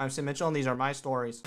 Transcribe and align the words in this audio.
I'm 0.00 0.08
Sam 0.08 0.24
Mitchell, 0.24 0.46
and 0.46 0.56
these 0.56 0.66
are 0.66 0.74
my 0.74 0.92
stories. 0.92 1.42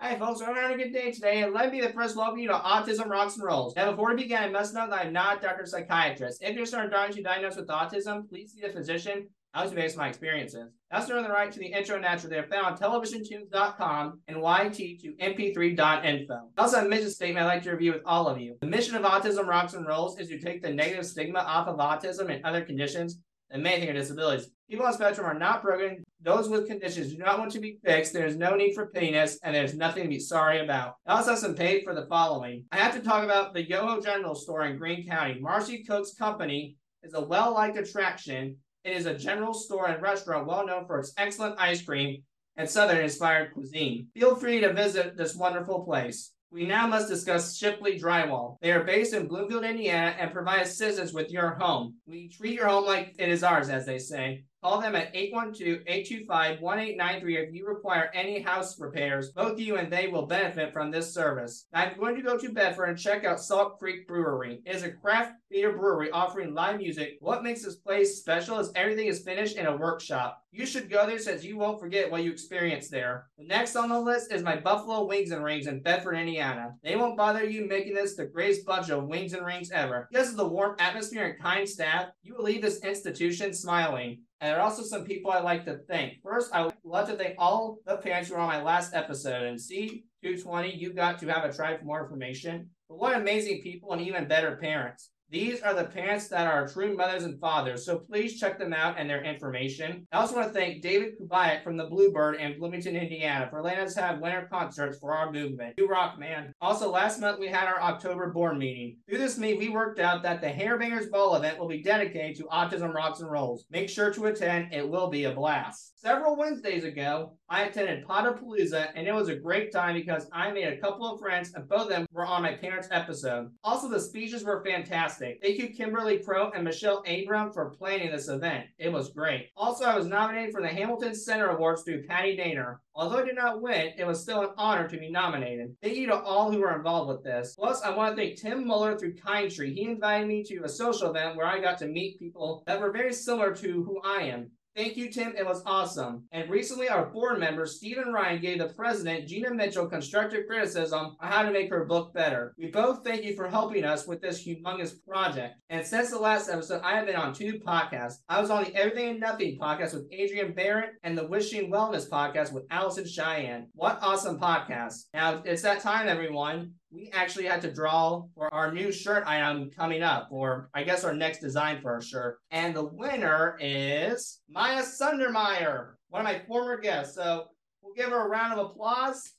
Hey 0.00 0.18
folks, 0.18 0.40
I'm 0.40 0.54
having 0.54 0.80
a 0.80 0.82
good 0.82 0.94
day 0.94 1.12
today, 1.12 1.42
and 1.42 1.52
let 1.52 1.70
me 1.70 1.80
be 1.80 1.86
the 1.86 1.92
first 1.92 2.16
welcome 2.16 2.38
you 2.38 2.48
to 2.48 2.54
Autism 2.54 3.10
Rocks 3.10 3.34
and 3.34 3.44
Rolls. 3.44 3.76
Now, 3.76 3.90
before 3.90 4.14
we 4.14 4.22
begin, 4.22 4.38
I 4.38 4.48
must 4.48 4.72
note 4.72 4.88
that 4.88 5.04
I'm 5.04 5.12
not 5.12 5.36
a 5.36 5.40
doctor 5.42 5.66
psychiatrist. 5.66 6.42
If 6.42 6.56
you're 6.56 6.64
starting 6.64 7.12
to 7.12 7.22
diagnosed 7.22 7.58
with 7.58 7.68
autism, 7.68 8.26
please 8.26 8.54
see 8.54 8.62
a 8.62 8.70
physician. 8.72 9.28
I 9.54 9.62
was 9.62 9.72
based 9.72 9.96
on 9.96 10.02
my 10.02 10.08
experiences. 10.08 10.68
That's 10.90 11.06
the 11.06 11.14
right 11.14 11.50
to 11.52 11.58
the 11.58 11.66
intro 11.66 11.94
and 11.94 12.02
natural. 12.02 12.30
They're 12.30 12.48
found 12.48 12.66
on 12.66 12.76
televisiontunes.com 12.76 14.20
and 14.26 14.36
YT 14.38 15.00
to 15.00 15.14
mp3.info. 15.20 16.50
Also, 16.58 16.84
a 16.84 16.88
mission 16.88 17.10
statement 17.10 17.46
I'd 17.46 17.54
like 17.54 17.62
to 17.62 17.70
review 17.70 17.92
with 17.92 18.02
all 18.04 18.26
of 18.26 18.40
you. 18.40 18.56
The 18.60 18.66
mission 18.66 18.96
of 18.96 19.02
Autism 19.02 19.46
Rocks 19.46 19.74
and 19.74 19.86
Rolls 19.86 20.18
is 20.18 20.28
to 20.28 20.40
take 20.40 20.60
the 20.60 20.74
negative 20.74 21.06
stigma 21.06 21.38
off 21.38 21.68
of 21.68 21.76
autism 21.76 22.34
and 22.34 22.44
other 22.44 22.62
conditions 22.62 23.20
and 23.54 23.62
things 23.62 23.88
are 23.88 23.92
disabilities. 23.92 24.50
People 24.68 24.86
on 24.86 24.92
spectrum 24.92 25.26
are 25.26 25.38
not 25.38 25.62
broken. 25.62 26.02
Those 26.20 26.48
with 26.48 26.66
conditions 26.66 27.12
do 27.12 27.18
not 27.18 27.38
want 27.38 27.52
to 27.52 27.60
be 27.60 27.78
fixed. 27.84 28.12
There 28.12 28.26
is 28.26 28.36
no 28.36 28.56
need 28.56 28.74
for 28.74 28.90
pittiness, 28.90 29.36
and 29.42 29.54
there's 29.54 29.76
nothing 29.76 30.02
to 30.02 30.08
be 30.08 30.18
sorry 30.18 30.60
about. 30.60 30.94
I 31.06 31.16
also 31.16 31.30
have 31.30 31.38
some 31.38 31.54
paid 31.54 31.84
for 31.84 31.94
the 31.94 32.06
following. 32.06 32.64
I 32.72 32.78
have 32.78 32.94
to 32.94 33.00
talk 33.00 33.22
about 33.22 33.54
the 33.54 33.68
Yoho 33.68 34.00
General 34.00 34.34
Store 34.34 34.64
in 34.64 34.76
Greene 34.76 35.06
County. 35.06 35.38
Marcy 35.40 35.84
Cook's 35.84 36.14
company 36.14 36.76
is 37.02 37.14
a 37.14 37.20
well-liked 37.20 37.76
attraction. 37.76 38.56
It 38.84 38.94
is 38.94 39.06
a 39.06 39.14
general 39.14 39.54
store 39.54 39.88
and 39.88 40.02
restaurant 40.02 40.46
well 40.46 40.66
known 40.66 40.86
for 40.86 40.98
its 40.98 41.14
excellent 41.16 41.58
ice 41.58 41.80
cream 41.82 42.22
and 42.56 42.68
Southern-inspired 42.68 43.54
cuisine. 43.54 44.08
Feel 44.14 44.36
free 44.36 44.60
to 44.60 44.74
visit 44.74 45.16
this 45.16 45.34
wonderful 45.34 45.84
place. 45.84 46.32
We 46.50 46.66
now 46.66 46.86
must 46.86 47.08
discuss 47.08 47.56
Shipley 47.56 47.98
Drywall. 47.98 48.58
They 48.60 48.70
are 48.72 48.84
based 48.84 49.14
in 49.14 49.26
Bloomfield, 49.26 49.64
Indiana, 49.64 50.14
and 50.18 50.32
provide 50.32 50.60
assistance 50.60 51.12
with 51.12 51.30
your 51.32 51.54
home. 51.54 51.96
We 52.06 52.28
treat 52.28 52.54
your 52.54 52.68
home 52.68 52.84
like 52.84 53.16
it 53.18 53.28
is 53.28 53.42
ours, 53.42 53.70
as 53.70 53.86
they 53.86 53.98
say. 53.98 54.44
Call 54.64 54.80
them 54.80 54.96
at 54.96 55.12
812-825-1893 55.12 57.22
if 57.22 57.52
you 57.52 57.66
require 57.66 58.10
any 58.14 58.40
house 58.40 58.80
repairs. 58.80 59.28
Both 59.28 59.60
you 59.60 59.76
and 59.76 59.92
they 59.92 60.06
will 60.06 60.24
benefit 60.24 60.72
from 60.72 60.90
this 60.90 61.12
service. 61.12 61.66
I'm 61.74 61.98
going 61.98 62.16
to 62.16 62.22
go 62.22 62.38
to 62.38 62.48
Bedford 62.48 62.86
and 62.86 62.98
check 62.98 63.26
out 63.26 63.40
Salt 63.40 63.78
Creek 63.78 64.08
Brewery. 64.08 64.62
It 64.64 64.74
is 64.74 64.82
a 64.82 64.90
craft 64.90 65.34
beer 65.50 65.76
brewery 65.76 66.10
offering 66.12 66.54
live 66.54 66.78
music. 66.78 67.18
What 67.20 67.42
makes 67.42 67.62
this 67.62 67.76
place 67.76 68.18
special 68.18 68.58
is 68.58 68.72
everything 68.74 69.08
is 69.08 69.22
finished 69.22 69.58
in 69.58 69.66
a 69.66 69.76
workshop. 69.76 70.40
You 70.50 70.64
should 70.64 70.88
go 70.88 71.06
there 71.06 71.18
since 71.18 71.44
you 71.44 71.58
won't 71.58 71.80
forget 71.80 72.10
what 72.10 72.22
you 72.22 72.30
experienced 72.30 72.90
there. 72.90 73.26
The 73.36 73.44
next 73.44 73.76
on 73.76 73.90
the 73.90 74.00
list 74.00 74.32
is 74.32 74.42
my 74.42 74.56
Buffalo 74.56 75.04
Wings 75.04 75.30
and 75.30 75.44
Rings 75.44 75.66
in 75.66 75.82
Bedford, 75.82 76.14
Indiana. 76.14 76.74
They 76.82 76.96
won't 76.96 77.18
bother 77.18 77.44
you 77.44 77.68
making 77.68 77.92
this 77.94 78.14
the 78.14 78.26
greatest 78.26 78.64
bunch 78.64 78.88
of 78.88 79.08
wings 79.08 79.34
and 79.34 79.44
rings 79.44 79.70
ever. 79.72 80.08
Because 80.10 80.30
of 80.30 80.36
the 80.36 80.48
warm 80.48 80.76
atmosphere 80.78 81.26
and 81.26 81.42
kind 81.42 81.68
staff, 81.68 82.06
you 82.22 82.34
will 82.34 82.44
leave 82.44 82.62
this 82.62 82.82
institution 82.82 83.52
smiling. 83.52 84.22
And 84.44 84.50
there 84.50 84.60
are 84.60 84.64
also 84.64 84.82
some 84.82 85.06
people 85.06 85.30
I'd 85.30 85.42
like 85.42 85.64
to 85.64 85.78
thank. 85.88 86.20
First, 86.22 86.52
I 86.52 86.66
would 86.66 86.74
love 86.84 87.08
to 87.08 87.16
thank 87.16 87.36
all 87.38 87.78
the 87.86 87.96
parents 87.96 88.28
who 88.28 88.34
were 88.34 88.42
on 88.42 88.48
my 88.48 88.62
last 88.62 88.92
episode. 88.92 89.42
And 89.44 89.58
C220, 89.58 90.78
you 90.78 90.92
got 90.92 91.18
to 91.20 91.28
have 91.28 91.46
a 91.46 91.50
try 91.50 91.78
for 91.78 91.84
more 91.86 92.02
information. 92.02 92.68
But 92.86 92.98
what 92.98 93.16
amazing 93.16 93.62
people 93.62 93.94
and 93.94 94.02
even 94.02 94.28
better 94.28 94.58
parents. 94.60 95.12
These 95.30 95.62
are 95.62 95.74
the 95.74 95.84
parents 95.84 96.28
that 96.28 96.46
are 96.46 96.68
true 96.68 96.96
mothers 96.96 97.24
and 97.24 97.40
fathers, 97.40 97.84
so 97.84 97.98
please 97.98 98.38
check 98.38 98.58
them 98.58 98.72
out 98.72 98.96
and 98.98 99.08
their 99.08 99.24
information. 99.24 100.06
I 100.12 100.18
also 100.18 100.36
want 100.36 100.48
to 100.48 100.54
thank 100.54 100.82
David 100.82 101.14
Kubayak 101.18 101.64
from 101.64 101.76
the 101.76 101.86
Bluebird 101.86 102.36
in 102.36 102.58
Bloomington, 102.58 102.94
Indiana 102.94 103.48
for 103.50 103.62
letting 103.62 103.84
us 103.84 103.96
have 103.96 104.20
winter 104.20 104.46
concerts 104.52 104.98
for 104.98 105.12
our 105.12 105.32
movement. 105.32 105.74
You 105.76 105.88
rock, 105.88 106.18
man. 106.18 106.52
Also, 106.60 106.90
last 106.90 107.20
month 107.20 107.40
we 107.40 107.48
had 107.48 107.66
our 107.66 107.80
October 107.80 108.30
board 108.32 108.58
meeting. 108.58 108.98
Through 109.08 109.18
this 109.18 109.38
meet, 109.38 109.58
we 109.58 109.70
worked 109.70 109.98
out 109.98 110.22
that 110.22 110.40
the 110.40 110.48
Hairbangers 110.48 111.10
Ball 111.10 111.34
event 111.36 111.58
will 111.58 111.68
be 111.68 111.82
dedicated 111.82 112.36
to 112.36 112.44
Autism 112.44 112.94
Rocks 112.94 113.20
and 113.20 113.30
Rolls. 113.30 113.66
Make 113.70 113.88
sure 113.88 114.12
to 114.12 114.26
attend, 114.26 114.72
it 114.72 114.88
will 114.88 115.08
be 115.08 115.24
a 115.24 115.34
blast. 115.34 116.00
Several 116.00 116.36
Wednesdays 116.36 116.84
ago, 116.84 117.36
I 117.54 117.66
attended 117.66 118.04
Potapalooza, 118.04 118.88
and 118.96 119.06
it 119.06 119.14
was 119.14 119.28
a 119.28 119.36
great 119.36 119.70
time 119.70 119.94
because 119.94 120.26
I 120.32 120.50
made 120.50 120.64
a 120.64 120.76
couple 120.76 121.06
of 121.06 121.20
friends, 121.20 121.54
and 121.54 121.68
both 121.68 121.82
of 121.82 121.88
them 121.88 122.04
were 122.12 122.26
on 122.26 122.42
my 122.42 122.54
parents' 122.54 122.88
episode. 122.90 123.52
Also, 123.62 123.88
the 123.88 124.00
speeches 124.00 124.42
were 124.42 124.64
fantastic. 124.64 125.38
Thank 125.40 125.58
you, 125.58 125.68
Kimberly 125.68 126.18
Crow 126.18 126.50
and 126.50 126.64
Michelle 126.64 127.04
Abram, 127.06 127.52
for 127.52 127.70
planning 127.70 128.10
this 128.10 128.26
event. 128.26 128.66
It 128.76 128.92
was 128.92 129.10
great. 129.10 129.50
Also, 129.56 129.84
I 129.84 129.96
was 129.96 130.08
nominated 130.08 130.52
for 130.52 130.62
the 130.62 130.66
Hamilton 130.68 131.14
Center 131.14 131.50
Awards 131.50 131.84
through 131.84 132.08
Patty 132.08 132.36
Daner. 132.36 132.78
Although 132.92 133.18
I 133.18 133.24
did 133.24 133.36
not 133.36 133.62
win, 133.62 133.92
it 133.96 134.04
was 134.04 134.20
still 134.20 134.42
an 134.42 134.50
honor 134.56 134.88
to 134.88 134.98
be 134.98 135.08
nominated. 135.08 135.76
Thank 135.80 135.96
you 135.96 136.08
to 136.08 136.18
all 136.18 136.50
who 136.50 136.58
were 136.58 136.74
involved 136.74 137.08
with 137.08 137.22
this. 137.22 137.54
Plus, 137.56 137.82
I 137.82 137.94
want 137.94 138.16
to 138.16 138.20
thank 138.20 138.36
Tim 138.36 138.66
Muller 138.66 138.98
through 138.98 139.14
Kind 139.14 139.52
Tree. 139.52 139.72
He 139.72 139.84
invited 139.84 140.26
me 140.26 140.42
to 140.42 140.64
a 140.64 140.68
social 140.68 141.10
event 141.10 141.36
where 141.36 141.46
I 141.46 141.60
got 141.60 141.78
to 141.78 141.86
meet 141.86 142.18
people 142.18 142.64
that 142.66 142.80
were 142.80 142.90
very 142.90 143.12
similar 143.12 143.54
to 143.54 143.84
who 143.84 144.00
I 144.04 144.22
am. 144.22 144.50
Thank 144.76 144.96
you, 144.96 145.08
Tim. 145.08 145.34
It 145.36 145.46
was 145.46 145.62
awesome. 145.66 146.24
And 146.32 146.50
recently, 146.50 146.88
our 146.88 147.06
board 147.06 147.38
member, 147.38 147.64
Stephen 147.64 148.12
Ryan, 148.12 148.40
gave 148.40 148.58
the 148.58 148.68
president, 148.68 149.28
Gina 149.28 149.54
Mitchell, 149.54 149.86
constructive 149.86 150.46
criticism 150.48 151.16
on 151.20 151.30
how 151.30 151.42
to 151.42 151.52
make 151.52 151.70
her 151.70 151.84
book 151.84 152.12
better. 152.12 152.54
We 152.58 152.72
both 152.72 153.04
thank 153.04 153.22
you 153.22 153.36
for 153.36 153.48
helping 153.48 153.84
us 153.84 154.06
with 154.08 154.20
this 154.20 154.44
humongous 154.44 154.94
project. 155.06 155.54
And 155.70 155.86
since 155.86 156.10
the 156.10 156.18
last 156.18 156.48
episode, 156.48 156.82
I 156.82 156.96
have 156.96 157.06
been 157.06 157.14
on 157.14 157.32
two 157.32 157.60
podcasts. 157.64 158.18
I 158.28 158.40
was 158.40 158.50
on 158.50 158.64
the 158.64 158.74
Everything 158.74 159.10
and 159.10 159.20
Nothing 159.20 159.58
podcast 159.60 159.94
with 159.94 160.08
Adrian 160.10 160.54
Barrett 160.54 160.94
and 161.04 161.16
the 161.16 161.28
Wishing 161.28 161.70
Wellness 161.70 162.08
podcast 162.08 162.52
with 162.52 162.64
Allison 162.70 163.06
Cheyenne. 163.06 163.68
What 163.74 164.00
awesome 164.02 164.40
podcasts. 164.40 165.04
Now, 165.14 165.40
it's 165.44 165.62
that 165.62 165.82
time, 165.82 166.08
everyone 166.08 166.74
we 166.94 167.10
actually 167.12 167.46
had 167.46 167.60
to 167.62 167.72
draw 167.72 168.22
for 168.34 168.52
our 168.54 168.72
new 168.72 168.92
shirt 168.92 169.24
item 169.26 169.68
coming 169.70 170.02
up, 170.02 170.28
or 170.30 170.70
I 170.74 170.84
guess 170.84 171.02
our 171.02 171.12
next 171.12 171.40
design 171.40 171.80
for 171.80 171.92
our 171.92 172.00
shirt. 172.00 172.38
And 172.52 172.74
the 172.74 172.84
winner 172.84 173.58
is 173.60 174.40
Maya 174.48 174.82
Sundermeyer, 174.82 175.94
one 176.08 176.20
of 176.20 176.24
my 176.24 176.40
former 176.46 176.78
guests. 176.78 177.16
So 177.16 177.46
we'll 177.82 177.94
give 177.94 178.10
her 178.10 178.24
a 178.24 178.28
round 178.28 178.58
of 178.58 178.70
applause. 178.70 179.32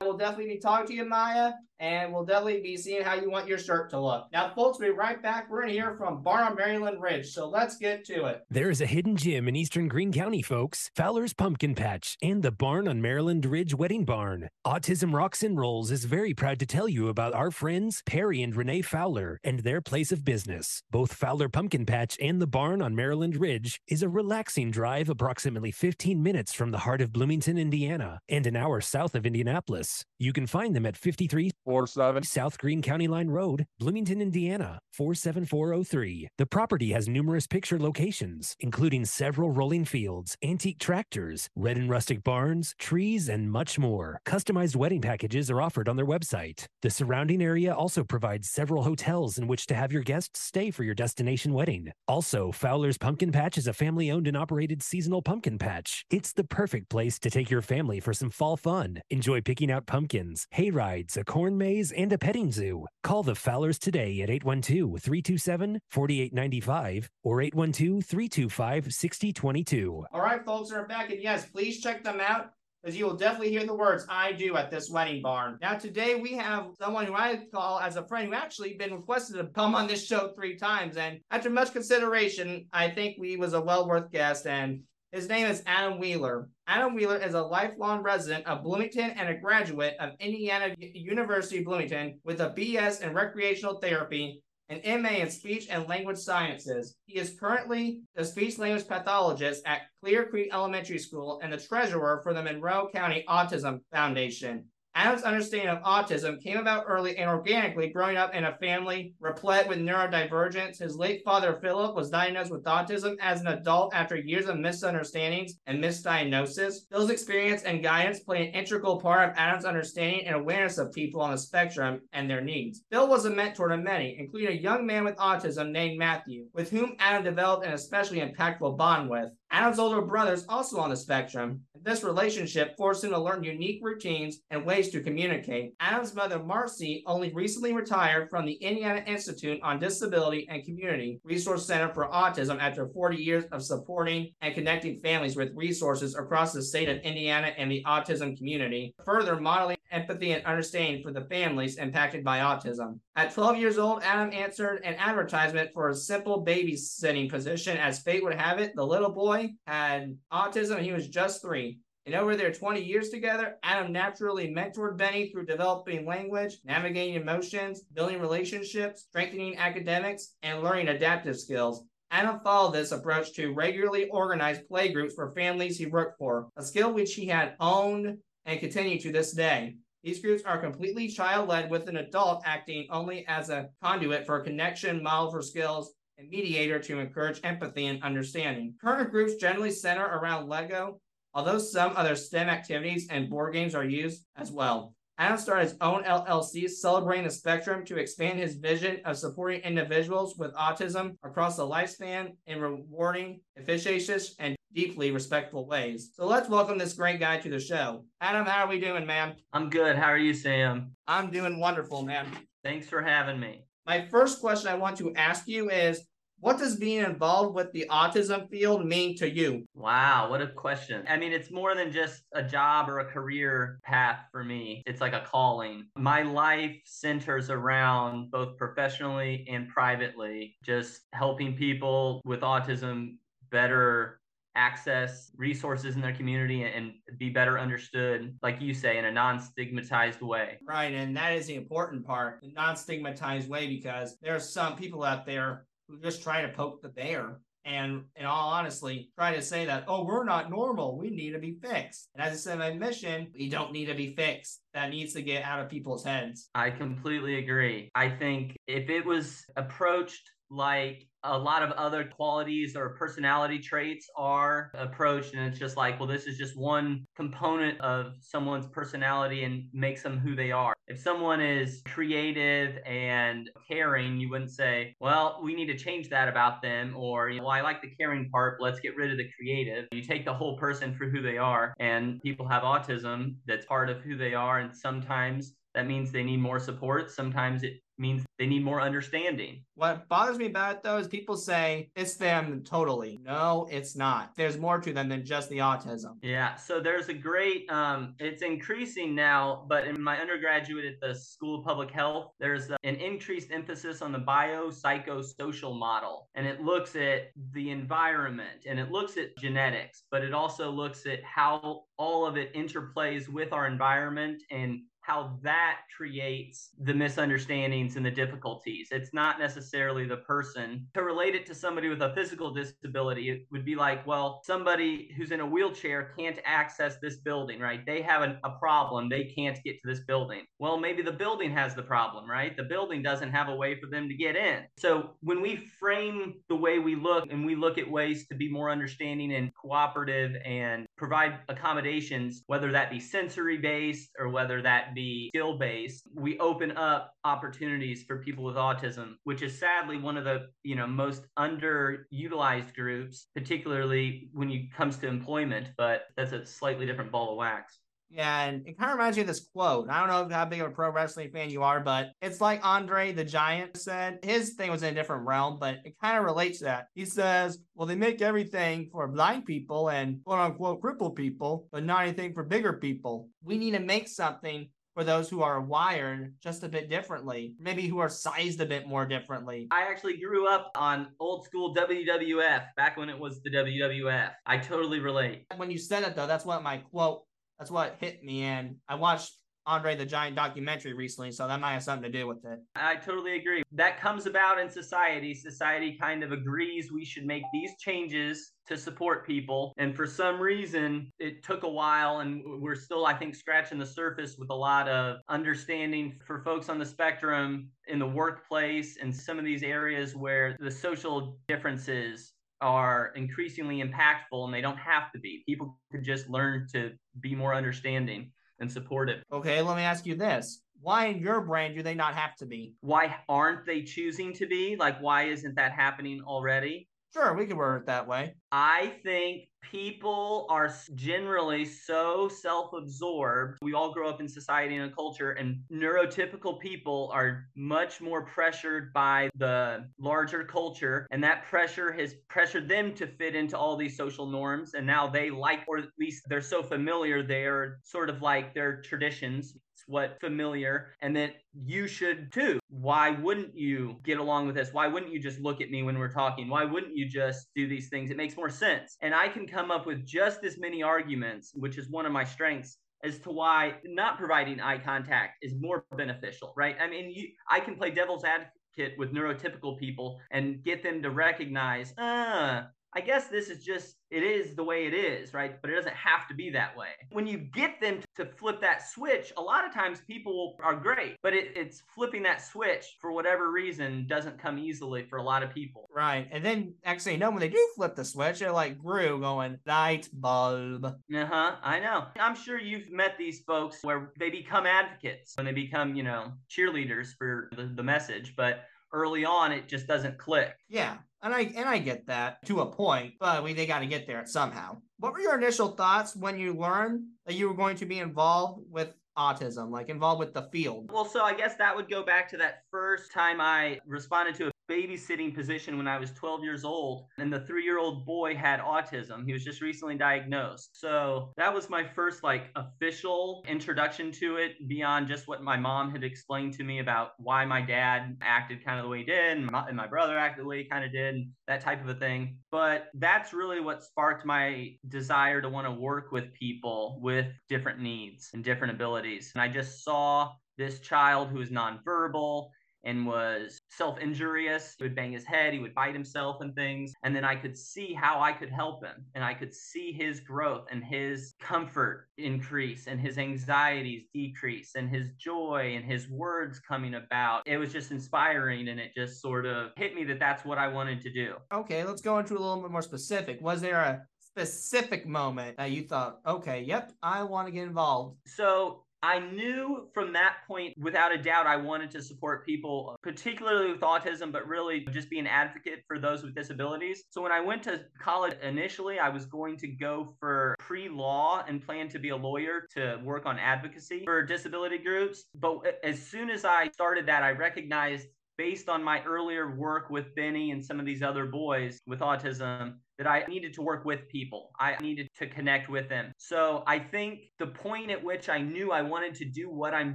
We'll 0.00 0.16
definitely 0.16 0.54
be 0.54 0.58
talking 0.58 0.86
to 0.86 0.94
you, 0.94 1.04
Maya 1.04 1.52
and 1.78 2.12
we'll 2.12 2.24
definitely 2.24 2.60
be 2.60 2.76
seeing 2.76 3.02
how 3.02 3.14
you 3.14 3.30
want 3.30 3.48
your 3.48 3.58
shirt 3.58 3.90
to 3.90 4.00
look. 4.00 4.26
Now, 4.32 4.52
folks, 4.54 4.78
we'll 4.78 4.92
be 4.92 4.96
right 4.96 5.22
back. 5.22 5.50
We're 5.50 5.66
to 5.66 5.72
hear 5.72 5.96
from 5.96 6.22
Barn 6.22 6.44
on 6.44 6.56
Maryland 6.56 7.00
Ridge, 7.00 7.32
so 7.32 7.48
let's 7.48 7.76
get 7.76 8.04
to 8.06 8.26
it. 8.26 8.44
There 8.50 8.70
is 8.70 8.80
a 8.80 8.86
hidden 8.86 9.16
gem 9.16 9.48
in 9.48 9.56
eastern 9.56 9.88
Greene 9.88 10.12
County, 10.12 10.42
folks. 10.42 10.90
Fowler's 10.94 11.34
Pumpkin 11.34 11.74
Patch 11.74 12.16
and 12.22 12.42
the 12.42 12.50
Barn 12.50 12.88
on 12.88 13.02
Maryland 13.02 13.44
Ridge 13.44 13.74
Wedding 13.74 14.04
Barn. 14.04 14.48
Autism 14.66 15.12
Rocks 15.12 15.42
and 15.42 15.58
Rolls 15.58 15.90
is 15.90 16.04
very 16.04 16.34
proud 16.34 16.58
to 16.60 16.66
tell 16.66 16.88
you 16.88 17.08
about 17.08 17.34
our 17.34 17.50
friends 17.50 18.02
Perry 18.06 18.42
and 18.42 18.56
Renee 18.56 18.82
Fowler 18.82 19.38
and 19.44 19.60
their 19.60 19.80
place 19.80 20.12
of 20.12 20.24
business. 20.24 20.82
Both 20.90 21.14
Fowler 21.14 21.48
Pumpkin 21.48 21.86
Patch 21.86 22.16
and 22.20 22.40
the 22.40 22.46
Barn 22.46 22.80
on 22.80 22.94
Maryland 22.94 23.36
Ridge 23.36 23.80
is 23.88 24.02
a 24.02 24.08
relaxing 24.08 24.70
drive 24.70 25.08
approximately 25.08 25.70
15 25.70 26.22
minutes 26.22 26.52
from 26.52 26.70
the 26.70 26.78
heart 26.78 27.00
of 27.00 27.12
Bloomington, 27.12 27.58
Indiana, 27.58 28.20
and 28.28 28.46
an 28.46 28.56
hour 28.56 28.80
south 28.80 29.14
of 29.14 29.26
Indianapolis. 29.26 30.04
You 30.18 30.32
can 30.32 30.46
find 30.46 30.74
them 30.74 30.86
at 30.86 30.96
53 30.96 31.50
47 31.66 32.22
South 32.22 32.58
Greene 32.58 32.80
County 32.80 33.08
Line 33.08 33.28
Road, 33.28 33.66
Bloomington, 33.80 34.20
Indiana 34.20 34.78
47403. 34.92 36.28
The 36.38 36.46
property 36.46 36.92
has 36.92 37.08
numerous 37.08 37.48
picture 37.48 37.76
locations, 37.76 38.54
including 38.60 39.04
several 39.04 39.50
rolling 39.50 39.84
fields, 39.84 40.36
antique 40.44 40.78
tractors, 40.78 41.48
red 41.56 41.76
and 41.76 41.90
rustic 41.90 42.22
barns, 42.22 42.72
trees, 42.78 43.28
and 43.28 43.50
much 43.50 43.80
more. 43.80 44.20
Customized 44.24 44.76
wedding 44.76 45.00
packages 45.00 45.50
are 45.50 45.60
offered 45.60 45.88
on 45.88 45.96
their 45.96 46.06
website. 46.06 46.66
The 46.82 46.90
surrounding 46.90 47.42
area 47.42 47.74
also 47.74 48.04
provides 48.04 48.48
several 48.48 48.84
hotels 48.84 49.36
in 49.36 49.48
which 49.48 49.66
to 49.66 49.74
have 49.74 49.92
your 49.92 50.02
guests 50.02 50.40
stay 50.40 50.70
for 50.70 50.84
your 50.84 50.94
destination 50.94 51.52
wedding. 51.52 51.90
Also, 52.06 52.52
Fowler's 52.52 52.96
Pumpkin 52.96 53.32
Patch 53.32 53.58
is 53.58 53.66
a 53.66 53.72
family 53.72 54.08
owned 54.12 54.28
and 54.28 54.36
operated 54.36 54.84
seasonal 54.84 55.20
pumpkin 55.20 55.58
patch. 55.58 56.04
It's 56.10 56.32
the 56.32 56.44
perfect 56.44 56.90
place 56.90 57.18
to 57.18 57.28
take 57.28 57.50
your 57.50 57.60
family 57.60 57.98
for 57.98 58.14
some 58.14 58.30
fall 58.30 58.56
fun. 58.56 59.00
Enjoy 59.10 59.40
picking 59.40 59.72
out 59.72 59.86
pumpkins, 59.86 60.46
hay 60.52 60.70
rides, 60.70 61.16
a 61.16 61.24
corn 61.24 61.55
maze, 61.56 61.92
and 61.92 62.12
a 62.12 62.18
petting 62.18 62.52
zoo. 62.52 62.86
Call 63.02 63.22
the 63.22 63.34
Fowlers 63.34 63.78
today 63.78 64.20
at 64.22 64.30
812 64.30 65.00
327 65.00 65.80
4895 65.90 67.10
or 67.22 67.42
812 67.42 68.04
325 68.04 68.92
6022. 68.92 70.04
All 70.12 70.20
right, 70.20 70.44
folks, 70.44 70.70
we're 70.70 70.86
back. 70.86 71.10
And 71.10 71.22
yes, 71.22 71.46
please 71.46 71.80
check 71.80 72.04
them 72.04 72.20
out 72.20 72.50
because 72.86 72.96
you 72.96 73.04
will 73.04 73.16
definitely 73.16 73.50
hear 73.50 73.66
the 73.66 73.74
words 73.74 74.06
I 74.08 74.30
do 74.30 74.56
at 74.56 74.70
this 74.70 74.88
wedding 74.88 75.20
barn. 75.20 75.58
Now, 75.60 75.74
today 75.74 76.14
we 76.14 76.34
have 76.34 76.68
someone 76.78 77.06
who 77.06 77.14
I 77.14 77.40
call 77.52 77.80
as 77.80 77.96
a 77.96 78.06
friend 78.06 78.28
who 78.28 78.34
actually 78.34 78.74
been 78.74 78.94
requested 78.94 79.36
to 79.38 79.46
come 79.46 79.74
on 79.74 79.88
this 79.88 80.06
show 80.06 80.32
three 80.36 80.56
times. 80.56 80.96
And 80.96 81.18
after 81.32 81.50
much 81.50 81.72
consideration, 81.72 82.66
I 82.72 82.90
think 82.90 83.16
we 83.18 83.36
was 83.36 83.54
a 83.54 83.60
well 83.60 83.88
worth 83.88 84.12
guest. 84.12 84.46
And 84.46 84.82
his 85.12 85.28
name 85.28 85.46
is 85.46 85.62
Adam 85.66 85.98
Wheeler. 85.98 86.48
Adam 86.66 86.94
Wheeler 86.94 87.16
is 87.16 87.34
a 87.34 87.42
lifelong 87.42 88.02
resident 88.02 88.46
of 88.46 88.62
Bloomington 88.62 89.10
and 89.10 89.28
a 89.28 89.38
graduate 89.38 89.94
of 90.00 90.14
Indiana 90.18 90.74
University 90.78 91.62
Bloomington 91.62 92.18
with 92.24 92.40
a 92.40 92.50
BS 92.50 93.02
in 93.02 93.14
recreational 93.14 93.78
therapy 93.80 94.42
and 94.68 95.02
MA 95.02 95.10
in 95.10 95.30
speech 95.30 95.68
and 95.70 95.88
language 95.88 96.18
sciences. 96.18 96.96
He 97.06 97.18
is 97.18 97.38
currently 97.38 98.00
a 98.16 98.24
speech 98.24 98.58
language 98.58 98.88
pathologist 98.88 99.62
at 99.64 99.82
Clear 100.02 100.26
Creek 100.26 100.50
Elementary 100.52 100.98
School 100.98 101.40
and 101.42 101.52
the 101.52 101.58
treasurer 101.58 102.20
for 102.22 102.34
the 102.34 102.42
Monroe 102.42 102.88
County 102.92 103.24
Autism 103.28 103.80
Foundation. 103.92 104.64
Adam's 104.96 105.24
understanding 105.24 105.68
of 105.68 105.82
autism 105.82 106.42
came 106.42 106.56
about 106.56 106.86
early 106.88 107.18
and 107.18 107.28
organically 107.28 107.90
growing 107.90 108.16
up 108.16 108.34
in 108.34 108.44
a 108.44 108.56
family 108.56 109.12
replete 109.20 109.68
with 109.68 109.76
neurodivergence. 109.76 110.78
His 110.78 110.96
late 110.96 111.20
father, 111.22 111.58
Philip, 111.60 111.94
was 111.94 112.08
diagnosed 112.08 112.50
with 112.50 112.64
autism 112.64 113.16
as 113.20 113.42
an 113.42 113.48
adult 113.48 113.94
after 113.94 114.16
years 114.16 114.46
of 114.46 114.58
misunderstandings 114.58 115.58
and 115.66 115.84
misdiagnosis. 115.84 116.88
Phil's 116.90 117.10
experience 117.10 117.62
and 117.64 117.82
guidance 117.82 118.20
play 118.20 118.48
an 118.48 118.54
integral 118.54 118.98
part 118.98 119.28
of 119.28 119.36
Adam's 119.36 119.66
understanding 119.66 120.26
and 120.26 120.34
awareness 120.34 120.78
of 120.78 120.94
people 120.94 121.20
on 121.20 121.30
the 121.30 121.36
spectrum 121.36 122.00
and 122.14 122.30
their 122.30 122.40
needs. 122.40 122.82
Phil 122.90 123.06
was 123.06 123.26
a 123.26 123.30
mentor 123.30 123.68
to 123.68 123.76
many, 123.76 124.16
including 124.18 124.48
a 124.48 124.62
young 124.62 124.86
man 124.86 125.04
with 125.04 125.16
autism 125.16 125.72
named 125.72 125.98
Matthew, 125.98 126.46
with 126.54 126.70
whom 126.70 126.96
Adam 127.00 127.22
developed 127.22 127.66
an 127.66 127.74
especially 127.74 128.20
impactful 128.20 128.78
bond 128.78 129.10
with. 129.10 129.28
Adam's 129.56 129.78
older 129.78 130.02
brother 130.02 130.34
is 130.34 130.44
also 130.50 130.78
on 130.78 130.90
the 130.90 130.96
spectrum. 130.96 131.62
This 131.80 132.04
relationship 132.04 132.76
forced 132.76 133.02
him 133.02 133.08
to 133.08 133.18
learn 133.18 133.42
unique 133.42 133.80
routines 133.82 134.40
and 134.50 134.66
ways 134.66 134.90
to 134.90 135.00
communicate. 135.00 135.72
Adam's 135.80 136.14
mother, 136.14 136.38
Marcy, 136.38 137.02
only 137.06 137.32
recently 137.32 137.72
retired 137.72 138.28
from 138.28 138.44
the 138.44 138.52
Indiana 138.52 139.02
Institute 139.06 139.58
on 139.62 139.78
Disability 139.78 140.46
and 140.50 140.62
Community 140.62 141.20
Resource 141.24 141.64
Center 141.66 141.88
for 141.94 142.06
Autism 142.08 142.60
after 142.60 142.86
40 142.88 143.16
years 143.16 143.44
of 143.50 143.62
supporting 143.62 144.30
and 144.42 144.54
connecting 144.54 144.98
families 144.98 145.36
with 145.36 145.54
resources 145.54 146.14
across 146.16 146.52
the 146.52 146.60
state 146.60 146.90
of 146.90 146.98
Indiana 146.98 147.54
and 147.56 147.70
the 147.70 147.82
autism 147.86 148.36
community, 148.36 148.94
further 149.06 149.40
modeling 149.40 149.76
empathy 149.90 150.32
and 150.32 150.44
understanding 150.44 151.02
for 151.02 151.12
the 151.12 151.24
families 151.24 151.78
impacted 151.78 152.24
by 152.24 152.40
autism. 152.40 152.98
At 153.14 153.32
12 153.32 153.56
years 153.56 153.78
old, 153.78 154.02
Adam 154.02 154.32
answered 154.32 154.82
an 154.84 154.94
advertisement 154.96 155.70
for 155.72 155.88
a 155.88 155.94
simple 155.94 156.44
babysitting 156.44 157.30
position. 157.30 157.76
As 157.76 158.00
fate 158.00 158.22
would 158.22 158.34
have 158.34 158.58
it, 158.58 158.74
the 158.74 158.86
little 158.86 159.10
boy 159.10 159.45
had 159.66 160.16
autism 160.32 160.80
he 160.80 160.92
was 160.92 161.08
just 161.08 161.42
three. 161.42 161.78
And 162.06 162.14
over 162.14 162.36
their 162.36 162.52
20 162.52 162.80
years 162.80 163.08
together, 163.08 163.56
Adam 163.64 163.92
naturally 163.92 164.46
mentored 164.46 164.96
Benny 164.96 165.28
through 165.28 165.46
developing 165.46 166.06
language, 166.06 166.58
navigating 166.64 167.14
emotions, 167.14 167.82
building 167.92 168.20
relationships, 168.20 169.06
strengthening 169.08 169.56
academics, 169.58 170.36
and 170.42 170.62
learning 170.62 170.88
adaptive 170.88 171.36
skills. 171.36 171.82
Adam 172.12 172.38
followed 172.44 172.72
this 172.72 172.92
approach 172.92 173.32
to 173.32 173.52
regularly 173.52 174.08
organize 174.10 174.60
playgroups 174.70 175.14
for 175.16 175.32
families 175.32 175.76
he 175.76 175.86
worked 175.86 176.16
for, 176.16 176.48
a 176.56 176.62
skill 176.62 176.92
which 176.92 177.14
he 177.14 177.26
had 177.26 177.56
owned 177.58 178.16
and 178.44 178.60
continued 178.60 179.00
to 179.00 179.10
this 179.10 179.32
day. 179.32 179.74
These 180.04 180.20
groups 180.20 180.44
are 180.44 180.60
completely 180.60 181.08
child 181.08 181.48
led, 181.48 181.68
with 181.68 181.88
an 181.88 181.96
adult 181.96 182.44
acting 182.46 182.86
only 182.90 183.26
as 183.26 183.50
a 183.50 183.70
conduit 183.82 184.24
for 184.24 184.38
connection, 184.38 185.02
model 185.02 185.32
for 185.32 185.42
skills, 185.42 185.94
and 186.18 186.28
mediator 186.28 186.78
to 186.78 186.98
encourage 186.98 187.40
empathy 187.44 187.86
and 187.86 188.02
understanding. 188.02 188.74
Current 188.80 189.10
groups 189.10 189.36
generally 189.36 189.70
center 189.70 190.04
around 190.04 190.48
Lego, 190.48 191.00
although 191.34 191.58
some 191.58 191.92
other 191.96 192.16
STEM 192.16 192.48
activities 192.48 193.08
and 193.10 193.28
board 193.30 193.52
games 193.52 193.74
are 193.74 193.84
used 193.84 194.24
as 194.36 194.50
well. 194.50 194.94
Adam 195.18 195.38
started 195.38 195.64
his 195.64 195.76
own 195.80 196.02
LLC 196.04 196.68
celebrating 196.68 197.24
the 197.24 197.30
spectrum 197.30 197.84
to 197.86 197.96
expand 197.96 198.38
his 198.38 198.56
vision 198.56 199.00
of 199.06 199.16
supporting 199.16 199.62
individuals 199.62 200.36
with 200.36 200.54
autism 200.54 201.16
across 201.24 201.56
the 201.56 201.66
lifespan 201.66 202.32
in 202.46 202.60
rewarding, 202.60 203.40
efficacious, 203.56 204.34
and 204.38 204.56
deeply 204.74 205.10
respectful 205.10 205.66
ways. 205.66 206.10
So 206.14 206.26
let's 206.26 206.50
welcome 206.50 206.76
this 206.76 206.92
great 206.92 207.18
guy 207.18 207.38
to 207.38 207.48
the 207.48 207.58
show. 207.58 208.04
Adam, 208.20 208.44
how 208.44 208.64
are 208.64 208.68
we 208.68 208.78
doing, 208.78 209.06
man? 209.06 209.36
I'm 209.54 209.70
good. 209.70 209.96
How 209.96 210.08
are 210.08 210.18
you, 210.18 210.34
Sam? 210.34 210.92
I'm 211.06 211.30
doing 211.30 211.58
wonderful, 211.58 212.02
man. 212.02 212.26
Thanks 212.62 212.86
for 212.86 213.00
having 213.00 213.40
me. 213.40 213.65
My 213.86 214.04
first 214.06 214.40
question 214.40 214.68
I 214.68 214.74
want 214.74 214.96
to 214.98 215.14
ask 215.14 215.46
you 215.46 215.70
is 215.70 216.04
what 216.40 216.58
does 216.58 216.76
being 216.76 217.04
involved 217.04 217.54
with 217.54 217.72
the 217.72 217.86
autism 217.88 218.50
field 218.50 218.84
mean 218.84 219.16
to 219.18 219.30
you? 219.30 219.64
Wow, 219.74 220.28
what 220.28 220.42
a 220.42 220.48
question. 220.48 221.04
I 221.08 221.16
mean, 221.16 221.32
it's 221.32 221.50
more 221.50 221.74
than 221.74 221.92
just 221.92 222.24
a 222.34 222.42
job 222.42 222.90
or 222.90 222.98
a 222.98 223.04
career 223.04 223.78
path 223.84 224.24
for 224.32 224.44
me, 224.44 224.82
it's 224.86 225.00
like 225.00 225.14
a 225.14 225.24
calling. 225.24 225.86
My 225.96 226.22
life 226.22 226.76
centers 226.84 227.48
around 227.48 228.30
both 228.30 228.56
professionally 228.58 229.46
and 229.48 229.68
privately, 229.68 230.56
just 230.64 231.02
helping 231.12 231.54
people 231.54 232.20
with 232.24 232.40
autism 232.40 233.16
better 233.50 234.20
access 234.56 235.30
resources 235.36 235.94
in 235.94 236.00
their 236.00 236.14
community 236.14 236.64
and 236.64 236.92
be 237.18 237.30
better 237.30 237.58
understood, 237.58 238.36
like 238.42 238.60
you 238.60 238.74
say, 238.74 238.98
in 238.98 239.04
a 239.04 239.12
non 239.12 239.38
stigmatized 239.38 240.22
way. 240.22 240.58
Right. 240.66 240.92
And 240.94 241.16
that 241.16 241.34
is 241.34 241.46
the 241.46 241.54
important 241.54 242.04
part, 242.04 242.40
the 242.42 242.52
non 242.52 242.76
stigmatized 242.76 243.48
way, 243.48 243.68
because 243.68 244.16
there 244.20 244.34
are 244.34 244.40
some 244.40 244.76
people 244.76 245.04
out 245.04 245.26
there 245.26 245.66
who 245.88 246.00
just 246.00 246.22
try 246.22 246.42
to 246.42 246.48
poke 246.48 246.82
the 246.82 246.88
bear 246.88 247.38
and 247.66 248.04
in 248.14 248.24
all 248.24 248.50
honestly 248.50 249.10
try 249.18 249.34
to 249.34 249.42
say 249.42 249.64
that 249.64 249.84
oh 249.88 250.04
we're 250.04 250.24
not 250.24 250.48
normal 250.48 250.96
we 250.96 251.10
need 251.10 251.32
to 251.32 251.38
be 251.38 251.58
fixed 251.60 252.08
and 252.14 252.24
as 252.24 252.32
i 252.32 252.36
said 252.36 252.52
in 252.52 252.58
my 252.60 252.72
mission 252.72 253.26
we 253.34 253.48
don't 253.48 253.72
need 253.72 253.86
to 253.86 253.94
be 253.94 254.14
fixed 254.14 254.60
that 254.72 254.88
needs 254.88 255.12
to 255.12 255.20
get 255.20 255.42
out 255.42 255.60
of 255.60 255.68
people's 255.68 256.04
heads 256.04 256.48
i 256.54 256.70
completely 256.70 257.38
agree 257.38 257.90
i 257.94 258.08
think 258.08 258.56
if 258.68 258.88
it 258.88 259.04
was 259.04 259.44
approached 259.56 260.30
like 260.48 261.08
a 261.26 261.38
lot 261.38 261.62
of 261.62 261.70
other 261.72 262.04
qualities 262.04 262.76
or 262.76 262.90
personality 262.90 263.58
traits 263.58 264.08
are 264.16 264.70
approached 264.74 265.34
and 265.34 265.44
it's 265.46 265.58
just 265.58 265.76
like 265.76 265.98
well 265.98 266.08
this 266.08 266.26
is 266.26 266.38
just 266.38 266.56
one 266.56 267.04
component 267.16 267.80
of 267.80 268.14
someone's 268.20 268.66
personality 268.66 269.44
and 269.44 269.64
makes 269.72 270.02
them 270.02 270.18
who 270.18 270.34
they 270.34 270.52
are 270.52 270.74
if 270.86 270.98
someone 270.98 271.40
is 271.40 271.82
creative 271.86 272.78
and 272.86 273.50
caring 273.68 274.16
you 274.16 274.30
wouldn't 274.30 274.50
say 274.50 274.94
well 275.00 275.40
we 275.42 275.54
need 275.54 275.66
to 275.66 275.76
change 275.76 276.08
that 276.08 276.28
about 276.28 276.62
them 276.62 276.94
or 276.96 277.30
well 277.38 277.48
i 277.48 277.60
like 277.60 277.82
the 277.82 277.90
caring 277.98 278.30
part 278.30 278.60
let's 278.60 278.80
get 278.80 278.96
rid 278.96 279.10
of 279.10 279.18
the 279.18 279.28
creative 279.36 279.86
you 279.92 280.02
take 280.02 280.24
the 280.24 280.34
whole 280.34 280.56
person 280.56 280.94
for 280.94 281.08
who 281.08 281.20
they 281.20 281.38
are 281.38 281.74
and 281.80 282.20
people 282.22 282.46
have 282.46 282.62
autism 282.62 283.34
that's 283.46 283.66
part 283.66 283.90
of 283.90 284.00
who 284.00 284.16
they 284.16 284.34
are 284.34 284.60
and 284.60 284.74
sometimes 284.74 285.56
that 285.76 285.86
means 285.86 286.10
they 286.10 286.24
need 286.24 286.38
more 286.38 286.58
support. 286.58 287.10
Sometimes 287.10 287.62
it 287.62 287.74
means 287.98 288.24
they 288.38 288.46
need 288.46 288.64
more 288.64 288.80
understanding. 288.80 289.62
What 289.74 290.08
bothers 290.08 290.38
me 290.38 290.46
about 290.46 290.76
it 290.76 290.82
though 290.82 290.98
is 290.98 291.08
people 291.08 291.36
say 291.36 291.90
it's 291.96 292.14
them 292.16 292.62
totally. 292.64 293.18
No, 293.22 293.66
it's 293.70 293.96
not. 293.96 294.32
There's 294.36 294.58
more 294.58 294.78
to 294.80 294.92
them 294.92 295.08
than 295.08 295.24
just 295.24 295.48
the 295.48 295.58
autism. 295.58 296.16
Yeah. 296.22 296.54
So 296.56 296.80
there's 296.80 297.08
a 297.08 297.14
great, 297.14 297.70
um, 297.70 298.14
it's 298.18 298.42
increasing 298.42 299.14
now, 299.14 299.64
but 299.68 299.86
in 299.86 300.00
my 300.02 300.18
undergraduate 300.18 300.84
at 300.84 301.00
the 301.00 301.14
School 301.14 301.58
of 301.58 301.64
Public 301.64 301.90
Health, 301.90 302.32
there's 302.38 302.70
an 302.84 302.96
increased 302.96 303.50
emphasis 303.50 304.02
on 304.02 304.12
the 304.12 304.18
biopsychosocial 304.18 305.78
model. 305.78 306.28
And 306.34 306.46
it 306.46 306.60
looks 306.60 306.96
at 306.96 307.32
the 307.52 307.70
environment 307.70 308.64
and 308.66 308.78
it 308.78 308.90
looks 308.90 309.16
at 309.16 309.36
genetics, 309.38 310.04
but 310.10 310.22
it 310.22 310.34
also 310.34 310.70
looks 310.70 311.06
at 311.06 311.22
how 311.24 311.84
all 311.98 312.26
of 312.26 312.36
it 312.36 312.54
interplays 312.54 313.28
with 313.28 313.52
our 313.52 313.66
environment 313.66 314.42
and 314.50 314.80
how 315.06 315.38
that 315.42 315.82
creates 315.96 316.70
the 316.80 316.92
misunderstandings 316.92 317.94
and 317.94 318.04
the 318.04 318.10
difficulties. 318.10 318.88
It's 318.90 319.14
not 319.14 319.38
necessarily 319.38 320.04
the 320.04 320.16
person. 320.18 320.88
To 320.94 321.02
relate 321.02 321.36
it 321.36 321.46
to 321.46 321.54
somebody 321.54 321.88
with 321.88 322.02
a 322.02 322.12
physical 322.14 322.52
disability, 322.52 323.30
it 323.30 323.46
would 323.52 323.64
be 323.64 323.76
like, 323.76 324.04
well, 324.04 324.40
somebody 324.44 325.12
who's 325.16 325.30
in 325.30 325.40
a 325.40 325.46
wheelchair 325.46 326.12
can't 326.18 326.38
access 326.44 326.96
this 327.00 327.18
building, 327.18 327.60
right? 327.60 327.86
They 327.86 328.02
have 328.02 328.22
an, 328.22 328.38
a 328.42 328.50
problem. 328.50 329.08
They 329.08 329.24
can't 329.24 329.62
get 329.62 329.80
to 329.82 329.88
this 329.88 330.00
building. 330.00 330.42
Well, 330.58 330.76
maybe 330.76 331.02
the 331.02 331.12
building 331.12 331.52
has 331.52 331.74
the 331.74 331.82
problem, 331.82 332.28
right? 332.28 332.56
The 332.56 332.64
building 332.64 333.02
doesn't 333.02 333.30
have 333.30 333.48
a 333.48 333.54
way 333.54 333.78
for 333.80 333.86
them 333.86 334.08
to 334.08 334.14
get 334.14 334.34
in. 334.34 334.64
So 334.76 335.10
when 335.20 335.40
we 335.40 335.56
frame 335.56 336.34
the 336.48 336.56
way 336.56 336.80
we 336.80 336.96
look 336.96 337.30
and 337.30 337.46
we 337.46 337.54
look 337.54 337.78
at 337.78 337.88
ways 337.88 338.26
to 338.28 338.34
be 338.34 338.50
more 338.50 338.70
understanding 338.70 339.32
and 339.34 339.52
cooperative 339.54 340.32
and 340.44 340.85
provide 340.96 341.38
accommodations, 341.48 342.42
whether 342.46 342.72
that 342.72 342.90
be 342.90 342.98
sensory 342.98 343.58
based 343.58 344.10
or 344.18 344.28
whether 344.28 344.62
that 344.62 344.94
be 344.94 345.30
skill 345.34 345.58
based, 345.58 346.06
we 346.14 346.38
open 346.38 346.76
up 346.76 347.12
opportunities 347.24 348.02
for 348.02 348.18
people 348.18 348.44
with 348.44 348.56
autism, 348.56 349.14
which 349.24 349.42
is 349.42 349.58
sadly 349.58 349.98
one 349.98 350.16
of 350.16 350.24
the 350.24 350.48
you 350.64 350.74
know 350.74 350.86
most 350.86 351.26
underutilized 351.38 352.74
groups, 352.74 353.28
particularly 353.34 354.28
when 354.32 354.50
it 354.50 354.72
comes 354.72 354.96
to 354.98 355.08
employment. 355.08 355.68
But 355.76 356.04
that's 356.16 356.32
a 356.32 356.46
slightly 356.46 356.86
different 356.86 357.12
ball 357.12 357.32
of 357.32 357.36
wax. 357.36 357.78
Yeah, 358.10 358.44
and 358.44 358.66
it 358.66 358.78
kind 358.78 358.90
of 358.90 358.98
reminds 358.98 359.16
me 359.16 359.22
of 359.22 359.26
this 359.26 359.48
quote. 359.52 359.88
I 359.90 359.98
don't 359.98 360.30
know 360.30 360.34
how 360.34 360.44
big 360.44 360.60
of 360.60 360.68
a 360.68 360.70
pro 360.70 360.90
wrestling 360.90 361.30
fan 361.30 361.50
you 361.50 361.62
are, 361.62 361.80
but 361.80 362.12
it's 362.22 362.40
like 362.40 362.64
Andre 362.64 363.12
the 363.12 363.24
Giant 363.24 363.76
said. 363.76 364.20
His 364.22 364.54
thing 364.54 364.70
was 364.70 364.82
in 364.82 364.92
a 364.92 364.94
different 364.94 365.26
realm, 365.26 365.58
but 365.60 365.78
it 365.84 365.94
kind 366.00 366.16
of 366.18 366.24
relates 366.24 366.58
to 366.58 366.64
that. 366.64 366.86
He 366.94 367.04
says, 367.04 367.58
Well, 367.74 367.86
they 367.86 367.94
make 367.94 368.22
everything 368.22 368.88
for 368.92 369.08
blind 369.08 369.44
people 369.44 369.90
and 369.90 370.22
quote 370.24 370.38
unquote 370.38 370.80
crippled 370.80 371.16
people, 371.16 371.68
but 371.72 371.84
not 371.84 372.02
anything 372.02 372.32
for 372.32 372.44
bigger 372.44 372.74
people. 372.74 373.28
We 373.42 373.58
need 373.58 373.72
to 373.72 373.80
make 373.80 374.08
something 374.08 374.68
for 374.96 375.04
those 375.04 375.28
who 375.28 375.42
are 375.42 375.60
wired 375.60 376.34
just 376.42 376.62
a 376.64 376.68
bit 376.70 376.88
differently, 376.88 377.54
maybe 377.60 377.86
who 377.86 377.98
are 377.98 378.08
sized 378.08 378.62
a 378.62 378.66
bit 378.66 378.88
more 378.88 379.04
differently. 379.04 379.68
I 379.70 379.82
actually 379.82 380.16
grew 380.16 380.48
up 380.48 380.70
on 380.74 381.08
old 381.20 381.44
school 381.44 381.74
WWF 381.74 382.62
back 382.78 382.96
when 382.96 383.10
it 383.10 383.18
was 383.18 383.42
the 383.42 383.50
WWF. 383.50 384.30
I 384.46 384.56
totally 384.56 385.00
relate. 385.00 385.44
When 385.58 385.70
you 385.70 385.76
said 385.76 386.02
it 386.04 386.16
though, 386.16 386.26
that's 386.26 386.46
what 386.46 386.62
my 386.62 386.78
quote 386.78 387.24
that's 387.58 387.70
what 387.70 387.96
hit 388.00 388.22
me. 388.22 388.42
And 388.42 388.76
I 388.88 388.96
watched 388.96 389.38
Andre 389.66 389.96
the 389.96 390.06
Giant 390.06 390.36
documentary 390.36 390.92
recently, 390.92 391.32
so 391.32 391.48
that 391.48 391.60
might 391.60 391.72
have 391.72 391.82
something 391.82 392.10
to 392.10 392.18
do 392.18 392.26
with 392.26 392.44
it. 392.44 392.60
I 392.76 392.94
totally 392.96 393.34
agree. 393.36 393.64
That 393.72 394.00
comes 394.00 394.26
about 394.26 394.60
in 394.60 394.70
society. 394.70 395.34
Society 395.34 395.98
kind 396.00 396.22
of 396.22 396.30
agrees 396.30 396.92
we 396.92 397.04
should 397.04 397.26
make 397.26 397.42
these 397.52 397.72
changes 397.80 398.52
to 398.68 398.76
support 398.76 399.26
people. 399.26 399.72
And 399.76 399.94
for 399.94 400.06
some 400.06 400.40
reason, 400.40 401.10
it 401.18 401.42
took 401.42 401.64
a 401.64 401.68
while, 401.68 402.20
and 402.20 402.42
we're 402.60 402.76
still, 402.76 403.06
I 403.06 403.14
think, 403.14 403.34
scratching 403.34 403.78
the 403.78 403.86
surface 403.86 404.36
with 404.38 404.50
a 404.50 404.54
lot 404.54 404.88
of 404.88 405.16
understanding 405.28 406.16
for 406.24 406.42
folks 406.42 406.68
on 406.68 406.78
the 406.78 406.86
spectrum 406.86 407.68
in 407.88 407.98
the 407.98 408.06
workplace 408.06 408.98
and 409.02 409.14
some 409.14 409.38
of 409.38 409.44
these 409.44 409.64
areas 409.64 410.14
where 410.14 410.56
the 410.60 410.70
social 410.70 411.38
differences 411.48 412.34
are 412.60 413.12
increasingly 413.16 413.82
impactful 413.82 414.44
and 414.44 414.54
they 414.54 414.60
don't 414.60 414.78
have 414.78 415.12
to 415.12 415.18
be. 415.18 415.42
People 415.46 415.78
could 415.90 416.04
just 416.04 416.28
learn 416.28 416.66
to 416.72 416.92
be 417.20 417.34
more 417.34 417.54
understanding 417.54 418.32
and 418.60 418.70
supportive. 418.70 419.22
Okay, 419.32 419.60
let 419.62 419.76
me 419.76 419.82
ask 419.82 420.06
you 420.06 420.16
this. 420.16 420.62
Why 420.80 421.06
in 421.06 421.18
your 421.18 421.40
brand 421.40 421.74
do 421.74 421.82
they 421.82 421.94
not 421.94 422.14
have 422.14 422.34
to 422.36 422.46
be? 422.46 422.74
Why 422.80 423.16
aren't 423.28 423.66
they 423.66 423.82
choosing 423.82 424.32
to 424.34 424.46
be? 424.46 424.76
Like, 424.76 425.00
why 425.00 425.24
isn't 425.24 425.56
that 425.56 425.72
happening 425.72 426.22
already? 426.26 426.88
Sure, 427.16 427.32
we 427.32 427.46
could 427.46 427.56
word 427.56 427.78
it 427.78 427.86
that 427.86 428.06
way. 428.06 428.34
I 428.52 428.92
think 429.02 429.48
people 429.62 430.46
are 430.50 430.70
generally 430.94 431.64
so 431.64 432.28
self 432.28 432.74
absorbed. 432.74 433.56
We 433.62 433.72
all 433.72 433.90
grow 433.90 434.10
up 434.10 434.20
in 434.20 434.28
society 434.28 434.76
and 434.76 434.92
a 434.92 434.94
culture, 434.94 435.32
and 435.32 435.62
neurotypical 435.72 436.60
people 436.60 437.10
are 437.14 437.46
much 437.56 438.02
more 438.02 438.26
pressured 438.26 438.92
by 438.92 439.30
the 439.34 439.88
larger 439.98 440.44
culture. 440.44 441.06
And 441.10 441.24
that 441.24 441.46
pressure 441.46 441.90
has 441.90 442.16
pressured 442.28 442.68
them 442.68 442.92
to 442.96 443.06
fit 443.06 443.34
into 443.34 443.56
all 443.56 443.78
these 443.78 443.96
social 443.96 444.26
norms. 444.26 444.74
And 444.74 444.86
now 444.86 445.06
they 445.06 445.30
like, 445.30 445.60
or 445.66 445.78
at 445.78 445.88
least 445.98 446.24
they're 446.28 446.42
so 446.42 446.62
familiar, 446.62 447.22
they're 447.22 447.78
sort 447.82 448.10
of 448.10 448.20
like 448.20 448.52
their 448.52 448.82
traditions 448.82 449.56
what 449.86 450.18
familiar 450.20 450.88
and 451.00 451.16
that 451.16 451.34
you 451.54 451.86
should 451.86 452.32
too. 452.32 452.58
Why 452.68 453.10
wouldn't 453.10 453.56
you 453.56 453.96
get 454.04 454.18
along 454.18 454.46
with 454.46 454.56
this? 454.56 454.72
Why 454.72 454.86
wouldn't 454.86 455.12
you 455.12 455.20
just 455.20 455.40
look 455.40 455.60
at 455.60 455.70
me 455.70 455.82
when 455.82 455.98
we're 455.98 456.12
talking? 456.12 456.48
Why 456.48 456.64
wouldn't 456.64 456.96
you 456.96 457.08
just 457.08 457.48
do 457.54 457.68
these 457.68 457.88
things? 457.88 458.10
It 458.10 458.16
makes 458.16 458.36
more 458.36 458.50
sense. 458.50 458.96
And 459.00 459.14
I 459.14 459.28
can 459.28 459.46
come 459.46 459.70
up 459.70 459.86
with 459.86 460.06
just 460.06 460.44
as 460.44 460.58
many 460.58 460.82
arguments, 460.82 461.52
which 461.54 461.78
is 461.78 461.88
one 461.88 462.06
of 462.06 462.12
my 462.12 462.24
strengths 462.24 462.78
as 463.04 463.18
to 463.20 463.30
why 463.30 463.74
not 463.84 464.18
providing 464.18 464.60
eye 464.60 464.78
contact 464.78 465.36
is 465.42 465.54
more 465.60 465.84
beneficial, 465.96 466.52
right? 466.56 466.76
I 466.80 466.88
mean, 466.88 467.10
you, 467.10 467.28
I 467.50 467.60
can 467.60 467.76
play 467.76 467.90
devil's 467.90 468.24
advocate 468.24 468.98
with 468.98 469.12
neurotypical 469.12 469.78
people 469.78 470.18
and 470.30 470.62
get 470.64 470.82
them 470.82 471.02
to 471.02 471.10
recognize, 471.10 471.94
ah, 471.98 472.68
I 472.94 473.00
guess 473.00 473.28
this 473.28 473.50
is 473.50 473.62
just, 473.62 473.96
it 474.10 474.22
is 474.22 474.56
the 474.56 474.64
way 474.64 474.86
it 474.86 474.94
is, 474.94 475.34
right? 475.34 475.60
But 475.60 475.70
it 475.70 475.74
doesn't 475.74 475.94
have 475.94 476.26
to 476.28 476.34
be 476.34 476.48
that 476.50 476.76
way. 476.76 476.88
When 477.10 477.26
you 477.26 477.36
get 477.36 477.80
them 477.80 478.00
to 478.16 478.24
flip 478.24 478.60
that 478.62 478.88
switch, 478.88 479.32
a 479.36 479.42
lot 479.42 479.66
of 479.66 479.74
times 479.74 480.00
people 480.06 480.56
are 480.62 480.74
great, 480.74 481.16
but 481.22 481.34
it, 481.34 481.52
it's 481.54 481.82
flipping 481.94 482.22
that 482.22 482.40
switch 482.40 482.96
for 483.00 483.12
whatever 483.12 483.50
reason 483.50 484.06
doesn't 484.08 484.40
come 484.40 484.58
easily 484.58 485.04
for 485.04 485.18
a 485.18 485.22
lot 485.22 485.42
of 485.42 485.52
people. 485.52 485.88
Right. 485.94 486.26
And 486.30 486.44
then 486.44 486.74
actually, 486.84 487.12
you 487.12 487.18
know, 487.18 487.30
when 487.30 487.40
they 487.40 487.48
do 487.48 487.68
flip 487.76 487.96
the 487.96 488.04
switch, 488.04 488.38
they're 488.38 488.52
like 488.52 488.78
Gru 488.78 489.20
going, 489.20 489.58
light 489.66 490.08
bulb. 490.12 490.86
Uh 490.86 491.26
huh. 491.26 491.56
I 491.62 491.80
know. 491.80 492.06
I'm 492.18 492.36
sure 492.36 492.58
you've 492.58 492.90
met 492.90 493.18
these 493.18 493.40
folks 493.40 493.82
where 493.82 494.12
they 494.18 494.30
become 494.30 494.64
advocates 494.64 495.36
when 495.36 495.44
they 495.44 495.52
become, 495.52 495.94
you 495.96 496.02
know, 496.02 496.32
cheerleaders 496.48 497.08
for 497.18 497.50
the, 497.54 497.70
the 497.74 497.82
message, 497.82 498.34
but 498.36 498.64
early 498.92 499.24
on 499.24 499.52
it 499.52 499.68
just 499.68 499.86
doesn't 499.86 500.16
click. 500.16 500.54
Yeah. 500.68 500.96
And 501.22 501.34
I 501.34 501.42
and 501.56 501.68
I 501.68 501.78
get 501.78 502.06
that 502.06 502.44
to 502.46 502.60
a 502.60 502.66
point, 502.66 503.14
but 503.18 503.42
we 503.42 503.52
they 503.52 503.66
got 503.66 503.80
to 503.80 503.86
get 503.86 504.06
there 504.06 504.24
somehow. 504.26 504.76
What 504.98 505.12
were 505.12 505.20
your 505.20 505.36
initial 505.36 505.68
thoughts 505.68 506.14
when 506.14 506.38
you 506.38 506.54
learned 506.54 507.04
that 507.26 507.34
you 507.34 507.48
were 507.48 507.54
going 507.54 507.76
to 507.76 507.86
be 507.86 507.98
involved 507.98 508.62
with 508.70 508.94
autism, 509.16 509.70
like 509.70 509.88
involved 509.88 510.20
with 510.20 510.34
the 510.34 510.48
field? 510.52 510.90
Well, 510.92 511.04
so 511.04 511.22
I 511.22 511.34
guess 511.34 511.56
that 511.56 511.74
would 511.74 511.90
go 511.90 512.02
back 512.02 512.28
to 512.30 512.36
that 512.38 512.62
first 512.70 513.12
time 513.12 513.40
I 513.40 513.80
responded 513.86 514.34
to 514.36 514.48
a 514.48 514.50
babysitting 514.70 515.34
position 515.34 515.76
when 515.76 515.88
I 515.88 515.98
was 515.98 516.10
12 516.12 516.42
years 516.42 516.64
old, 516.64 517.06
and 517.18 517.32
the 517.32 517.40
three 517.40 517.64
year 517.64 517.78
old 517.78 518.06
boy 518.06 518.34
had 518.34 518.60
autism. 518.60 519.24
He 519.26 519.32
was 519.32 519.44
just 519.44 519.60
recently 519.60 519.96
diagnosed. 519.96 520.70
So 520.80 521.32
that 521.36 521.52
was 521.52 521.70
my 521.70 521.84
first, 521.84 522.22
like, 522.22 522.50
official 522.56 523.44
introduction 523.48 524.12
to 524.12 524.36
it 524.36 524.52
beyond 524.68 525.08
just 525.08 525.28
what 525.28 525.42
my 525.42 525.56
mom 525.56 525.90
had 525.90 526.04
explained 526.04 526.54
to 526.54 526.64
me 526.64 526.80
about 526.80 527.10
why 527.18 527.44
my 527.44 527.60
dad 527.60 528.16
acted 528.22 528.64
kind 528.64 528.78
of 528.78 528.84
the 528.84 528.90
way 528.90 528.98
he 528.98 529.04
did, 529.04 529.38
and 529.38 529.46
my, 529.46 529.86
brother 529.86 530.18
acted 530.18 530.44
the 530.44 530.48
way 530.48 530.62
he 530.62 530.68
kind 530.68 530.84
of 530.84 530.92
did, 530.92 531.16
that 531.46 531.60
type 531.60 531.82
of 531.82 531.88
a 531.88 531.94
thing. 531.94 532.38
But 532.50 532.88
that's 532.94 533.32
really 533.32 533.60
what 533.60 533.82
sparked 533.82 534.26
my 534.26 534.74
desire 534.88 535.40
to 535.40 535.48
want 535.48 535.66
to 535.66 535.70
work 535.72 536.10
with 536.12 536.32
people 536.32 536.98
with 537.00 537.26
different 537.48 537.80
needs 537.80 538.30
and 538.34 538.42
different 538.42 538.74
abilities. 538.74 539.30
And 539.34 539.42
I 539.42 539.48
just 539.48 539.84
saw 539.84 540.32
this 540.58 540.80
child 540.80 541.28
who 541.28 541.40
is 541.40 541.50
nonverbal 541.50 542.48
and 542.84 543.06
was 543.06 543.60
self 543.76 543.98
injurious. 543.98 544.74
He 544.78 544.84
would 544.84 544.94
bang 544.94 545.12
his 545.12 545.24
head, 545.24 545.52
he 545.52 545.58
would 545.58 545.74
bite 545.74 545.94
himself 545.94 546.40
and 546.40 546.54
things. 546.54 546.92
And 547.02 547.14
then 547.14 547.24
I 547.24 547.36
could 547.36 547.56
see 547.56 547.92
how 547.92 548.20
I 548.20 548.32
could 548.32 548.50
help 548.50 548.84
him. 548.84 549.04
And 549.14 549.24
I 549.24 549.34
could 549.34 549.54
see 549.54 549.92
his 549.92 550.20
growth 550.20 550.66
and 550.70 550.82
his 550.84 551.34
comfort 551.40 552.08
increase 552.18 552.86
and 552.86 553.00
his 553.00 553.18
anxieties 553.18 554.04
decrease 554.12 554.74
and 554.74 554.88
his 554.88 555.10
joy 555.18 555.74
and 555.76 555.84
his 555.84 556.08
words 556.08 556.60
coming 556.60 556.94
about. 556.94 557.42
It 557.46 557.58
was 557.58 557.72
just 557.72 557.90
inspiring 557.90 558.68
and 558.68 558.80
it 558.80 558.92
just 558.94 559.20
sort 559.20 559.46
of 559.46 559.70
hit 559.76 559.94
me 559.94 560.04
that 560.04 560.18
that's 560.18 560.44
what 560.44 560.58
I 560.58 560.68
wanted 560.68 561.00
to 561.02 561.12
do. 561.12 561.34
Okay, 561.52 561.84
let's 561.84 562.02
go 562.02 562.18
into 562.18 562.34
a 562.34 562.40
little 562.40 562.62
bit 562.62 562.70
more 562.70 562.82
specific. 562.82 563.40
Was 563.40 563.60
there 563.60 563.80
a 563.80 564.02
specific 564.20 565.06
moment 565.06 565.56
that 565.56 565.70
you 565.70 565.82
thought, 565.82 566.20
okay, 566.26 566.62
yep, 566.62 566.92
I 567.02 567.22
want 567.22 567.48
to 567.48 567.52
get 567.52 567.64
involved? 567.64 568.18
So 568.26 568.82
I 569.02 569.18
knew 569.20 569.88
from 569.92 570.12
that 570.14 570.38
point, 570.48 570.74
without 570.78 571.12
a 571.12 571.18
doubt, 571.18 571.46
I 571.46 571.56
wanted 571.56 571.90
to 571.92 572.02
support 572.02 572.46
people, 572.46 572.90
uh, 572.92 572.96
particularly 573.02 573.70
with 573.70 573.80
autism, 573.80 574.32
but 574.32 574.48
really 574.48 574.86
just 574.90 575.10
be 575.10 575.18
an 575.18 575.26
advocate 575.26 575.82
for 575.86 575.98
those 575.98 576.22
with 576.22 576.34
disabilities. 576.34 577.04
So 577.10 577.20
when 577.22 577.32
I 577.32 577.40
went 577.40 577.62
to 577.64 577.84
college 578.00 578.36
initially, 578.42 578.98
I 578.98 579.08
was 579.08 579.26
going 579.26 579.58
to 579.58 579.68
go 579.68 580.14
for 580.18 580.56
pre 580.58 580.88
law 580.88 581.44
and 581.46 581.64
plan 581.64 581.88
to 581.90 581.98
be 581.98 582.08
a 582.08 582.16
lawyer 582.16 582.66
to 582.74 583.00
work 583.04 583.26
on 583.26 583.38
advocacy 583.38 584.02
for 584.04 584.22
disability 584.22 584.78
groups. 584.78 585.24
But 585.34 585.58
uh, 585.58 585.72
as 585.84 586.00
soon 586.00 586.30
as 586.30 586.44
I 586.44 586.68
started 586.68 587.06
that, 587.06 587.22
I 587.22 587.30
recognized 587.30 588.08
based 588.38 588.68
on 588.68 588.82
my 588.82 589.02
earlier 589.04 589.56
work 589.56 589.90
with 589.90 590.14
Benny 590.14 590.50
and 590.50 590.64
some 590.64 590.78
of 590.78 590.86
these 590.86 591.02
other 591.02 591.26
boys 591.26 591.80
with 591.86 592.00
autism 592.00 592.74
that 592.98 593.06
I 593.06 593.24
needed 593.28 593.52
to 593.54 593.62
work 593.62 593.84
with 593.84 594.08
people. 594.08 594.50
I 594.58 594.76
needed 594.80 595.08
to 595.18 595.26
connect 595.26 595.68
with 595.68 595.88
them. 595.88 596.12
So 596.18 596.62
I 596.66 596.78
think 596.78 597.20
the 597.38 597.46
point 597.46 597.90
at 597.90 598.02
which 598.02 598.28
I 598.28 598.40
knew 598.40 598.72
I 598.72 598.82
wanted 598.82 599.14
to 599.16 599.24
do 599.24 599.50
what 599.50 599.74
I'm 599.74 599.94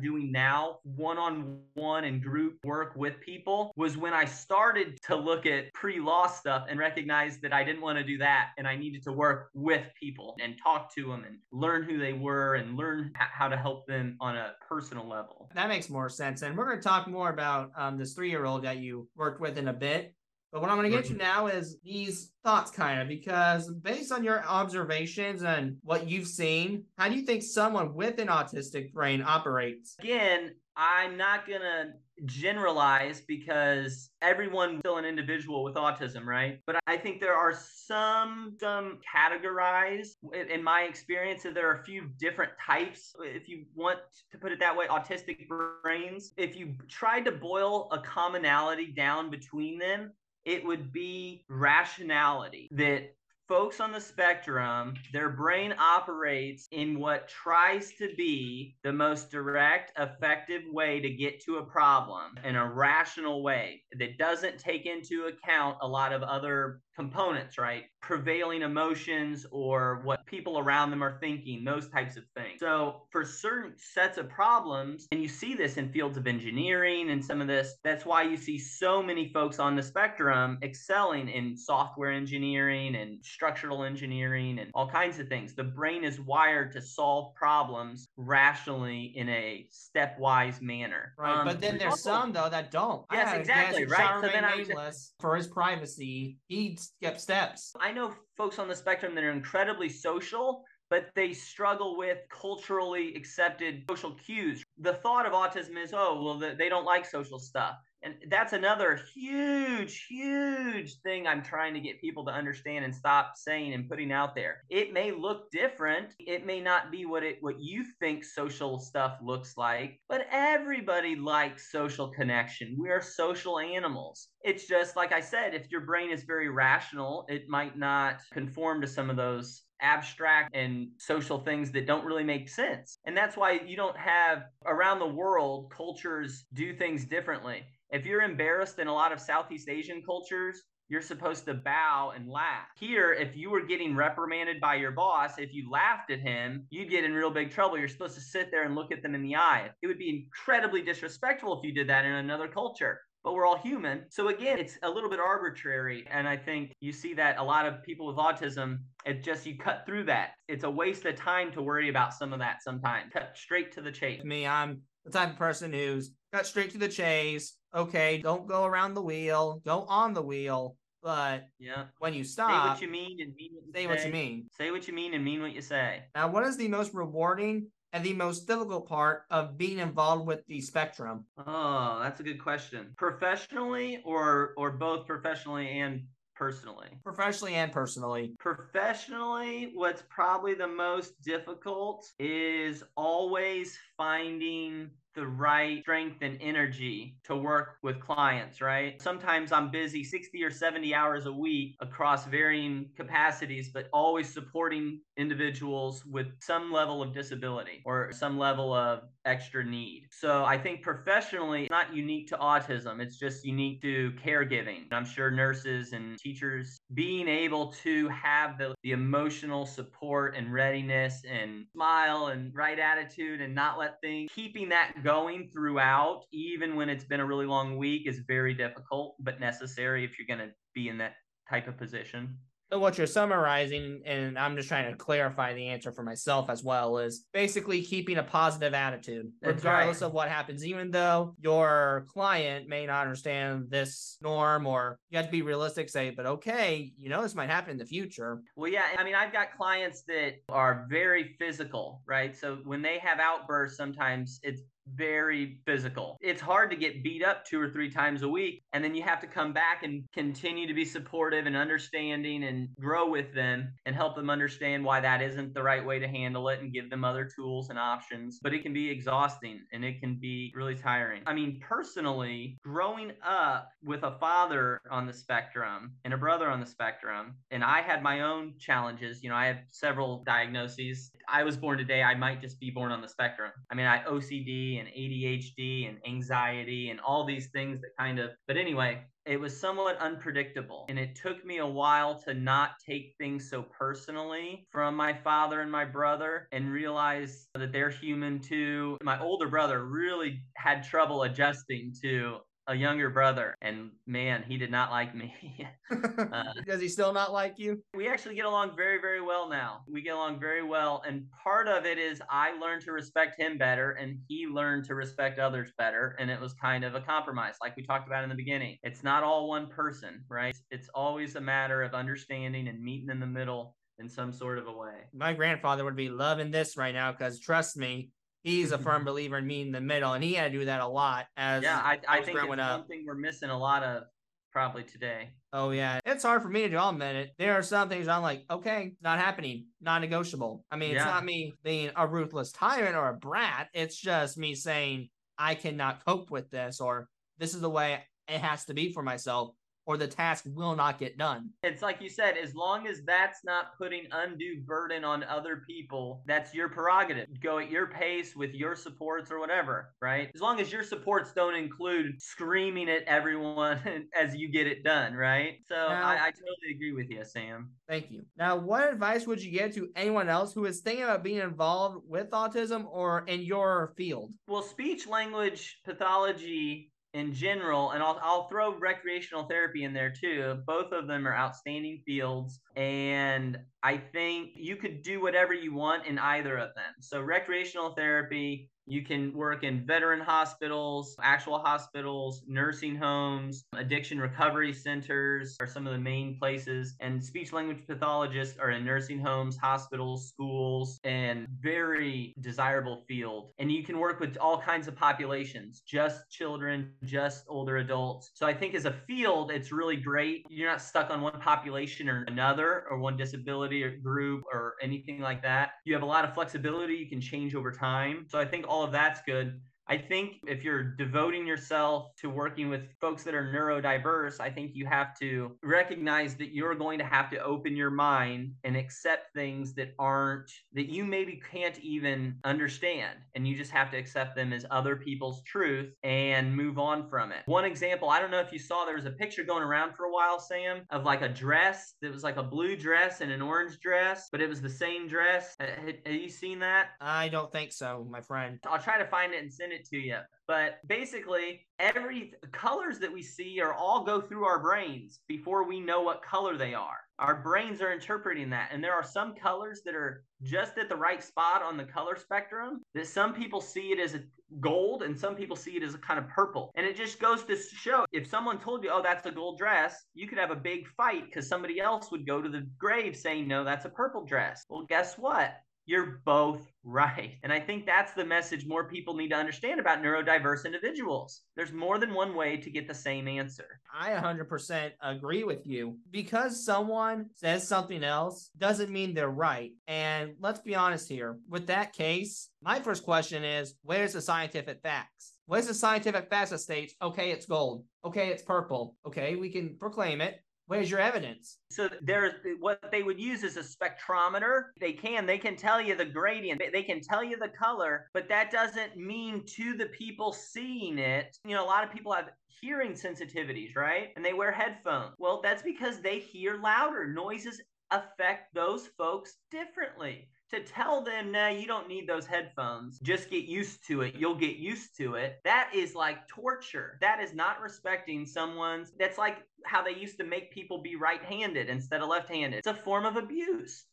doing 0.02 0.32
now, 0.32 0.80
one 0.84 1.18
on 1.18 1.60
one 1.74 2.04
and 2.04 2.22
group 2.22 2.58
work 2.64 2.94
with 2.96 3.20
people, 3.22 3.72
was 3.76 3.98
when 3.98 4.14
I 4.14 4.26
started 4.26 4.98
to 5.08 5.16
look 5.16 5.46
at 5.46 5.74
pre 5.74 6.00
law 6.00 6.28
stuff 6.28 6.68
and 6.70 6.80
recognize 6.80 7.40
that 7.40 7.54
I 7.54 7.64
didn't 7.64 7.82
want 7.82 7.98
to 7.98 8.04
do 8.04 8.18
that. 8.20 8.50
And 8.58 8.68
I 8.68 8.76
needed 8.76 9.04
to 9.04 9.12
work 9.12 9.50
with 9.54 9.86
people 10.00 10.36
and 10.42 10.56
talk 10.62 10.94
to 10.96 11.08
them 11.08 11.24
and 11.26 11.38
learn 11.52 11.84
who 11.84 11.98
they 11.98 12.14
were 12.14 12.56
and 12.56 12.78
learn 12.78 13.12
how 13.16 13.48
to 13.48 13.58
help 13.58 13.88
them 13.88 14.18
on 14.20 14.36
a 14.36 14.54
personal 14.68 15.08
level. 15.08 15.50
That 15.56 15.70
makes 15.70 15.90
more 15.90 16.10
sense. 16.10 16.42
And 16.42 16.58
we're 16.58 16.66
going 16.66 16.78
to 16.78 16.84
talk 16.84 17.08
more 17.08 17.30
about 17.30 17.72
um, 17.76 17.98
this 17.98 18.14
three 18.14 18.30
year 18.30 18.46
old 18.46 18.64
that 18.64 18.78
you 18.78 19.08
worked 19.16 19.42
with 19.42 19.58
in 19.58 19.68
a 19.68 19.74
bit. 19.74 20.14
But 20.52 20.62
what 20.62 20.70
I'm 20.70 20.78
going 20.78 20.92
to 20.92 20.98
get 20.98 21.10
you 21.10 21.16
now 21.16 21.48
is 21.48 21.78
these 21.84 22.34
thoughts, 22.44 22.72
kind 22.72 23.02
of, 23.02 23.08
because 23.08 23.74
based 23.76 24.12
on 24.12 24.24
your 24.24 24.44
observations 24.46 25.44
and 25.44 25.78
what 25.84 26.10
you've 26.10 26.28
seen, 26.28 26.84
how 26.98 27.08
do 27.08 27.16
you 27.16 27.22
think 27.22 27.42
someone 27.42 27.94
with 27.94 28.20
an 28.20 28.28
autistic 28.28 28.92
brain 28.92 29.24
operates? 29.26 29.96
Again, 30.00 30.52
I'm 30.76 31.18
not 31.18 31.48
going 31.48 31.62
to 31.62 31.94
generalize 32.26 33.22
because 33.22 34.10
everyone's 34.22 34.80
still 34.80 34.98
an 34.98 35.06
individual 35.06 35.64
with 35.64 35.76
autism, 35.76 36.26
right? 36.26 36.60
But 36.66 36.80
I 36.88 36.98
think 36.98 37.20
there 37.20 37.34
are 37.34 37.54
some 37.54 38.56
some 38.60 39.00
categorized 39.16 40.16
in 40.50 40.64
my 40.64 40.82
experience 40.84 41.44
that 41.44 41.56
there 41.56 41.70
are 41.70 41.80
a 41.80 41.84
few 41.84 42.10
different 42.20 42.52
types 42.66 43.14
if 43.22 43.50
you 43.50 43.66
want 43.76 44.00
to 44.32 44.38
put 44.38 44.52
it 44.52 44.60
that 44.60 44.76
way 44.76 44.88
autistic 44.88 45.48
brains. 45.84 46.34
If 46.38 46.56
you 46.56 46.76
tried 46.88 47.26
to 47.26 47.32
boil 47.32 47.90
a 47.92 48.00
commonality 48.00 48.94
down 48.96 49.30
between 49.30 49.80
them, 49.80 50.12
it 50.46 50.66
would 50.66 50.92
be 50.92 51.44
rationality 51.50 52.68
that 52.72 53.14
folks 53.48 53.82
on 53.82 53.92
the 53.92 54.00
spectrum, 54.00 54.94
their 55.12 55.30
brain 55.30 55.74
operates 55.78 56.68
in 56.72 56.98
what 57.00 57.28
tries 57.28 57.92
to 57.98 58.10
be 58.16 58.76
the 58.84 58.94
most 58.94 59.30
direct, 59.30 59.92
effective 60.00 60.62
way 60.72 61.02
to 61.02 61.10
get 61.10 61.44
to 61.44 61.58
a 61.58 61.66
problem 61.66 62.36
in 62.46 62.56
a 62.56 62.72
rational 62.72 63.44
way 63.44 63.82
that 64.00 64.18
doesn't 64.18 64.58
take 64.58 64.86
into 64.86 65.26
account 65.26 65.78
a 65.82 65.88
lot 65.88 66.14
of 66.14 66.24
other 66.24 66.80
components, 66.96 67.58
right? 67.58 67.84
Prevailing 68.02 68.62
emotions 68.62 69.46
or 69.52 70.02
what 70.04 70.26
people 70.26 70.60
around 70.60 70.90
them 70.92 71.04
are 71.04 71.18
thinking, 71.20 71.64
those 71.64 71.90
types 71.90 72.18
of 72.18 72.24
things. 72.36 72.60
So, 72.60 73.04
for 73.12 73.24
certain 73.24 73.74
sets 73.78 74.18
of 74.18 74.30
problems, 74.30 75.08
and 75.12 75.22
you 75.22 75.28
see 75.28 75.54
this 75.56 75.78
in 75.78 75.92
fields 75.92 76.18
of 76.18 76.28
engineering 76.28 77.10
and 77.12 77.24
some 77.24 77.42
of 77.42 77.48
this, 77.48 77.76
that's 77.84 78.06
why 78.06 78.24
you 78.24 78.38
see 78.38 78.58
so 78.58 79.02
many 79.02 79.32
folks 79.34 79.60
on 79.60 79.76
the 79.76 79.84
spectrum 79.84 80.58
excelling 80.64 81.30
in 81.30 81.56
software 81.56 82.12
engineering 82.12 82.96
and 82.96 83.24
structural 83.24 83.84
engineering 83.84 84.60
and 84.60 84.72
all 84.74 84.90
kinds 84.90 85.20
of 85.20 85.28
things. 85.28 85.56
The 85.56 85.64
brain 85.64 86.04
is 86.04 86.20
wired 86.20 86.72
to 86.74 86.82
solve 86.82 87.34
problems 87.36 88.08
rationally 88.18 89.14
in 89.16 89.30
a 89.30 89.68
stepwise 89.72 90.62
manner. 90.62 91.14
Right, 91.18 91.40
Um, 91.40 91.46
but 91.46 91.62
then 91.62 91.78
there's 91.78 91.92
also- 91.92 92.12
some 92.12 92.32
though 92.34 92.50
that 92.50 92.72
don't. 92.72 93.06
Yes, 93.12 93.34
exactly, 93.34 93.86
right? 93.86 94.22
So 94.22 94.28
then 94.28 94.46
I 94.46 94.66
was- 94.74 95.14
for 95.20 95.36
his 95.36 95.48
privacy. 95.48 96.38
He 96.48 96.78
skipped 96.82 97.22
steps. 97.22 97.74
I 97.80 97.92
know 97.92 98.14
folks 98.38 98.60
on 98.60 98.68
the 98.68 98.76
spectrum 98.76 99.16
that 99.16 99.24
are 99.24 99.32
incredibly 99.32 99.90
social, 99.90 100.64
but 100.90 101.10
they 101.16 101.34
struggle 101.34 101.98
with 101.98 102.18
culturally 102.30 103.16
accepted 103.16 103.84
social 103.90 104.16
cues. 104.16 104.64
The 104.80 104.96
thought 104.96 105.26
of 105.26 105.34
autism 105.34 105.82
is, 105.82 105.94
oh, 105.94 106.22
well, 106.24 106.56
they 106.58 106.70
don't 106.70 106.86
like 106.86 107.06
social 107.06 107.40
stuff. 107.40 107.76
And 108.04 108.16
that's 108.30 108.54
another 108.54 109.00
huge, 109.14 110.06
huge 110.08 111.00
thing 111.02 111.28
I'm 111.28 111.44
trying 111.44 111.74
to 111.76 111.80
get 111.80 112.02
people 112.02 112.26
to 112.26 112.32
understand 112.32 112.84
and 112.84 112.96
stop 112.96 113.34
saying 113.36 113.74
and 113.74 113.88
putting 113.88 114.12
out 114.12 114.36
there. 114.36 114.64
It 114.70 114.94
may 114.94 115.12
look 115.12 115.52
different. 115.52 116.16
It 116.20 116.46
may 116.46 116.62
not 116.62 116.92
be 116.92 117.06
what 117.06 117.24
it 117.24 117.38
what 117.42 117.60
you 117.60 117.86
think 118.00 118.24
social 118.24 118.80
stuff 118.80 119.18
looks 119.24 119.56
like, 119.58 120.00
but 120.10 120.28
everybody 120.32 121.16
likes 121.16 121.72
social 121.72 122.08
connection. 122.08 122.76
We 122.80 122.90
are 122.90 123.02
social 123.02 123.60
animals. 123.60 124.30
It's 124.44 124.68
just 124.68 124.96
like 124.96 125.12
I 125.12 125.22
said, 125.22 125.54
if 125.54 125.70
your 125.70 125.82
brain 125.82 126.10
is 126.10 126.24
very 126.24 126.50
rational, 126.50 127.26
it 127.30 127.50
might 127.50 127.78
not 127.78 128.22
conform 128.34 128.82
to 128.82 128.88
some 128.88 129.10
of 129.10 129.16
those 129.16 129.64
abstract 129.82 130.56
and 130.56 130.90
social 130.98 131.40
things 131.40 131.72
that 131.72 131.88
don't 131.88 132.06
really 132.06 132.24
make 132.24 132.50
sense. 132.50 133.00
And 133.06 133.18
that's 133.18 133.36
why 133.36 133.60
you 133.66 133.76
don't 133.76 133.98
have 133.98 134.44
around 134.66 135.00
the 135.00 135.08
world 135.08 135.72
cultures 135.76 136.46
do 136.54 136.76
things 136.76 137.06
differently. 137.06 137.64
If 137.92 138.06
you're 138.06 138.22
embarrassed 138.22 138.80
in 138.80 138.88
a 138.88 138.94
lot 138.94 139.12
of 139.12 139.20
Southeast 139.20 139.68
Asian 139.68 140.02
cultures, 140.02 140.64
you're 140.88 141.02
supposed 141.02 141.46
to 141.46 141.54
bow 141.54 142.14
and 142.16 142.30
laugh. 142.30 142.68
Here, 142.78 143.14
if 143.14 143.36
you 143.36 143.50
were 143.50 143.66
getting 143.66 143.96
reprimanded 143.96 144.60
by 144.62 144.76
your 144.76 144.92
boss, 144.92 145.38
if 145.38 145.54
you 145.54 145.70
laughed 145.70 146.10
at 146.10 146.20
him, 146.20 146.66
you'd 146.70 146.90
get 146.90 147.04
in 147.04 147.14
real 147.14 147.30
big 147.30 147.52
trouble. 147.52 147.78
You're 147.78 147.88
supposed 147.88 148.16
to 148.16 148.22
sit 148.22 148.50
there 148.50 148.64
and 148.64 148.76
look 148.76 148.92
at 148.92 149.02
them 149.02 149.14
in 149.14 149.22
the 149.22 149.36
eye. 149.36 149.70
It 149.82 149.88
would 149.88 149.98
be 149.98 150.24
incredibly 150.26 150.82
disrespectful 150.82 151.60
if 151.60 151.66
you 151.66 151.74
did 151.74 151.90
that 151.90 152.06
in 152.06 152.12
another 152.12 152.48
culture 152.48 153.00
but 153.24 153.34
we're 153.34 153.46
all 153.46 153.58
human. 153.58 154.04
So 154.10 154.30
again, 154.30 154.58
it's 154.58 154.78
a 154.84 154.90
little 154.90 155.10
bit 155.10 155.20
arbitrary. 155.20 156.06
And 156.10 156.28
I 156.28 156.36
think 156.38 156.74
you 156.80 156.92
see 156.92 157.14
that 157.16 157.38
a 157.38 157.44
lot 157.44 157.66
of 157.66 157.84
people 157.84 158.08
with 158.08 158.18
autism, 158.18 158.80
it 159.06 159.24
just 159.24 159.46
you 159.46 159.58
cut 159.58 159.84
through 159.86 160.06
that. 160.06 160.32
It's 160.48 160.64
a 160.64 160.70
waste 160.70 161.06
of 161.06 161.16
time 161.16 161.52
to 161.54 161.62
worry 161.62 161.90
about 161.90 162.14
some 162.14 162.34
of 162.34 162.40
that 162.40 162.64
sometimes. 162.64 163.14
Cut 163.14 163.32
straight 163.36 163.72
to 163.74 163.82
the 163.82 163.92
chase. 163.92 164.24
Me, 164.24 164.48
I'm 164.48 164.82
the 165.06 165.12
type 165.12 165.32
of 165.32 165.36
person 165.38 165.74
who's 165.74 166.12
got 166.34 166.46
straight 166.46 166.72
to 166.72 166.78
the 166.78 166.88
chase. 166.90 167.58
Okay, 167.74 168.20
don't 168.22 168.48
go 168.48 168.66
around 168.66 168.94
the 168.94 169.02
wheel, 169.02 169.62
go 169.66 169.82
on 169.84 170.14
the 170.14 170.22
wheel. 170.22 170.76
But 171.04 171.46
Yeah. 171.58 171.86
when 171.98 172.14
you 172.14 172.24
stop, 172.24 172.64
Say 172.64 172.70
what 172.70 172.82
you 172.82 172.88
mean 172.90 173.22
and 173.22 173.34
mean 173.34 173.52
what 173.56 173.66
you 173.66 173.72
say 173.74 173.82
say. 173.82 173.88
what 173.88 174.06
you 174.06 174.12
mean. 174.12 174.48
Say 174.52 174.72
what 174.72 174.88
you 174.88 174.94
mean 174.94 175.14
and 175.16 175.24
mean 175.26 175.42
what 175.42 175.54
you 175.54 175.62
say. 175.62 176.04
Now, 176.14 176.28
what 176.30 176.46
is 176.46 176.58
the 176.58 176.68
most 176.68 176.94
rewarding 176.94 177.72
and 177.92 178.06
the 178.06 178.14
most 178.14 178.46
difficult 178.46 178.88
part 178.88 179.24
of 179.32 179.58
being 179.58 179.80
involved 179.80 180.28
with 180.28 180.46
the 180.48 180.62
spectrum? 180.62 181.26
Oh, 181.38 182.00
that's 182.04 182.20
a 182.20 182.24
good 182.24 182.38
question. 182.42 182.94
Professionally 182.98 184.02
or 184.06 184.54
or 184.58 184.72
both 184.72 185.08
professionally 185.08 185.80
and 185.80 186.04
personally? 186.42 186.88
Professionally 187.04 187.54
and 187.54 187.72
personally. 187.72 188.34
Professionally, 188.40 189.74
what's 189.76 190.02
probably 190.10 190.56
the 190.56 190.68
most 190.68 191.22
difficult 191.22 192.04
is 192.18 192.84
always 192.98 193.78
finding 193.96 194.90
the 195.14 195.28
right 195.28 195.82
strength 195.82 196.18
and 196.22 196.38
energy 196.42 197.18
to 197.26 197.36
work 197.36 197.76
with 197.84 198.00
clients, 198.00 198.60
right? 198.60 199.00
Sometimes 199.02 199.52
I'm 199.52 199.70
busy 199.70 200.04
60 200.04 200.44
or 200.44 200.50
70 200.50 200.96
hours 200.96 201.26
a 201.28 201.32
week 201.32 201.76
across 201.80 202.26
varying 202.26 202.90
capacities, 202.96 203.70
but 203.74 203.88
always 203.94 204.34
supporting 204.34 205.02
individuals 205.18 206.04
with 206.06 206.28
some 206.40 206.72
level 206.72 207.04
of 207.04 207.14
disability 207.14 207.82
or 207.86 208.12
some 208.14 208.40
level 208.40 208.74
of 208.74 209.02
extra 209.26 209.64
need. 209.64 210.08
So 210.12 210.44
I 210.44 210.58
think 210.58 210.82
professionally, 210.82 211.64
it's 211.64 211.72
not 211.72 211.94
unique 211.96 212.28
to 212.30 212.38
autism, 212.38 213.00
it's 213.00 213.18
just 213.18 213.46
unique 213.46 213.82
to 213.82 214.14
caregiving. 214.24 214.92
I'm 214.92 215.06
sure 215.06 215.32
nurses 215.32 215.94
and 215.94 216.18
teachers 216.18 216.80
being 216.94 217.28
able 217.28 217.72
to 217.84 218.08
have 218.10 218.58
the, 218.58 218.74
the 218.84 218.92
emotional 218.92 219.66
support 219.66 220.36
and 220.36 220.52
readiness 220.52 221.24
and 221.30 221.66
smile 221.74 222.28
and 222.28 222.54
right 222.54 222.80
attitude 222.80 223.42
and 223.42 223.54
not 223.54 223.78
let 223.78 224.00
things, 224.02 224.30
keeping 224.34 224.70
that 224.70 224.94
going 225.04 225.50
throughout, 225.54 226.24
even 226.32 226.76
when 226.76 226.90
it's 226.90 227.06
been 227.06 227.20
a 227.20 227.26
really 227.26 227.46
long 227.46 227.78
week, 227.78 228.08
is 228.08 228.20
very 228.28 228.54
difficult, 228.54 229.16
but 229.20 229.40
necessary 229.40 230.04
if 230.04 230.18
you're 230.18 230.28
going 230.28 230.48
to 230.48 230.54
be 230.74 230.90
in 230.90 230.98
that 230.98 231.14
type 231.50 231.68
of 231.68 231.78
position. 231.78 232.38
What 232.72 232.98
you're 232.98 233.06
summarizing, 233.06 234.02
and 234.06 234.40
I'm 234.40 234.56
just 234.56 234.70
trying 234.70 234.90
to 234.90 234.98
clarify 234.98 235.54
the 235.54 235.68
answer 235.68 235.92
for 235.92 236.04
myself 236.04 236.50
as 236.50 236.64
well, 236.64 237.00
is 237.00 237.26
basically 237.34 237.82
keeping 237.82 238.18
a 238.18 238.24
positive 238.24 238.74
attitude, 238.74 239.30
regardless 239.42 240.02
right. 240.02 240.08
of 240.08 240.14
what 240.14 240.30
happens. 240.30 240.66
Even 240.66 240.90
though 240.90 241.36
your 241.40 242.06
client 242.14 242.70
may 242.70 242.86
not 242.86 243.02
understand 243.02 243.66
this 243.70 244.18
norm, 244.22 244.66
or 244.66 244.98
you 245.10 245.18
have 245.18 245.26
to 245.26 245.32
be 245.32 245.42
realistic, 245.42 245.90
say, 245.90 246.12
but 246.12 246.26
okay, 246.26 246.94
you 246.98 247.10
know 247.10 247.22
this 247.22 247.36
might 247.36 247.50
happen 247.50 247.72
in 247.72 247.78
the 247.78 247.86
future. 247.86 248.42
Well, 248.56 248.72
yeah, 248.72 248.86
I 248.98 249.04
mean, 249.04 249.16
I've 249.16 249.34
got 249.34 249.56
clients 249.58 250.04
that 250.04 250.36
are 250.48 250.88
very 250.90 251.36
physical, 251.40 252.02
right? 252.08 252.36
So 252.38 252.60
when 252.64 252.82
they 252.82 253.00
have 253.00 253.20
outbursts, 253.20 253.76
sometimes 253.78 254.40
it's 254.44 254.62
very 254.88 255.60
physical. 255.66 256.18
It's 256.22 256.42
hard 256.42 256.70
to 256.72 256.76
get 256.76 257.04
beat 257.04 257.24
up 257.24 257.46
two 257.46 257.60
or 257.60 257.70
three 257.70 257.90
times 257.90 258.24
a 258.24 258.30
week, 258.30 258.64
and 258.74 258.84
then 258.84 258.96
you 258.96 259.04
have 259.04 259.22
to 259.22 259.28
come 259.28 259.54
back 259.54 259.84
and 259.84 260.04
continue 260.14 260.68
to 260.68 260.74
be 260.74 260.86
supportive 260.86 261.46
and 261.46 261.56
understanding 261.56 262.44
and 262.44 262.70
grow 262.80 263.10
with 263.10 263.34
them 263.34 263.74
and 263.86 263.96
help 263.96 264.16
them 264.16 264.30
understand 264.30 264.84
why 264.84 265.00
that 265.00 265.22
isn't 265.22 265.54
the 265.54 265.64
right 265.64 265.86
way 265.86 266.00
to 266.00 266.08
handle 266.08 266.50
it 266.50 266.60
and 266.60 266.74
give 266.74 266.90
them 266.90 267.04
other 267.04 267.30
tools 267.36 267.70
and 267.70 267.80
options. 267.80 268.40
But 268.42 268.54
it 268.54 268.64
can 268.64 268.74
be 268.74 268.90
exhausting 268.90 269.62
and 269.72 269.84
it 269.86 270.00
can 270.00 270.16
be 270.20 270.52
really 270.56 270.76
tiring. 270.76 271.24
I 271.26 271.34
mean, 271.34 271.60
personally, 271.62 272.58
growing 272.64 273.12
up 273.26 273.70
with 273.84 274.04
a 274.04 274.18
father 274.20 274.80
on 274.90 275.06
the 275.06 275.14
spectrum 275.14 275.94
and 276.04 276.14
a 276.14 276.18
brother 276.18 276.50
on 276.50 276.60
the 276.60 276.66
spectrum, 276.66 277.36
and 277.52 277.64
I 277.64 277.82
had 277.82 278.04
my 278.04 278.22
own 278.22 278.54
challenges. 278.60 279.24
You 279.24 279.30
know, 279.30 279.36
I 279.36 279.48
have 279.48 279.60
several 279.72 280.24
diagnoses. 280.26 281.12
I 281.32 281.44
was 281.44 281.56
born 281.56 281.78
today, 281.78 282.04
I 282.04 282.14
might 282.14 282.42
just 282.42 282.60
be 282.60 282.70
born 282.70 282.92
on 282.92 283.02
the 283.02 283.08
spectrum. 283.08 283.52
I 283.72 283.76
mean, 283.76 283.86
I 283.86 284.04
OCD 284.04 284.80
and 284.80 284.90
ADHD 284.90 285.88
and 285.88 285.98
anxiety 286.06 286.90
and 286.90 287.00
all 287.00 287.26
these 287.26 287.50
things 287.54 287.80
that 287.82 287.92
kind 287.98 288.20
of, 288.20 288.32
but 288.48 288.58
anyway, 288.58 289.02
it 289.26 289.40
was 289.40 289.58
somewhat 289.58 289.98
unpredictable. 289.98 290.86
And 290.90 291.00
it 291.00 291.16
took 291.16 291.46
me 291.46 291.60
a 291.60 291.66
while 291.66 292.20
to 292.24 292.34
not 292.34 292.72
take 292.86 293.14
things 293.20 293.50
so 293.50 293.64
personally 293.64 294.68
from 294.72 294.96
my 294.96 295.14
father 295.14 295.62
and 295.62 295.72
my 295.72 295.86
brother 295.86 296.48
and 296.52 296.72
realize 296.72 297.48
that 297.56 297.72
they're 297.72 297.90
human 297.90 298.40
too. 298.40 298.98
My 299.04 299.20
older 299.22 299.48
brother 299.48 299.86
really 299.86 300.42
had 300.58 300.84
trouble 300.84 301.24
adjusting 301.24 301.94
to 302.02 302.40
a 302.68 302.76
younger 302.76 303.10
brother, 303.10 303.56
and 303.62 303.92
man, 304.06 304.44
he 304.48 304.58
did 304.58 304.72
not 304.72 304.92
like 304.92 305.16
me. 305.16 305.34
Uh, 305.92 306.44
Does 306.68 306.80
he 306.80 306.88
still 306.88 307.12
not 307.12 307.34
like 307.34 307.56
you? 307.58 307.84
we 307.94 308.08
actually 308.08 308.34
get 308.34 308.46
along 308.46 308.76
very 308.78 309.00
very 309.02 309.22
well 309.22 309.50
now 309.50 309.82
we 309.92 310.02
get 310.02 310.14
along 310.14 310.40
very 310.40 310.64
well 310.64 311.04
and 311.06 311.26
part 311.44 311.68
of 311.68 311.86
it 311.86 311.98
is 311.98 312.22
i 312.30 312.58
learned 312.58 312.82
to 312.82 312.94
respect 312.94 313.38
him 313.38 313.58
better 313.58 313.92
and 313.92 314.18
he 314.30 314.48
learned 314.48 314.86
to 314.86 314.96
respect 314.96 315.38
others 315.38 315.72
better 315.78 316.16
and 316.20 316.32
it 316.32 316.40
was 316.40 316.54
kind 316.54 316.86
of 316.86 316.96
a 316.96 317.02
compromise 317.02 317.56
like 317.62 317.76
we 317.76 317.84
talked 317.84 318.08
about 318.08 318.24
in 318.24 318.30
the 318.30 318.36
beginning 318.36 318.78
it's 318.84 319.04
not 319.04 319.22
all 319.24 319.50
one 319.50 319.68
person 319.68 320.24
right 320.30 320.56
it's 320.72 320.90
always 320.96 321.36
a 321.36 321.42
matter 321.42 321.84
of 321.84 321.94
understanding 321.94 322.68
and 322.70 322.82
meeting 322.82 323.10
in 323.10 323.20
the 323.20 323.28
middle 323.28 323.76
in 324.00 324.08
some 324.10 324.32
sort 324.32 324.58
of 324.58 324.68
a 324.68 324.72
way 324.72 324.96
My 325.14 325.34
grandfather 325.34 325.84
would 325.84 325.96
be 325.98 326.10
loving 326.10 326.52
this 326.52 326.78
right 326.78 326.94
now 326.94 327.12
because 327.12 327.40
trust 327.40 327.76
me, 327.78 328.12
he's 328.44 328.72
a 328.72 328.78
firm 328.78 329.06
believer 329.06 329.38
in 329.38 329.48
meeting 329.48 329.72
the 329.72 329.82
middle, 329.82 330.14
and 330.14 330.24
he 330.24 330.34
had 330.34 330.52
to 330.52 330.60
do 330.60 330.66
that 330.66 330.82
a 330.82 330.88
lot 330.88 331.26
as 331.38 331.64
yeah 331.64 331.80
i, 331.84 332.00
I 332.08 332.22
think 332.22 332.38
it's 332.38 332.44
growing 332.44 332.60
up. 332.60 332.88
thing 332.88 333.06
we're 333.06 333.16
missing 333.16 333.50
a 333.50 333.58
lot 333.58 333.84
of 333.84 334.04
probably 334.52 334.84
today 334.84 335.30
Oh 335.54 335.72
yeah, 335.72 336.00
it's 336.06 336.24
hard 336.24 336.42
for 336.42 336.48
me 336.48 336.70
to 336.70 336.90
admit 336.90 337.16
it. 337.18 337.32
There 337.38 337.54
are 337.54 337.64
some 337.64 337.90
things 337.90 338.08
I'm 338.08 338.22
like, 338.22 338.46
okay, 338.50 338.94
not 339.02 339.20
happening, 339.20 339.66
non-negotiable. 339.82 340.64
I 340.72 340.78
mean, 340.78 340.96
it's 340.96 341.04
not 341.04 341.26
me 341.26 341.54
being 341.62 341.92
a 341.94 342.08
ruthless 342.08 342.54
tyrant 342.54 342.96
or 342.96 343.10
a 343.10 343.14
brat. 343.14 343.68
It's 343.74 343.98
just 343.98 344.38
me 344.38 344.56
saying 344.56 345.10
I 345.38 345.56
cannot 345.56 346.06
cope 346.06 346.32
with 346.32 346.50
this, 346.52 346.80
or 346.80 347.10
this 347.38 347.54
is 347.54 347.60
the 347.60 347.70
way 347.70 348.00
it 348.30 348.40
has 348.40 348.64
to 348.66 348.74
be 348.74 348.94
for 348.94 349.04
myself, 349.04 349.54
or 349.86 349.98
the 349.98 350.08
task 350.08 350.44
will 350.48 350.76
not 350.76 351.00
get 351.00 351.18
done. 351.18 351.50
It's 351.64 351.82
like 351.82 352.02
you 352.02 352.10
said, 352.10 352.36
as 352.38 352.56
long 352.56 352.88
as 352.88 353.02
that's 353.06 353.40
not 353.44 353.78
putting 353.78 354.04
undue 354.12 354.62
burden 354.62 355.04
on 355.04 355.24
other 355.24 355.64
people, 355.68 356.24
that's 356.26 356.54
your 356.54 356.70
prerogative. 356.70 357.28
Go 357.42 357.60
at 357.60 357.72
your 357.72 357.88
pace 357.88 358.36
with 358.36 358.54
your 358.54 358.76
supports 358.76 359.32
or 359.32 359.40
whatever, 359.40 359.94
right? 360.02 360.30
As 360.36 360.42
long 360.42 360.60
as 360.60 360.72
your 360.72 360.84
supports 360.84 361.34
don't 361.34 361.56
include 361.56 362.22
screaming 362.22 362.90
at 362.90 363.04
everyone 363.04 364.08
as 364.20 364.36
you 364.36 364.50
get 364.50 364.68
it 364.68 364.84
done, 364.84 365.14
right? 365.14 365.60
So 365.68 365.76
Now- 365.76 366.04
I, 366.04 366.14
I 366.14 366.32
totally 366.32 366.74
agree 366.76 366.94
with 366.94 367.10
you, 367.10 367.24
Sam. 367.26 367.72
Thank 367.88 368.12
you. 368.12 368.24
Now, 368.38 368.58
what 368.58 368.92
advice 368.92 369.26
would 369.28 369.44
you 369.44 369.52
give 369.52 369.74
to 369.76 369.90
anyone 369.96 370.30
else 370.30 370.54
who 370.54 370.66
is 370.66 370.82
thinking 370.82 371.04
about 371.04 371.24
being 371.24 371.40
involved 371.40 372.04
with 372.08 372.30
autism 372.32 372.86
or 372.90 373.24
in 373.28 373.42
your 373.42 373.94
field? 373.98 374.34
Well, 374.48 374.62
speech 374.62 375.08
language 375.08 375.80
pathology 375.86 376.91
in 377.14 377.34
general, 377.34 377.92
and 377.92 378.02
I'll, 378.02 378.20
I'll 378.24 378.48
throw 378.48 378.78
recreational 378.78 379.44
therapy 379.44 379.84
in 379.84 379.94
there 379.94 380.12
too. 380.12 380.60
Both 380.66 380.92
of 380.94 381.08
them 381.08 381.28
are 381.28 381.36
outstanding 381.36 382.02
fields. 382.06 382.60
And 382.76 383.58
I 383.84 383.98
think 383.98 384.52
you 384.56 384.78
could 384.78 385.02
do 385.02 385.22
whatever 385.22 385.54
you 385.54 385.74
want 385.74 386.06
in 386.06 386.18
either 386.18 386.58
of 386.58 386.74
them. 386.76 386.94
So, 387.02 387.22
recreational 387.22 387.94
therapy, 387.96 388.70
you 388.86 389.04
can 389.04 389.34
work 389.34 389.64
in 389.64 389.86
veteran 389.86 390.20
hospitals, 390.20 391.16
actual 391.22 391.60
hospitals, 391.60 392.44
nursing 392.48 392.96
homes, 392.96 393.64
addiction 393.76 394.20
recovery 394.20 394.74
centers 394.74 395.56
are 395.60 395.68
some 395.68 395.88
of 395.88 395.94
the 395.94 396.00
main 396.00 396.38
places. 396.40 396.96
And 397.00 397.24
speech 397.24 397.54
language 397.54 397.86
pathologists 397.88 398.58
are 398.60 398.72
in 398.72 398.86
nursing 398.86 399.20
homes, 399.20 399.58
hospitals, 399.58 400.30
schools, 400.30 401.00
and 401.04 401.48
very 401.60 402.34
desirable 402.42 403.04
field. 403.08 403.52
And 403.60 403.72
you 403.72 403.84
can 403.84 404.00
work 404.00 404.20
with 404.20 404.38
all 404.38 404.60
kinds 404.60 404.88
of 404.88 404.96
populations, 404.96 405.82
just 405.86 406.30
children, 406.30 406.92
just 407.04 407.46
older 407.48 407.78
adults. 407.78 408.32
So 408.34 408.46
I 408.46 408.54
think 408.54 408.76
as 408.76 408.86
a 408.86 408.94
field, 409.08 409.52
it's 409.52 409.72
really 409.72 409.98
great. 409.98 410.46
You're 410.50 410.70
not 410.70 410.82
stuck 410.82 411.10
on 411.10 411.22
one 411.22 411.40
population 411.40 412.10
or 412.10 412.24
another, 412.28 412.86
or 412.90 413.00
one 413.00 413.18
disability 413.18 413.84
or 413.84 413.98
group 413.98 414.44
or 414.52 414.76
anything 414.82 415.20
like 415.20 415.42
that. 415.44 415.72
You 415.86 415.94
have 415.94 416.04
a 416.04 416.08
lot 416.08 416.26
of 416.26 416.34
flexibility. 416.34 416.96
You 416.96 417.10
can 417.10 417.22
change 417.22 417.56
over 417.56 417.72
time. 417.72 418.26
So 418.28 418.40
I 418.40 418.46
think 418.46 418.66
all 418.68 418.81
of 418.84 418.92
that's 418.92 419.22
good. 419.22 419.62
I 419.92 419.98
think 419.98 420.36
if 420.48 420.64
you're 420.64 420.84
devoting 420.84 421.46
yourself 421.46 422.16
to 422.20 422.30
working 422.30 422.70
with 422.70 422.84
folks 423.02 423.26
that 423.26 423.34
are 423.34 423.52
neurodiverse, 423.54 424.40
I 424.40 424.50
think 424.50 424.72
you 424.74 424.86
have 424.86 425.14
to 425.20 425.58
recognize 425.62 426.36
that 426.36 426.56
you're 426.56 426.76
going 426.76 426.98
to 427.00 427.04
have 427.04 427.30
to 427.32 427.44
open 427.44 427.76
your 427.76 427.90
mind 427.90 428.54
and 428.64 428.78
accept 428.78 429.34
things 429.34 429.74
that 429.74 429.94
aren't, 430.00 430.50
that 430.76 430.90
you 430.90 431.04
maybe 431.04 431.42
can't 431.52 431.78
even 431.80 432.38
understand. 432.46 433.20
And 433.36 433.46
you 433.46 433.58
just 433.58 433.72
have 433.72 433.92
to 433.92 433.98
accept 433.98 434.34
them 434.34 434.54
as 434.54 434.66
other 434.72 434.96
people's 434.96 435.44
truth 435.44 435.94
and 436.04 436.56
move 436.56 436.80
on 436.80 437.10
from 437.10 437.34
it. 437.34 437.42
One 437.46 437.66
example, 437.66 438.10
I 438.10 438.22
don't 438.22 438.32
know 438.32 438.40
if 438.40 438.54
you 438.54 438.60
saw, 438.60 438.86
there 438.86 438.96
was 438.96 439.04
a 439.04 439.12
picture 439.12 439.44
going 439.44 439.64
around 439.64 439.96
for 439.98 440.06
a 440.06 440.14
while, 440.14 440.40
Sam, 440.40 440.84
of 440.92 441.04
like 441.04 441.22
a 441.22 441.28
dress 441.28 441.96
that 442.02 442.14
was 442.14 442.24
like 442.24 442.38
a 442.38 442.44
blue 442.44 442.78
dress 442.78 443.20
and 443.20 443.30
an 443.30 443.42
orange 443.42 443.78
dress, 443.82 444.30
but 444.32 444.40
it 444.40 444.48
was 444.48 444.62
the 444.62 444.70
same 444.70 445.10
dress. 445.10 445.54
Uh, 445.60 445.66
have 446.06 446.14
you 446.16 446.30
seen 446.30 446.60
that? 446.60 446.92
I 447.02 447.28
don't 447.28 447.52
think 447.52 447.74
so, 447.74 448.08
my 448.10 448.22
friend. 448.22 448.58
I'll 448.66 448.82
try 448.82 448.98
to 448.98 449.06
find 449.06 449.34
it 449.34 449.42
and 449.42 449.52
send 449.52 449.74
it 449.74 449.81
it 449.82 449.90
to 449.90 449.98
you. 449.98 450.18
But 450.48 450.80
basically, 450.88 451.66
every 451.80 452.34
colors 452.52 453.00
that 453.00 453.12
we 453.12 453.22
see 453.22 453.62
are 453.62 453.74
all 453.74 454.04
go 454.04 454.20
through 454.20 454.46
our 454.46 454.60
brains 454.60 455.20
before 455.28 455.64
we 455.66 455.80
know 455.80 456.02
what 456.02 456.22
color 456.24 456.58
they 456.58 456.74
are. 456.74 456.98
Our 457.20 457.42
brains 457.42 457.82
are 457.82 457.94
interpreting 457.94 458.50
that. 458.50 458.70
And 458.72 458.84
there 458.84 458.94
are 458.94 459.04
some 459.04 459.36
colors 459.36 459.82
that 459.86 459.96
are 459.96 460.24
just 460.42 460.78
at 460.78 460.90
the 460.90 460.96
right 460.96 461.24
spot 461.24 461.62
on 461.62 461.78
the 461.78 461.84
color 461.84 462.18
spectrum 462.18 462.82
that 462.96 463.08
some 463.08 463.34
people 463.34 463.62
see 463.62 463.92
it 463.92 464.00
as 464.00 464.16
a 464.16 464.24
gold 464.60 465.04
and 465.04 465.18
some 465.18 465.36
people 465.36 465.56
see 465.56 465.78
it 465.78 465.84
as 465.84 465.94
a 465.94 466.00
kind 466.00 466.20
of 466.20 466.28
purple. 466.28 466.72
And 466.76 466.86
it 466.86 466.98
just 466.98 467.20
goes 467.20 467.44
to 467.46 467.56
show 467.56 468.06
if 468.12 468.28
someone 468.28 468.60
told 468.60 468.84
you, 468.84 468.90
oh, 468.92 469.02
that's 469.02 469.26
a 469.26 469.32
gold 469.32 469.58
dress, 469.58 470.06
you 470.14 470.28
could 470.28 470.40
have 470.40 470.52
a 470.52 470.56
big 470.56 470.88
fight 470.98 471.26
because 471.26 471.48
somebody 471.48 471.80
else 471.80 472.12
would 472.12 472.28
go 472.28 472.42
to 472.42 472.50
the 472.50 472.68
grave 472.78 473.16
saying, 473.16 473.48
no, 473.48 473.64
that's 473.64 473.86
a 473.86 473.90
purple 473.90 474.26
dress. 474.26 474.66
Well, 474.68 474.86
guess 474.90 475.18
what? 475.18 475.54
You're 475.92 476.22
both 476.24 476.72
right. 476.86 477.34
And 477.44 477.52
I 477.52 477.60
think 477.60 477.86
that's 477.86 478.14
the 478.14 478.24
message 478.24 478.66
more 478.66 478.88
people 478.88 479.14
need 479.14 479.28
to 479.32 479.36
understand 479.36 479.78
about 479.78 480.02
neurodiverse 480.02 480.64
individuals. 480.64 481.42
There's 481.58 481.74
more 481.74 482.00
than 482.00 482.14
one 482.14 482.34
way 482.34 482.56
to 482.56 482.70
get 482.70 482.88
the 482.88 482.94
same 482.94 483.28
answer. 483.28 483.66
I 483.94 484.12
100% 484.12 484.92
agree 485.02 485.44
with 485.44 485.68
you. 485.68 485.98
Because 486.10 486.64
someone 486.66 487.26
says 487.36 487.68
something 487.68 488.06
else 488.06 488.52
doesn't 488.58 488.90
mean 488.90 489.14
they're 489.14 489.28
right. 489.28 489.72
And 489.86 490.36
let's 490.40 490.62
be 490.62 490.76
honest 490.76 491.10
here 491.10 491.40
with 491.50 491.68
that 491.68 491.92
case, 491.92 492.52
my 492.64 492.80
first 492.80 493.04
question 493.04 493.44
is 493.44 493.76
where's 493.84 494.14
the 494.14 494.22
scientific 494.22 494.80
facts? 494.82 495.34
Where's 495.46 495.68
the 495.68 495.74
scientific 495.74 496.30
facts 496.30 496.52
that 496.52 496.60
states, 496.60 496.96
okay, 497.02 497.32
it's 497.32 497.46
gold, 497.46 497.84
okay, 498.06 498.30
it's 498.30 498.44
purple, 498.44 498.96
okay, 499.06 499.36
we 499.36 499.50
can 499.50 499.76
proclaim 499.78 500.22
it, 500.22 500.40
Where's 500.72 500.90
your 500.90 501.02
evidence? 501.02 501.58
So 501.70 501.90
there's 502.02 502.32
what 502.62 502.80
they 502.94 503.04
would 503.04 503.20
use 503.20 503.44
is 503.44 503.58
a 503.58 503.62
spectrometer. 503.62 504.68
They 504.80 504.94
can 504.94 505.26
they 505.26 505.38
can 505.38 505.58
tell 505.58 505.82
you 505.82 505.98
the 505.98 506.06
gradient. 506.06 506.62
They 506.72 506.84
can 506.84 507.02
tell 507.02 507.22
you 507.22 507.36
the 507.36 507.50
color, 507.50 508.10
but 508.14 508.30
that 508.30 508.52
doesn't 508.52 508.96
mean 508.96 509.44
to 509.58 509.76
the 509.76 509.88
people 509.88 510.32
seeing 510.32 510.98
it. 510.98 511.38
You 511.44 511.56
know, 511.56 511.66
a 511.66 511.68
lot 511.68 511.84
of 511.84 511.92
people 511.92 512.14
have 512.14 512.30
hearing 512.62 512.94
sensitivities, 512.94 513.76
right? 513.76 514.12
And 514.16 514.24
they 514.24 514.32
wear 514.32 514.54
headphones. 514.54 515.14
Well, 515.18 515.42
that's 515.44 515.62
because 515.62 516.00
they 516.00 516.20
hear 516.20 516.58
louder. 516.62 517.06
Noises 517.06 517.62
affect 517.92 518.54
those 518.54 518.88
folks 518.98 519.36
differently 519.52 520.30
to 520.52 520.62
tell 520.62 521.02
them, 521.02 521.32
no, 521.32 521.48
you 521.48 521.66
don't 521.66 521.88
need 521.88 522.08
those 522.08 522.26
headphones. 522.26 523.00
Just 523.00 523.30
get 523.30 523.46
used 523.46 523.86
to 523.88 524.02
it. 524.02 524.16
You'll 524.18 524.36
get 524.36 524.58
used 524.58 524.98
to 524.98 525.16
it. 525.16 525.40
That 525.46 525.72
is 525.74 525.96
like 525.96 526.28
torture. 526.28 526.98
That 527.00 527.22
is 527.22 527.34
not 527.34 527.62
respecting 527.62 528.26
someone's. 528.26 528.92
That's 529.00 529.18
like 529.18 529.38
how 529.66 529.84
they 529.84 529.96
used 529.96 530.18
to 530.18 530.24
make 530.24 530.52
people 530.52 530.82
be 530.82 530.96
right 530.96 531.22
handed 531.24 531.70
instead 531.70 532.02
of 532.02 532.10
left 532.10 532.30
handed. 532.30 532.60
It's 532.60 532.68
a 532.68 532.74
form 532.74 533.06
of 533.06 533.16
abuse. 533.18 533.86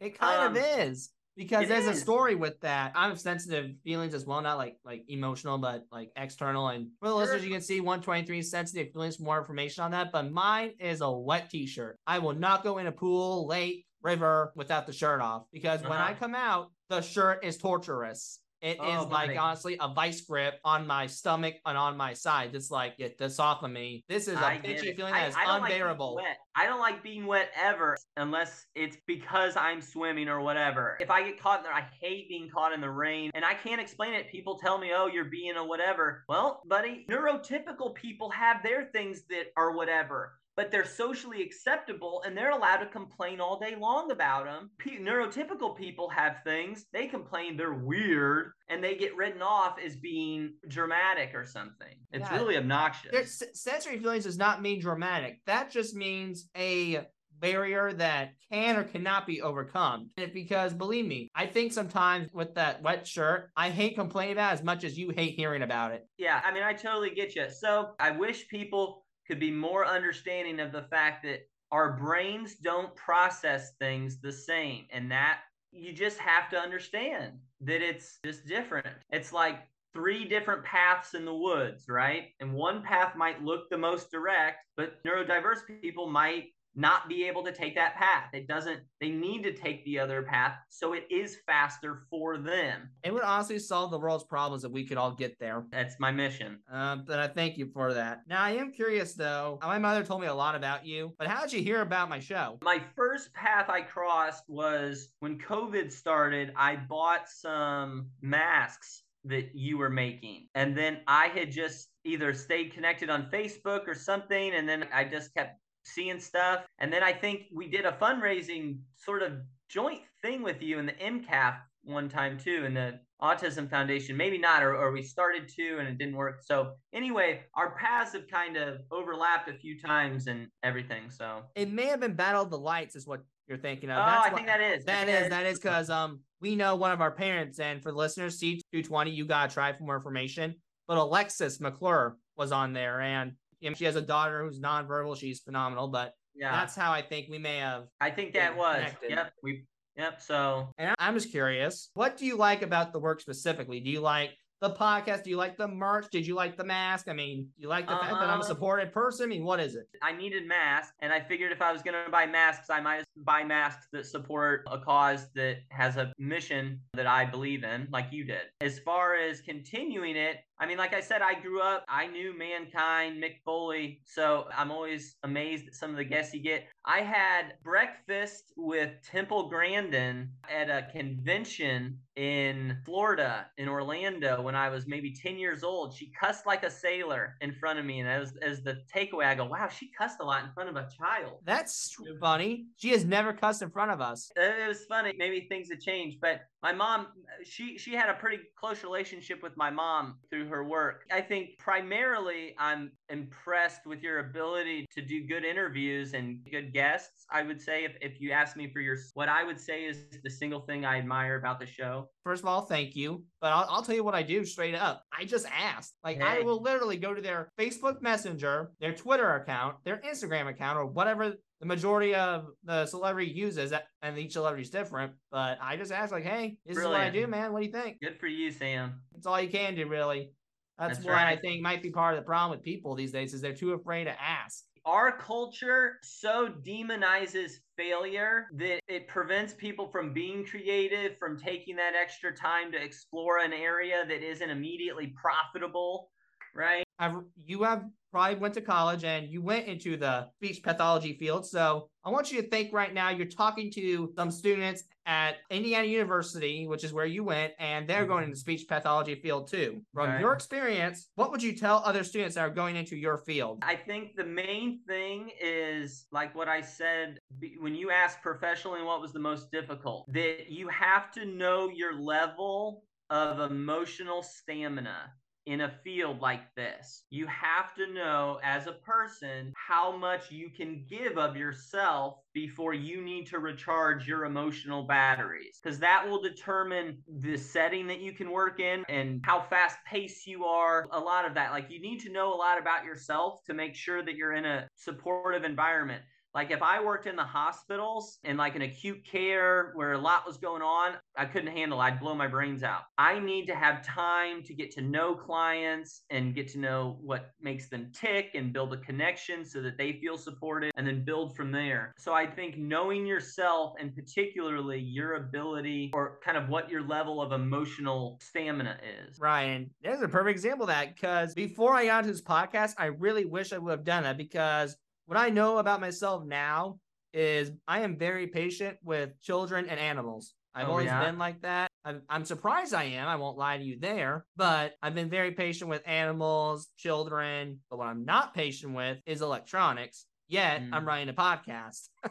It 0.00 0.18
kind 0.18 0.42
um, 0.42 0.56
of 0.56 0.62
is 0.62 1.10
because 1.36 1.68
there's 1.68 1.86
is. 1.86 1.98
a 1.98 2.00
story 2.00 2.34
with 2.34 2.60
that. 2.60 2.92
I'm 2.94 3.16
sensitive 3.16 3.72
feelings 3.84 4.14
as 4.14 4.26
well, 4.26 4.40
not 4.42 4.58
like 4.58 4.76
like 4.84 5.04
emotional, 5.08 5.58
but 5.58 5.86
like 5.92 6.10
external. 6.16 6.68
And 6.68 6.88
for 7.00 7.08
the 7.08 7.14
sure. 7.14 7.20
listeners, 7.20 7.44
you 7.44 7.50
can 7.50 7.62
see 7.62 7.80
123 7.80 8.42
sensitive 8.42 8.92
feelings. 8.92 9.20
More 9.20 9.38
information 9.38 9.84
on 9.84 9.92
that, 9.92 10.12
but 10.12 10.30
mine 10.30 10.72
is 10.78 11.00
a 11.00 11.10
wet 11.10 11.50
T-shirt. 11.50 11.98
I 12.06 12.18
will 12.18 12.34
not 12.34 12.64
go 12.64 12.78
in 12.78 12.86
a 12.86 12.92
pool 12.92 13.46
lake, 13.46 13.86
river 14.02 14.52
without 14.56 14.86
the 14.86 14.92
shirt 14.92 15.20
off 15.20 15.44
because 15.52 15.80
uh-huh. 15.80 15.90
when 15.90 15.98
I 15.98 16.10
uh-huh. 16.10 16.14
come 16.18 16.34
out, 16.34 16.70
the 16.88 17.00
shirt 17.00 17.44
is 17.44 17.56
torturous. 17.56 18.40
It 18.62 18.78
oh, 18.80 19.02
is 19.02 19.10
like 19.10 19.36
honestly 19.36 19.76
a 19.80 19.92
vice 19.92 20.20
grip 20.20 20.60
on 20.64 20.86
my 20.86 21.08
stomach 21.08 21.56
and 21.66 21.76
on 21.76 21.96
my 21.96 22.14
side. 22.14 22.54
It's 22.54 22.70
like 22.70 22.96
get 22.96 23.18
this 23.18 23.40
off 23.40 23.64
of 23.64 23.72
me. 23.72 24.04
This 24.08 24.28
is 24.28 24.34
a 24.34 24.46
I 24.46 24.58
pitchy 24.58 24.94
feeling 24.94 25.12
that 25.12 25.30
is 25.30 25.34
I 25.36 25.58
unbearable. 25.58 26.14
Like 26.14 26.36
I 26.54 26.66
don't 26.66 26.78
like 26.78 27.02
being 27.02 27.26
wet 27.26 27.50
ever 27.60 27.96
unless 28.16 28.66
it's 28.76 28.96
because 29.08 29.56
I'm 29.56 29.80
swimming 29.80 30.28
or 30.28 30.40
whatever. 30.40 30.96
If 31.00 31.10
I 31.10 31.24
get 31.24 31.40
caught 31.40 31.58
in 31.58 31.64
there, 31.64 31.72
I 31.72 31.86
hate 32.00 32.28
being 32.28 32.48
caught 32.48 32.72
in 32.72 32.80
the 32.80 32.90
rain 32.90 33.32
and 33.34 33.44
I 33.44 33.54
can't 33.54 33.80
explain 33.80 34.14
it. 34.14 34.30
People 34.30 34.58
tell 34.58 34.78
me, 34.78 34.92
oh, 34.94 35.08
you're 35.08 35.24
being 35.24 35.56
a 35.56 35.64
whatever. 35.64 36.24
Well, 36.28 36.62
buddy, 36.68 37.04
neurotypical 37.10 37.96
people 37.96 38.30
have 38.30 38.62
their 38.62 38.84
things 38.92 39.22
that 39.28 39.46
are 39.56 39.74
whatever 39.76 40.34
but 40.56 40.70
they're 40.70 40.84
socially 40.84 41.42
acceptable 41.42 42.22
and 42.26 42.36
they're 42.36 42.50
allowed 42.50 42.78
to 42.78 42.86
complain 42.86 43.40
all 43.40 43.58
day 43.58 43.74
long 43.78 44.10
about 44.10 44.44
them. 44.44 44.70
P- 44.78 44.98
neurotypical 44.98 45.76
people 45.76 46.08
have 46.10 46.42
things, 46.44 46.86
they 46.92 47.06
complain 47.06 47.56
they're 47.56 47.74
weird 47.74 48.52
and 48.68 48.82
they 48.82 48.94
get 48.94 49.16
written 49.16 49.42
off 49.42 49.76
as 49.84 49.96
being 49.96 50.54
dramatic 50.68 51.34
or 51.34 51.44
something. 51.44 51.94
It's 52.12 52.28
yeah. 52.30 52.36
really 52.36 52.56
obnoxious. 52.56 53.42
sensory 53.54 53.98
feelings 53.98 54.24
does 54.24 54.38
not 54.38 54.62
mean 54.62 54.80
dramatic, 54.80 55.40
that 55.46 55.70
just 55.70 55.94
means 55.94 56.48
a 56.56 57.06
barrier 57.42 57.92
that 57.92 58.30
can 58.50 58.76
or 58.76 58.84
cannot 58.84 59.26
be 59.26 59.42
overcome. 59.42 60.08
because 60.32 60.72
believe 60.72 61.06
me, 61.06 61.28
I 61.34 61.46
think 61.46 61.72
sometimes 61.72 62.32
with 62.32 62.54
that 62.54 62.82
wet 62.82 63.06
shirt, 63.06 63.50
I 63.56 63.68
hate 63.68 63.96
complaining 63.96 64.34
about 64.34 64.54
as 64.54 64.62
much 64.62 64.84
as 64.84 64.96
you 64.96 65.10
hate 65.10 65.34
hearing 65.34 65.62
about 65.62 65.92
it. 65.92 66.06
Yeah, 66.16 66.40
I 66.44 66.52
mean, 66.54 66.62
I 66.62 66.72
totally 66.72 67.10
get 67.10 67.34
you. 67.34 67.46
So 67.50 67.90
I 67.98 68.12
wish 68.12 68.48
people 68.48 69.01
could 69.26 69.40
be 69.40 69.50
more 69.50 69.86
understanding 69.86 70.60
of 70.60 70.72
the 70.72 70.82
fact 70.82 71.24
that 71.24 71.40
our 71.70 71.92
brains 71.92 72.56
don't 72.56 72.94
process 72.96 73.72
things 73.80 74.20
the 74.20 74.32
same. 74.32 74.84
And 74.90 75.10
that 75.10 75.40
you 75.72 75.92
just 75.92 76.18
have 76.18 76.50
to 76.50 76.58
understand 76.58 77.32
that 77.62 77.80
it's 77.80 78.18
just 78.24 78.46
different. 78.46 78.86
It's 79.10 79.32
like 79.32 79.60
three 79.94 80.26
different 80.26 80.64
paths 80.64 81.14
in 81.14 81.24
the 81.24 81.34
woods, 81.34 81.84
right? 81.88 82.28
And 82.40 82.52
one 82.52 82.82
path 82.82 83.16
might 83.16 83.42
look 83.42 83.68
the 83.70 83.78
most 83.78 84.10
direct, 84.10 84.58
but 84.76 85.02
neurodiverse 85.04 85.60
people 85.80 86.08
might 86.08 86.46
not 86.74 87.08
be 87.08 87.26
able 87.26 87.42
to 87.44 87.52
take 87.52 87.74
that 87.74 87.94
path. 87.96 88.30
It 88.32 88.46
doesn't, 88.46 88.80
they 89.00 89.10
need 89.10 89.42
to 89.42 89.52
take 89.52 89.84
the 89.84 89.98
other 89.98 90.22
path. 90.22 90.56
So 90.70 90.94
it 90.94 91.06
is 91.10 91.38
faster 91.46 92.04
for 92.10 92.38
them. 92.38 92.88
It 93.04 93.12
would 93.12 93.22
honestly 93.22 93.58
solve 93.58 93.90
the 93.90 93.98
world's 93.98 94.24
problems 94.24 94.64
if 94.64 94.72
we 94.72 94.84
could 94.84 94.96
all 94.96 95.12
get 95.12 95.38
there. 95.38 95.64
That's 95.70 95.96
my 95.98 96.10
mission. 96.10 96.58
Um, 96.70 97.04
but 97.06 97.18
I 97.18 97.28
thank 97.28 97.58
you 97.58 97.70
for 97.72 97.92
that. 97.94 98.22
Now, 98.26 98.42
I 98.42 98.52
am 98.52 98.72
curious 98.72 99.14
though. 99.14 99.58
My 99.62 99.78
mother 99.78 100.04
told 100.04 100.20
me 100.20 100.26
a 100.26 100.34
lot 100.34 100.54
about 100.54 100.86
you, 100.86 101.14
but 101.18 101.28
how 101.28 101.42
did 101.42 101.52
you 101.52 101.62
hear 101.62 101.82
about 101.82 102.08
my 102.08 102.20
show? 102.20 102.58
My 102.62 102.80
first 102.96 103.32
path 103.34 103.68
I 103.68 103.82
crossed 103.82 104.44
was 104.48 105.08
when 105.20 105.38
COVID 105.38 105.92
started, 105.92 106.52
I 106.56 106.76
bought 106.76 107.28
some 107.28 108.08
masks 108.20 109.02
that 109.24 109.54
you 109.54 109.78
were 109.78 109.90
making. 109.90 110.48
And 110.54 110.76
then 110.76 110.98
I 111.06 111.28
had 111.28 111.52
just 111.52 111.88
either 112.04 112.34
stayed 112.34 112.72
connected 112.72 113.08
on 113.08 113.30
Facebook 113.32 113.86
or 113.86 113.94
something. 113.94 114.52
And 114.54 114.68
then 114.68 114.86
I 114.92 115.04
just 115.04 115.32
kept 115.32 115.60
seeing 115.84 116.20
stuff. 116.20 116.64
And 116.78 116.92
then 116.92 117.02
I 117.02 117.12
think 117.12 117.42
we 117.52 117.68
did 117.68 117.86
a 117.86 117.92
fundraising 117.92 118.78
sort 118.96 119.22
of 119.22 119.32
joint 119.68 120.02
thing 120.22 120.42
with 120.42 120.62
you 120.62 120.78
in 120.78 120.86
the 120.86 120.92
MCAF 120.92 121.56
one 121.84 122.08
time 122.08 122.38
too, 122.38 122.64
in 122.64 122.74
the 122.74 123.00
Autism 123.20 123.68
Foundation. 123.68 124.16
Maybe 124.16 124.38
not, 124.38 124.62
or, 124.62 124.76
or 124.76 124.92
we 124.92 125.02
started 125.02 125.48
to 125.56 125.78
and 125.78 125.88
it 125.88 125.98
didn't 125.98 126.16
work. 126.16 126.40
So 126.44 126.72
anyway, 126.92 127.40
our 127.54 127.74
paths 127.76 128.12
have 128.12 128.28
kind 128.28 128.56
of 128.56 128.80
overlapped 128.90 129.48
a 129.48 129.54
few 129.54 129.78
times 129.78 130.26
and 130.26 130.48
everything. 130.62 131.10
So 131.10 131.42
it 131.54 131.70
may 131.70 131.86
have 131.86 132.00
been 132.00 132.14
Battle 132.14 132.42
of 132.42 132.50
the 132.50 132.58
Lights, 132.58 132.96
is 132.96 133.06
what 133.06 133.22
you're 133.48 133.58
thinking 133.58 133.90
of. 133.90 133.98
Oh, 133.98 134.06
That's 134.06 134.26
I 134.26 134.28
what, 134.30 134.36
think 134.36 134.46
that 134.46 134.60
is. 134.60 134.84
That 134.84 135.08
is, 135.08 135.28
that 135.30 135.46
is 135.46 135.58
because 135.58 135.90
um 135.90 136.20
we 136.40 136.56
know 136.56 136.74
one 136.74 136.92
of 136.92 137.00
our 137.00 137.12
parents, 137.12 137.60
and 137.60 137.82
for 137.82 137.92
listeners, 137.92 138.40
C220, 138.40 139.14
you 139.14 139.26
gotta 139.26 139.52
try 139.52 139.72
for 139.72 139.84
more 139.84 139.96
information. 139.96 140.56
But 140.88 140.96
Alexis 140.98 141.60
McClure 141.60 142.16
was 142.36 142.50
on 142.52 142.72
there, 142.72 143.00
and 143.00 143.32
you 143.62 143.70
know, 143.70 143.74
she 143.74 143.84
has 143.84 143.96
a 143.96 144.02
daughter 144.02 144.42
who's 144.44 144.60
nonverbal. 144.60 145.16
She's 145.16 145.40
phenomenal, 145.40 145.88
but 145.88 146.14
Yeah. 146.34 146.50
that's 146.52 146.74
how 146.74 146.92
I 146.92 147.00
think 147.02 147.28
we 147.30 147.38
may 147.38 147.58
have. 147.58 147.84
I 148.00 148.10
think 148.10 148.32
that 148.34 148.56
was. 148.56 148.76
connected. 148.76 149.10
Yep. 149.10 149.32
We 149.42 149.64
yep. 149.96 150.20
So 150.20 150.72
And 150.78 150.90
I- 150.90 150.94
I'm 150.98 151.14
just 151.14 151.30
curious, 151.30 151.90
what 151.94 152.16
do 152.16 152.26
you 152.26 152.36
like 152.36 152.62
about 152.62 152.92
the 152.92 152.98
work 152.98 153.20
specifically? 153.20 153.78
Do 153.80 153.90
you 153.90 154.00
like 154.00 154.36
the 154.60 154.70
podcast? 154.70 155.24
Do 155.24 155.30
you 155.30 155.36
like 155.36 155.56
the 155.56 155.66
merch? 155.66 156.06
Did 156.12 156.24
you 156.24 156.36
like 156.36 156.56
the 156.56 156.62
mask? 156.64 157.08
I 157.08 157.12
mean, 157.12 157.48
you 157.56 157.66
like 157.68 157.86
the 157.88 157.96
fact 157.96 158.12
that 158.12 158.30
I'm 158.30 158.38
a 158.38 158.42
Uh, 158.42 158.46
supported 158.46 158.92
person? 158.92 159.24
I 159.24 159.26
mean, 159.26 159.44
what 159.44 159.58
is 159.58 159.74
it? 159.74 159.88
I 160.02 160.12
needed 160.12 160.46
masks, 160.46 160.94
and 161.00 161.12
I 161.12 161.18
figured 161.20 161.50
if 161.50 161.60
I 161.60 161.72
was 161.72 161.82
going 161.82 161.96
to 162.04 162.08
buy 162.12 162.26
masks, 162.26 162.70
I 162.70 162.80
might 162.80 163.02
buy 163.16 163.42
masks 163.42 163.88
that 163.90 164.06
support 164.06 164.62
a 164.70 164.78
cause 164.78 165.28
that 165.32 165.62
has 165.72 165.96
a 165.96 166.12
mission 166.16 166.80
that 166.94 167.08
I 167.08 167.24
believe 167.24 167.64
in, 167.64 167.88
like 167.90 168.12
you 168.12 168.22
did. 168.24 168.42
As 168.60 168.78
far 168.78 169.16
as 169.16 169.40
continuing 169.40 170.14
it, 170.14 170.36
I 170.58 170.66
mean, 170.66 170.78
like 170.78 170.94
I 170.94 171.00
said, 171.00 171.22
I 171.22 171.40
grew 171.40 171.60
up, 171.60 171.84
I 171.88 172.06
knew 172.06 172.36
Mankind, 172.36 173.22
Mick 173.22 173.42
Foley, 173.44 174.00
so 174.04 174.46
I'm 174.56 174.70
always 174.70 175.16
amazed 175.24 175.66
at 175.66 175.74
some 175.74 175.90
of 175.90 175.96
the 175.96 176.04
guests 176.04 176.34
you 176.34 176.42
get. 176.42 176.66
I 176.84 177.00
had 177.00 177.54
breakfast 177.64 178.52
with 178.56 178.90
Temple 179.04 179.48
Grandin 179.48 180.30
at 180.50 180.68
a 180.68 180.88
convention 180.92 181.98
in 182.16 182.76
Florida, 182.84 183.46
in 183.56 183.68
Orlando, 183.68 184.42
when 184.42 184.54
I 184.54 184.68
was 184.68 184.86
maybe 184.86 185.12
10 185.12 185.38
years 185.38 185.62
old. 185.62 185.94
She 185.94 186.12
cussed 186.20 186.46
like 186.46 186.62
a 186.62 186.70
sailor 186.70 187.36
in 187.40 187.52
front 187.52 187.78
of 187.78 187.84
me. 187.84 188.00
And 188.00 188.08
as, 188.08 188.34
as 188.42 188.62
the 188.62 188.82
takeaway, 188.94 189.26
I 189.26 189.34
go, 189.34 189.46
wow, 189.46 189.68
she 189.68 189.90
cussed 189.96 190.18
a 190.20 190.24
lot 190.24 190.44
in 190.44 190.50
front 190.52 190.68
of 190.68 190.76
a 190.76 190.88
child. 190.96 191.38
That's 191.44 191.96
funny. 192.20 192.66
She 192.76 192.90
has 192.90 193.04
never 193.04 193.32
cussed 193.32 193.62
in 193.62 193.70
front 193.70 193.90
of 193.90 194.00
us. 194.00 194.30
It 194.36 194.68
was 194.68 194.84
funny. 194.84 195.12
Maybe 195.16 195.46
things 195.48 195.70
have 195.70 195.80
changed, 195.80 196.18
but 196.20 196.42
my 196.62 196.72
mom, 196.72 197.08
she 197.44 197.76
she 197.76 197.92
had 197.94 198.08
a 198.08 198.14
pretty 198.14 198.38
close 198.56 198.82
relationship 198.84 199.42
with 199.42 199.56
my 199.56 199.70
mom 199.70 200.18
through 200.30 200.48
her 200.48 200.64
work. 200.64 201.04
I 201.10 201.20
think 201.20 201.58
primarily 201.58 202.54
I'm 202.58 202.92
impressed 203.08 203.86
with 203.86 204.02
your 204.02 204.20
ability 204.20 204.86
to 204.92 205.02
do 205.02 205.26
good 205.26 205.44
interviews 205.44 206.14
and 206.14 206.38
good 206.50 206.72
guests. 206.72 207.26
I 207.30 207.42
would 207.42 207.60
say 207.60 207.84
if, 207.84 207.96
if 208.00 208.20
you 208.20 208.30
ask 208.30 208.56
me 208.56 208.70
for 208.72 208.80
your 208.80 208.96
what 209.14 209.28
I 209.28 209.42
would 209.42 209.60
say 209.60 209.84
is 209.84 210.04
the 210.22 210.30
single 210.30 210.60
thing 210.60 210.84
I 210.84 210.98
admire 210.98 211.36
about 211.36 211.58
the 211.58 211.66
show. 211.66 212.08
First 212.24 212.42
of 212.42 212.48
all, 212.48 212.62
thank 212.62 212.94
you. 212.94 213.24
But 213.40 213.52
I'll, 213.52 213.66
I'll 213.68 213.82
tell 213.82 213.96
you 213.96 214.04
what 214.04 214.14
I 214.14 214.22
do 214.22 214.44
straight 214.44 214.76
up. 214.76 215.02
I 215.12 215.24
just 215.24 215.46
asked. 215.46 215.94
Like, 216.04 216.20
I 216.20 216.40
will 216.40 216.62
literally 216.62 216.96
go 216.96 217.12
to 217.12 217.20
their 217.20 217.48
Facebook 217.58 218.00
Messenger, 218.00 218.70
their 218.80 218.92
Twitter 218.92 219.34
account, 219.34 219.76
their 219.84 219.96
Instagram 219.98 220.48
account, 220.48 220.78
or 220.78 220.86
whatever 220.86 221.34
the 221.62 221.68
majority 221.68 222.12
of 222.12 222.48
the 222.64 222.84
celebrity 222.86 223.30
uses. 223.30 223.70
That, 223.70 223.84
and 224.02 224.18
each 224.18 224.32
celebrity 224.32 224.64
is 224.64 224.70
different. 224.70 225.12
But 225.30 225.58
I 225.62 225.76
just 225.76 225.92
ask, 225.92 226.10
like, 226.10 226.24
hey, 226.24 226.58
this 226.66 226.76
is 226.76 226.84
what 226.84 227.00
I 227.00 227.08
do, 227.08 227.28
man. 227.28 227.52
What 227.52 227.60
do 227.60 227.66
you 227.66 227.72
think? 227.72 228.00
Good 228.02 228.18
for 228.18 228.26
you, 228.26 228.50
Sam. 228.50 229.00
That's 229.12 229.26
all 229.26 229.40
you 229.40 229.48
can 229.48 229.76
do, 229.76 229.86
really. 229.86 230.32
That's, 230.76 230.98
That's 230.98 231.06
what 231.06 231.14
I 231.14 231.36
think 231.36 231.62
might 231.62 231.80
be 231.80 231.90
part 231.90 232.14
of 232.14 232.20
the 232.20 232.26
problem 232.26 232.50
with 232.50 232.64
people 232.64 232.96
these 232.96 233.12
days 233.12 233.32
is 233.32 233.40
they're 233.40 233.54
too 233.54 233.74
afraid 233.74 234.04
to 234.04 234.20
ask. 234.20 234.64
our 234.84 235.16
culture 235.16 235.98
so 236.02 236.48
demonizes 236.66 237.52
failure 237.76 238.46
that 238.56 238.80
it 238.88 239.06
prevents 239.06 239.52
people 239.54 239.88
from 239.88 240.12
being 240.12 240.44
creative, 240.44 241.16
from 241.18 241.38
taking 241.38 241.76
that 241.76 241.92
extra 242.00 242.34
time 242.34 242.72
to 242.72 242.82
explore 242.82 243.38
an 243.38 243.52
area 243.52 244.04
that 244.08 244.22
isn't 244.22 244.50
immediately 244.50 245.14
profitable, 245.20 246.10
right? 246.54 246.84
I've, 246.98 247.14
you 247.36 247.62
have 247.64 247.84
probably 248.12 248.36
went 248.36 248.54
to 248.54 248.60
college 248.60 249.04
and 249.04 249.28
you 249.28 249.40
went 249.42 249.66
into 249.66 249.96
the 249.96 250.28
speech 250.36 250.62
pathology 250.62 251.14
field. 251.14 251.46
So 251.46 251.88
I 252.04 252.10
want 252.10 252.30
you 252.30 252.42
to 252.42 252.48
think 252.48 252.72
right 252.72 252.92
now 252.92 253.08
you're 253.08 253.26
talking 253.26 253.70
to 253.72 254.12
some 254.14 254.30
students 254.30 254.84
at 255.06 255.36
Indiana 255.50 255.86
University, 255.86 256.66
which 256.66 256.84
is 256.84 256.92
where 256.92 257.06
you 257.06 257.24
went, 257.24 257.54
and 257.58 257.88
they're 257.88 258.04
going 258.04 258.24
into 258.24 258.34
the 258.34 258.40
speech 258.40 258.68
pathology 258.68 259.14
field 259.14 259.48
too. 259.50 259.82
From 259.94 260.10
Right. 260.10 260.20
your 260.20 260.34
experience, 260.34 261.08
what 261.14 261.32
would 261.32 261.42
you 261.42 261.56
tell 261.56 261.82
other 261.84 262.04
students 262.04 262.34
that 262.34 262.42
are 262.42 262.50
going 262.50 262.76
into 262.76 262.96
your 262.96 263.18
field? 263.18 263.58
I 263.62 263.74
think 263.74 264.14
the 264.14 264.24
main 264.24 264.80
thing 264.86 265.30
is 265.40 266.06
like 266.12 266.34
what 266.34 266.48
I 266.48 266.60
said 266.60 267.18
when 267.58 267.74
you 267.74 267.90
asked 267.90 268.20
professionally 268.20 268.82
what 268.82 269.00
was 269.00 269.12
the 269.12 269.18
most 269.18 269.50
difficult, 269.50 270.12
that 270.12 270.50
you 270.50 270.68
have 270.68 271.10
to 271.12 271.24
know 271.24 271.70
your 271.70 271.94
level 271.98 272.84
of 273.10 273.40
emotional 273.50 274.22
stamina 274.22 275.12
in 275.46 275.62
a 275.62 275.72
field 275.82 276.20
like 276.20 276.54
this. 276.54 277.04
You 277.10 277.26
have 277.26 277.74
to 277.76 277.92
know 277.92 278.38
as 278.42 278.66
a 278.66 278.72
person 278.72 279.52
how 279.56 279.96
much 279.96 280.30
you 280.30 280.50
can 280.50 280.84
give 280.88 281.18
of 281.18 281.36
yourself 281.36 282.18
before 282.32 282.74
you 282.74 283.02
need 283.02 283.26
to 283.26 283.38
recharge 283.38 284.06
your 284.06 284.24
emotional 284.24 284.84
batteries 284.84 285.58
because 285.62 285.78
that 285.80 286.08
will 286.08 286.22
determine 286.22 286.98
the 287.20 287.36
setting 287.36 287.86
that 287.88 288.00
you 288.00 288.12
can 288.12 288.30
work 288.30 288.60
in 288.60 288.84
and 288.88 289.20
how 289.24 289.40
fast 289.40 289.76
paced 289.86 290.26
you 290.26 290.44
are 290.44 290.86
a 290.92 290.98
lot 290.98 291.26
of 291.26 291.34
that 291.34 291.52
like 291.52 291.70
you 291.70 291.80
need 291.80 292.00
to 292.00 292.10
know 292.10 292.32
a 292.32 292.36
lot 292.36 292.58
about 292.58 292.84
yourself 292.84 293.40
to 293.44 293.52
make 293.52 293.74
sure 293.74 294.02
that 294.02 294.16
you're 294.16 294.32
in 294.32 294.44
a 294.44 294.66
supportive 294.76 295.44
environment 295.44 296.02
like 296.34 296.50
if 296.50 296.62
I 296.62 296.82
worked 296.82 297.06
in 297.06 297.16
the 297.16 297.22
hospitals 297.22 298.18
and 298.24 298.38
like 298.38 298.56
an 298.56 298.62
acute 298.62 299.04
care 299.04 299.72
where 299.74 299.92
a 299.92 299.98
lot 299.98 300.26
was 300.26 300.38
going 300.38 300.62
on, 300.62 300.94
I 301.16 301.26
couldn't 301.26 301.54
handle. 301.54 301.80
I'd 301.80 302.00
blow 302.00 302.14
my 302.14 302.26
brains 302.26 302.62
out. 302.62 302.82
I 302.96 303.18
need 303.18 303.46
to 303.46 303.54
have 303.54 303.84
time 303.84 304.42
to 304.44 304.54
get 304.54 304.70
to 304.72 304.80
know 304.80 305.14
clients 305.14 306.02
and 306.10 306.34
get 306.34 306.48
to 306.48 306.58
know 306.58 306.98
what 307.02 307.32
makes 307.40 307.68
them 307.68 307.90
tick 307.92 308.30
and 308.34 308.52
build 308.52 308.72
a 308.72 308.78
connection 308.78 309.44
so 309.44 309.60
that 309.62 309.76
they 309.76 309.92
feel 309.92 310.16
supported 310.16 310.72
and 310.76 310.86
then 310.86 311.04
build 311.04 311.36
from 311.36 311.52
there. 311.52 311.92
So 311.98 312.14
I 312.14 312.26
think 312.26 312.56
knowing 312.56 313.06
yourself 313.06 313.74
and 313.78 313.94
particularly 313.94 314.78
your 314.78 315.14
ability 315.14 315.90
or 315.92 316.18
kind 316.24 316.38
of 316.38 316.48
what 316.48 316.70
your 316.70 316.82
level 316.82 317.20
of 317.20 317.32
emotional 317.32 318.18
stamina 318.22 318.78
is. 319.06 319.18
Ryan, 319.20 319.70
there's 319.82 320.02
a 320.02 320.08
perfect 320.08 320.36
example 320.36 320.64
of 320.64 320.68
that 320.68 320.94
because 320.94 321.34
before 321.34 321.74
I 321.74 321.86
got 321.86 322.04
into 322.04 322.12
this 322.12 322.22
podcast, 322.22 322.74
I 322.78 322.86
really 322.86 323.24
wish 323.26 323.52
I 323.52 323.58
would 323.58 323.70
have 323.70 323.84
done 323.84 324.04
that 324.04 324.16
because 324.16 324.76
what 325.06 325.18
I 325.18 325.28
know 325.30 325.58
about 325.58 325.80
myself 325.80 326.24
now 326.24 326.78
is 327.12 327.50
I 327.68 327.80
am 327.80 327.96
very 327.98 328.26
patient 328.28 328.78
with 328.82 329.10
children 329.20 329.68
and 329.68 329.78
animals. 329.78 330.34
I've 330.54 330.68
Oh, 330.68 330.72
always 330.72 330.86
yeah? 330.86 331.04
been 331.04 331.18
like 331.18 331.40
that. 331.42 331.70
I'm, 331.84 332.02
I'm 332.08 332.24
surprised 332.24 332.74
I 332.74 332.84
am. 332.84 333.08
I 333.08 333.16
won't 333.16 333.38
lie 333.38 333.56
to 333.58 333.64
you 333.64 333.78
there, 333.80 334.26
but 334.36 334.74
I've 334.82 334.94
been 334.94 335.08
very 335.10 335.32
patient 335.32 335.68
with 335.70 335.82
animals, 335.86 336.68
children. 336.76 337.60
But 337.70 337.78
what 337.78 337.86
I'm 337.88 338.04
not 338.04 338.34
patient 338.34 338.74
with 338.74 338.98
is 339.06 339.20
electronics. 339.22 340.06
Yet 340.28 340.62
Mm. 340.62 340.70
I'm 340.72 340.86
writing 340.86 341.08
a 341.08 341.14
podcast. 341.14 341.88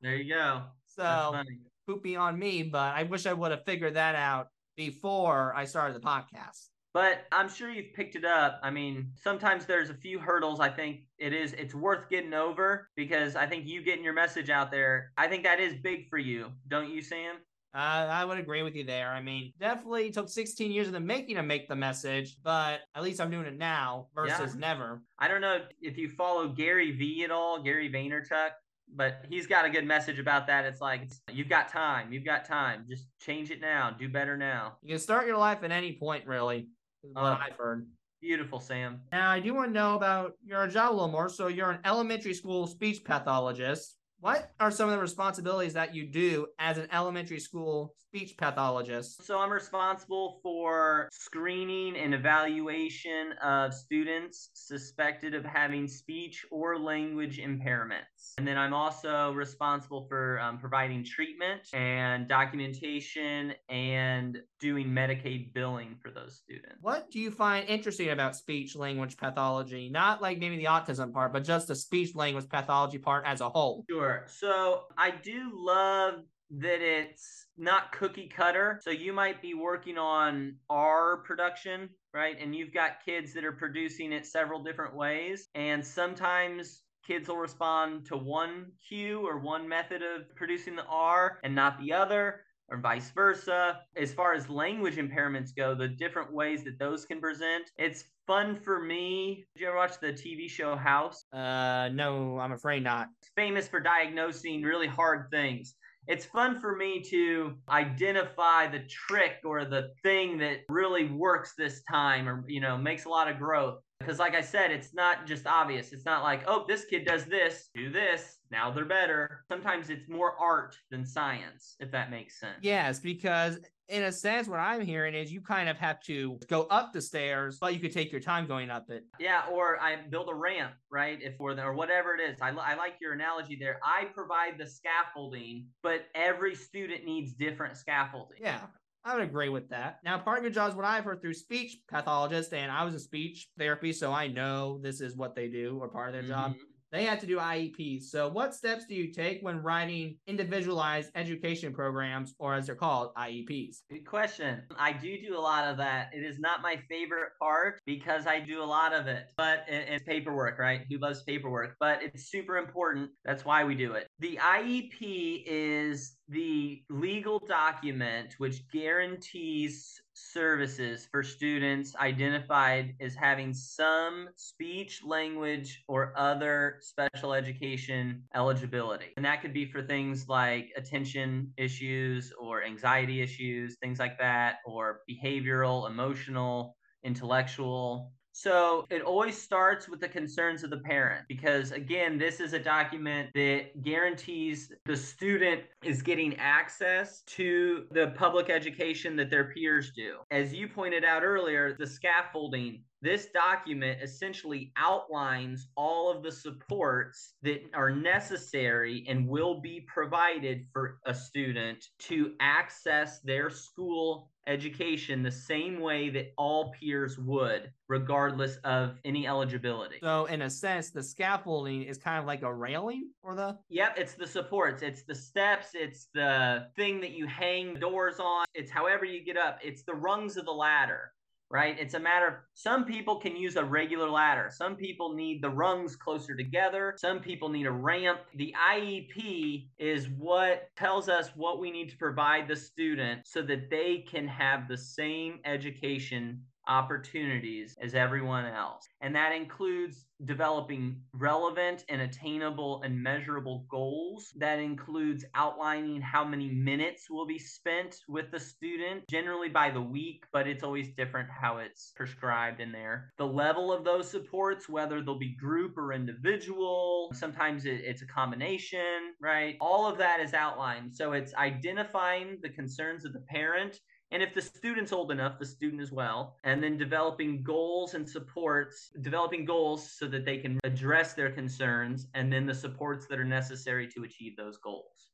There 0.00 0.16
you 0.16 0.34
go. 0.34 0.62
So 0.96 1.42
poopy 1.86 2.16
on 2.16 2.36
me, 2.36 2.64
but 2.64 2.96
I 2.96 3.04
wish 3.04 3.24
I 3.24 3.32
would 3.32 3.52
have 3.52 3.64
figured 3.64 3.94
that 3.94 4.16
out 4.16 4.48
before 4.76 5.54
I 5.54 5.64
started 5.64 5.94
the 5.94 6.00
podcast. 6.04 6.68
But 6.94 7.26
I'm 7.32 7.48
sure 7.48 7.70
you've 7.70 7.94
picked 7.94 8.16
it 8.16 8.24
up. 8.24 8.60
I 8.62 8.70
mean, 8.70 9.12
sometimes 9.14 9.64
there's 9.64 9.88
a 9.88 9.94
few 9.94 10.18
hurdles 10.18 10.60
I 10.60 10.68
think 10.68 11.00
it 11.18 11.32
is 11.32 11.52
it's 11.54 11.74
worth 11.74 12.10
getting 12.10 12.34
over 12.34 12.88
because 12.96 13.34
I 13.34 13.46
think 13.46 13.66
you 13.66 13.82
getting 13.82 14.04
your 14.04 14.12
message 14.12 14.50
out 14.50 14.70
there, 14.70 15.12
I 15.16 15.26
think 15.26 15.42
that 15.44 15.58
is 15.58 15.74
big 15.82 16.08
for 16.10 16.18
you. 16.18 16.52
Don't 16.68 16.90
you, 16.90 17.00
Sam? 17.00 17.36
Uh, 17.74 17.78
I 17.78 18.26
would 18.26 18.38
agree 18.38 18.62
with 18.62 18.76
you 18.76 18.84
there. 18.84 19.08
I 19.08 19.22
mean, 19.22 19.54
definitely 19.58 20.10
took 20.10 20.28
16 20.28 20.70
years 20.70 20.88
in 20.88 20.92
the 20.92 21.00
making 21.00 21.36
to 21.36 21.42
make 21.42 21.68
the 21.68 21.76
message, 21.76 22.36
but 22.42 22.80
at 22.94 23.02
least 23.02 23.18
I'm 23.18 23.30
doing 23.30 23.46
it 23.46 23.56
now 23.56 24.08
versus 24.14 24.54
Yeah. 24.54 24.60
never. 24.60 25.00
I 25.18 25.28
don't 25.28 25.40
know 25.40 25.64
if 25.80 25.96
you 25.96 26.10
follow 26.10 26.48
Gary 26.48 26.90
V 26.90 27.24
at 27.24 27.30
all, 27.30 27.62
Gary 27.62 27.90
Vaynerchuk, 27.90 28.50
but 28.94 29.24
he's 29.30 29.46
got 29.46 29.64
a 29.64 29.70
good 29.70 29.86
message 29.86 30.18
about 30.18 30.46
that. 30.48 30.66
It's 30.66 30.82
like 30.82 31.08
you've 31.30 31.48
got 31.48 31.70
time, 31.70 32.12
you've 32.12 32.26
got 32.26 32.44
time. 32.44 32.84
Just 32.90 33.06
change 33.18 33.50
it 33.50 33.62
now, 33.62 33.90
do 33.98 34.06
better 34.06 34.36
now. 34.36 34.76
You 34.82 34.90
can 34.90 34.98
start 34.98 35.26
your 35.26 35.38
life 35.38 35.62
at 35.62 35.70
any 35.72 35.94
point, 35.96 36.26
really, 36.26 36.68
is 37.04 37.14
what 37.14 37.22
Oh. 37.24 37.38
I've. 37.40 37.82
Beautiful, 38.20 38.60
Sam. 38.60 39.00
Now, 39.10 39.30
I 39.32 39.40
do 39.40 39.52
want 39.52 39.70
to 39.70 39.72
know 39.72 39.96
about 39.96 40.34
your 40.44 40.68
job 40.68 40.92
a 40.92 40.94
little 40.94 41.08
more. 41.08 41.28
So, 41.28 41.48
you're 41.48 41.72
an 41.72 41.80
elementary 41.84 42.34
school 42.34 42.68
speech 42.68 43.02
pathologist. 43.04 43.96
What 44.20 44.52
are 44.60 44.70
some 44.70 44.88
of 44.88 44.94
the 44.94 45.00
responsibilities 45.00 45.72
that 45.72 45.92
you 45.92 46.06
do 46.06 46.46
as 46.60 46.78
an 46.78 46.86
elementary 46.92 47.40
school 47.40 47.96
speech 48.14 48.36
pathologist? 48.36 49.24
So 49.24 49.38
I'm 49.38 49.50
responsible 49.50 50.38
for 50.42 51.08
screening 51.12 51.96
and 51.96 52.12
evaluation 52.12 53.32
of 53.42 53.72
students 53.72 54.50
suspected 54.52 55.34
of 55.34 55.46
having 55.46 55.88
speech 55.88 56.44
or 56.50 56.78
language 56.78 57.38
impairments. 57.38 58.34
And 58.36 58.46
then 58.46 58.58
I'm 58.58 58.74
also 58.74 59.32
responsible 59.32 60.06
for 60.10 60.38
um, 60.40 60.58
providing 60.58 61.04
treatment 61.04 61.62
and 61.72 62.28
documentation 62.28 63.54
and 63.70 64.38
doing 64.60 64.88
Medicaid 64.88 65.54
billing 65.54 65.96
for 66.02 66.10
those 66.10 66.36
students. 66.36 66.76
What 66.82 67.10
do 67.10 67.18
you 67.18 67.30
find 67.30 67.66
interesting 67.66 68.10
about 68.10 68.36
speech 68.36 68.76
language 68.76 69.16
pathology? 69.16 69.88
Not 69.88 70.20
like 70.20 70.38
maybe 70.38 70.58
the 70.58 70.64
autism 70.64 71.14
part, 71.14 71.32
but 71.32 71.44
just 71.44 71.66
the 71.66 71.74
speech 71.74 72.14
language 72.14 72.46
pathology 72.50 72.98
part 72.98 73.24
as 73.26 73.40
a 73.40 73.48
whole. 73.48 73.86
Sure. 73.88 74.26
So 74.28 74.82
I 74.98 75.12
do 75.12 75.50
love 75.54 76.16
that 76.52 76.80
it's 76.82 77.46
not 77.56 77.92
cookie 77.92 78.28
cutter. 78.28 78.80
So 78.82 78.90
you 78.90 79.12
might 79.12 79.40
be 79.40 79.54
working 79.54 79.98
on 79.98 80.56
our 80.70 81.18
production, 81.18 81.88
right? 82.12 82.36
And 82.40 82.54
you've 82.54 82.72
got 82.74 83.04
kids 83.04 83.32
that 83.34 83.44
are 83.44 83.52
producing 83.52 84.12
it 84.12 84.26
several 84.26 84.62
different 84.62 84.94
ways. 84.94 85.48
And 85.54 85.84
sometimes 85.84 86.82
kids 87.06 87.28
will 87.28 87.38
respond 87.38 88.06
to 88.06 88.16
one 88.16 88.66
cue 88.88 89.26
or 89.26 89.38
one 89.38 89.68
method 89.68 90.02
of 90.02 90.34
producing 90.36 90.76
the 90.76 90.84
R 90.86 91.38
and 91.42 91.54
not 91.54 91.78
the 91.80 91.92
other. 91.92 92.40
or 92.68 92.78
vice 92.78 93.10
versa. 93.10 93.80
As 93.96 94.12
far 94.14 94.34
as 94.34 94.48
language 94.48 94.96
impairments 94.96 95.54
go, 95.54 95.74
the 95.74 95.88
different 95.88 96.32
ways 96.32 96.64
that 96.64 96.78
those 96.78 97.04
can 97.04 97.20
present, 97.20 97.70
it's 97.76 98.04
fun 98.26 98.56
for 98.56 98.80
me. 98.82 99.44
Did 99.54 99.62
you 99.62 99.68
ever 99.68 99.76
watch 99.76 100.00
the 100.00 100.12
TV 100.12 100.48
show 100.48 100.76
House? 100.76 101.24
Uh, 101.32 101.90
no, 101.92 102.38
I'm 102.38 102.52
afraid 102.52 102.82
not. 102.84 103.08
It's 103.20 103.30
famous 103.36 103.68
for 103.68 103.80
diagnosing 103.80 104.62
really 104.62 104.86
hard 104.86 105.28
things. 105.30 105.74
It's 106.08 106.24
fun 106.24 106.60
for 106.60 106.74
me 106.76 107.00
to 107.10 107.54
identify 107.68 108.66
the 108.66 108.80
trick 108.88 109.36
or 109.44 109.64
the 109.64 109.90
thing 110.02 110.38
that 110.38 110.58
really 110.68 111.06
works 111.06 111.54
this 111.56 111.82
time 111.90 112.28
or, 112.28 112.44
you 112.48 112.60
know, 112.60 112.76
makes 112.76 113.04
a 113.04 113.08
lot 113.08 113.30
of 113.30 113.38
growth. 113.38 113.78
Because, 114.02 114.18
like 114.18 114.34
I 114.34 114.40
said, 114.40 114.70
it's 114.70 114.94
not 114.94 115.26
just 115.26 115.46
obvious. 115.46 115.92
It's 115.92 116.04
not 116.04 116.22
like, 116.22 116.42
oh, 116.46 116.64
this 116.68 116.84
kid 116.84 117.04
does 117.04 117.24
this, 117.24 117.70
do 117.74 117.90
this, 117.90 118.38
now 118.52 118.70
they're 118.70 118.84
better. 118.84 119.44
Sometimes 119.48 119.88
it's 119.88 120.08
more 120.08 120.34
art 120.38 120.76
than 120.90 121.06
science, 121.06 121.76
if 121.80 121.90
that 121.90 122.10
makes 122.10 122.38
sense. 122.38 122.58
Yes, 122.60 123.00
because 123.00 123.58
in 123.88 124.04
a 124.04 124.12
sense, 124.12 124.46
what 124.46 124.60
I'm 124.60 124.82
hearing 124.82 125.14
is 125.14 125.32
you 125.32 125.40
kind 125.40 125.68
of 125.68 125.78
have 125.78 126.00
to 126.02 126.38
go 126.48 126.62
up 126.64 126.92
the 126.92 127.00
stairs, 127.00 127.58
but 127.60 127.72
you 127.72 127.80
could 127.80 127.92
take 127.92 128.12
your 128.12 128.20
time 128.20 128.46
going 128.46 128.70
up 128.70 128.90
it. 128.90 129.04
Yeah, 129.18 129.42
or 129.50 129.80
I 129.80 129.96
build 130.10 130.28
a 130.30 130.34
ramp, 130.34 130.72
right? 130.90 131.18
If 131.22 131.36
for 131.36 131.54
the, 131.54 131.62
or 131.62 131.72
whatever 131.72 132.14
it 132.14 132.20
is. 132.20 132.38
I, 132.40 132.50
I 132.50 132.74
like 132.74 132.94
your 133.00 133.14
analogy 133.14 133.56
there. 133.58 133.80
I 133.82 134.04
provide 134.14 134.58
the 134.58 134.66
scaffolding, 134.66 135.66
but 135.82 136.06
every 136.14 136.54
student 136.54 137.04
needs 137.04 137.32
different 137.32 137.76
scaffolding. 137.76 138.38
Yeah. 138.40 138.60
I 139.04 139.14
would 139.14 139.24
agree 139.24 139.48
with 139.48 139.68
that. 139.70 139.98
Now, 140.04 140.18
part 140.18 140.38
of 140.38 140.44
your 140.44 140.52
job 140.52 140.70
is 140.70 140.76
what 140.76 140.84
I've 140.84 141.04
heard 141.04 141.20
through 141.20 141.34
speech 141.34 141.78
pathologists, 141.88 142.52
and 142.52 142.70
I 142.70 142.84
was 142.84 142.94
in 142.94 143.00
speech 143.00 143.48
therapy, 143.58 143.92
so 143.92 144.12
I 144.12 144.28
know 144.28 144.78
this 144.80 145.00
is 145.00 145.16
what 145.16 145.34
they 145.34 145.48
do 145.48 145.78
or 145.80 145.88
part 145.88 146.08
of 146.08 146.12
their 146.12 146.22
mm-hmm. 146.22 146.52
job. 146.52 146.54
They 146.92 147.04
had 147.04 147.20
to 147.20 147.26
do 147.26 147.38
IEPs. 147.38 148.04
So, 148.04 148.28
what 148.28 148.54
steps 148.54 148.84
do 148.84 148.94
you 148.94 149.10
take 149.10 149.40
when 149.40 149.62
writing 149.62 150.18
individualized 150.26 151.10
education 151.14 151.72
programs, 151.72 152.34
or 152.38 152.54
as 152.54 152.66
they're 152.66 152.74
called, 152.74 153.14
IEPs? 153.14 153.78
Good 153.90 154.06
question. 154.06 154.62
I 154.78 154.92
do 154.92 155.16
do 155.26 155.36
a 155.36 155.40
lot 155.40 155.64
of 155.64 155.78
that. 155.78 156.10
It 156.12 156.22
is 156.22 156.38
not 156.38 156.60
my 156.60 156.76
favorite 156.90 157.30
part 157.40 157.80
because 157.86 158.26
I 158.26 158.40
do 158.40 158.62
a 158.62 158.64
lot 158.64 158.92
of 158.92 159.06
it, 159.06 159.28
but 159.38 159.64
it's 159.68 160.04
paperwork, 160.04 160.58
right? 160.58 160.82
Who 160.90 160.98
loves 160.98 161.22
paperwork? 161.22 161.76
But 161.80 162.02
it's 162.02 162.30
super 162.30 162.58
important. 162.58 163.10
That's 163.24 163.46
why 163.46 163.64
we 163.64 163.74
do 163.74 163.94
it. 163.94 164.06
The 164.18 164.36
IEP 164.36 165.44
is 165.46 166.18
the 166.32 166.82
legal 166.88 167.38
document 167.38 168.34
which 168.38 168.68
guarantees 168.70 170.00
services 170.14 171.06
for 171.10 171.22
students 171.22 171.94
identified 171.96 172.94
as 173.00 173.14
having 173.14 173.52
some 173.52 174.28
speech, 174.36 175.02
language, 175.04 175.82
or 175.88 176.12
other 176.16 176.78
special 176.80 177.34
education 177.34 178.22
eligibility. 178.34 179.12
And 179.16 179.24
that 179.26 179.42
could 179.42 179.52
be 179.52 179.66
for 179.66 179.82
things 179.82 180.28
like 180.28 180.70
attention 180.76 181.52
issues 181.56 182.32
or 182.40 182.64
anxiety 182.64 183.20
issues, 183.20 183.76
things 183.82 183.98
like 183.98 184.18
that, 184.18 184.56
or 184.66 185.00
behavioral, 185.08 185.88
emotional, 185.90 186.76
intellectual, 187.04 188.12
so 188.32 188.86
it 188.90 189.02
always 189.02 189.40
starts 189.40 189.88
with 189.88 190.00
the 190.00 190.08
concerns 190.08 190.64
of 190.64 190.70
the 190.70 190.78
parent 190.78 191.26
because, 191.28 191.72
again, 191.72 192.18
this 192.18 192.40
is 192.40 192.54
a 192.54 192.58
document 192.58 193.30
that 193.34 193.82
guarantees 193.82 194.72
the 194.86 194.96
student 194.96 195.62
is 195.84 196.02
getting 196.02 196.36
access 196.38 197.22
to 197.26 197.86
the 197.90 198.08
public 198.16 198.48
education 198.48 199.16
that 199.16 199.30
their 199.30 199.52
peers 199.52 199.92
do. 199.94 200.16
As 200.30 200.54
you 200.54 200.68
pointed 200.68 201.04
out 201.04 201.22
earlier, 201.22 201.76
the 201.78 201.86
scaffolding 201.86 202.82
this 203.02 203.26
document 203.34 204.00
essentially 204.00 204.72
outlines 204.76 205.66
all 205.76 206.08
of 206.08 206.22
the 206.22 206.30
supports 206.30 207.34
that 207.42 207.60
are 207.74 207.90
necessary 207.90 209.04
and 209.08 209.28
will 209.28 209.60
be 209.60 209.84
provided 209.92 210.66
for 210.72 210.98
a 211.04 211.12
student 211.12 211.84
to 211.98 212.34
access 212.38 213.18
their 213.20 213.50
school 213.50 214.30
education 214.46 215.22
the 215.22 215.30
same 215.30 215.80
way 215.80 216.10
that 216.10 216.32
all 216.36 216.72
peers 216.78 217.18
would, 217.18 217.70
regardless 217.88 218.56
of 218.64 218.98
any 219.04 219.26
eligibility. 219.26 219.98
So, 220.02 220.26
in 220.26 220.42
a 220.42 220.50
sense, 220.50 220.90
the 220.90 221.02
scaffolding 221.02 221.82
is 221.82 221.98
kind 221.98 222.18
of 222.18 222.26
like 222.26 222.42
a 222.42 222.52
railing 222.52 223.10
for 223.22 223.34
the. 223.34 223.58
Yep, 223.68 223.94
it's 223.98 224.14
the 224.14 224.26
supports, 224.26 224.82
it's 224.82 225.02
the 225.02 225.14
steps, 225.14 225.68
it's 225.74 226.08
the 226.14 226.68
thing 226.76 227.00
that 227.00 227.12
you 227.12 227.26
hang 227.26 227.74
doors 227.74 228.18
on, 228.18 228.44
it's 228.54 228.70
however 228.70 229.04
you 229.04 229.24
get 229.24 229.36
up, 229.36 229.58
it's 229.62 229.82
the 229.82 229.94
rungs 229.94 230.36
of 230.36 230.44
the 230.44 230.52
ladder 230.52 231.12
right? 231.52 231.76
It's 231.78 231.94
a 231.94 232.00
matter 232.00 232.26
of 232.26 232.34
some 232.54 232.86
people 232.86 233.20
can 233.20 233.36
use 233.36 233.56
a 233.56 233.64
regular 233.64 234.08
ladder. 234.08 234.48
Some 234.50 234.74
people 234.74 235.14
need 235.14 235.42
the 235.42 235.50
rungs 235.50 235.94
closer 235.94 236.34
together. 236.34 236.94
Some 236.96 237.20
people 237.20 237.50
need 237.50 237.66
a 237.66 237.70
ramp. 237.70 238.20
The 238.36 238.54
IEP 238.58 239.68
is 239.78 240.08
what 240.18 240.68
tells 240.76 241.10
us 241.10 241.28
what 241.36 241.60
we 241.60 241.70
need 241.70 241.90
to 241.90 241.96
provide 241.98 242.48
the 242.48 242.56
student 242.56 243.20
so 243.26 243.42
that 243.42 243.68
they 243.68 244.04
can 244.10 244.26
have 244.26 244.66
the 244.66 244.78
same 244.78 245.40
education 245.44 246.40
opportunities 246.68 247.76
as 247.82 247.94
everyone 247.94 248.46
else. 248.46 248.86
And 249.00 249.14
that 249.14 249.32
includes 249.34 250.06
developing 250.24 251.00
relevant 251.14 251.84
and 251.88 252.02
attainable 252.02 252.82
and 252.82 253.02
measurable 253.02 253.66
goals. 253.70 254.32
That 254.36 254.58
includes 254.58 255.24
outlining 255.34 256.00
how 256.00 256.24
many 256.24 256.48
minutes 256.48 257.10
will 257.10 257.26
be 257.26 257.38
spent 257.38 257.96
with 258.08 258.30
the 258.30 258.40
student, 258.40 259.08
generally 259.08 259.48
by 259.48 259.70
the 259.70 259.80
week, 259.80 260.24
but 260.32 260.46
it's 260.46 260.64
always 260.64 260.90
different 260.96 261.28
how 261.30 261.58
it's 261.58 261.92
prescribed 261.96 262.60
in 262.60 262.72
there. 262.72 263.12
The 263.18 263.26
level 263.26 263.72
of 263.72 263.84
those 263.84 264.10
supports, 264.10 264.68
whether 264.68 265.02
they'll 265.02 265.18
be 265.18 265.36
group 265.36 265.76
or 265.76 265.92
individual, 265.92 267.10
sometimes 267.14 267.66
it, 267.66 267.80
it's 267.84 268.02
a 268.02 268.06
combination, 268.06 269.14
right? 269.20 269.56
All 269.60 269.86
of 269.86 269.98
that 269.98 270.20
is 270.20 270.34
outlined. 270.34 270.94
So 270.94 271.12
it's 271.12 271.34
identifying 271.34 272.38
the 272.42 272.48
concerns 272.48 273.04
of 273.04 273.12
the 273.12 273.24
parent 273.28 273.80
and 274.12 274.22
if 274.22 274.34
the 274.34 274.42
student's 274.42 274.92
old 274.92 275.10
enough, 275.10 275.38
the 275.38 275.46
student 275.46 275.82
as 275.82 275.90
well, 275.90 276.36
and 276.44 276.62
then 276.62 276.76
developing 276.76 277.42
goals 277.42 277.94
and 277.94 278.08
supports, 278.08 278.90
developing 279.00 279.44
goals 279.44 279.90
so 279.98 280.06
that 280.06 280.24
they 280.24 280.38
can 280.38 280.60
address 280.64 281.14
their 281.14 281.30
concerns, 281.30 282.06
and 282.14 282.32
then 282.32 282.46
the 282.46 282.54
supports 282.54 283.06
that 283.08 283.18
are 283.18 283.24
necessary 283.24 283.88
to 283.88 284.04
achieve 284.04 284.36
those 284.36 284.58
goals. 284.58 285.08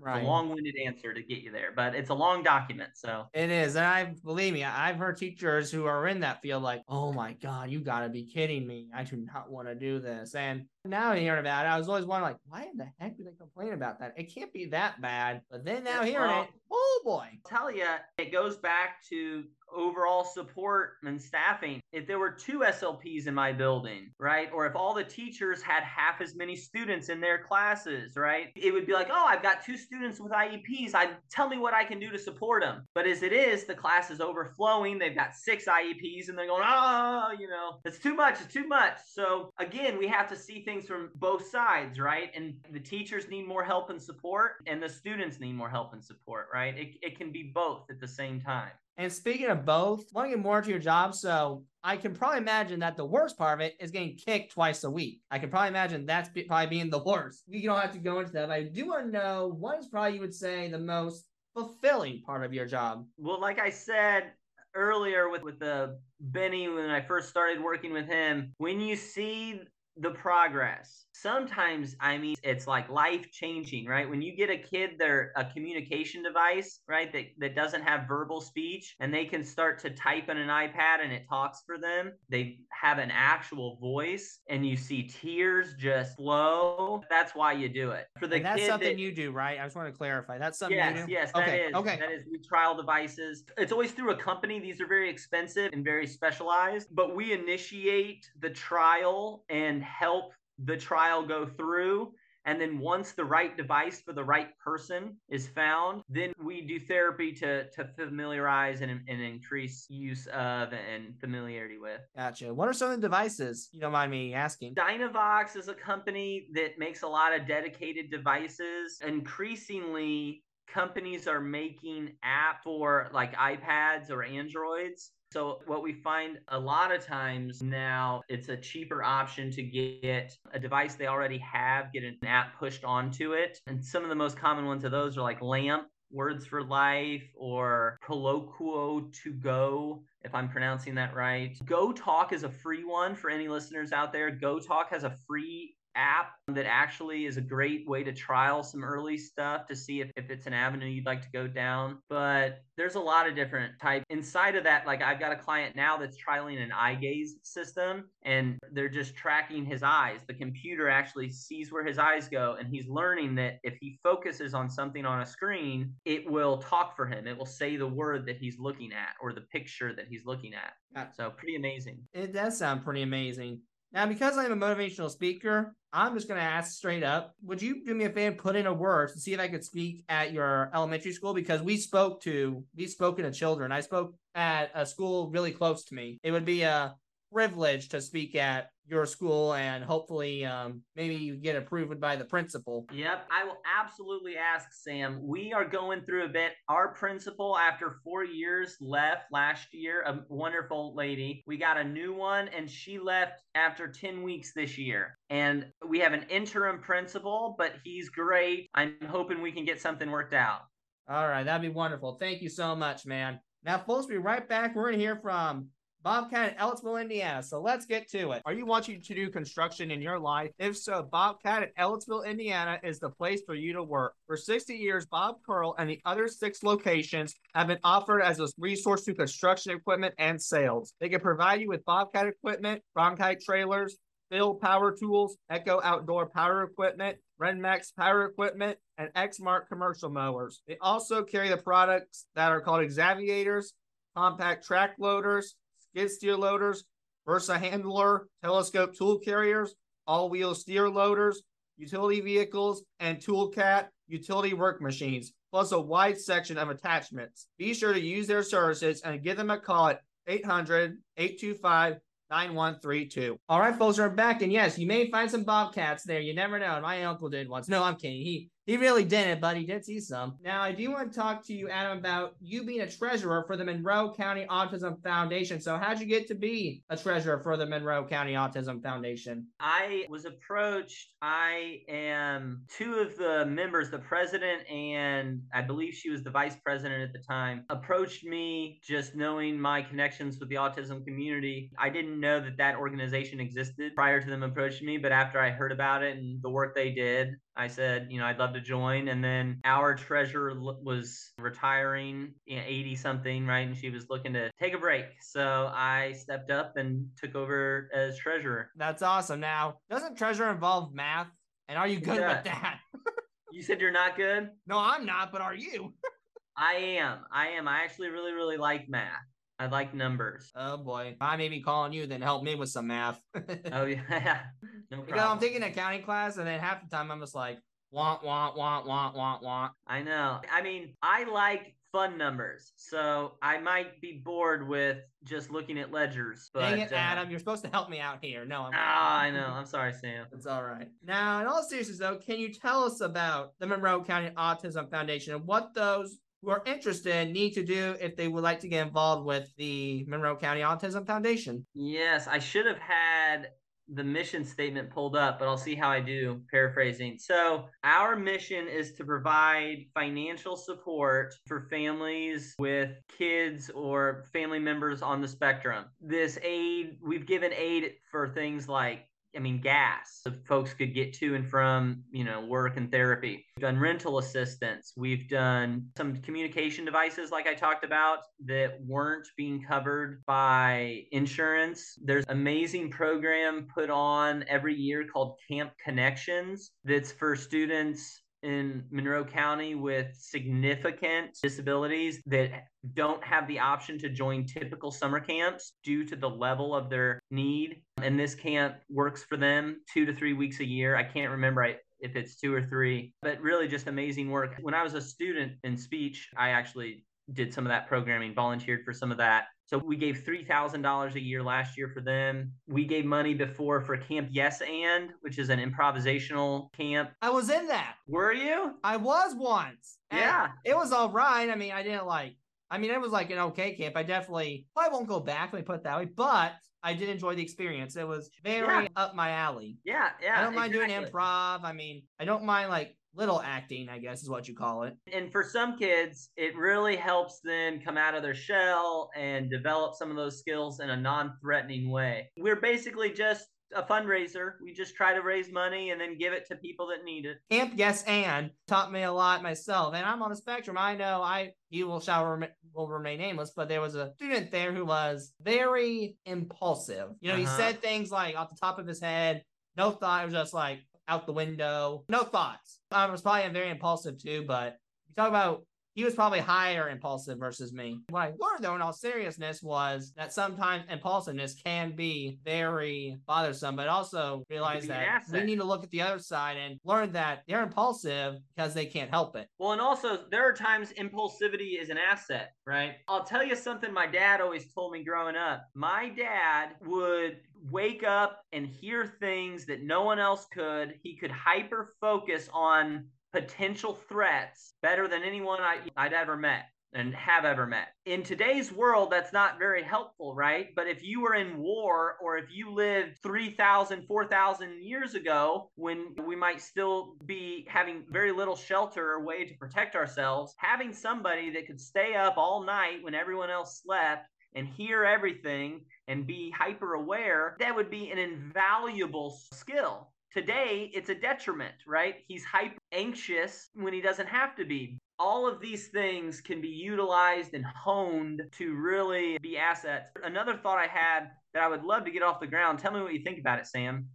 Right. 0.00 0.18
It's 0.18 0.26
a 0.26 0.28
long-winded 0.28 0.76
answer 0.86 1.12
to 1.12 1.22
get 1.22 1.38
you 1.38 1.50
there, 1.50 1.72
but 1.74 1.96
it's 1.96 2.10
a 2.10 2.14
long 2.14 2.44
document, 2.44 2.90
so 2.94 3.26
it 3.34 3.50
is. 3.50 3.74
And 3.74 3.84
I 3.84 4.14
believe 4.22 4.52
me, 4.52 4.62
I've 4.62 4.94
heard 4.94 5.16
teachers 5.16 5.72
who 5.72 5.86
are 5.86 6.06
in 6.06 6.20
that 6.20 6.40
field 6.40 6.62
like, 6.62 6.82
"Oh 6.86 7.12
my 7.12 7.32
god, 7.32 7.70
you 7.70 7.80
got 7.80 8.02
to 8.02 8.08
be 8.08 8.24
kidding 8.24 8.64
me! 8.64 8.90
I 8.94 9.02
do 9.02 9.16
not 9.16 9.50
want 9.50 9.66
to 9.66 9.74
do 9.74 9.98
this." 9.98 10.36
And 10.36 10.66
now 10.84 11.12
hearing 11.12 11.40
about 11.40 11.66
it, 11.66 11.68
I 11.68 11.78
was 11.78 11.88
always 11.88 12.04
wondering, 12.04 12.32
like, 12.32 12.40
why 12.48 12.62
in 12.70 12.76
the 12.76 12.88
heck 12.98 13.16
do 13.16 13.24
they 13.24 13.36
complain 13.38 13.72
about 13.72 14.00
that? 14.00 14.14
It 14.16 14.34
can't 14.34 14.52
be 14.52 14.66
that 14.66 15.00
bad. 15.00 15.42
But 15.50 15.64
then 15.64 15.84
now 15.84 16.02
hearing 16.02 16.30
well, 16.30 16.42
it, 16.42 16.50
oh 16.70 17.00
boy, 17.04 17.28
tell 17.46 17.70
you, 17.70 17.86
it 18.18 18.32
goes 18.32 18.56
back 18.56 19.02
to 19.10 19.44
overall 19.74 20.24
support 20.24 20.92
and 21.02 21.20
staffing. 21.20 21.80
If 21.92 22.06
there 22.06 22.18
were 22.18 22.30
two 22.30 22.60
SLPs 22.60 23.26
in 23.26 23.34
my 23.34 23.52
building, 23.52 24.10
right? 24.18 24.48
Or 24.52 24.66
if 24.66 24.74
all 24.74 24.94
the 24.94 25.04
teachers 25.04 25.62
had 25.62 25.82
half 25.82 26.20
as 26.20 26.34
many 26.34 26.56
students 26.56 27.08
in 27.08 27.20
their 27.20 27.38
classes, 27.38 28.12
right? 28.16 28.48
It 28.56 28.72
would 28.72 28.86
be 28.86 28.92
like, 28.92 29.08
oh, 29.10 29.24
I've 29.26 29.42
got 29.42 29.64
two 29.64 29.76
students 29.76 30.20
with 30.20 30.32
IEPs. 30.32 30.94
I 30.94 31.10
tell 31.30 31.48
me 31.48 31.58
what 31.58 31.74
I 31.74 31.84
can 31.84 31.98
do 31.98 32.10
to 32.10 32.18
support 32.18 32.62
them. 32.62 32.86
But 32.94 33.06
as 33.06 33.22
it 33.22 33.32
is, 33.32 33.66
the 33.66 33.74
class 33.74 34.10
is 34.10 34.20
overflowing. 34.20 34.98
They've 34.98 35.14
got 35.14 35.34
six 35.34 35.66
IEPs 35.66 36.28
and 36.28 36.38
they're 36.38 36.46
going, 36.46 36.64
oh, 36.66 37.30
you 37.38 37.48
know, 37.48 37.78
it's 37.84 37.98
too 37.98 38.14
much. 38.14 38.40
It's 38.40 38.52
too 38.52 38.66
much. 38.66 38.98
So 39.06 39.52
again, 39.58 39.98
we 39.98 40.08
have 40.08 40.28
to 40.28 40.36
see 40.36 40.62
things 40.68 40.84
from 40.84 41.10
both 41.14 41.48
sides, 41.48 41.98
right? 41.98 42.30
And 42.34 42.54
the 42.70 42.80
teachers 42.80 43.28
need 43.28 43.48
more 43.48 43.64
help 43.64 43.88
and 43.88 44.00
support 44.00 44.56
and 44.66 44.82
the 44.82 44.88
students 44.88 45.40
need 45.40 45.54
more 45.54 45.70
help 45.70 45.94
and 45.94 46.04
support, 46.04 46.48
right? 46.52 46.76
It, 46.76 46.96
it 47.00 47.16
can 47.16 47.32
be 47.32 47.50
both 47.54 47.84
at 47.88 48.00
the 48.00 48.06
same 48.06 48.38
time. 48.38 48.72
And 48.98 49.10
speaking 49.10 49.46
of 49.46 49.64
both, 49.64 50.12
want 50.12 50.26
to 50.26 50.36
get 50.36 50.42
more 50.42 50.58
into 50.58 50.70
your 50.70 50.78
job. 50.78 51.14
So 51.14 51.64
I 51.82 51.96
can 51.96 52.14
probably 52.14 52.38
imagine 52.38 52.80
that 52.80 52.96
the 52.98 53.04
worst 53.04 53.38
part 53.38 53.58
of 53.58 53.64
it 53.64 53.76
is 53.80 53.90
getting 53.90 54.16
kicked 54.16 54.52
twice 54.52 54.84
a 54.84 54.90
week. 54.90 55.22
I 55.30 55.38
can 55.38 55.48
probably 55.48 55.68
imagine 55.68 56.04
that's 56.04 56.28
be, 56.28 56.42
probably 56.42 56.66
being 56.66 56.90
the 56.90 57.02
worst. 57.02 57.44
We 57.48 57.62
don't 57.62 57.80
have 57.80 57.92
to 57.92 57.98
go 57.98 58.20
into 58.20 58.32
that. 58.32 58.48
But 58.48 58.54
I 58.54 58.64
do 58.64 58.88
want 58.88 59.06
to 59.06 59.10
know 59.10 59.56
what 59.58 59.78
is 59.78 59.86
probably 59.86 60.16
you 60.16 60.20
would 60.20 60.34
say 60.34 60.68
the 60.68 60.78
most 60.78 61.24
fulfilling 61.54 62.20
part 62.22 62.44
of 62.44 62.52
your 62.52 62.66
job. 62.66 63.06
Well, 63.16 63.40
like 63.40 63.58
I 63.58 63.70
said 63.70 64.32
earlier 64.74 65.30
with 65.30 65.42
with 65.42 65.58
the 65.58 65.98
Benny 66.20 66.68
when 66.68 66.90
I 66.90 67.00
first 67.00 67.30
started 67.30 67.62
working 67.62 67.92
with 67.92 68.06
him, 68.06 68.52
when 68.58 68.80
you 68.80 68.96
see 68.96 69.60
the 70.00 70.10
progress. 70.10 71.06
Sometimes, 71.12 71.96
I 72.00 72.18
mean, 72.18 72.36
it's 72.42 72.66
like 72.66 72.88
life 72.88 73.30
changing, 73.32 73.86
right? 73.86 74.08
When 74.08 74.22
you 74.22 74.36
get 74.36 74.50
a 74.50 74.58
kid, 74.58 74.92
they're 74.98 75.32
a 75.36 75.44
communication 75.44 76.22
device, 76.22 76.80
right, 76.88 77.12
that, 77.12 77.24
that 77.38 77.56
doesn't 77.56 77.82
have 77.82 78.06
verbal 78.06 78.40
speech 78.40 78.94
and 79.00 79.12
they 79.12 79.24
can 79.24 79.42
start 79.42 79.78
to 79.80 79.90
type 79.90 80.28
on 80.28 80.36
an 80.36 80.48
iPad 80.48 81.02
and 81.02 81.12
it 81.12 81.26
talks 81.28 81.62
for 81.66 81.78
them. 81.78 82.12
They 82.28 82.60
have 82.70 82.98
an 82.98 83.10
actual 83.12 83.78
voice 83.80 84.40
and 84.48 84.66
you 84.66 84.76
see 84.76 85.08
tears 85.08 85.74
just 85.78 86.16
flow. 86.16 87.02
That's 87.10 87.34
why 87.34 87.52
you 87.52 87.68
do 87.68 87.90
it. 87.90 88.06
For 88.20 88.26
the 88.26 88.36
and 88.36 88.44
that's 88.44 88.66
something 88.66 88.96
that, 88.96 88.98
you 88.98 89.12
do, 89.12 89.32
right? 89.32 89.58
I 89.58 89.64
just 89.64 89.74
want 89.74 89.88
to 89.88 89.96
clarify. 89.96 90.38
That's 90.38 90.58
something 90.58 90.76
yes, 90.76 90.98
you 90.98 91.06
do? 91.06 91.12
Yes, 91.12 91.30
okay. 91.34 91.44
that 91.44 91.68
is. 91.68 91.74
Okay. 91.74 91.96
That 91.98 92.12
is. 92.12 92.24
We 92.30 92.38
trial 92.38 92.76
devices. 92.76 93.44
It's 93.56 93.72
always 93.72 93.90
through 93.90 94.12
a 94.12 94.16
company. 94.16 94.60
These 94.60 94.80
are 94.80 94.86
very 94.86 95.10
expensive 95.10 95.72
and 95.72 95.84
very 95.84 96.06
specialized, 96.06 96.88
but 96.92 97.16
we 97.16 97.32
initiate 97.32 98.30
the 98.40 98.50
trial 98.50 99.44
and 99.50 99.82
help 99.88 100.32
the 100.64 100.76
trial 100.76 101.26
go 101.26 101.46
through 101.46 102.12
And 102.48 102.58
then 102.58 102.78
once 102.78 103.12
the 103.12 103.26
right 103.26 103.54
device 103.54 104.00
for 104.00 104.14
the 104.14 104.24
right 104.24 104.56
person 104.58 105.18
is 105.28 105.46
found, 105.48 106.02
then 106.08 106.32
we 106.42 106.62
do 106.62 106.80
therapy 106.80 107.30
to, 107.32 107.68
to 107.72 107.84
familiarize 107.94 108.80
and, 108.80 108.90
and 108.90 109.20
increase 109.20 109.84
use 109.90 110.26
of 110.28 110.72
and 110.72 111.20
familiarity 111.20 111.76
with. 111.78 112.00
Gotcha. 112.16 112.54
What 112.54 112.66
are 112.68 112.72
some 112.72 112.90
of 112.90 112.96
the 112.96 113.06
devices? 113.06 113.68
You 113.72 113.82
don't 113.82 113.92
mind 113.92 114.10
me 114.10 114.32
asking? 114.32 114.76
Dynavox 114.76 115.56
is 115.56 115.68
a 115.68 115.74
company 115.74 116.48
that 116.54 116.78
makes 116.78 117.02
a 117.02 117.06
lot 117.06 117.34
of 117.34 117.46
dedicated 117.46 118.10
devices. 118.10 118.98
Increasingly, 119.06 120.42
companies 120.66 121.28
are 121.28 121.42
making 121.42 122.12
app 122.22 122.62
for 122.62 123.10
like 123.12 123.34
iPads 123.36 124.10
or 124.10 124.22
Androids. 124.22 125.10
So 125.30 125.60
what 125.66 125.82
we 125.82 125.92
find 125.92 126.38
a 126.48 126.58
lot 126.58 126.90
of 126.90 127.04
times 127.04 127.62
now 127.62 128.22
it's 128.30 128.48
a 128.48 128.56
cheaper 128.56 129.02
option 129.02 129.50
to 129.50 129.62
get 129.62 130.34
a 130.54 130.58
device 130.58 130.94
they 130.94 131.06
already 131.06 131.38
have, 131.38 131.92
get 131.92 132.02
an 132.02 132.16
app 132.24 132.58
pushed 132.58 132.82
onto 132.82 133.32
it. 133.32 133.60
And 133.66 133.84
some 133.84 134.02
of 134.02 134.08
the 134.08 134.14
most 134.14 134.38
common 134.38 134.64
ones 134.64 134.84
of 134.84 134.90
those 134.90 135.18
are 135.18 135.22
like 135.22 135.42
LAMP, 135.42 135.86
Words 136.10 136.46
for 136.46 136.64
Life, 136.64 137.28
or 137.36 137.98
Colloquo 138.02 139.12
to 139.22 139.32
Go, 139.34 140.02
if 140.22 140.34
I'm 140.34 140.48
pronouncing 140.48 140.94
that 140.94 141.14
right. 141.14 141.58
Go 141.66 141.92
Talk 141.92 142.32
is 142.32 142.42
a 142.42 142.48
free 142.48 142.84
one 142.84 143.14
for 143.14 143.28
any 143.28 143.48
listeners 143.48 143.92
out 143.92 144.14
there. 144.14 144.30
Go 144.30 144.58
Talk 144.58 144.88
has 144.90 145.04
a 145.04 145.14
free 145.26 145.74
app 145.94 146.32
that 146.48 146.66
actually 146.66 147.26
is 147.26 147.36
a 147.36 147.40
great 147.40 147.86
way 147.88 148.02
to 148.02 148.12
trial 148.12 148.62
some 148.62 148.84
early 148.84 149.18
stuff 149.18 149.66
to 149.66 149.76
see 149.76 150.00
if, 150.00 150.10
if 150.16 150.30
it's 150.30 150.46
an 150.46 150.52
avenue 150.52 150.86
you'd 150.86 151.06
like 151.06 151.22
to 151.22 151.28
go 151.32 151.46
down. 151.46 151.98
But 152.08 152.62
there's 152.76 152.94
a 152.94 153.00
lot 153.00 153.28
of 153.28 153.34
different 153.34 153.72
type 153.80 154.04
inside 154.08 154.54
of 154.54 154.64
that. 154.64 154.86
Like 154.86 155.02
I've 155.02 155.20
got 155.20 155.32
a 155.32 155.36
client 155.36 155.76
now 155.76 155.96
that's 155.96 156.16
trialing 156.16 156.62
an 156.62 156.72
eye 156.72 156.94
gaze 156.94 157.36
system 157.42 158.08
and 158.22 158.58
they're 158.72 158.88
just 158.88 159.16
tracking 159.16 159.64
his 159.64 159.82
eyes. 159.82 160.20
The 160.26 160.34
computer 160.34 160.88
actually 160.88 161.30
sees 161.30 161.72
where 161.72 161.84
his 161.84 161.98
eyes 161.98 162.28
go 162.28 162.56
and 162.58 162.68
he's 162.68 162.88
learning 162.88 163.34
that 163.36 163.58
if 163.62 163.76
he 163.80 163.98
focuses 164.02 164.54
on 164.54 164.70
something 164.70 165.04
on 165.04 165.20
a 165.20 165.26
screen, 165.26 165.92
it 166.04 166.30
will 166.30 166.58
talk 166.58 166.96
for 166.96 167.06
him. 167.06 167.26
It 167.26 167.36
will 167.36 167.46
say 167.46 167.76
the 167.76 167.86
word 167.86 168.26
that 168.26 168.36
he's 168.36 168.58
looking 168.58 168.92
at 168.92 169.14
or 169.20 169.32
the 169.32 169.42
picture 169.42 169.94
that 169.94 170.06
he's 170.08 170.24
looking 170.24 170.54
at. 170.54 170.72
So 171.14 171.30
pretty 171.30 171.56
amazing. 171.56 171.98
It 172.14 172.32
does 172.32 172.58
sound 172.58 172.84
pretty 172.84 173.02
amazing. 173.02 173.60
Now, 173.92 174.06
because 174.06 174.36
I'm 174.36 174.52
a 174.52 174.56
motivational 174.56 175.10
speaker, 175.10 175.74
I'm 175.92 176.14
just 176.14 176.28
going 176.28 176.38
to 176.38 176.44
ask 176.44 176.72
straight 176.72 177.02
up 177.02 177.34
Would 177.44 177.62
you 177.62 177.84
do 177.84 177.94
me 177.94 178.04
a 178.04 178.10
favor, 178.10 178.36
put 178.36 178.56
in 178.56 178.66
a 178.66 178.72
word 178.72 179.10
to 179.12 179.20
see 179.20 179.32
if 179.32 179.40
I 179.40 179.48
could 179.48 179.64
speak 179.64 180.04
at 180.08 180.32
your 180.32 180.70
elementary 180.74 181.12
school? 181.12 181.32
Because 181.32 181.62
we 181.62 181.76
spoke 181.78 182.22
to, 182.22 182.62
we've 182.76 182.90
spoken 182.90 183.24
to 183.24 183.30
children. 183.30 183.72
I 183.72 183.80
spoke 183.80 184.14
at 184.34 184.70
a 184.74 184.84
school 184.84 185.30
really 185.30 185.52
close 185.52 185.84
to 185.84 185.94
me. 185.94 186.18
It 186.22 186.32
would 186.32 186.44
be 186.44 186.62
a 186.62 186.94
privilege 187.32 187.88
to 187.90 188.00
speak 188.00 188.34
at 188.34 188.70
your 188.88 189.06
school 189.06 189.54
and 189.54 189.84
hopefully 189.84 190.44
um, 190.44 190.82
maybe 190.96 191.14
you 191.14 191.36
get 191.36 191.56
approved 191.56 192.00
by 192.00 192.16
the 192.16 192.24
principal. 192.24 192.86
Yep, 192.92 193.28
I 193.30 193.44
will 193.44 193.58
absolutely 193.78 194.36
ask 194.36 194.68
Sam. 194.72 195.20
We 195.22 195.52
are 195.52 195.64
going 195.64 196.02
through 196.02 196.24
a 196.24 196.28
bit. 196.28 196.52
Our 196.68 196.94
principal, 196.94 197.56
after 197.56 197.96
four 198.02 198.24
years, 198.24 198.76
left 198.80 199.26
last 199.30 199.68
year, 199.72 200.02
a 200.02 200.20
wonderful 200.28 200.94
lady. 200.94 201.42
We 201.46 201.56
got 201.56 201.76
a 201.76 201.84
new 201.84 202.14
one, 202.14 202.48
and 202.48 202.70
she 202.70 202.98
left 202.98 203.42
after 203.54 203.88
10 203.88 204.22
weeks 204.22 204.52
this 204.54 204.78
year. 204.78 205.18
And 205.30 205.66
we 205.86 206.00
have 206.00 206.12
an 206.12 206.26
interim 206.30 206.80
principal, 206.80 207.54
but 207.58 207.74
he's 207.84 208.08
great. 208.08 208.68
I'm 208.74 208.96
hoping 209.08 209.42
we 209.42 209.52
can 209.52 209.64
get 209.64 209.80
something 209.80 210.10
worked 210.10 210.34
out. 210.34 210.60
All 211.08 211.28
right, 211.28 211.44
that'd 211.44 211.62
be 211.62 211.74
wonderful. 211.74 212.18
Thank 212.20 212.42
you 212.42 212.50
so 212.50 212.76
much, 212.76 213.06
man. 213.06 213.40
Now, 213.64 213.78
folks, 213.78 214.06
we'll 214.06 214.18
be 214.18 214.18
right 214.18 214.46
back. 214.46 214.74
We're 214.74 214.84
going 214.84 214.98
to 214.98 215.04
hear 215.04 215.16
from 215.16 215.68
Bobcat 216.08 216.56
at 216.56 216.58
Ellettsville, 216.58 217.02
Indiana. 217.02 217.42
So 217.42 217.60
let's 217.60 217.84
get 217.84 218.08
to 218.12 218.30
it. 218.30 218.40
Are 218.46 218.54
you 218.54 218.64
wanting 218.64 219.02
to 219.02 219.14
do 219.14 219.28
construction 219.28 219.90
in 219.90 220.00
your 220.00 220.18
life? 220.18 220.50
If 220.58 220.78
so, 220.78 221.02
Bobcat 221.02 221.64
at 221.64 221.76
Ellettsville, 221.76 222.24
Indiana 222.24 222.80
is 222.82 222.98
the 222.98 223.10
place 223.10 223.42
for 223.44 223.54
you 223.54 223.74
to 223.74 223.82
work. 223.82 224.14
For 224.26 224.34
60 224.34 224.74
years, 224.74 225.04
Bob 225.04 225.36
Curl 225.44 225.74
and 225.78 225.90
the 225.90 226.00
other 226.06 226.26
six 226.26 226.62
locations 226.62 227.34
have 227.54 227.66
been 227.66 227.78
offered 227.84 228.22
as 228.22 228.40
a 228.40 228.48
resource 228.56 229.04
to 229.04 229.12
construction 229.12 229.76
equipment 229.76 230.14
and 230.16 230.40
sales. 230.40 230.94
They 230.98 231.10
can 231.10 231.20
provide 231.20 231.60
you 231.60 231.68
with 231.68 231.84
Bobcat 231.84 232.26
equipment, 232.26 232.80
Bronchite 232.96 233.44
trailers, 233.44 233.98
Phil 234.30 234.54
power 234.54 234.96
tools, 234.98 235.36
Echo 235.50 235.78
outdoor 235.84 236.30
power 236.30 236.62
equipment, 236.62 237.18
Renmax 237.38 237.94
power 237.94 238.24
equipment, 238.24 238.78
and 238.96 239.12
Exmark 239.12 239.68
commercial 239.68 240.08
mowers. 240.08 240.62
They 240.66 240.78
also 240.80 241.22
carry 241.22 241.50
the 241.50 241.58
products 241.58 242.24
that 242.34 242.50
are 242.50 242.62
called 242.62 242.80
Exaviators, 242.80 243.74
compact 244.16 244.64
track 244.64 244.94
loaders, 244.98 245.54
skid 245.90 246.10
steer 246.10 246.36
loaders, 246.36 246.84
VersaHandler, 247.26 248.20
telescope 248.42 248.96
tool 248.96 249.18
carriers, 249.18 249.74
all 250.06 250.30
wheel 250.30 250.54
steer 250.54 250.88
loaders, 250.88 251.42
utility 251.76 252.20
vehicles, 252.20 252.82
and 253.00 253.18
Toolcat 253.18 253.88
utility 254.08 254.54
work 254.54 254.80
machines, 254.80 255.32
plus 255.50 255.72
a 255.72 255.80
wide 255.80 256.18
section 256.18 256.56
of 256.56 256.70
attachments. 256.70 257.46
Be 257.58 257.74
sure 257.74 257.92
to 257.92 258.00
use 258.00 258.26
their 258.26 258.42
services 258.42 259.02
and 259.02 259.22
give 259.22 259.36
them 259.36 259.50
a 259.50 259.58
call 259.58 259.88
at 259.88 260.02
800 260.26 260.98
825 261.16 261.98
9132. 262.30 263.38
All 263.48 263.60
right, 263.60 263.74
folks, 263.74 263.98
we're 263.98 264.10
back. 264.10 264.42
And 264.42 264.52
yes, 264.52 264.78
you 264.78 264.86
may 264.86 265.10
find 265.10 265.30
some 265.30 265.44
bobcats 265.44 266.04
there. 266.04 266.20
You 266.20 266.34
never 266.34 266.58
know. 266.58 266.78
My 266.82 267.04
uncle 267.04 267.30
did 267.30 267.48
once. 267.48 267.68
No, 267.68 267.82
I'm 267.82 267.96
kidding. 267.96 268.20
He 268.20 268.50
he 268.68 268.76
really 268.76 269.04
didn't, 269.04 269.40
but 269.40 269.56
he 269.56 269.64
did 269.64 269.82
see 269.82 269.98
some. 269.98 270.36
Now, 270.44 270.60
I 270.60 270.72
do 270.72 270.90
want 270.90 271.10
to 271.10 271.18
talk 271.18 271.42
to 271.46 271.54
you, 271.54 271.70
Adam, 271.70 271.96
about 271.96 272.34
you 272.38 272.64
being 272.64 272.82
a 272.82 272.90
treasurer 272.90 273.44
for 273.46 273.56
the 273.56 273.64
Monroe 273.64 274.12
County 274.14 274.46
Autism 274.48 275.02
Foundation. 275.02 275.58
So, 275.58 275.78
how'd 275.78 276.00
you 276.00 276.04
get 276.04 276.28
to 276.28 276.34
be 276.34 276.82
a 276.90 276.96
treasurer 276.96 277.40
for 277.42 277.56
the 277.56 277.64
Monroe 277.64 278.06
County 278.06 278.34
Autism 278.34 278.82
Foundation? 278.82 279.46
I 279.58 280.04
was 280.10 280.26
approached. 280.26 281.14
I 281.22 281.80
am 281.88 282.62
two 282.68 282.96
of 282.96 283.16
the 283.16 283.46
members, 283.46 283.90
the 283.90 284.00
president 284.00 284.68
and 284.68 285.40
I 285.54 285.62
believe 285.62 285.94
she 285.94 286.10
was 286.10 286.22
the 286.22 286.30
vice 286.30 286.56
president 286.62 287.02
at 287.02 287.14
the 287.14 287.26
time, 287.26 287.64
approached 287.70 288.22
me 288.22 288.80
just 288.86 289.16
knowing 289.16 289.58
my 289.58 289.80
connections 289.80 290.38
with 290.38 290.50
the 290.50 290.56
autism 290.56 291.02
community. 291.06 291.70
I 291.78 291.88
didn't 291.88 292.20
know 292.20 292.38
that 292.40 292.58
that 292.58 292.76
organization 292.76 293.40
existed 293.40 293.94
prior 293.94 294.20
to 294.20 294.28
them 294.28 294.42
approaching 294.42 294.86
me, 294.86 294.98
but 294.98 295.10
after 295.10 295.40
I 295.40 295.48
heard 295.48 295.72
about 295.72 296.02
it 296.02 296.18
and 296.18 296.42
the 296.42 296.50
work 296.50 296.74
they 296.74 296.92
did, 296.92 297.30
I 297.58 297.66
said, 297.66 298.06
you 298.08 298.20
know, 298.20 298.24
I'd 298.24 298.38
love 298.38 298.54
to 298.54 298.60
join. 298.60 299.08
And 299.08 299.22
then 299.22 299.60
our 299.64 299.94
treasurer 299.96 300.54
was 300.56 301.32
retiring, 301.38 302.34
80 302.46 302.94
something, 302.94 303.46
right? 303.46 303.66
And 303.66 303.76
she 303.76 303.90
was 303.90 304.06
looking 304.08 304.32
to 304.34 304.50
take 304.60 304.74
a 304.74 304.78
break. 304.78 305.06
So 305.20 305.68
I 305.74 306.12
stepped 306.12 306.52
up 306.52 306.76
and 306.76 307.08
took 307.20 307.34
over 307.34 307.90
as 307.92 308.16
treasurer. 308.16 308.70
That's 308.76 309.02
awesome. 309.02 309.40
Now, 309.40 309.78
doesn't 309.90 310.16
treasurer 310.16 310.50
involve 310.50 310.94
math? 310.94 311.26
And 311.68 311.76
are 311.76 311.88
you 311.88 312.00
good 312.00 312.20
yeah. 312.20 312.36
with 312.36 312.44
that? 312.44 312.78
you 313.52 313.62
said 313.62 313.80
you're 313.80 313.90
not 313.90 314.16
good? 314.16 314.50
No, 314.68 314.78
I'm 314.78 315.04
not, 315.04 315.32
but 315.32 315.40
are 315.40 315.54
you? 315.54 315.92
I 316.56 316.74
am. 316.74 317.18
I 317.32 317.48
am. 317.48 317.66
I 317.66 317.82
actually 317.82 318.08
really, 318.08 318.32
really 318.32 318.56
like 318.56 318.88
math. 318.88 319.12
I 319.58 319.66
like 319.66 319.92
numbers. 319.94 320.50
Oh 320.54 320.76
boy. 320.76 321.16
I 321.20 321.36
may 321.36 321.48
be 321.48 321.60
calling 321.60 321.92
you, 321.92 322.06
then 322.06 322.22
help 322.22 322.42
me 322.44 322.54
with 322.54 322.68
some 322.68 322.86
math. 322.88 323.20
oh 323.72 323.84
yeah. 323.84 324.40
No 324.90 324.98
problem. 324.98 325.06
because 325.06 325.30
I'm 325.30 325.38
taking 325.38 325.62
an 325.62 325.64
accounting 325.64 326.02
class 326.02 326.38
and 326.38 326.46
then 326.46 326.58
half 326.60 326.82
the 326.82 326.88
time 326.88 327.10
I'm 327.10 327.20
just 327.20 327.34
like, 327.34 327.58
want, 327.90 328.24
want, 328.24 328.56
want, 328.56 328.86
want, 328.86 329.14
want, 329.14 329.42
want. 329.42 329.72
I 329.86 330.00
know. 330.00 330.40
I 330.50 330.62
mean, 330.62 330.94
I 331.02 331.24
like 331.24 331.74
fun 331.92 332.16
numbers. 332.16 332.72
So 332.76 333.34
I 333.42 333.58
might 333.58 334.00
be 334.00 334.22
bored 334.24 334.66
with 334.66 334.98
just 335.24 335.50
looking 335.50 335.78
at 335.78 335.92
ledgers. 335.92 336.48
But, 336.54 336.60
Dang 336.60 336.80
it, 336.80 336.92
uh, 336.92 336.96
Adam. 336.96 337.28
You're 337.30 337.38
supposed 337.38 337.64
to 337.64 337.70
help 337.70 337.90
me 337.90 338.00
out 338.00 338.18
here. 338.22 338.44
No, 338.46 338.62
I'm 338.62 338.72
Ah, 338.74 339.20
I 339.20 339.30
know. 339.30 339.46
I'm 339.46 339.66
sorry, 339.66 339.92
Sam. 339.92 340.26
It's 340.32 340.46
all 340.46 340.64
right. 340.64 340.88
Now, 341.04 341.40
in 341.40 341.46
all 341.46 341.62
seriousness, 341.62 341.98
though, 341.98 342.16
can 342.16 342.38
you 342.38 342.52
tell 342.52 342.84
us 342.84 343.00
about 343.02 343.52
the 343.58 343.66
Monroe 343.66 344.02
County 344.04 344.30
Autism 344.30 344.90
Foundation 344.90 345.34
and 345.34 345.46
what 345.46 345.74
those 345.74 346.16
who 346.42 346.50
are 346.50 346.62
interested 346.66 347.30
need 347.30 347.52
to 347.54 347.64
do 347.64 347.96
if 348.00 348.16
they 348.16 348.28
would 348.28 348.44
like 348.44 348.60
to 348.60 348.68
get 348.68 348.86
involved 348.86 349.26
with 349.26 349.50
the 349.56 350.04
Monroe 350.08 350.36
County 350.36 350.60
Autism 350.60 351.06
Foundation? 351.06 351.66
Yes, 351.74 352.26
I 352.26 352.38
should 352.38 352.66
have 352.66 352.78
had 352.78 353.48
the 353.94 354.04
mission 354.04 354.44
statement 354.44 354.90
pulled 354.90 355.16
up, 355.16 355.38
but 355.38 355.48
I'll 355.48 355.56
see 355.56 355.74
how 355.74 355.88
I 355.88 356.00
do 356.00 356.42
paraphrasing. 356.50 357.18
So, 357.18 357.68
our 357.84 358.16
mission 358.16 358.68
is 358.68 358.92
to 358.94 359.04
provide 359.04 359.86
financial 359.94 360.56
support 360.56 361.34
for 361.46 361.66
families 361.70 362.54
with 362.58 362.90
kids 363.16 363.70
or 363.74 364.24
family 364.32 364.58
members 364.58 365.00
on 365.00 365.22
the 365.22 365.28
spectrum. 365.28 365.86
This 366.00 366.38
aid, 366.42 366.98
we've 367.02 367.26
given 367.26 367.52
aid 367.54 367.94
for 368.10 368.28
things 368.28 368.68
like 368.68 369.07
I 369.36 369.40
mean, 369.40 369.60
gas 369.60 370.20
so 370.22 370.32
folks 370.48 370.74
could 370.74 370.94
get 370.94 371.12
to 371.14 371.34
and 371.34 371.48
from, 371.48 372.02
you 372.10 372.24
know, 372.24 372.44
work 372.44 372.76
and 372.76 372.90
therapy. 372.90 373.44
We've 373.56 373.62
done 373.62 373.78
rental 373.78 374.18
assistance. 374.18 374.92
We've 374.96 375.28
done 375.28 375.88
some 375.96 376.16
communication 376.16 376.84
devices, 376.84 377.30
like 377.30 377.46
I 377.46 377.54
talked 377.54 377.84
about, 377.84 378.20
that 378.46 378.78
weren't 378.86 379.28
being 379.36 379.62
covered 379.62 380.22
by 380.26 381.02
insurance. 381.12 381.98
There's 382.02 382.24
amazing 382.28 382.90
program 382.90 383.68
put 383.72 383.90
on 383.90 384.44
every 384.48 384.74
year 384.74 385.06
called 385.06 385.36
Camp 385.50 385.72
Connections 385.84 386.72
that's 386.84 387.12
for 387.12 387.36
students 387.36 388.22
in 388.42 388.84
Monroe 388.90 389.24
County 389.24 389.74
with 389.74 390.14
significant 390.14 391.36
disabilities 391.42 392.22
that 392.26 392.64
don't 392.94 393.22
have 393.24 393.46
the 393.48 393.58
option 393.58 393.98
to 393.98 394.08
join 394.08 394.46
typical 394.46 394.90
summer 394.90 395.20
camps 395.20 395.72
due 395.82 396.04
to 396.04 396.16
the 396.16 396.28
level 396.28 396.74
of 396.74 396.88
their 396.88 397.20
need. 397.30 397.82
And 398.02 398.18
this 398.18 398.34
camp 398.34 398.76
works 398.90 399.24
for 399.24 399.36
them 399.36 399.80
two 399.92 400.06
to 400.06 400.14
three 400.14 400.32
weeks 400.32 400.60
a 400.60 400.64
year. 400.64 400.96
I 400.96 401.02
can't 401.02 401.30
remember. 401.30 401.74
If 402.00 402.14
it's 402.14 402.36
two 402.36 402.54
or 402.54 402.62
three, 402.62 403.12
but 403.22 403.40
really 403.40 403.66
just 403.66 403.88
amazing 403.88 404.30
work. 404.30 404.54
When 404.60 404.72
I 404.72 404.84
was 404.84 404.94
a 404.94 405.00
student 405.00 405.54
in 405.64 405.76
speech, 405.76 406.28
I 406.36 406.50
actually 406.50 407.04
did 407.32 407.52
some 407.52 407.66
of 407.66 407.70
that 407.70 407.88
programming, 407.88 408.34
volunteered 408.34 408.84
for 408.84 408.92
some 408.92 409.10
of 409.10 409.18
that. 409.18 409.46
So 409.68 409.76
we 409.76 409.96
gave 409.96 410.24
$3,000 410.26 411.14
a 411.14 411.20
year 411.20 411.42
last 411.42 411.76
year 411.76 411.88
for 411.88 412.00
them. 412.00 412.52
We 412.66 412.86
gave 412.86 413.04
money 413.04 413.34
before 413.34 413.82
for 413.82 413.98
Camp 413.98 414.28
Yes 414.32 414.62
And, 414.62 415.10
which 415.20 415.38
is 415.38 415.50
an 415.50 415.58
improvisational 415.60 416.72
camp. 416.72 417.10
I 417.20 417.28
was 417.28 417.50
in 417.50 417.66
that. 417.66 417.96
Were 418.06 418.32
you? 418.32 418.76
I 418.82 418.96
was 418.96 419.34
once. 419.36 419.98
Yeah. 420.10 420.52
It 420.64 420.74
was 420.74 420.90
all 420.90 421.10
right. 421.10 421.50
I 421.50 421.54
mean, 421.54 421.72
I 421.72 421.82
didn't 421.82 422.06
like, 422.06 422.36
I 422.70 422.78
mean, 422.78 422.90
it 422.90 423.00
was 423.00 423.12
like 423.12 423.30
an 423.30 423.38
okay 423.38 423.76
camp. 423.76 423.94
I 423.94 424.04
definitely, 424.04 424.66
I 424.74 424.88
won't 424.88 425.06
go 425.06 425.20
back, 425.20 425.52
let 425.52 425.60
me 425.60 425.64
put 425.66 425.76
it 425.76 425.84
that 425.84 425.98
way, 425.98 426.06
but 426.06 426.52
I 426.82 426.94
did 426.94 427.10
enjoy 427.10 427.34
the 427.34 427.42
experience. 427.42 427.96
It 427.96 428.08
was 428.08 428.30
very 428.42 428.84
Yeah. 428.84 428.88
up 428.96 429.14
my 429.14 429.30
alley. 429.30 429.78
Yeah, 429.84 430.10
yeah. 430.22 430.38
I 430.38 430.44
don't 430.44 430.54
mind 430.54 430.72
doing 430.72 430.90
improv. 430.90 431.64
I 431.64 431.72
mean, 431.74 432.04
I 432.18 432.24
don't 432.24 432.44
mind 432.44 432.70
like 432.70 432.96
little 433.14 433.40
acting, 433.40 433.88
I 433.88 433.98
guess 433.98 434.22
is 434.22 434.30
what 434.30 434.48
you 434.48 434.54
call 434.54 434.84
it. 434.84 434.94
And 435.12 435.30
for 435.32 435.42
some 435.42 435.76
kids, 435.78 436.30
it 436.36 436.56
really 436.56 436.96
helps 436.96 437.40
them 437.42 437.80
come 437.84 437.96
out 437.96 438.14
of 438.14 438.22
their 438.22 438.34
shell 438.34 439.10
and 439.16 439.50
develop 439.50 439.94
some 439.94 440.10
of 440.10 440.16
those 440.16 440.38
skills 440.38 440.80
in 440.80 440.90
a 440.90 440.96
non 440.96 441.34
threatening 441.40 441.90
way. 441.90 442.30
We're 442.38 442.60
basically 442.60 443.10
just 443.12 443.46
a 443.74 443.82
fundraiser. 443.82 444.52
We 444.62 444.72
just 444.72 444.94
try 444.94 445.12
to 445.12 445.20
raise 445.20 445.52
money 445.52 445.90
and 445.90 446.00
then 446.00 446.16
give 446.16 446.32
it 446.32 446.46
to 446.48 446.56
people 446.56 446.86
that 446.88 447.04
need 447.04 447.26
it. 447.26 447.36
Camp 447.50 447.74
Yes 447.76 448.02
and 448.04 448.50
taught 448.66 448.90
me 448.90 449.02
a 449.02 449.12
lot 449.12 449.42
myself, 449.42 449.94
and 449.94 450.06
I'm 450.06 450.22
on 450.22 450.32
a 450.32 450.36
spectrum. 450.36 450.78
I 450.78 450.94
know 450.96 451.20
I 451.22 451.52
he 451.68 451.84
will 451.84 452.00
shall 452.00 452.24
rem- 452.24 452.48
will 452.72 452.88
remain 452.88 453.18
nameless, 453.18 453.52
but 453.54 453.68
there 453.68 453.82
was 453.82 453.94
a 453.94 454.12
student 454.14 454.52
there 454.52 454.72
who 454.72 454.86
was 454.86 455.34
very 455.42 456.16
impulsive. 456.24 457.10
You 457.20 457.30
know, 457.32 457.36
he 457.36 457.44
Uh-huh. 457.44 457.56
said 457.58 457.82
things 457.82 458.10
like 458.10 458.36
off 458.36 458.48
the 458.48 458.56
top 458.58 458.78
of 458.78 458.86
his 458.86 459.00
head, 459.02 459.42
no 459.76 459.90
thought. 459.90 460.22
It 460.22 460.26
was 460.26 460.34
just 460.34 460.54
like 460.54 460.78
out 461.08 461.26
the 461.26 461.32
window, 461.32 462.04
no 462.08 462.22
thoughts. 462.22 462.80
I 462.90 463.06
was 463.06 463.22
probably 463.22 463.48
very 463.50 463.70
impulsive 463.70 464.18
too, 464.18 464.44
but 464.46 464.76
you 465.08 465.14
talk 465.16 465.28
about 465.28 465.64
he 465.98 466.04
was 466.04 466.14
probably 466.14 466.38
higher 466.38 466.90
impulsive 466.90 467.40
versus 467.40 467.72
me. 467.72 467.98
What 468.10 468.20
I 468.20 468.26
learned 468.26 468.62
though, 468.62 468.76
in 468.76 468.80
all 468.80 468.92
seriousness, 468.92 469.64
was 469.64 470.12
that 470.16 470.32
sometimes 470.32 470.84
impulsiveness 470.88 471.56
can 471.64 471.96
be 471.96 472.38
very 472.44 473.18
bothersome, 473.26 473.74
but 473.74 473.88
also 473.88 474.44
realize 474.48 474.86
that 474.86 475.24
we 475.32 475.42
need 475.42 475.58
to 475.58 475.64
look 475.64 475.82
at 475.82 475.90
the 475.90 476.02
other 476.02 476.20
side 476.20 476.56
and 476.56 476.78
learn 476.84 477.10
that 477.14 477.42
they're 477.48 477.64
impulsive 477.64 478.36
because 478.54 478.74
they 478.74 478.86
can't 478.86 479.10
help 479.10 479.34
it. 479.34 479.48
Well, 479.58 479.72
and 479.72 479.80
also 479.80 480.20
there 480.30 480.48
are 480.48 480.52
times 480.52 480.92
impulsivity 480.92 481.82
is 481.82 481.88
an 481.88 481.98
asset, 481.98 482.52
right? 482.64 482.92
I'll 483.08 483.24
tell 483.24 483.42
you 483.42 483.56
something 483.56 483.92
my 483.92 484.06
dad 484.06 484.40
always 484.40 484.72
told 484.72 484.92
me 484.92 485.02
growing 485.02 485.34
up. 485.34 485.64
My 485.74 486.10
dad 486.10 486.76
would 486.86 487.38
wake 487.72 488.04
up 488.04 488.42
and 488.52 488.64
hear 488.64 489.04
things 489.18 489.66
that 489.66 489.82
no 489.82 490.04
one 490.04 490.20
else 490.20 490.46
could. 490.52 490.94
He 491.02 491.16
could 491.16 491.32
hyper 491.32 491.94
focus 492.00 492.48
on 492.52 493.06
potential 493.32 493.94
threats 494.08 494.74
better 494.82 495.08
than 495.08 495.22
anyone 495.22 495.60
I, 495.60 495.78
I'd 495.96 496.12
ever 496.12 496.36
met 496.36 496.64
and 496.94 497.14
have 497.14 497.44
ever 497.44 497.66
met. 497.66 497.88
In 498.06 498.22
today's 498.22 498.72
world, 498.72 499.10
that's 499.10 499.32
not 499.32 499.58
very 499.58 499.82
helpful, 499.82 500.34
right? 500.34 500.68
But 500.74 500.86
if 500.86 501.02
you 501.02 501.20
were 501.20 501.34
in 501.34 501.58
war 501.58 502.16
or 502.22 502.38
if 502.38 502.46
you 502.50 502.72
lived 502.72 503.18
3,000, 503.22 504.06
4,000 504.06 504.82
years 504.82 505.14
ago, 505.14 505.70
when 505.74 506.14
we 506.26 506.34
might 506.34 506.62
still 506.62 507.16
be 507.26 507.66
having 507.68 508.04
very 508.10 508.32
little 508.32 508.56
shelter 508.56 509.12
or 509.12 509.24
way 509.24 509.44
to 509.44 509.54
protect 509.58 509.96
ourselves, 509.96 510.54
having 510.56 510.92
somebody 510.92 511.50
that 511.50 511.66
could 511.66 511.80
stay 511.80 512.14
up 512.14 512.38
all 512.38 512.64
night 512.64 513.02
when 513.02 513.14
everyone 513.14 513.50
else 513.50 513.82
slept 513.82 514.26
and 514.54 514.66
hear 514.66 515.04
everything 515.04 515.82
and 516.08 516.26
be 516.26 516.50
hyper 516.50 516.94
aware, 516.94 517.56
that 517.60 517.76
would 517.76 517.90
be 517.90 518.10
an 518.10 518.18
invaluable 518.18 519.38
skill. 519.52 520.10
Today, 520.30 520.90
it's 520.92 521.08
a 521.08 521.14
detriment, 521.14 521.74
right? 521.86 522.16
He's 522.26 522.44
hyper 522.44 522.76
anxious 522.92 523.70
when 523.74 523.94
he 523.94 524.02
doesn't 524.02 524.28
have 524.28 524.54
to 524.56 524.66
be. 524.66 524.98
All 525.18 525.48
of 525.48 525.58
these 525.60 525.88
things 525.88 526.42
can 526.42 526.60
be 526.60 526.68
utilized 526.68 527.54
and 527.54 527.64
honed 527.64 528.42
to 528.58 528.74
really 528.74 529.38
be 529.38 529.56
assets. 529.56 530.12
Another 530.22 530.54
thought 530.54 530.78
I 530.78 530.86
had 530.86 531.30
that 531.54 531.62
I 531.62 531.68
would 531.68 531.82
love 531.82 532.04
to 532.04 532.10
get 532.10 532.22
off 532.22 532.40
the 532.40 532.46
ground, 532.46 532.78
tell 532.78 532.92
me 532.92 533.00
what 533.00 533.14
you 533.14 533.22
think 533.22 533.38
about 533.38 533.58
it, 533.58 533.66
Sam. 533.66 534.06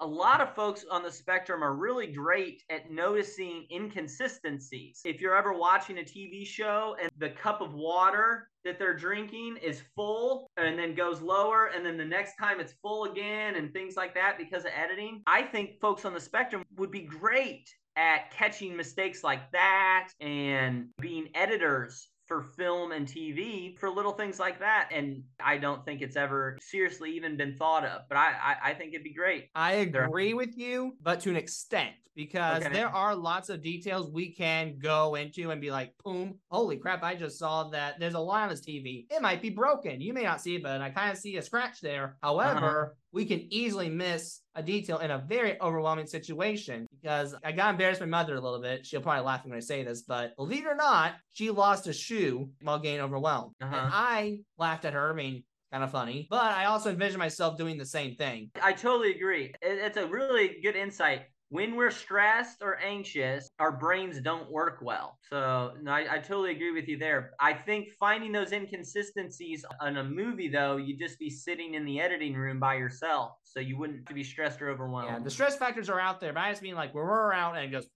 A 0.00 0.06
lot 0.06 0.40
of 0.40 0.54
folks 0.54 0.84
on 0.90 1.04
the 1.04 1.12
spectrum 1.12 1.62
are 1.62 1.74
really 1.74 2.08
great 2.08 2.64
at 2.68 2.90
noticing 2.90 3.66
inconsistencies. 3.70 5.00
If 5.04 5.20
you're 5.20 5.36
ever 5.36 5.52
watching 5.52 5.98
a 5.98 6.02
TV 6.02 6.44
show 6.44 6.96
and 7.00 7.10
the 7.18 7.30
cup 7.30 7.60
of 7.60 7.74
water 7.74 8.48
that 8.64 8.78
they're 8.78 8.96
drinking 8.96 9.58
is 9.62 9.82
full 9.94 10.50
and 10.56 10.76
then 10.76 10.94
goes 10.94 11.20
lower, 11.20 11.66
and 11.66 11.86
then 11.86 11.96
the 11.96 12.04
next 12.04 12.36
time 12.36 12.58
it's 12.58 12.74
full 12.82 13.04
again, 13.04 13.54
and 13.54 13.72
things 13.72 13.96
like 13.96 14.14
that 14.14 14.36
because 14.36 14.64
of 14.64 14.72
editing, 14.74 15.22
I 15.28 15.42
think 15.42 15.80
folks 15.80 16.04
on 16.04 16.12
the 16.12 16.20
spectrum 16.20 16.64
would 16.76 16.90
be 16.90 17.02
great 17.02 17.68
at 17.96 18.32
catching 18.32 18.76
mistakes 18.76 19.22
like 19.22 19.52
that 19.52 20.08
and 20.20 20.88
being 21.00 21.28
editors 21.34 22.08
for 22.26 22.42
film 22.42 22.92
and 22.92 23.06
TV 23.06 23.78
for 23.78 23.90
little 23.90 24.12
things 24.12 24.38
like 24.38 24.58
that. 24.60 24.88
And 24.92 25.22
I 25.40 25.58
don't 25.58 25.84
think 25.84 26.00
it's 26.00 26.16
ever 26.16 26.58
seriously 26.60 27.10
even 27.12 27.36
been 27.36 27.54
thought 27.56 27.84
of, 27.84 28.02
but 28.08 28.16
I, 28.16 28.34
I, 28.62 28.70
I 28.70 28.74
think 28.74 28.94
it'd 28.94 29.04
be 29.04 29.12
great. 29.14 29.48
I 29.54 29.84
There- 29.86 30.04
agree 30.04 30.34
with 30.34 30.56
you, 30.56 30.96
but 31.02 31.20
to 31.20 31.30
an 31.30 31.36
extent, 31.36 31.94
because 32.16 32.62
Okay. 32.62 32.72
there 32.72 32.88
are 32.88 33.14
lots 33.14 33.48
of 33.48 33.60
details 33.60 34.08
we 34.08 34.32
can 34.32 34.78
go 34.78 35.16
into 35.16 35.50
and 35.50 35.60
be 35.60 35.70
like, 35.72 35.92
boom, 36.04 36.38
holy 36.48 36.76
crap, 36.76 37.02
I 37.02 37.16
just 37.16 37.38
saw 37.38 37.64
that 37.70 37.98
there's 37.98 38.14
a 38.14 38.20
line 38.20 38.44
on 38.44 38.48
this 38.50 38.60
TV. 38.64 39.06
It 39.10 39.20
might 39.20 39.42
be 39.42 39.50
broken. 39.50 40.00
You 40.00 40.12
may 40.14 40.22
not 40.22 40.40
see 40.40 40.54
it, 40.54 40.62
but 40.62 40.80
I 40.80 40.90
kind 40.90 41.10
of 41.10 41.18
see 41.18 41.36
a 41.38 41.42
scratch 41.42 41.80
there. 41.80 42.16
Uh-huh. 42.22 42.38
However, 42.40 42.96
we 43.12 43.24
can 43.26 43.52
easily 43.52 43.88
miss 43.88 44.42
a 44.54 44.62
detail 44.62 44.98
in 44.98 45.10
a 45.10 45.18
very 45.18 45.60
overwhelming 45.60 46.06
situation 46.06 46.86
because 47.04 47.34
I 47.44 47.52
got 47.52 47.70
embarrassed 47.70 48.00
my 48.00 48.06
mother 48.06 48.34
a 48.34 48.40
little 48.40 48.60
bit. 48.60 48.86
She'll 48.86 49.02
probably 49.02 49.24
laugh 49.24 49.44
when 49.44 49.54
I 49.54 49.60
say 49.60 49.84
this, 49.84 50.02
but 50.02 50.34
believe 50.36 50.64
it 50.64 50.68
or 50.68 50.74
not, 50.74 51.14
she 51.32 51.50
lost 51.50 51.86
a 51.86 51.92
shoe 51.92 52.48
while 52.62 52.78
getting 52.78 53.00
overwhelmed. 53.00 53.52
Uh-huh. 53.60 53.76
And 53.76 53.90
I 53.92 54.38
laughed 54.56 54.86
at 54.86 54.94
her. 54.94 55.10
I 55.10 55.14
mean, 55.14 55.44
kind 55.70 55.84
of 55.84 55.90
funny, 55.90 56.26
but 56.30 56.52
I 56.52 56.64
also 56.64 56.90
envision 56.90 57.18
myself 57.18 57.58
doing 57.58 57.76
the 57.76 57.84
same 57.84 58.14
thing. 58.14 58.50
I 58.62 58.72
totally 58.72 59.10
agree. 59.10 59.52
It's 59.60 59.98
a 59.98 60.06
really 60.06 60.60
good 60.62 60.76
insight. 60.76 61.22
When 61.54 61.76
we're 61.76 61.92
stressed 61.92 62.62
or 62.62 62.80
anxious, 62.82 63.48
our 63.60 63.70
brains 63.70 64.20
don't 64.20 64.50
work 64.50 64.78
well. 64.82 65.18
So 65.30 65.74
no, 65.80 65.92
I, 65.92 66.14
I 66.14 66.18
totally 66.18 66.50
agree 66.50 66.72
with 66.72 66.88
you 66.88 66.98
there. 66.98 67.30
I 67.38 67.52
think 67.52 67.90
finding 68.00 68.32
those 68.32 68.50
inconsistencies 68.50 69.64
in 69.86 69.96
a 69.98 70.02
movie, 70.02 70.48
though, 70.48 70.78
you'd 70.78 70.98
just 70.98 71.16
be 71.20 71.30
sitting 71.30 71.74
in 71.74 71.84
the 71.84 72.00
editing 72.00 72.34
room 72.34 72.58
by 72.58 72.74
yourself. 72.74 73.34
So 73.44 73.60
you 73.60 73.78
wouldn't 73.78 74.12
be 74.12 74.24
stressed 74.24 74.60
or 74.62 74.68
overwhelmed. 74.70 75.08
Yeah, 75.12 75.18
the 75.20 75.30
stress 75.30 75.56
factors 75.56 75.88
are 75.88 76.00
out 76.00 76.20
there, 76.20 76.32
but 76.32 76.40
I 76.40 76.50
just 76.50 76.60
mean 76.60 76.74
like 76.74 76.92
where 76.92 77.04
we're 77.04 77.32
out 77.32 77.56
and 77.56 77.64
it 77.64 77.70
goes 77.70 77.86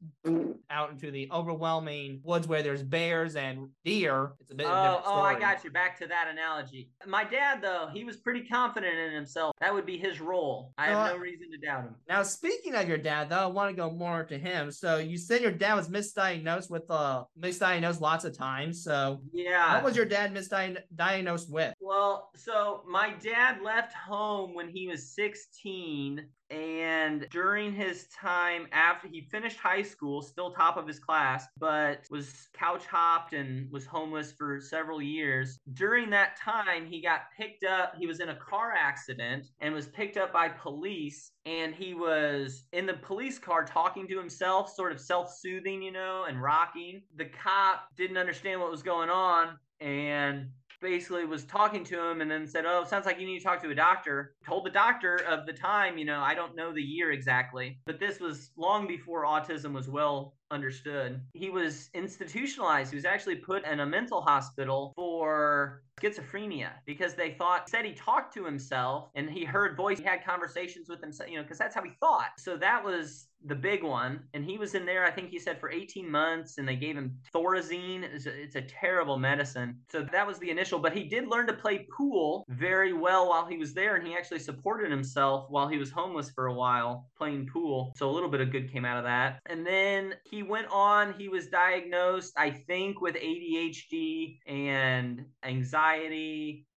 out 0.71 0.91
into 0.91 1.11
the 1.11 1.29
overwhelming 1.33 2.21
woods 2.23 2.47
where 2.47 2.63
there's 2.63 2.85
bears 2.85 3.35
and 3.35 3.71
deer. 3.85 4.35
It's 4.41 4.53
a 4.53 4.55
bit. 4.55 4.67
of 4.67 4.73
a 4.73 4.99
Oh, 4.99 5.03
oh, 5.05 5.21
I 5.23 5.37
got 5.37 5.65
you. 5.65 5.71
Back 5.73 5.99
to 5.99 6.07
that 6.07 6.29
analogy. 6.31 6.91
My 7.09 7.25
dad, 7.25 7.61
though, 7.61 7.89
he 7.93 8.05
was 8.05 8.19
pretty 8.19 8.45
confident 8.45 8.97
in 8.97 9.13
himself. 9.13 9.53
That 9.61 9.75
would 9.75 9.85
be 9.87 9.99
his 9.99 10.21
role. 10.21 10.73
I 10.79 10.87
have 10.87 10.99
Uh, 10.99 11.11
no 11.15 11.17
reason 11.17 11.51
to 11.51 11.59
doubt 11.59 11.83
him. 11.85 11.97
Now, 12.09 12.23
speaking 12.23 12.77
of 12.77 12.89
your 12.89 12.99
dad, 12.99 13.29
though, 13.29 13.48
want 13.55 13.71
to 13.71 13.77
go 13.77 13.91
more 13.91 14.25
to 14.25 14.39
him. 14.39 14.71
So 14.71 14.99
you 14.99 15.17
said 15.19 15.41
your 15.43 15.53
dad 15.53 15.75
was 15.75 15.89
misdiagnosed 15.89 16.71
with 16.71 16.91
uh 16.91 17.25
misdiagnosed 17.39 18.01
lots 18.01 18.25
of 18.25 18.37
times. 18.37 18.83
So 18.85 19.21
Yeah. 19.33 19.75
what 19.75 19.85
was 19.85 19.97
your 19.97 20.07
dad 20.07 20.35
misdiagnosed 20.35 21.51
with? 21.51 21.75
Well, 21.89 22.29
so 22.37 22.83
my 22.87 23.15
dad 23.15 23.63
left 23.63 23.95
home 23.95 24.53
when 24.53 24.69
he 24.69 24.87
was 24.89 25.15
16 25.15 26.23
and 26.51 27.27
during 27.31 27.73
his 27.73 28.09
time 28.09 28.67
after 28.73 29.09
he 29.09 29.23
finished 29.23 29.57
high 29.57 29.81
school, 29.81 30.21
still 30.21 30.51
top 30.51 30.77
of 30.77 30.87
his 30.87 30.99
class, 30.99 31.47
but 31.57 32.05
was 32.11 32.51
couch 32.53 32.85
hopped 32.85 33.33
and 33.33 33.73
was 33.73 33.87
homeless 33.87 34.33
for 34.33 34.61
several 34.61 35.01
years. 35.01 35.61
During 35.73 36.11
that 36.11 36.39
time, 36.39 36.85
he 36.85 37.01
got 37.01 37.23
picked 37.35 37.65
up. 37.65 37.95
He 37.99 38.07
was 38.07 38.21
in 38.21 38.29
a 38.29 38.37
car 38.37 38.75
accident 38.77 39.47
and 39.61 39.73
was 39.73 39.87
picked 39.87 40.19
up 40.19 40.31
by 40.31 40.51
police 40.51 41.33
and 41.47 41.75
he 41.75 41.95
was 41.95 42.65
in 42.75 42.85
the 42.85 42.95
police 43.01 43.39
car 43.39 43.65
talking 43.65 44.07
to 44.09 44.19
himself, 44.19 44.75
sort 44.75 44.93
of 44.93 45.01
self-soothing, 45.01 45.81
you 45.81 45.93
know, 45.93 46.27
and 46.29 46.43
rocking. 46.43 47.01
The 47.17 47.31
cop 47.43 47.85
didn't 47.97 48.19
understand 48.19 48.61
what 48.61 48.71
was 48.71 48.83
going 48.83 49.09
on 49.09 49.57
and 49.81 50.49
basically 50.81 51.25
was 51.25 51.45
talking 51.45 51.85
to 51.85 52.03
him 52.03 52.21
and 52.21 52.31
then 52.31 52.47
said, 52.47 52.65
Oh, 52.67 52.85
sounds 52.85 53.07
like 53.07 53.21
you 53.21 53.27
need 53.27 53.39
to 53.39 53.45
talk 53.45 53.63
to 53.63 53.71
a 53.71 53.75
doctor. 53.75 54.35
Told 54.47 54.65
the 54.65 54.71
doctor 54.71 55.17
of 55.29 55.47
the 55.47 55.53
time, 55.53 55.99
you 55.99 56.05
know, 56.05 56.21
I 56.21 56.35
don't 56.35 56.57
know 56.57 56.73
the 56.73 56.83
year 56.83 57.13
exactly, 57.13 57.79
but 57.87 57.99
this 57.99 58.21
was 58.21 58.51
long 58.57 58.87
before 58.87 59.25
autism 59.25 59.73
was 59.73 59.89
well 59.89 60.35
understood. 60.51 61.21
He 61.35 61.51
was 61.51 61.91
institutionalized. 61.95 62.91
He 62.91 62.97
was 62.97 63.05
actually 63.05 63.37
put 63.37 63.67
in 63.67 63.81
a 63.81 63.87
mental 63.87 64.23
hospital 64.23 64.93
for 64.97 65.83
schizophrenia 66.01 66.71
because 66.87 67.15
they 67.15 67.33
thought 67.33 67.69
said 67.69 67.85
he 67.85 67.93
talked 67.93 68.33
to 68.35 68.45
himself 68.45 69.11
and 69.15 69.31
he 69.31 69.45
heard 69.45 69.77
voice 69.77 69.99
he 69.99 70.05
had 70.05 70.25
conversations 70.25 70.89
with 70.89 71.01
himself 71.01 71.31
you 71.31 71.37
know 71.37 71.43
because 71.43 71.59
that's 71.59 71.75
how 71.75 71.83
he 71.83 71.91
thought. 72.01 72.31
So 72.39 72.57
that 72.57 72.85
was 72.85 73.27
the 73.45 73.55
big 73.55 73.85
one. 73.85 74.21
And 74.35 74.45
he 74.45 74.59
was 74.59 74.75
in 74.75 74.85
there 74.85 75.05
i 75.05 75.11
think 75.11 75.31
he 75.31 75.39
said 75.39 75.61
for 75.61 75.71
18 75.71 76.11
months 76.11 76.59
and 76.59 76.69
they 76.69 76.77
gave 76.77 76.97
him 76.97 77.17
thorazine. 77.35 78.03
It's 78.03 78.27
a, 78.27 78.43
it's 78.43 78.57
a 78.57 78.63
terrible 78.63 79.19
medicine. 79.19 79.79
So 79.91 80.07
that 80.13 80.27
was 80.27 80.39
the 80.39 80.51
initial 80.51 80.79
but 80.79 80.93
he 80.97 81.05
did 81.05 81.29
learn 81.29 81.47
to 81.47 81.53
play 81.53 81.87
pool 81.97 82.45
very 82.49 82.93
well 82.93 83.29
while 83.29 83.47
he 83.47 83.57
was 83.57 83.75
there 83.75 83.97
and 83.97 84.07
he 84.07 84.15
actually 84.15 84.41
supported 84.41 84.91
himself 84.91 85.47
while 85.51 85.69
he 85.69 85.79
was 85.79 85.91
homeless 85.91 86.31
for 86.31 86.47
a 86.47 86.55
while 86.55 87.07
playing 87.17 87.47
pool. 87.47 87.93
So 87.97 88.09
a 88.09 88.13
little 88.13 88.29
bit 88.29 88.41
of 88.41 88.51
good 88.51 88.71
came 88.73 88.85
out 88.85 88.99
of 88.99 89.05
that. 89.05 89.41
And 89.47 89.67
then 89.67 90.15
he 90.31 90.43
went 90.43 90.69
on 90.71 91.15
he 91.19 91.29
was 91.29 91.49
diagnosed 91.49 92.33
i 92.37 92.51
think 92.51 93.01
with 93.01 93.15
adhd 93.17 94.39
and 94.47 95.25
anxiety 95.45 95.88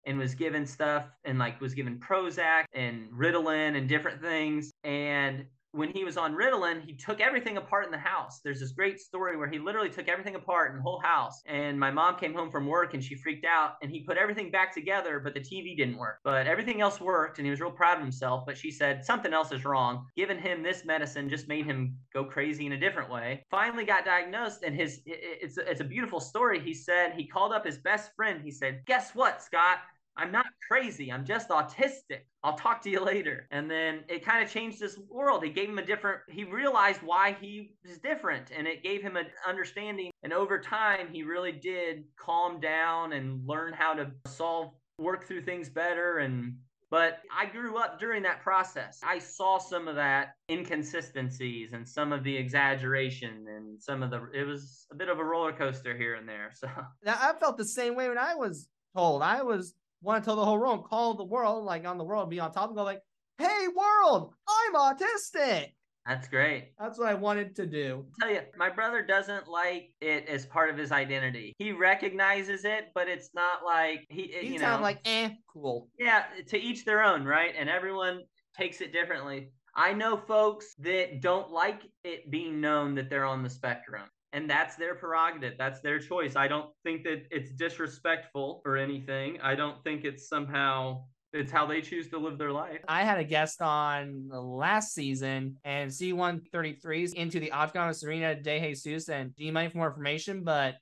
and 0.05 0.17
was 0.17 0.35
given 0.35 0.65
stuff 0.65 1.05
and 1.25 1.37
like 1.37 1.59
was 1.61 1.73
given 1.73 1.99
Prozac 1.99 2.63
and 2.73 3.09
Ritalin 3.11 3.77
and 3.77 3.87
different 3.87 4.21
things. 4.21 4.71
And 4.83 5.45
when 5.73 5.89
he 5.91 6.03
was 6.03 6.17
on 6.17 6.35
Ritalin, 6.35 6.81
he 6.81 6.93
took 6.93 7.21
everything 7.21 7.57
apart 7.57 7.85
in 7.85 7.91
the 7.91 7.97
house. 7.97 8.41
There's 8.43 8.59
this 8.59 8.71
great 8.71 8.99
story 8.99 9.37
where 9.37 9.49
he 9.49 9.57
literally 9.57 9.89
took 9.89 10.09
everything 10.09 10.35
apart 10.35 10.71
in 10.71 10.77
the 10.77 10.83
whole 10.83 10.99
house. 10.99 11.41
And 11.45 11.79
my 11.79 11.89
mom 11.89 12.17
came 12.17 12.33
home 12.33 12.51
from 12.51 12.67
work 12.67 12.93
and 12.93 13.03
she 13.03 13.15
freaked 13.15 13.45
out 13.45 13.75
and 13.81 13.89
he 13.89 14.01
put 14.01 14.17
everything 14.17 14.51
back 14.51 14.73
together, 14.73 15.19
but 15.19 15.33
the 15.33 15.39
TV 15.39 15.77
didn't 15.77 15.97
work. 15.97 16.19
But 16.23 16.45
everything 16.47 16.81
else 16.81 16.99
worked 16.99 17.37
and 17.37 17.45
he 17.45 17.51
was 17.51 17.61
real 17.61 17.71
proud 17.71 17.97
of 17.97 18.03
himself. 18.03 18.43
But 18.45 18.57
she 18.57 18.69
said 18.71 19.05
something 19.05 19.33
else 19.33 19.51
is 19.51 19.63
wrong. 19.63 20.05
Giving 20.17 20.39
him 20.39 20.61
this 20.61 20.83
medicine 20.83 21.29
just 21.29 21.47
made 21.47 21.65
him 21.65 21.95
go 22.13 22.25
crazy 22.25 22.65
in 22.65 22.73
a 22.73 22.79
different 22.79 23.09
way. 23.09 23.45
Finally 23.49 23.85
got 23.85 24.03
diagnosed 24.03 24.63
and 24.63 24.75
his 24.75 25.01
it's 25.05 25.57
it's 25.57 25.81
a 25.81 25.85
beautiful 25.85 26.19
story. 26.19 26.59
He 26.59 26.73
said 26.73 27.13
he 27.13 27.27
called 27.27 27.53
up 27.53 27.65
his 27.65 27.77
best 27.77 28.11
friend. 28.15 28.41
He 28.43 28.51
said, 28.51 28.81
"Guess 28.85 29.15
what, 29.15 29.41
Scott? 29.41 29.79
I'm 30.17 30.31
not 30.31 30.45
crazy. 30.67 31.11
I'm 31.11 31.25
just 31.25 31.49
autistic. 31.49 32.21
I'll 32.43 32.57
talk 32.57 32.81
to 32.83 32.89
you 32.89 33.03
later. 33.03 33.47
And 33.51 33.69
then 33.69 34.03
it 34.09 34.25
kind 34.25 34.43
of 34.43 34.51
changed 34.51 34.79
his 34.79 34.97
world. 35.09 35.43
It 35.43 35.55
gave 35.55 35.69
him 35.69 35.79
a 35.79 35.85
different, 35.85 36.21
he 36.29 36.43
realized 36.43 37.01
why 37.01 37.37
he 37.39 37.75
was 37.87 37.97
different 37.99 38.51
and 38.55 38.67
it 38.67 38.83
gave 38.83 39.01
him 39.01 39.15
an 39.15 39.27
understanding. 39.47 40.11
And 40.23 40.33
over 40.33 40.59
time, 40.59 41.07
he 41.11 41.23
really 41.23 41.51
did 41.51 42.03
calm 42.17 42.59
down 42.59 43.13
and 43.13 43.45
learn 43.47 43.73
how 43.73 43.93
to 43.93 44.11
solve, 44.27 44.73
work 44.97 45.27
through 45.27 45.43
things 45.43 45.69
better. 45.69 46.19
And, 46.19 46.55
but 46.89 47.19
I 47.35 47.45
grew 47.45 47.77
up 47.77 47.99
during 47.99 48.23
that 48.23 48.41
process. 48.41 48.99
I 49.03 49.17
saw 49.19 49.59
some 49.59 49.87
of 49.87 49.95
that 49.95 50.33
inconsistencies 50.49 51.71
and 51.71 51.87
some 51.87 52.11
of 52.11 52.23
the 52.23 52.35
exaggeration 52.35 53.45
and 53.47 53.81
some 53.81 54.03
of 54.03 54.09
the, 54.11 54.27
it 54.33 54.45
was 54.45 54.87
a 54.91 54.95
bit 54.95 55.07
of 55.07 55.19
a 55.19 55.23
roller 55.23 55.53
coaster 55.53 55.95
here 55.97 56.15
and 56.15 56.27
there. 56.27 56.51
So 56.55 56.67
Now 57.05 57.17
I 57.19 57.33
felt 57.39 57.57
the 57.57 57.65
same 57.65 57.95
way 57.95 58.09
when 58.09 58.17
I 58.17 58.35
was 58.35 58.67
told. 58.93 59.21
I 59.21 59.41
was 59.41 59.73
want 60.01 60.23
to 60.23 60.27
tell 60.27 60.35
the 60.35 60.45
whole 60.45 60.59
world, 60.59 60.85
call 60.85 61.13
the 61.13 61.23
world, 61.23 61.63
like 61.65 61.85
on 61.85 61.97
the 61.97 62.03
world, 62.03 62.29
be 62.29 62.39
on 62.39 62.51
top 62.51 62.69
and 62.69 62.75
go 62.75 62.83
like, 62.83 63.01
"Hey 63.37 63.67
world, 63.75 64.33
I'm 64.47 64.73
autistic." 64.75 65.73
that's 66.05 66.27
great. 66.27 66.73
That's 66.79 66.97
what 66.97 67.09
I 67.09 67.13
wanted 67.13 67.55
to 67.57 67.67
do. 67.67 68.07
tell 68.19 68.31
you, 68.31 68.41
my 68.57 68.69
brother 68.69 69.03
doesn't 69.03 69.47
like 69.47 69.93
it 70.01 70.27
as 70.27 70.47
part 70.47 70.71
of 70.71 70.77
his 70.77 70.91
identity. 70.91 71.53
He 71.59 71.71
recognizes 71.73 72.65
it, 72.65 72.89
but 72.95 73.07
it's 73.07 73.29
not 73.35 73.63
like 73.63 74.07
he, 74.09 74.33
He's 74.41 74.53
you 74.53 74.59
know, 74.59 74.79
like, 74.81 74.99
"Eh, 75.05 75.29
cool." 75.47 75.89
yeah, 75.99 76.25
to 76.47 76.57
each 76.57 76.85
their 76.85 77.03
own, 77.03 77.23
right? 77.23 77.53
And 77.57 77.69
everyone 77.69 78.23
takes 78.57 78.81
it 78.81 78.91
differently. 78.91 79.51
I 79.75 79.93
know 79.93 80.17
folks 80.17 80.73
that 80.79 81.21
don't 81.21 81.49
like 81.51 81.83
it 82.03 82.29
being 82.29 82.59
known 82.59 82.95
that 82.95 83.09
they're 83.09 83.25
on 83.25 83.43
the 83.43 83.49
spectrum. 83.49 84.09
And 84.33 84.49
that's 84.49 84.75
their 84.75 84.95
prerogative. 84.95 85.57
That's 85.57 85.81
their 85.81 85.99
choice. 85.99 86.35
I 86.35 86.47
don't 86.47 86.69
think 86.83 87.03
that 87.03 87.23
it's 87.31 87.51
disrespectful 87.51 88.61
or 88.65 88.77
anything. 88.77 89.39
I 89.41 89.55
don't 89.55 89.83
think 89.83 90.05
it's 90.05 90.29
somehow 90.29 91.03
it's 91.33 91.51
how 91.51 91.65
they 91.65 91.81
choose 91.81 92.09
to 92.09 92.17
live 92.17 92.37
their 92.37 92.51
life. 92.51 92.79
I 92.87 93.03
had 93.03 93.17
a 93.17 93.23
guest 93.23 93.61
on 93.61 94.27
the 94.29 94.41
last 94.41 94.93
season, 94.93 95.57
and 95.63 95.89
C133's 95.89 97.13
into 97.13 97.39
the 97.39 97.51
Octagon 97.51 97.93
Serena 97.93 98.35
De 98.35 98.59
Jesus 98.73 99.09
and 99.09 99.33
G 99.37 99.51
Money 99.51 99.69
for 99.69 99.77
more 99.77 99.87
information. 99.87 100.43
But 100.43 100.75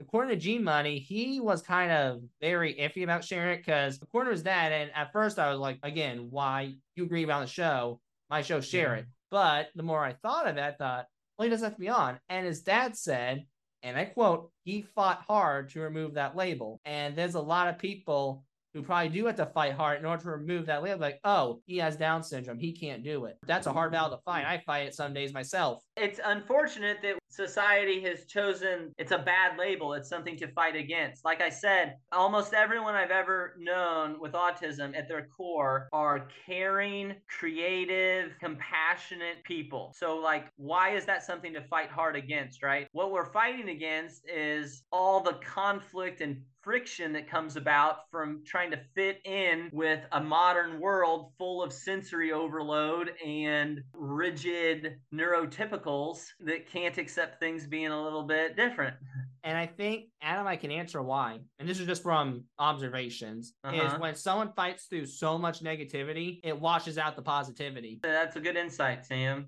according 0.00 0.30
to 0.30 0.40
G 0.40 0.58
Money, 0.58 0.98
he 0.98 1.40
was 1.40 1.62
kind 1.62 1.90
of 1.90 2.20
very 2.40 2.74
iffy 2.74 3.02
about 3.02 3.24
sharing 3.24 3.54
it 3.54 3.64
because 3.64 3.98
according 4.00 4.30
to 4.30 4.34
his 4.34 4.42
dad, 4.42 4.72
and 4.72 4.90
at 4.94 5.12
first 5.12 5.38
I 5.38 5.50
was 5.50 5.58
like, 5.58 5.78
again, 5.82 6.28
why 6.30 6.74
you 6.94 7.04
agree 7.04 7.24
about 7.24 7.40
the 7.40 7.52
show? 7.52 8.00
My 8.30 8.42
show, 8.42 8.60
share 8.60 8.94
it. 8.96 9.06
But 9.30 9.68
the 9.74 9.82
more 9.82 10.04
I 10.04 10.12
thought 10.14 10.46
of 10.48 10.56
it, 10.56 10.62
I 10.62 10.72
thought, 10.72 11.06
he 11.44 11.50
doesn't 11.50 11.64
have 11.64 11.74
to 11.74 11.80
be 11.80 11.88
on. 11.88 12.18
And 12.28 12.46
his 12.46 12.62
dad 12.62 12.96
said, 12.96 13.44
and 13.82 13.96
I 13.96 14.06
quote, 14.06 14.50
he 14.64 14.82
fought 14.82 15.22
hard 15.28 15.70
to 15.70 15.80
remove 15.80 16.14
that 16.14 16.36
label. 16.36 16.80
And 16.84 17.14
there's 17.14 17.34
a 17.34 17.40
lot 17.40 17.68
of 17.68 17.78
people 17.78 18.44
who 18.76 18.82
probably 18.82 19.08
do 19.08 19.24
have 19.24 19.36
to 19.36 19.46
fight 19.46 19.72
hard 19.72 19.98
in 19.98 20.04
order 20.04 20.22
to 20.22 20.30
remove 20.30 20.66
that 20.66 20.82
label. 20.82 21.00
Like, 21.00 21.18
oh, 21.24 21.62
he 21.64 21.78
has 21.78 21.96
Down 21.96 22.22
syndrome. 22.22 22.58
He 22.58 22.72
can't 22.72 23.02
do 23.02 23.24
it. 23.24 23.38
That's 23.46 23.66
a 23.66 23.72
hard 23.72 23.90
battle 23.90 24.10
to 24.10 24.22
fight. 24.22 24.44
I 24.44 24.62
fight 24.66 24.86
it 24.86 24.94
some 24.94 25.14
days 25.14 25.32
myself. 25.32 25.82
It's 25.96 26.20
unfortunate 26.22 26.98
that 27.02 27.16
society 27.30 28.02
has 28.02 28.26
chosen 28.26 28.92
it's 28.98 29.12
a 29.12 29.18
bad 29.18 29.58
label. 29.58 29.94
It's 29.94 30.10
something 30.10 30.36
to 30.36 30.48
fight 30.48 30.76
against. 30.76 31.24
Like 31.24 31.40
I 31.40 31.48
said, 31.48 31.94
almost 32.12 32.52
everyone 32.52 32.94
I've 32.94 33.10
ever 33.10 33.54
known 33.58 34.20
with 34.20 34.32
autism 34.32 34.94
at 34.94 35.08
their 35.08 35.26
core 35.34 35.88
are 35.94 36.28
caring, 36.44 37.14
creative, 37.28 38.32
compassionate 38.40 39.42
people. 39.44 39.94
So, 39.96 40.16
like, 40.16 40.48
why 40.56 40.94
is 40.94 41.06
that 41.06 41.24
something 41.24 41.54
to 41.54 41.62
fight 41.62 41.88
hard 41.88 42.14
against, 42.14 42.62
right? 42.62 42.88
What 42.92 43.10
we're 43.10 43.32
fighting 43.32 43.70
against 43.70 44.28
is 44.28 44.82
all 44.92 45.22
the 45.22 45.38
conflict 45.42 46.20
and 46.20 46.42
friction 46.70 47.12
that 47.12 47.30
comes 47.30 47.54
about 47.54 48.10
from 48.10 48.42
trying 48.44 48.72
to 48.72 48.76
fit 48.96 49.20
in 49.24 49.70
with 49.72 50.00
a 50.10 50.20
modern 50.20 50.80
world 50.80 51.30
full 51.38 51.62
of 51.62 51.72
sensory 51.72 52.32
overload 52.32 53.12
and 53.24 53.80
rigid 53.94 54.96
neurotypicals 55.14 56.24
that 56.40 56.68
can't 56.68 56.98
accept 56.98 57.38
things 57.38 57.68
being 57.68 57.86
a 57.92 58.02
little 58.02 58.24
bit 58.24 58.56
different. 58.56 58.96
And 59.44 59.56
I 59.56 59.66
think 59.66 60.06
Adam, 60.20 60.48
I 60.48 60.56
can 60.56 60.72
answer 60.72 61.00
why. 61.00 61.38
And 61.60 61.68
this 61.68 61.78
is 61.78 61.86
just 61.86 62.02
from 62.02 62.42
observations. 62.58 63.54
Is 63.72 63.80
Uh-huh. 63.80 63.98
when 64.00 64.16
someone 64.16 64.52
fights 64.56 64.86
through 64.86 65.06
so 65.06 65.38
much 65.38 65.60
negativity, 65.62 66.40
it 66.42 66.60
washes 66.60 66.98
out 66.98 67.14
the 67.14 67.22
positivity. 67.22 68.00
That's 68.02 68.34
a 68.34 68.40
good 68.40 68.56
insight, 68.56 69.06
Sam. 69.06 69.46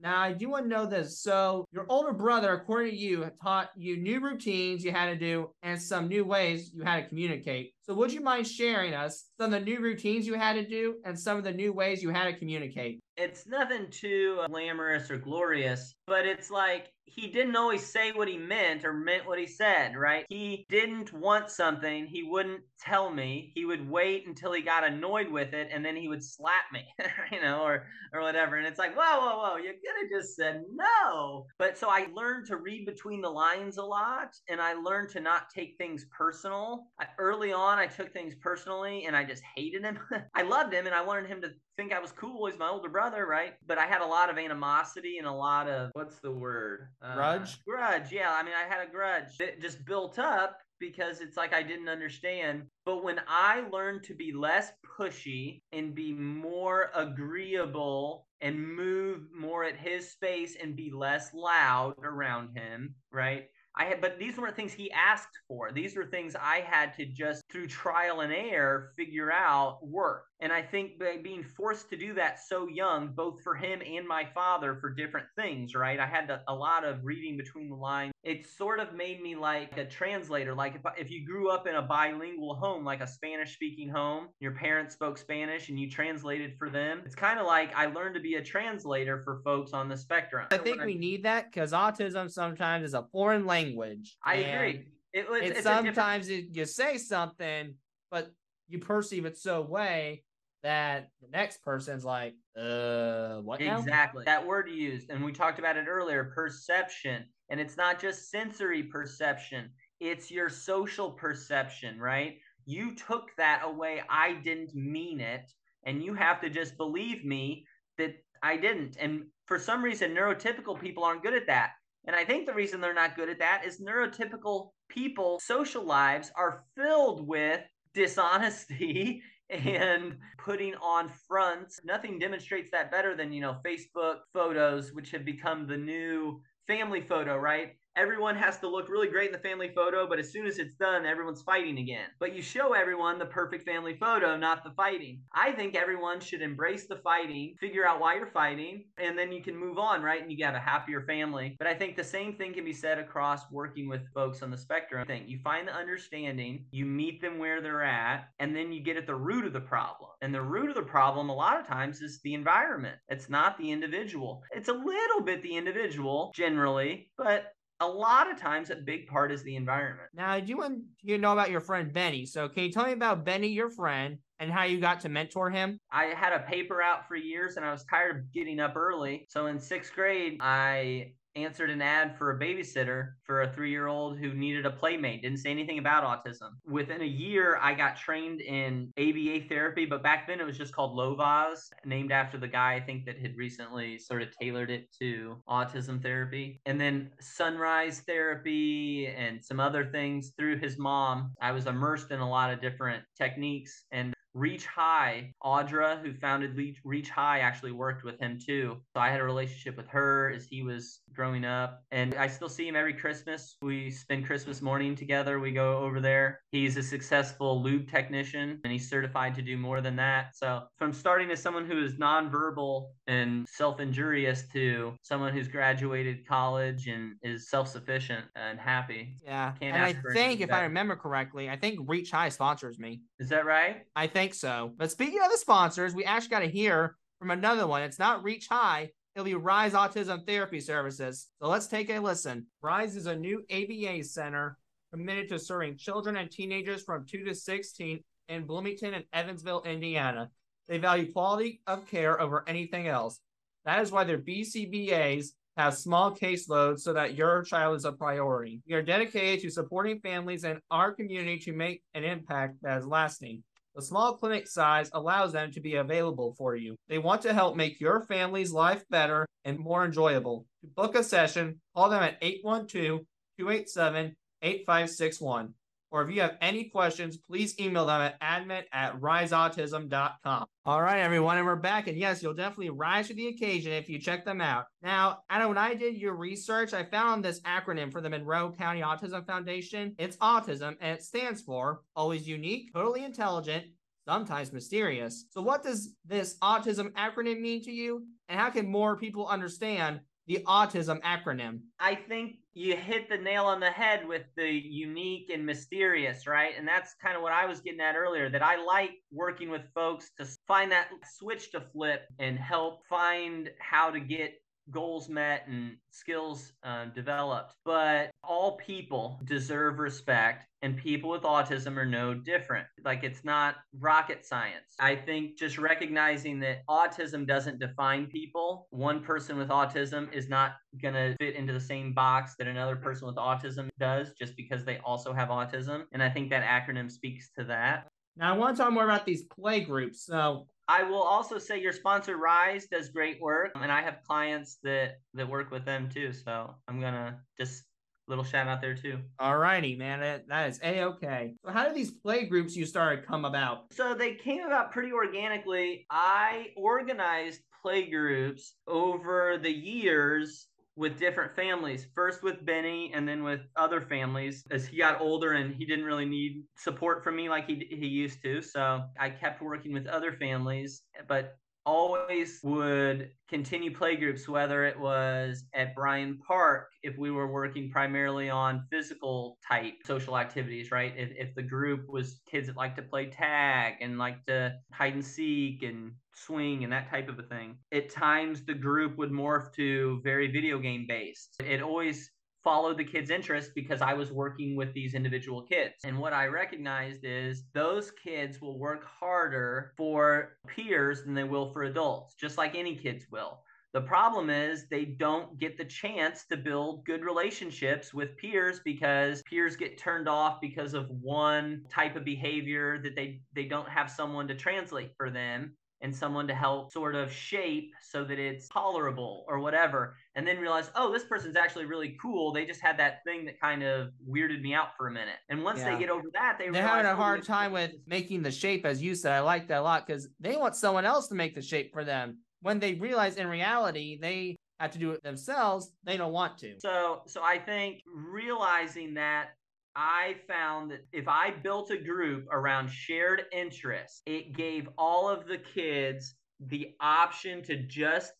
Now, 0.00 0.20
I 0.20 0.32
do 0.32 0.50
want 0.50 0.64
to 0.64 0.68
know 0.68 0.86
this. 0.86 1.20
So, 1.20 1.66
your 1.72 1.86
older 1.88 2.12
brother, 2.12 2.52
according 2.52 2.92
to 2.92 2.96
you, 2.96 3.30
taught 3.42 3.70
you 3.76 3.96
new 3.96 4.20
routines 4.20 4.84
you 4.84 4.92
had 4.92 5.06
to 5.06 5.16
do 5.16 5.50
and 5.62 5.80
some 5.80 6.08
new 6.08 6.24
ways 6.24 6.72
you 6.74 6.82
had 6.82 7.02
to 7.02 7.08
communicate. 7.08 7.74
So, 7.86 7.92
would 7.92 8.14
you 8.14 8.22
mind 8.22 8.46
sharing 8.46 8.94
us 8.94 9.26
some 9.38 9.52
of 9.52 9.60
the 9.60 9.64
new 9.64 9.78
routines 9.78 10.26
you 10.26 10.34
had 10.34 10.54
to 10.54 10.66
do 10.66 10.96
and 11.04 11.18
some 11.18 11.36
of 11.36 11.44
the 11.44 11.52
new 11.52 11.70
ways 11.70 12.02
you 12.02 12.08
had 12.08 12.24
to 12.24 12.38
communicate? 12.38 13.00
It's 13.18 13.46
nothing 13.46 13.90
too 13.90 14.40
glamorous 14.48 15.10
or 15.10 15.18
glorious, 15.18 15.94
but 16.06 16.24
it's 16.24 16.50
like 16.50 16.88
he 17.06 17.28
didn't 17.28 17.54
always 17.54 17.84
say 17.84 18.12
what 18.12 18.28
he 18.28 18.38
meant 18.38 18.84
or 18.84 18.92
meant 18.92 19.26
what 19.26 19.38
he 19.38 19.46
said, 19.46 19.94
right? 19.96 20.24
He 20.28 20.66
didn't 20.68 21.12
want 21.12 21.50
something, 21.50 22.06
he 22.06 22.22
wouldn't 22.22 22.62
tell 22.80 23.10
me. 23.10 23.52
He 23.54 23.64
would 23.64 23.88
wait 23.88 24.26
until 24.26 24.52
he 24.52 24.62
got 24.62 24.84
annoyed 24.84 25.30
with 25.30 25.52
it 25.52 25.68
and 25.72 25.84
then 25.84 25.96
he 25.96 26.08
would 26.08 26.24
slap 26.24 26.64
me, 26.72 26.84
you 27.30 27.40
know, 27.40 27.62
or 27.62 27.86
or 28.12 28.20
whatever. 28.20 28.56
And 28.56 28.66
it's 28.66 28.78
like, 28.78 28.96
whoa, 28.96 29.20
whoa, 29.20 29.38
whoa, 29.38 29.56
you 29.56 29.72
could 29.72 30.02
have 30.02 30.10
just 30.10 30.34
said 30.34 30.62
no. 30.72 31.46
But 31.58 31.78
so 31.78 31.88
I 31.88 32.06
learned 32.14 32.46
to 32.46 32.56
read 32.56 32.86
between 32.86 33.20
the 33.20 33.30
lines 33.30 33.76
a 33.76 33.84
lot 33.84 34.28
and 34.48 34.60
I 34.60 34.74
learned 34.74 35.10
to 35.10 35.20
not 35.20 35.50
take 35.54 35.74
things 35.78 36.06
personal. 36.16 36.86
I, 37.00 37.06
early 37.18 37.52
on, 37.52 37.73
I 37.78 37.86
took 37.86 38.12
things 38.12 38.34
personally 38.34 39.06
and 39.06 39.16
I 39.16 39.24
just 39.24 39.42
hated 39.56 39.82
him. 39.82 39.98
I 40.34 40.42
loved 40.42 40.72
him 40.72 40.86
and 40.86 40.94
I 40.94 41.02
wanted 41.02 41.26
him 41.26 41.40
to 41.42 41.50
think 41.76 41.92
I 41.92 42.00
was 42.00 42.12
cool. 42.12 42.46
He's 42.46 42.58
my 42.58 42.68
older 42.68 42.88
brother, 42.88 43.26
right? 43.26 43.54
But 43.66 43.78
I 43.78 43.86
had 43.86 44.00
a 44.00 44.06
lot 44.06 44.30
of 44.30 44.38
animosity 44.38 45.18
and 45.18 45.26
a 45.26 45.32
lot 45.32 45.68
of 45.68 45.90
what's 45.94 46.20
the 46.20 46.32
word? 46.32 46.88
Uh, 47.02 47.14
Grudge? 47.14 47.64
Grudge. 47.64 48.12
Yeah. 48.12 48.32
I 48.32 48.42
mean, 48.42 48.54
I 48.54 48.72
had 48.72 48.86
a 48.86 48.90
grudge 48.90 49.36
that 49.38 49.60
just 49.60 49.84
built 49.84 50.18
up 50.18 50.58
because 50.80 51.20
it's 51.20 51.36
like 51.36 51.54
I 51.54 51.62
didn't 51.62 51.88
understand. 51.88 52.64
But 52.84 53.04
when 53.04 53.20
I 53.28 53.64
learned 53.72 54.04
to 54.04 54.14
be 54.14 54.32
less 54.32 54.72
pushy 54.98 55.62
and 55.72 55.94
be 55.94 56.12
more 56.12 56.90
agreeable 56.94 58.26
and 58.40 58.76
move 58.76 59.22
more 59.34 59.64
at 59.64 59.76
his 59.76 60.10
space 60.10 60.56
and 60.62 60.76
be 60.76 60.90
less 60.90 61.32
loud 61.32 61.94
around 62.02 62.56
him, 62.56 62.94
right? 63.10 63.48
I 63.76 63.86
had, 63.86 64.00
but 64.00 64.18
these 64.18 64.38
weren't 64.38 64.54
things 64.54 64.72
he 64.72 64.90
asked 64.92 65.36
for. 65.48 65.72
These 65.72 65.96
were 65.96 66.06
things 66.06 66.36
I 66.40 66.60
had 66.60 66.94
to 66.94 67.06
just 67.06 67.42
through 67.50 67.66
trial 67.66 68.20
and 68.20 68.32
error 68.32 68.92
figure 68.96 69.32
out 69.32 69.78
work. 69.86 70.26
And 70.40 70.52
I 70.52 70.62
think 70.62 71.00
being 71.22 71.42
forced 71.42 71.88
to 71.90 71.96
do 71.96 72.12
that 72.14 72.40
so 72.40 72.68
young, 72.68 73.12
both 73.14 73.40
for 73.42 73.54
him 73.54 73.80
and 73.86 74.06
my 74.06 74.26
father 74.34 74.76
for 74.80 74.90
different 74.90 75.26
things, 75.36 75.74
right? 75.74 75.98
I 75.98 76.06
had 76.06 76.30
a 76.48 76.54
lot 76.54 76.84
of 76.84 77.04
reading 77.04 77.36
between 77.36 77.68
the 77.70 77.76
lines. 77.76 78.12
It 78.24 78.46
sort 78.46 78.80
of 78.80 78.94
made 78.94 79.22
me 79.22 79.36
like 79.36 79.76
a 79.78 79.84
translator. 79.84 80.54
Like 80.54 80.74
if, 80.74 80.82
if 80.98 81.10
you 81.10 81.24
grew 81.24 81.50
up 81.50 81.66
in 81.66 81.76
a 81.76 81.82
bilingual 81.82 82.56
home, 82.56 82.84
like 82.84 83.00
a 83.00 83.06
Spanish 83.06 83.54
speaking 83.54 83.88
home, 83.88 84.28
your 84.40 84.52
parents 84.52 84.94
spoke 84.94 85.18
Spanish 85.18 85.68
and 85.68 85.78
you 85.78 85.88
translated 85.88 86.54
for 86.58 86.68
them. 86.68 87.02
It's 87.06 87.14
kind 87.14 87.38
of 87.38 87.46
like 87.46 87.74
I 87.74 87.86
learned 87.86 88.14
to 88.16 88.20
be 88.20 88.34
a 88.34 88.42
translator 88.42 89.22
for 89.22 89.40
folks 89.44 89.72
on 89.72 89.88
the 89.88 89.96
spectrum. 89.96 90.46
I 90.50 90.58
think 90.58 90.82
we 90.84 90.94
need 90.94 91.22
that 91.24 91.50
because 91.52 91.72
autism 91.72 92.30
sometimes 92.30 92.84
is 92.84 92.94
a 92.94 93.06
foreign 93.12 93.46
language. 93.46 94.16
I 94.24 94.34
agree. 94.36 94.86
It, 95.12 95.26
it's, 95.28 95.28
it's, 95.30 95.62
different- 95.62 95.86
sometimes 95.86 96.28
it, 96.28 96.46
you 96.52 96.64
say 96.64 96.98
something, 96.98 97.74
but 98.10 98.32
you 98.68 98.78
perceive 98.78 99.24
it 99.24 99.36
so 99.38 99.62
way 99.62 100.24
that 100.62 101.10
the 101.20 101.28
next 101.28 101.62
person's 101.62 102.04
like, 102.04 102.34
uh, 102.58 103.36
what 103.40 103.60
now? 103.60 103.78
Exactly. 103.78 104.24
That 104.24 104.46
word 104.46 104.68
you 104.68 104.74
used, 104.74 105.10
and 105.10 105.22
we 105.22 105.32
talked 105.32 105.58
about 105.58 105.76
it 105.76 105.86
earlier 105.86 106.32
perception. 106.34 107.24
And 107.50 107.60
it's 107.60 107.76
not 107.76 108.00
just 108.00 108.30
sensory 108.30 108.82
perception, 108.82 109.70
it's 110.00 110.30
your 110.30 110.48
social 110.48 111.10
perception, 111.10 112.00
right? 112.00 112.38
You 112.64 112.94
took 112.94 113.28
that 113.36 113.62
away. 113.64 114.02
I 114.08 114.34
didn't 114.42 114.74
mean 114.74 115.20
it. 115.20 115.44
And 115.84 116.02
you 116.02 116.14
have 116.14 116.40
to 116.40 116.48
just 116.48 116.78
believe 116.78 117.24
me 117.24 117.66
that 117.98 118.14
I 118.42 118.56
didn't. 118.56 118.96
And 118.98 119.24
for 119.46 119.58
some 119.58 119.84
reason, 119.84 120.14
neurotypical 120.14 120.80
people 120.80 121.04
aren't 121.04 121.22
good 121.22 121.34
at 121.34 121.46
that. 121.48 121.72
And 122.06 122.16
I 122.16 122.24
think 122.24 122.46
the 122.46 122.54
reason 122.54 122.80
they're 122.80 122.94
not 122.94 123.16
good 123.16 123.28
at 123.28 123.38
that 123.38 123.64
is 123.66 123.80
neurotypical 123.80 124.70
people, 124.88 125.40
social 125.42 125.84
lives 125.84 126.30
are 126.36 126.64
filled 126.76 127.26
with 127.26 127.60
dishonesty 127.94 129.22
hmm. 129.52 129.68
and 129.68 130.16
putting 130.38 130.74
on 130.76 131.08
fronts. 131.28 131.80
Nothing 131.84 132.18
demonstrates 132.18 132.70
that 132.70 132.90
better 132.90 133.16
than, 133.16 133.32
you 133.32 133.40
know, 133.40 133.56
Facebook 133.64 134.18
photos, 134.32 134.92
which 134.92 135.10
have 135.12 135.24
become 135.24 135.66
the 135.66 135.76
new 135.76 136.40
family 136.66 137.00
photo, 137.00 137.36
right? 137.36 137.76
Everyone 137.96 138.34
has 138.34 138.58
to 138.58 138.68
look 138.68 138.88
really 138.88 139.06
great 139.06 139.28
in 139.28 139.32
the 139.32 139.38
family 139.38 139.70
photo, 139.72 140.08
but 140.08 140.18
as 140.18 140.32
soon 140.32 140.48
as 140.48 140.58
it's 140.58 140.74
done, 140.74 141.06
everyone's 141.06 141.42
fighting 141.42 141.78
again. 141.78 142.08
But 142.18 142.34
you 142.34 142.42
show 142.42 142.72
everyone 142.72 143.20
the 143.20 143.26
perfect 143.26 143.64
family 143.64 143.94
photo, 143.94 144.36
not 144.36 144.64
the 144.64 144.72
fighting. 144.72 145.22
I 145.32 145.52
think 145.52 145.76
everyone 145.76 146.18
should 146.18 146.42
embrace 146.42 146.88
the 146.88 146.96
fighting, 146.96 147.54
figure 147.60 147.86
out 147.86 148.00
why 148.00 148.16
you're 148.16 148.26
fighting, 148.26 148.86
and 148.98 149.16
then 149.16 149.30
you 149.30 149.44
can 149.44 149.56
move 149.56 149.78
on, 149.78 150.02
right? 150.02 150.20
And 150.20 150.32
you 150.32 150.44
have 150.44 150.56
a 150.56 150.58
happier 150.58 151.02
family. 151.02 151.54
But 151.56 151.68
I 151.68 151.74
think 151.74 151.94
the 151.94 152.02
same 152.02 152.34
thing 152.34 152.52
can 152.52 152.64
be 152.64 152.72
said 152.72 152.98
across 152.98 153.48
working 153.52 153.88
with 153.88 154.12
folks 154.12 154.42
on 154.42 154.50
the 154.50 154.58
spectrum. 154.58 155.06
Thing 155.06 155.28
you 155.28 155.38
find 155.44 155.68
the 155.68 155.74
understanding, 155.74 156.66
you 156.72 156.86
meet 156.86 157.22
them 157.22 157.38
where 157.38 157.60
they're 157.60 157.84
at, 157.84 158.28
and 158.40 158.56
then 158.56 158.72
you 158.72 158.82
get 158.82 158.96
at 158.96 159.06
the 159.06 159.14
root 159.14 159.46
of 159.46 159.52
the 159.52 159.60
problem. 159.60 160.10
And 160.20 160.34
the 160.34 160.42
root 160.42 160.68
of 160.68 160.74
the 160.74 160.82
problem, 160.82 161.28
a 161.28 161.34
lot 161.34 161.60
of 161.60 161.66
times, 161.66 162.00
is 162.00 162.20
the 162.24 162.34
environment. 162.34 162.96
It's 163.08 163.30
not 163.30 163.56
the 163.56 163.70
individual. 163.70 164.42
It's 164.50 164.68
a 164.68 164.72
little 164.72 165.20
bit 165.24 165.42
the 165.42 165.56
individual 165.56 166.32
generally, 166.34 167.12
but 167.16 167.52
a 167.84 167.86
lot 167.86 168.30
of 168.30 168.38
times 168.38 168.70
a 168.70 168.76
big 168.76 169.06
part 169.06 169.30
is 169.32 169.42
the 169.42 169.56
environment. 169.56 170.08
Now, 170.14 170.38
do 170.38 170.46
you 170.46 170.56
want 170.56 170.80
you 171.02 171.18
know 171.18 171.32
about 171.32 171.50
your 171.50 171.60
friend 171.60 171.92
Benny? 171.92 172.26
So, 172.26 172.48
can 172.48 172.64
you 172.64 172.72
tell 172.72 172.86
me 172.86 172.92
about 172.92 173.24
Benny, 173.24 173.48
your 173.48 173.70
friend, 173.70 174.18
and 174.40 174.50
how 174.50 174.64
you 174.64 174.80
got 174.80 175.00
to 175.00 175.08
mentor 175.08 175.50
him? 175.50 175.78
I 175.90 176.06
had 176.06 176.32
a 176.32 176.40
paper 176.40 176.82
out 176.82 177.06
for 177.06 177.16
years 177.16 177.56
and 177.56 177.64
I 177.64 177.70
was 177.70 177.84
tired 177.84 178.16
of 178.16 178.32
getting 178.32 178.60
up 178.60 178.76
early. 178.76 179.26
So 179.28 179.46
in 179.46 179.58
sixth 179.58 179.92
grade, 179.94 180.38
I 180.40 181.12
answered 181.36 181.70
an 181.70 181.82
ad 181.82 182.16
for 182.16 182.30
a 182.30 182.38
babysitter 182.38 183.12
for 183.24 183.42
a 183.42 183.52
three 183.52 183.70
year 183.70 183.86
old 183.86 184.18
who 184.18 184.34
needed 184.34 184.66
a 184.66 184.70
playmate, 184.70 185.22
didn't 185.22 185.38
say 185.38 185.50
anything 185.50 185.78
about 185.78 186.04
autism. 186.04 186.50
Within 186.66 187.02
a 187.02 187.06
year, 187.06 187.58
I 187.60 187.74
got 187.74 187.96
trained 187.96 188.40
in 188.40 188.92
ABA 188.98 189.48
therapy, 189.48 189.86
but 189.86 190.02
back 190.02 190.26
then 190.26 190.40
it 190.40 190.46
was 190.46 190.58
just 190.58 190.74
called 190.74 190.96
Lovaas, 190.96 191.70
named 191.84 192.12
after 192.12 192.38
the 192.38 192.48
guy 192.48 192.74
I 192.74 192.80
think 192.80 193.04
that 193.06 193.18
had 193.18 193.36
recently 193.36 193.98
sort 193.98 194.22
of 194.22 194.28
tailored 194.38 194.70
it 194.70 194.94
to 195.00 195.36
autism 195.48 196.02
therapy. 196.02 196.60
And 196.66 196.80
then 196.80 197.10
Son-Rise 197.20 198.00
therapy 198.00 199.06
and 199.06 199.42
some 199.42 199.60
other 199.60 199.84
things 199.84 200.32
through 200.38 200.58
his 200.58 200.78
mom. 200.78 201.32
I 201.40 201.52
was 201.52 201.66
immersed 201.66 202.10
in 202.10 202.20
a 202.20 202.28
lot 202.28 202.52
of 202.52 202.60
different 202.60 203.02
techniques 203.16 203.84
and 203.90 204.14
Reach 204.34 204.66
High, 204.66 205.32
Audra, 205.44 206.02
who 206.02 206.12
founded 206.12 206.58
Reach 206.84 207.08
High, 207.08 207.38
actually 207.38 207.70
worked 207.70 208.02
with 208.02 208.18
him 208.18 208.36
too. 208.44 208.80
So 208.92 209.00
I 209.00 209.08
had 209.10 209.20
a 209.20 209.24
relationship 209.24 209.76
with 209.76 209.86
her 209.88 210.32
as 210.32 210.44
he 210.44 210.62
was 210.62 211.02
growing 211.14 211.44
up. 211.44 211.82
And 211.90 212.14
I 212.14 212.26
still 212.26 212.48
see 212.48 212.66
him 212.66 212.76
every 212.76 212.94
Christmas. 212.94 213.56
We 213.62 213.90
spend 213.90 214.26
Christmas 214.26 214.60
morning 214.62 214.94
together. 214.94 215.40
We 215.40 215.52
go 215.52 215.78
over 215.78 216.00
there. 216.00 216.40
He's 216.50 216.76
a 216.76 216.82
successful 216.82 217.62
lube 217.62 217.90
technician 217.90 218.60
and 218.64 218.72
he's 218.72 218.88
certified 218.88 219.34
to 219.36 219.42
do 219.42 219.56
more 219.56 219.80
than 219.80 219.96
that. 219.96 220.36
So 220.36 220.62
from 220.78 220.92
starting 220.92 221.30
as 221.30 221.40
someone 221.40 221.66
who 221.66 221.82
is 221.84 221.94
nonverbal 221.94 222.88
and 223.06 223.46
self 223.48 223.80
injurious 223.80 224.44
to 224.52 224.94
someone 225.02 225.32
who's 225.32 225.48
graduated 225.48 226.26
college 226.26 226.86
and 226.86 227.14
is 227.22 227.48
self 227.48 227.68
sufficient 227.68 228.24
and 228.36 228.58
happy. 228.58 229.16
Yeah. 229.22 229.52
Can't 229.60 229.76
and 229.76 229.84
I 229.84 229.94
think, 230.12 230.40
if 230.40 230.52
I 230.52 230.62
remember 230.62 230.96
correctly, 230.96 231.48
I 231.48 231.56
think 231.56 231.80
Reach 231.88 232.10
High 232.10 232.28
sponsors 232.28 232.78
me. 232.78 233.02
Is 233.18 233.28
that 233.28 233.46
right? 233.46 233.82
I 233.96 234.06
think 234.06 234.34
so. 234.34 234.72
But 234.76 234.90
speaking 234.90 235.20
of 235.24 235.30
the 235.30 235.38
sponsors, 235.38 235.94
we 235.94 236.04
actually 236.04 236.30
got 236.30 236.40
to 236.40 236.48
hear 236.48 236.96
from 237.18 237.30
another 237.30 237.66
one. 237.66 237.82
It's 237.82 237.98
not 237.98 238.22
Reach 238.22 238.48
High. 238.48 238.90
It'll 239.14 239.24
be 239.24 239.34
Rise 239.34 239.74
Autism 239.74 240.26
Therapy 240.26 240.58
Services. 240.58 241.28
So 241.40 241.48
let's 241.48 241.68
take 241.68 241.88
a 241.88 242.00
listen. 242.00 242.46
Rise 242.62 242.96
is 242.96 243.06
a 243.06 243.14
new 243.14 243.44
ABA 243.48 244.02
center 244.02 244.58
committed 244.92 245.28
to 245.28 245.38
serving 245.38 245.76
children 245.76 246.16
and 246.16 246.28
teenagers 246.28 246.82
from 246.82 247.06
2 247.06 247.24
to 247.24 247.34
16 247.34 248.02
in 248.28 248.46
Bloomington 248.46 248.94
and 248.94 249.04
Evansville, 249.12 249.62
Indiana. 249.62 250.30
They 250.66 250.78
value 250.78 251.12
quality 251.12 251.60
of 251.68 251.88
care 251.88 252.20
over 252.20 252.42
anything 252.48 252.88
else. 252.88 253.20
That 253.64 253.82
is 253.82 253.92
why 253.92 254.02
their 254.02 254.18
BCBAs 254.18 255.28
have 255.56 255.74
small 255.74 256.12
caseloads 256.12 256.80
so 256.80 256.92
that 256.92 257.14
your 257.14 257.44
child 257.44 257.76
is 257.76 257.84
a 257.84 257.92
priority. 257.92 258.62
We 258.66 258.74
are 258.74 258.82
dedicated 258.82 259.44
to 259.44 259.50
supporting 259.50 260.00
families 260.00 260.42
in 260.42 260.58
our 260.72 260.92
community 260.92 261.38
to 261.40 261.52
make 261.52 261.82
an 261.94 262.02
impact 262.02 262.56
that 262.62 262.78
is 262.78 262.86
lasting. 262.86 263.44
The 263.74 263.82
small 263.82 264.16
clinic 264.16 264.46
size 264.46 264.88
allows 264.92 265.32
them 265.32 265.50
to 265.50 265.60
be 265.60 265.74
available 265.74 266.34
for 266.38 266.54
you. 266.54 266.76
They 266.88 266.98
want 266.98 267.22
to 267.22 267.32
help 267.34 267.56
make 267.56 267.80
your 267.80 268.02
family's 268.02 268.52
life 268.52 268.84
better 268.88 269.26
and 269.44 269.58
more 269.58 269.84
enjoyable. 269.84 270.46
To 270.60 270.68
book 270.68 270.94
a 270.94 271.02
session, 271.02 271.60
call 271.74 271.90
them 271.90 272.02
at 272.02 272.18
812 272.22 273.00
287 273.38 274.14
8561. 274.42 275.54
Or 275.94 276.02
if 276.02 276.10
you 276.10 276.22
have 276.22 276.36
any 276.40 276.64
questions, 276.64 277.16
please 277.16 277.56
email 277.60 277.86
them 277.86 278.00
at 278.00 278.20
admin 278.20 278.64
at 278.72 279.00
riseautism.com. 279.00 280.44
All 280.66 280.82
right, 280.82 280.98
everyone, 280.98 281.36
and 281.36 281.46
we're 281.46 281.54
back. 281.54 281.86
And 281.86 281.96
yes, 281.96 282.20
you'll 282.20 282.34
definitely 282.34 282.70
rise 282.70 283.06
to 283.06 283.14
the 283.14 283.28
occasion 283.28 283.70
if 283.70 283.88
you 283.88 284.00
check 284.00 284.24
them 284.24 284.40
out. 284.40 284.64
Now, 284.82 285.20
Adam, 285.30 285.50
when 285.50 285.58
I 285.58 285.74
did 285.74 285.96
your 285.96 286.16
research, 286.16 286.74
I 286.74 286.82
found 286.82 287.24
this 287.24 287.40
acronym 287.42 287.92
for 287.92 288.00
the 288.00 288.10
Monroe 288.10 288.50
County 288.50 288.80
Autism 288.80 289.24
Foundation. 289.24 289.94
It's 289.96 290.16
autism, 290.16 290.74
and 290.80 290.98
it 290.98 291.04
stands 291.04 291.42
for 291.42 291.82
always 291.94 292.26
unique, 292.26 292.72
totally 292.72 293.04
intelligent, 293.04 293.66
sometimes 294.04 294.52
mysterious. 294.52 295.26
So, 295.30 295.42
what 295.42 295.62
does 295.62 295.94
this 296.04 296.36
autism 296.42 296.90
acronym 296.94 297.40
mean 297.40 297.62
to 297.62 297.70
you? 297.70 298.04
And 298.28 298.40
how 298.40 298.50
can 298.50 298.68
more 298.68 298.96
people 298.96 299.28
understand 299.28 300.00
the 300.26 300.42
autism 300.48 301.00
acronym? 301.02 301.60
I 301.78 301.94
think 301.94 302.38
you 302.54 302.76
hit 302.76 303.08
the 303.08 303.18
nail 303.18 303.44
on 303.44 303.58
the 303.58 303.70
head 303.70 304.06
with 304.06 304.22
the 304.36 304.48
unique 304.48 305.28
and 305.32 305.44
mysterious, 305.44 306.26
right? 306.26 306.54
And 306.56 306.66
that's 306.66 306.94
kind 307.02 307.16
of 307.16 307.22
what 307.22 307.32
I 307.32 307.46
was 307.46 307.60
getting 307.60 307.80
at 307.80 307.96
earlier 307.96 308.30
that 308.30 308.42
I 308.42 308.62
like 308.62 308.92
working 309.10 309.50
with 309.50 309.62
folks 309.74 310.12
to 310.18 310.26
find 310.46 310.70
that 310.70 310.88
switch 311.18 311.50
to 311.52 311.60
flip 311.72 312.02
and 312.20 312.38
help 312.38 312.80
find 312.88 313.50
how 313.58 313.90
to 313.90 313.98
get 313.98 314.34
goals 314.70 315.08
met 315.08 315.46
and 315.46 315.76
skills 315.90 316.52
uh, 316.62 316.86
developed. 316.86 317.54
But 317.64 318.10
all 318.22 318.56
people 318.56 319.20
deserve 319.24 319.78
respect, 319.78 320.46
and 320.62 320.76
people 320.76 321.10
with 321.10 321.22
autism 321.22 321.76
are 321.76 321.86
no 321.86 322.14
different. 322.14 322.66
Like 322.84 323.04
it's 323.04 323.24
not 323.24 323.56
rocket 323.78 324.24
science. 324.24 324.74
I 324.80 324.96
think 324.96 325.36
just 325.36 325.58
recognizing 325.58 326.40
that 326.40 326.66
autism 326.68 327.26
doesn't 327.26 327.58
define 327.58 328.06
people. 328.06 328.66
One 328.70 329.02
person 329.02 329.36
with 329.36 329.48
autism 329.48 330.12
is 330.12 330.28
not 330.28 330.52
going 330.80 330.94
to 330.94 331.14
fit 331.20 331.34
into 331.34 331.52
the 331.52 331.60
same 331.60 331.92
box 331.92 332.34
that 332.38 332.48
another 332.48 332.76
person 332.76 333.06
with 333.06 333.16
autism 333.16 333.68
does 333.78 334.12
just 334.18 334.36
because 334.36 334.64
they 334.64 334.78
also 334.78 335.12
have 335.12 335.28
autism. 335.28 335.82
And 335.92 336.02
I 336.02 336.08
think 336.08 336.30
that 336.30 336.42
acronym 336.42 336.90
speaks 336.90 337.30
to 337.38 337.44
that. 337.44 337.86
Now, 338.16 338.32
I 338.32 338.38
want 338.38 338.56
to 338.56 338.62
talk 338.62 338.72
more 338.72 338.84
about 338.84 339.04
these 339.04 339.24
play 339.24 339.60
groups. 339.60 340.04
So, 340.04 340.46
I 340.68 340.82
will 340.82 341.02
also 341.02 341.38
say 341.38 341.60
your 341.60 341.72
sponsor 341.72 342.16
Rise 342.16 342.66
does 342.66 342.88
great 342.88 343.20
work, 343.20 343.52
and 343.54 343.70
I 343.70 343.82
have 343.82 343.98
clients 344.06 344.58
that 344.62 344.96
that 345.14 345.28
work 345.28 345.50
with 345.50 345.64
them 345.64 345.88
too. 345.88 346.12
So 346.12 346.54
I'm 346.68 346.80
gonna 346.80 347.20
just 347.38 347.64
little 348.06 348.24
shout 348.24 348.48
out 348.48 348.60
there 348.60 348.74
too. 348.74 348.98
all 349.18 349.38
righty, 349.38 349.76
man, 349.76 350.00
that- 350.00 350.28
that 350.28 350.48
is 350.50 350.60
a 350.62 350.82
okay. 350.84 351.34
So, 351.44 351.50
how 351.50 351.64
did 351.64 351.74
these 351.74 351.90
play 351.90 352.26
groups 352.26 352.54
you 352.54 352.66
started 352.66 353.06
come 353.06 353.24
about? 353.24 353.72
So 353.72 353.94
they 353.94 354.14
came 354.14 354.44
about 354.44 354.72
pretty 354.72 354.92
organically. 354.92 355.86
I 355.90 356.52
organized 356.56 357.40
play 357.62 357.88
groups 357.88 358.56
over 358.66 359.38
the 359.38 359.50
years 359.50 360.48
with 360.76 360.98
different 360.98 361.34
families. 361.34 361.86
First 361.94 362.22
with 362.22 362.44
Benny 362.44 362.92
and 362.94 363.06
then 363.06 363.22
with 363.22 363.40
other 363.56 363.80
families 363.80 364.44
as 364.50 364.66
he 364.66 364.78
got 364.78 365.00
older 365.00 365.32
and 365.32 365.54
he 365.54 365.64
didn't 365.64 365.84
really 365.84 366.04
need 366.04 366.44
support 366.56 367.04
from 367.04 367.16
me 367.16 367.28
like 367.28 367.46
he 367.46 367.66
he 367.70 367.86
used 367.86 368.22
to. 368.22 368.42
So 368.42 368.82
I 368.98 369.10
kept 369.10 369.42
working 369.42 369.72
with 369.72 369.86
other 369.86 370.12
families, 370.12 370.82
but 371.08 371.36
always 371.66 372.40
would 372.42 373.10
continue 373.28 373.74
play 373.74 373.96
groups 373.96 374.28
whether 374.28 374.64
it 374.64 374.78
was 374.78 375.44
at 375.54 375.74
Bryan 375.74 376.18
Park 376.26 376.68
if 376.82 376.96
we 376.98 377.10
were 377.10 377.26
working 377.26 377.70
primarily 377.70 378.28
on 378.28 378.66
physical 378.70 379.38
type 379.46 379.74
social 379.84 380.18
activities 380.18 380.70
right? 380.70 380.92
If, 380.96 381.10
if 381.16 381.34
the 381.34 381.42
group 381.42 381.88
was 381.88 382.20
kids 382.30 382.46
that 382.48 382.56
like 382.56 382.76
to 382.76 382.82
play 382.82 383.06
tag 383.06 383.74
and 383.80 383.98
like 383.98 384.24
to 384.26 384.54
hide 384.72 384.94
and 384.94 385.04
seek 385.04 385.62
and 385.62 385.92
swing 386.14 386.64
and 386.64 386.72
that 386.72 386.88
type 386.90 387.08
of 387.08 387.18
a 387.18 387.22
thing 387.22 387.56
at 387.72 387.90
times 387.90 388.44
the 388.44 388.54
group 388.54 388.96
would 388.98 389.10
morph 389.10 389.52
to 389.54 390.00
very 390.04 390.30
video 390.30 390.58
game 390.58 390.86
based. 390.88 391.40
It 391.40 391.62
always 391.62 392.10
follow 392.44 392.74
the 392.74 392.84
kids' 392.84 393.10
interests 393.10 393.50
because 393.54 393.80
I 393.80 393.94
was 393.94 394.12
working 394.12 394.54
with 394.54 394.72
these 394.74 394.94
individual 394.94 395.42
kids. 395.42 395.74
And 395.82 395.98
what 395.98 396.12
I 396.12 396.26
recognized 396.26 397.00
is 397.02 397.44
those 397.54 397.90
kids 397.90 398.40
will 398.40 398.58
work 398.58 398.84
harder 398.84 399.72
for 399.76 400.36
peers 400.46 401.02
than 401.02 401.14
they 401.14 401.24
will 401.24 401.50
for 401.52 401.64
adults, 401.64 402.14
just 402.14 402.38
like 402.38 402.54
any 402.54 402.76
kids 402.76 403.06
will. 403.10 403.40
The 403.72 403.80
problem 403.80 404.30
is 404.30 404.68
they 404.68 404.84
don't 404.84 405.36
get 405.36 405.58
the 405.58 405.64
chance 405.64 406.26
to 406.26 406.36
build 406.36 406.84
good 406.84 407.02
relationships 407.02 407.92
with 407.92 408.16
peers 408.18 408.60
because 408.64 409.20
peers 409.22 409.56
get 409.56 409.78
turned 409.78 410.08
off 410.08 410.40
because 410.40 410.74
of 410.74 410.88
one 410.90 411.64
type 411.68 411.96
of 411.96 412.04
behavior 412.04 412.78
that 412.84 412.94
they 412.94 413.22
they 413.34 413.46
don't 413.46 413.68
have 413.68 413.90
someone 413.90 414.28
to 414.28 414.34
translate 414.36 414.92
for 414.96 415.10
them 415.10 415.56
and 415.80 415.94
someone 415.94 416.28
to 416.28 416.34
help 416.34 416.72
sort 416.72 416.94
of 416.94 417.12
shape 417.12 417.72
so 417.82 418.04
that 418.04 418.20
it's 418.20 418.48
tolerable 418.48 419.24
or 419.26 419.40
whatever 419.40 419.96
and 420.16 420.26
then 420.26 420.38
realize 420.38 420.70
oh 420.76 420.92
this 420.92 421.04
person's 421.04 421.36
actually 421.36 421.64
really 421.64 421.96
cool 422.00 422.32
they 422.32 422.44
just 422.44 422.60
had 422.60 422.78
that 422.78 423.02
thing 423.04 423.24
that 423.24 423.40
kind 423.40 423.62
of 423.62 423.88
weirded 424.08 424.40
me 424.40 424.54
out 424.54 424.68
for 424.76 424.86
a 424.88 424.90
minute 424.90 425.16
and 425.28 425.42
once 425.42 425.60
Yeah. 425.60 425.72
they 425.74 425.80
get 425.80 425.90
over 425.90 426.08
that 426.12 426.36
they 426.38 426.48
They're 426.50 426.66
having 426.66 426.86
a 426.86 426.92
"Oh, 426.92 426.96
hard 426.96 427.24
time 427.24 427.52
with 427.52 427.72
making 427.86 428.22
the 428.22 428.30
shape, 428.30 428.64
as 428.66 428.82
you 428.82 428.94
said. 428.94 429.12
I 429.12 429.20
like 429.20 429.48
that 429.48 429.60
a 429.60 429.62
lot 429.62 429.86
because 429.86 430.08
they 430.20 430.36
want 430.36 430.56
someone 430.56 430.84
else 430.84 431.08
to 431.08 431.14
make 431.14 431.34
the 431.34 431.42
shape 431.42 431.72
for 431.72 431.84
them. 431.84 432.18
When 432.40 432.58
they 432.58 432.74
realize 432.74 433.16
in 433.16 433.26
reality 433.26 433.98
they 434.00 434.36
have 434.60 434.70
to 434.72 434.78
do 434.78 434.92
it 434.92 435.02
themselves, 435.02 435.72
they 435.82 435.96
don't 435.96 436.12
want 436.12 436.38
to. 436.38 436.54
So, 436.60 437.02
so 437.06 437.22
I 437.22 437.38
think 437.38 437.80
realizing 437.92 438.94
that 438.94 439.30
I 439.76 440.16
found 440.28 440.70
that 440.70 440.80
if 440.92 441.08
I 441.08 441.30
built 441.32 441.70
a 441.70 441.76
group 441.76 442.26
around 442.30 442.68
shared 442.68 443.24
interests, 443.32 444.02
it 444.06 444.36
gave 444.36 444.68
all 444.78 445.08
of 445.08 445.26
the 445.26 445.38
kids 445.38 446.14
the 446.38 446.68
option 446.80 447.42
to 447.44 447.56
just 447.56 448.12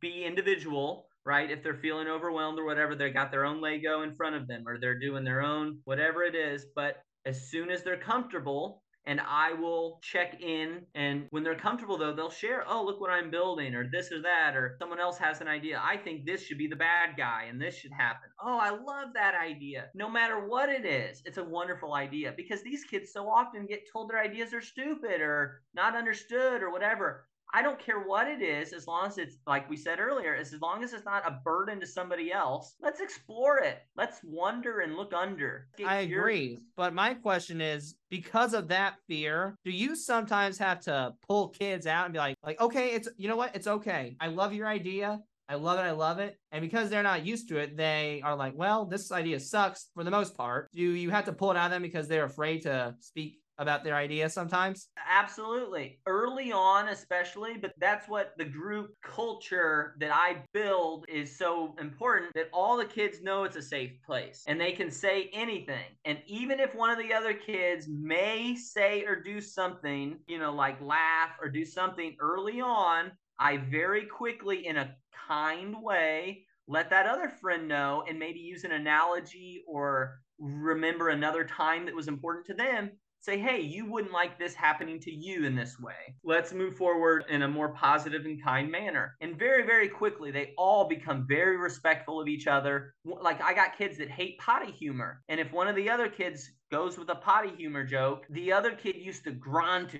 be 0.00 0.24
individual, 0.24 1.08
right? 1.24 1.50
If 1.50 1.62
they're 1.62 1.74
feeling 1.74 2.08
overwhelmed 2.08 2.58
or 2.58 2.64
whatever, 2.64 2.94
they 2.94 3.10
got 3.10 3.30
their 3.30 3.44
own 3.44 3.60
Lego 3.60 4.02
in 4.02 4.14
front 4.16 4.36
of 4.36 4.46
them 4.46 4.64
or 4.66 4.78
they're 4.78 4.98
doing 4.98 5.24
their 5.24 5.42
own 5.42 5.78
whatever 5.84 6.22
it 6.22 6.34
is. 6.34 6.66
But 6.74 7.02
as 7.26 7.50
soon 7.50 7.70
as 7.70 7.82
they're 7.82 7.96
comfortable, 7.96 8.82
and 9.06 9.20
I 9.20 9.52
will 9.52 9.98
check 10.02 10.40
in. 10.40 10.82
And 10.94 11.26
when 11.30 11.42
they're 11.42 11.56
comfortable, 11.56 11.98
though, 11.98 12.14
they'll 12.14 12.30
share, 12.30 12.64
oh, 12.68 12.84
look 12.84 13.00
what 13.00 13.10
I'm 13.10 13.30
building, 13.30 13.74
or 13.74 13.88
this 13.90 14.12
or 14.12 14.22
that, 14.22 14.54
or 14.56 14.76
someone 14.78 15.00
else 15.00 15.18
has 15.18 15.40
an 15.40 15.48
idea. 15.48 15.80
I 15.82 15.96
think 15.96 16.24
this 16.24 16.42
should 16.42 16.58
be 16.58 16.68
the 16.68 16.76
bad 16.76 17.16
guy 17.16 17.46
and 17.48 17.60
this 17.60 17.76
should 17.76 17.92
happen. 17.92 18.30
Oh, 18.40 18.58
I 18.58 18.70
love 18.70 19.08
that 19.14 19.34
idea. 19.34 19.86
No 19.94 20.08
matter 20.08 20.46
what 20.46 20.68
it 20.68 20.84
is, 20.84 21.22
it's 21.24 21.38
a 21.38 21.44
wonderful 21.44 21.94
idea 21.94 22.32
because 22.36 22.62
these 22.62 22.84
kids 22.84 23.12
so 23.12 23.28
often 23.28 23.66
get 23.66 23.82
told 23.92 24.10
their 24.10 24.22
ideas 24.22 24.54
are 24.54 24.60
stupid 24.60 25.20
or 25.20 25.62
not 25.74 25.96
understood 25.96 26.62
or 26.62 26.70
whatever. 26.70 27.26
I 27.54 27.62
don't 27.62 27.78
care 27.78 28.00
what 28.00 28.28
it 28.28 28.40
is, 28.40 28.72
as 28.72 28.86
long 28.86 29.06
as 29.06 29.18
it's 29.18 29.36
like 29.46 29.68
we 29.68 29.76
said 29.76 30.00
earlier, 30.00 30.34
as 30.34 30.54
long 30.60 30.82
as 30.82 30.92
it's 30.94 31.04
not 31.04 31.26
a 31.26 31.40
burden 31.44 31.80
to 31.80 31.86
somebody 31.86 32.32
else. 32.32 32.76
Let's 32.80 33.00
explore 33.00 33.58
it. 33.58 33.82
Let's 33.96 34.20
wonder 34.24 34.80
and 34.80 34.96
look 34.96 35.12
under. 35.12 35.66
Get 35.76 35.86
I 35.86 36.06
curious. 36.06 36.18
agree. 36.18 36.58
But 36.76 36.94
my 36.94 37.14
question 37.14 37.60
is 37.60 37.94
because 38.10 38.54
of 38.54 38.68
that 38.68 38.94
fear, 39.06 39.54
do 39.64 39.70
you 39.70 39.94
sometimes 39.96 40.56
have 40.58 40.80
to 40.80 41.12
pull 41.28 41.48
kids 41.48 41.86
out 41.86 42.06
and 42.06 42.12
be 42.14 42.18
like, 42.18 42.36
like, 42.42 42.60
okay, 42.60 42.90
it's 42.94 43.08
you 43.16 43.28
know 43.28 43.36
what? 43.36 43.54
It's 43.54 43.66
okay. 43.66 44.16
I 44.20 44.28
love 44.28 44.54
your 44.54 44.66
idea. 44.66 45.20
I 45.48 45.56
love 45.56 45.78
it. 45.78 45.82
I 45.82 45.90
love 45.90 46.18
it. 46.18 46.38
And 46.52 46.62
because 46.62 46.88
they're 46.88 47.02
not 47.02 47.26
used 47.26 47.48
to 47.50 47.58
it, 47.58 47.76
they 47.76 48.22
are 48.24 48.34
like, 48.34 48.54
well, 48.56 48.86
this 48.86 49.12
idea 49.12 49.38
sucks 49.38 49.88
for 49.94 50.02
the 50.02 50.10
most 50.10 50.34
part. 50.34 50.70
Do 50.72 50.80
you 50.80 51.10
have 51.10 51.26
to 51.26 51.32
pull 51.32 51.50
it 51.50 51.58
out 51.58 51.66
of 51.66 51.72
them 51.72 51.82
because 51.82 52.08
they're 52.08 52.24
afraid 52.24 52.62
to 52.62 52.94
speak 53.00 53.41
about 53.62 53.84
their 53.84 53.94
idea 53.94 54.28
sometimes? 54.28 54.88
Absolutely. 55.08 56.00
Early 56.06 56.52
on, 56.52 56.88
especially, 56.88 57.56
but 57.56 57.72
that's 57.78 58.08
what 58.08 58.34
the 58.36 58.44
group 58.44 58.90
culture 59.02 59.96
that 60.00 60.10
I 60.12 60.42
build 60.52 61.06
is 61.08 61.36
so 61.36 61.74
important 61.80 62.32
that 62.34 62.48
all 62.52 62.76
the 62.76 62.84
kids 62.84 63.22
know 63.22 63.44
it's 63.44 63.56
a 63.56 63.62
safe 63.62 63.92
place 64.04 64.44
and 64.46 64.60
they 64.60 64.72
can 64.72 64.90
say 64.90 65.30
anything. 65.32 65.96
And 66.04 66.18
even 66.26 66.60
if 66.60 66.74
one 66.74 66.90
of 66.90 66.98
the 66.98 67.14
other 67.14 67.32
kids 67.34 67.88
may 67.88 68.54
say 68.54 69.04
or 69.04 69.22
do 69.22 69.40
something, 69.40 70.18
you 70.26 70.38
know, 70.38 70.52
like 70.52 70.80
laugh 70.82 71.30
or 71.40 71.48
do 71.48 71.64
something 71.64 72.16
early 72.20 72.60
on, 72.60 73.12
I 73.38 73.56
very 73.56 74.06
quickly, 74.06 74.66
in 74.66 74.76
a 74.76 74.94
kind 75.28 75.82
way, 75.82 76.46
let 76.68 76.90
that 76.90 77.06
other 77.06 77.28
friend 77.28 77.66
know 77.66 78.04
and 78.08 78.18
maybe 78.18 78.38
use 78.38 78.64
an 78.64 78.72
analogy 78.72 79.64
or 79.66 80.20
remember 80.38 81.08
another 81.08 81.44
time 81.44 81.86
that 81.86 81.94
was 81.94 82.08
important 82.08 82.46
to 82.46 82.54
them 82.54 82.90
say, 83.22 83.38
hey, 83.38 83.60
you 83.60 83.90
wouldn't 83.90 84.12
like 84.12 84.38
this 84.38 84.54
happening 84.54 85.00
to 85.00 85.12
you 85.12 85.44
in 85.44 85.54
this 85.54 85.78
way. 85.78 86.16
Let's 86.24 86.52
move 86.52 86.76
forward 86.76 87.24
in 87.28 87.42
a 87.42 87.48
more 87.48 87.70
positive 87.70 88.24
and 88.24 88.42
kind 88.42 88.70
manner. 88.70 89.16
And 89.20 89.38
very, 89.38 89.64
very 89.64 89.88
quickly, 89.88 90.30
they 90.30 90.52
all 90.58 90.88
become 90.88 91.26
very 91.28 91.56
respectful 91.56 92.20
of 92.20 92.28
each 92.28 92.46
other. 92.46 92.94
Like, 93.04 93.40
I 93.40 93.54
got 93.54 93.78
kids 93.78 93.96
that 93.98 94.10
hate 94.10 94.38
potty 94.38 94.72
humor. 94.72 95.22
And 95.28 95.40
if 95.40 95.52
one 95.52 95.68
of 95.68 95.76
the 95.76 95.88
other 95.88 96.08
kids 96.08 96.50
goes 96.70 96.98
with 96.98 97.08
a 97.10 97.14
potty 97.14 97.50
humor 97.56 97.84
joke, 97.84 98.26
the 98.30 98.52
other 98.52 98.72
kid 98.72 98.96
used 98.96 99.24
to 99.24 99.30
grunt 99.30 99.94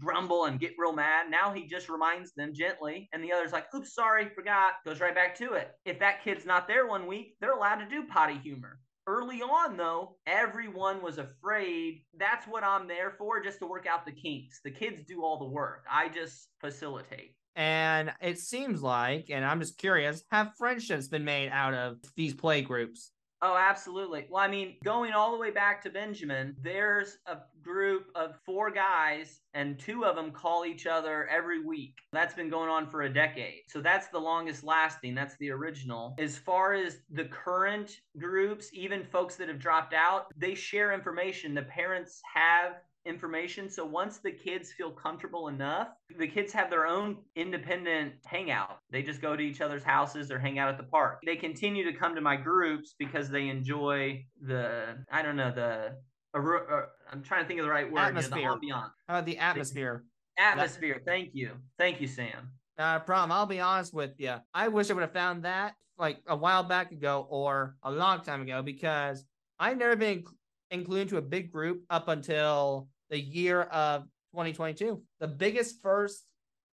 grumble 0.00 0.44
and 0.44 0.60
get 0.60 0.74
real 0.76 0.92
mad. 0.92 1.30
Now 1.30 1.52
he 1.52 1.66
just 1.66 1.88
reminds 1.88 2.32
them 2.34 2.52
gently, 2.54 3.08
and 3.12 3.22
the 3.22 3.32
other's 3.32 3.52
like, 3.52 3.66
oops, 3.74 3.94
sorry, 3.94 4.28
forgot, 4.34 4.74
goes 4.84 5.00
right 5.00 5.14
back 5.14 5.36
to 5.38 5.54
it. 5.54 5.70
If 5.84 5.98
that 6.00 6.22
kid's 6.22 6.44
not 6.44 6.68
there 6.68 6.86
one 6.86 7.06
week, 7.06 7.36
they're 7.40 7.52
allowed 7.52 7.76
to 7.76 7.88
do 7.88 8.04
potty 8.06 8.38
humor. 8.38 8.78
Early 9.08 9.40
on, 9.40 9.78
though, 9.78 10.16
everyone 10.26 11.00
was 11.00 11.16
afraid. 11.16 12.02
That's 12.18 12.46
what 12.46 12.62
I'm 12.62 12.86
there 12.86 13.10
for, 13.16 13.42
just 13.42 13.58
to 13.60 13.66
work 13.66 13.86
out 13.86 14.04
the 14.04 14.12
kinks. 14.12 14.60
The 14.62 14.70
kids 14.70 15.02
do 15.02 15.24
all 15.24 15.38
the 15.38 15.46
work. 15.46 15.86
I 15.90 16.10
just 16.10 16.48
facilitate. 16.60 17.34
And 17.56 18.12
it 18.20 18.38
seems 18.38 18.82
like, 18.82 19.30
and 19.30 19.46
I'm 19.46 19.60
just 19.60 19.78
curious, 19.78 20.24
have 20.30 20.52
friendships 20.58 21.08
been 21.08 21.24
made 21.24 21.48
out 21.48 21.72
of 21.72 21.96
these 22.16 22.34
play 22.34 22.60
groups? 22.60 23.12
Oh, 23.40 23.56
absolutely. 23.56 24.26
Well, 24.28 24.44
I 24.44 24.48
mean, 24.48 24.76
going 24.84 25.14
all 25.14 25.32
the 25.32 25.38
way 25.38 25.52
back 25.52 25.80
to 25.84 25.90
Benjamin, 25.90 26.54
there's 26.60 27.16
a 27.24 27.38
group 27.68 28.06
of 28.14 28.34
four 28.46 28.70
guys, 28.70 29.40
and 29.52 29.78
two 29.78 30.04
of 30.04 30.16
them 30.16 30.30
call 30.30 30.64
each 30.64 30.86
other 30.86 31.28
every 31.28 31.64
week. 31.64 31.94
That's 32.12 32.34
been 32.34 32.48
going 32.48 32.70
on 32.70 32.88
for 32.88 33.02
a 33.02 33.12
decade. 33.12 33.62
So 33.68 33.80
that's 33.80 34.08
the 34.08 34.18
longest 34.18 34.64
lasting. 34.64 35.14
That's 35.14 35.36
the 35.36 35.50
original. 35.50 36.14
As 36.18 36.38
far 36.38 36.72
as 36.72 36.98
the 37.10 37.26
current 37.26 38.00
groups, 38.18 38.70
even 38.72 39.04
folks 39.04 39.36
that 39.36 39.48
have 39.48 39.58
dropped 39.58 39.92
out, 39.92 40.26
they 40.36 40.54
share 40.54 40.92
information. 40.92 41.54
The 41.54 41.62
parents 41.62 42.20
have 42.34 42.76
information. 43.08 43.70
So 43.70 43.84
once 43.84 44.18
the 44.18 44.30
kids 44.30 44.72
feel 44.72 44.90
comfortable 44.90 45.48
enough, 45.48 45.88
the 46.18 46.26
kids 46.26 46.52
have 46.52 46.70
their 46.70 46.86
own 46.86 47.16
independent 47.36 48.14
hangout. 48.24 48.78
They 48.90 49.02
just 49.02 49.22
go 49.22 49.34
to 49.34 49.42
each 49.42 49.60
other's 49.60 49.82
houses 49.82 50.30
or 50.30 50.38
hang 50.38 50.58
out 50.58 50.68
at 50.68 50.76
the 50.76 50.84
park. 50.84 51.20
They 51.24 51.36
continue 51.36 51.90
to 51.90 51.98
come 51.98 52.14
to 52.14 52.20
my 52.20 52.36
groups 52.36 52.94
because 52.98 53.30
they 53.30 53.48
enjoy 53.48 54.24
the, 54.42 54.98
I 55.10 55.22
don't 55.22 55.36
know, 55.36 55.52
the, 55.52 55.96
uh, 56.34 56.82
I'm 57.10 57.22
trying 57.22 57.42
to 57.42 57.48
think 57.48 57.60
of 57.60 57.66
the 57.66 57.72
right 57.72 57.90
word, 57.90 58.00
Atmosphere. 58.00 58.38
You 58.38 58.46
know, 58.46 58.58
the 58.60 58.66
ambiance. 58.66 58.90
How 59.08 59.14
about 59.14 59.26
the 59.26 59.38
atmosphere? 59.38 60.04
Atmosphere. 60.38 61.02
Thank 61.04 61.30
you. 61.32 61.52
Thank 61.78 62.00
you, 62.00 62.06
Sam. 62.06 62.50
Not 62.76 63.02
a 63.02 63.04
problem. 63.04 63.32
I'll 63.32 63.46
be 63.46 63.60
honest 63.60 63.92
with 63.92 64.12
you. 64.18 64.36
I 64.54 64.68
wish 64.68 64.90
I 64.90 64.94
would 64.94 65.00
have 65.00 65.12
found 65.12 65.44
that 65.44 65.74
like 65.98 66.20
a 66.28 66.36
while 66.36 66.62
back 66.62 66.92
ago 66.92 67.26
or 67.28 67.74
a 67.82 67.90
long 67.90 68.22
time 68.22 68.42
ago 68.42 68.62
because 68.62 69.24
I've 69.58 69.76
never 69.76 69.96
been 69.96 70.24
included 70.70 71.02
into 71.02 71.16
a 71.16 71.22
big 71.22 71.50
group 71.50 71.82
up 71.90 72.08
until 72.08 72.88
the 73.10 73.18
year 73.18 73.62
of 73.62 74.02
2022. 74.32 75.02
The 75.18 75.28
biggest 75.28 75.82
first 75.82 76.24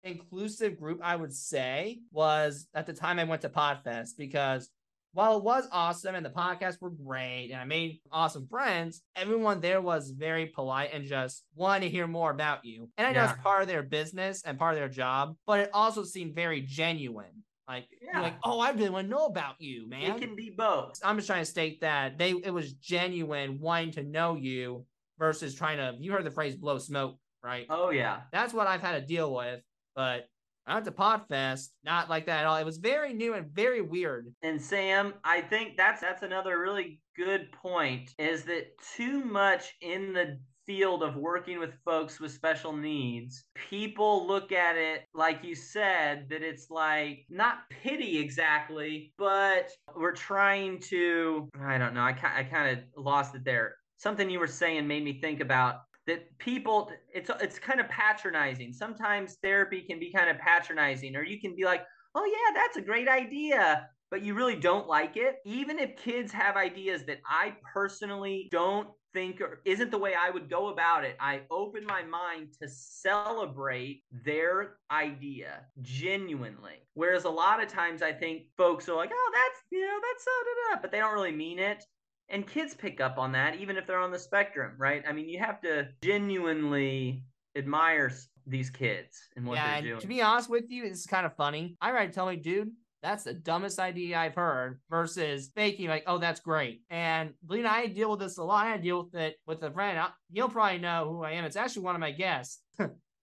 inclusive 0.03 0.77
group 0.77 1.01
I 1.03 1.15
would 1.15 1.33
say 1.33 2.01
was 2.11 2.67
at 2.75 2.85
the 2.85 2.93
time 2.93 3.17
I 3.17 3.23
went 3.23 3.41
to 3.41 3.49
Podfest 3.49 4.11
because 4.17 4.69
while 5.16 5.38
it 5.38 5.43
was 5.45 5.66
awesome 5.72 6.13
and 6.13 6.26
the 6.26 6.30
podcasts 6.30 6.82
were 6.82 6.89
great 6.89 7.49
and 7.51 7.61
I 7.61 7.63
made 7.63 8.01
awesome 8.11 8.47
friends, 8.47 9.01
everyone 9.16 9.61
there 9.61 9.80
was 9.82 10.09
very 10.11 10.47
polite 10.47 10.89
and 10.93 11.05
just 11.05 11.45
wanted 11.55 11.86
to 11.86 11.89
hear 11.89 12.05
more 12.05 12.32
about 12.32 12.66
you. 12.66 12.89
And 12.97 13.07
I 13.07 13.13
know 13.13 13.22
Yeah. 13.24 13.32
it's 13.32 13.41
part 13.41 13.61
of 13.61 13.70
their 13.70 13.82
business 13.82 14.43
and 14.43 14.59
part 14.59 14.74
of 14.74 14.80
their 14.80 14.89
job, 14.89 15.38
but 15.47 15.61
it 15.61 15.70
also 15.74 16.03
seemed 16.03 16.36
very 16.36 16.59
genuine. 16.61 17.43
Like, 17.66 17.88
Yeah. 18.01 18.20
like, 18.20 18.36
oh, 18.43 18.59
I 18.59 18.72
really 18.72 18.89
want 18.89 19.05
to 19.05 19.09
know 19.09 19.26
about 19.28 19.55
you, 19.59 19.88
man. 19.88 20.18
It 20.18 20.20
can 20.20 20.36
be 20.36 20.49
both. 20.49 20.99
I'm 21.01 21.16
just 21.16 21.28
trying 21.28 21.43
to 21.43 21.49
state 21.49 21.80
that 21.80 22.18
they 22.18 22.32
it 22.32 22.53
was 22.53 22.74
genuine 22.74 23.57
wanting 23.61 23.91
to 23.91 24.03
know 24.03 24.36
you 24.36 24.86
versus 25.18 25.55
trying 25.55 25.78
to 25.78 25.95
you 25.97 26.11
heard 26.11 26.26
the 26.26 26.30
phrase 26.32 26.57
blow 26.57 26.78
smoke, 26.78 27.18
right? 27.41 27.66
Oh, 27.70 27.89
yeah. 27.89 28.24
That's 28.34 28.53
what 28.53 28.68
I've 28.68 28.82
had 28.82 28.99
to 28.99 29.01
deal 29.07 29.34
with, 29.34 29.63
but 29.95 30.28
Went 30.68 30.86
to 30.86 30.91
Podfest, 30.91 31.70
not 31.84 32.09
like 32.09 32.26
that 32.26 32.41
at 32.41 32.45
all. 32.45 32.57
It 32.57 32.66
was 32.66 32.78
very 32.78 33.13
new 33.13 33.34
and 33.36 33.47
very 33.47 33.82
weird. 33.82 34.34
And 34.41 34.61
Sam, 34.61 35.13
I 35.24 35.41
think 35.41 35.78
that's 35.78 36.01
that's 36.01 36.24
another 36.24 36.59
really 36.59 36.99
good 37.16 37.51
point 37.51 38.13
is 38.18 38.43
that 38.43 38.68
too 38.95 39.24
much 39.24 39.74
in 39.82 40.13
the 40.13 40.39
field 40.66 41.03
of 41.03 41.16
working 41.16 41.59
with 41.59 41.76
folks 41.86 42.20
with 42.20 42.32
special 42.32 42.74
needs, 42.74 43.45
people 43.70 44.26
look 44.28 44.51
at 44.51 44.76
it 44.76 45.03
like 45.13 45.43
you 45.43 45.55
said 45.55 46.28
that 46.30 46.41
it's 46.41 46.70
like 46.70 47.26
not 47.30 47.70
pity 47.70 48.18
exactly, 48.18 49.13
but 49.18 49.70
we're 49.95 50.11
trying 50.11 50.80
to 50.80 51.47
I 51.61 51.78
don't 51.78 51.93
know, 51.93 52.01
I 52.01 52.16
I 52.36 52.43
kind 52.43 52.78
of 52.78 53.03
lost 53.03 53.36
it 53.36 53.45
there. 53.45 53.76
Something 53.97 54.30
you 54.30 54.39
were 54.39 54.47
saying 54.47 54.88
made 54.88 55.03
me 55.03 55.22
think 55.22 55.39
about 55.39 55.78
that 56.07 56.37
people 56.37 56.91
it's 57.13 57.29
it's 57.41 57.59
kind 57.59 57.79
of 57.79 57.89
patronizing. 57.89 58.73
Sometimes 58.73 59.37
therapy 59.41 59.81
can 59.81 59.99
be 59.99 60.11
kind 60.11 60.29
of 60.29 60.37
patronizing 60.37 61.15
or 61.15 61.23
you 61.23 61.39
can 61.39 61.55
be 61.55 61.65
like, 61.65 61.83
"Oh 62.13 62.25
yeah, 62.25 62.59
that's 62.61 62.77
a 62.77 62.81
great 62.81 63.07
idea." 63.07 63.89
but 64.11 64.23
you 64.23 64.33
really 64.33 64.55
don't 64.55 64.87
like 64.87 65.17
it, 65.17 65.37
even 65.45 65.79
if 65.79 65.97
kids 65.97 66.31
have 66.31 66.55
ideas 66.55 67.03
that 67.05 67.19
I 67.27 67.55
personally 67.73 68.47
don't 68.51 68.89
think 69.13 69.41
or 69.41 69.61
isn't 69.65 69.91
the 69.91 69.97
way 69.97 70.13
I 70.13 70.29
would 70.29 70.49
go 70.49 70.67
about 70.67 71.05
it, 71.05 71.15
I 71.19 71.41
open 71.49 71.85
my 71.85 72.03
mind 72.03 72.53
to 72.61 72.67
celebrate 72.69 74.03
their 74.11 74.77
idea 74.91 75.65
genuinely. 75.81 76.87
Whereas 76.93 77.23
a 77.23 77.29
lot 77.29 77.63
of 77.63 77.69
times 77.69 78.01
I 78.01 78.11
think 78.11 78.43
folks 78.57 78.87
are 78.87 78.95
like, 78.95 79.11
oh, 79.13 79.31
that's, 79.33 79.63
you 79.71 79.81
know, 79.81 79.99
that's 80.01 80.23
so, 80.23 80.31
da, 80.75 80.81
but 80.81 80.91
they 80.91 80.99
don't 80.99 81.13
really 81.13 81.31
mean 81.31 81.59
it. 81.59 81.83
And 82.30 82.47
kids 82.47 82.73
pick 82.73 83.01
up 83.01 83.17
on 83.17 83.32
that, 83.34 83.55
even 83.57 83.78
if 83.78 83.86
they're 83.86 83.99
on 83.99 84.11
the 84.11 84.19
spectrum, 84.19 84.73
right? 84.78 85.03
I 85.07 85.13
mean, 85.13 85.30
you 85.30 85.39
have 85.39 85.61
to 85.61 85.89
genuinely 86.01 87.23
admire 87.55 88.11
these 88.47 88.69
kids 88.69 89.30
and 89.36 89.45
what 89.45 89.55
yeah, 89.55 89.65
they're 89.65 89.76
and 89.76 89.86
doing. 89.86 89.99
to 90.01 90.07
be 90.07 90.21
honest 90.21 90.49
with 90.49 90.65
you, 90.69 90.86
it's 90.86 91.05
kind 91.05 91.26
of 91.26 91.36
funny. 91.36 91.76
I 91.82 91.91
read 91.91 92.13
tell 92.13 92.28
me, 92.28 92.36
dude, 92.36 92.71
that's 93.01 93.23
the 93.23 93.34
dumbest 93.34 93.80
idea 93.80 94.17
I've 94.17 94.36
heard 94.36 94.80
versus 94.89 95.51
faking 95.55 95.88
like, 95.88 96.03
oh, 96.07 96.17
that's 96.17 96.39
great. 96.39 96.82
And 96.89 97.34
Lena, 97.47 97.69
I 97.69 97.88
deal 97.88 98.11
with 98.11 98.19
this 98.19 98.38
a 98.38 98.43
lot. 98.43 98.65
I 98.65 98.78
deal 98.78 99.03
with 99.03 99.15
it 99.15 99.36
with 99.45 99.61
a 99.63 99.71
friend. 99.71 99.99
I, 99.99 100.09
he'll 100.34 100.49
probably 100.49 100.80
know 100.80 101.07
who 101.09 101.23
I 101.23 101.34
am. 101.34 101.45
It's 101.45 101.55
actually 101.55 101.84
one 101.84 101.95
of 101.95 102.01
my 102.01 102.11
guests. 102.11 102.61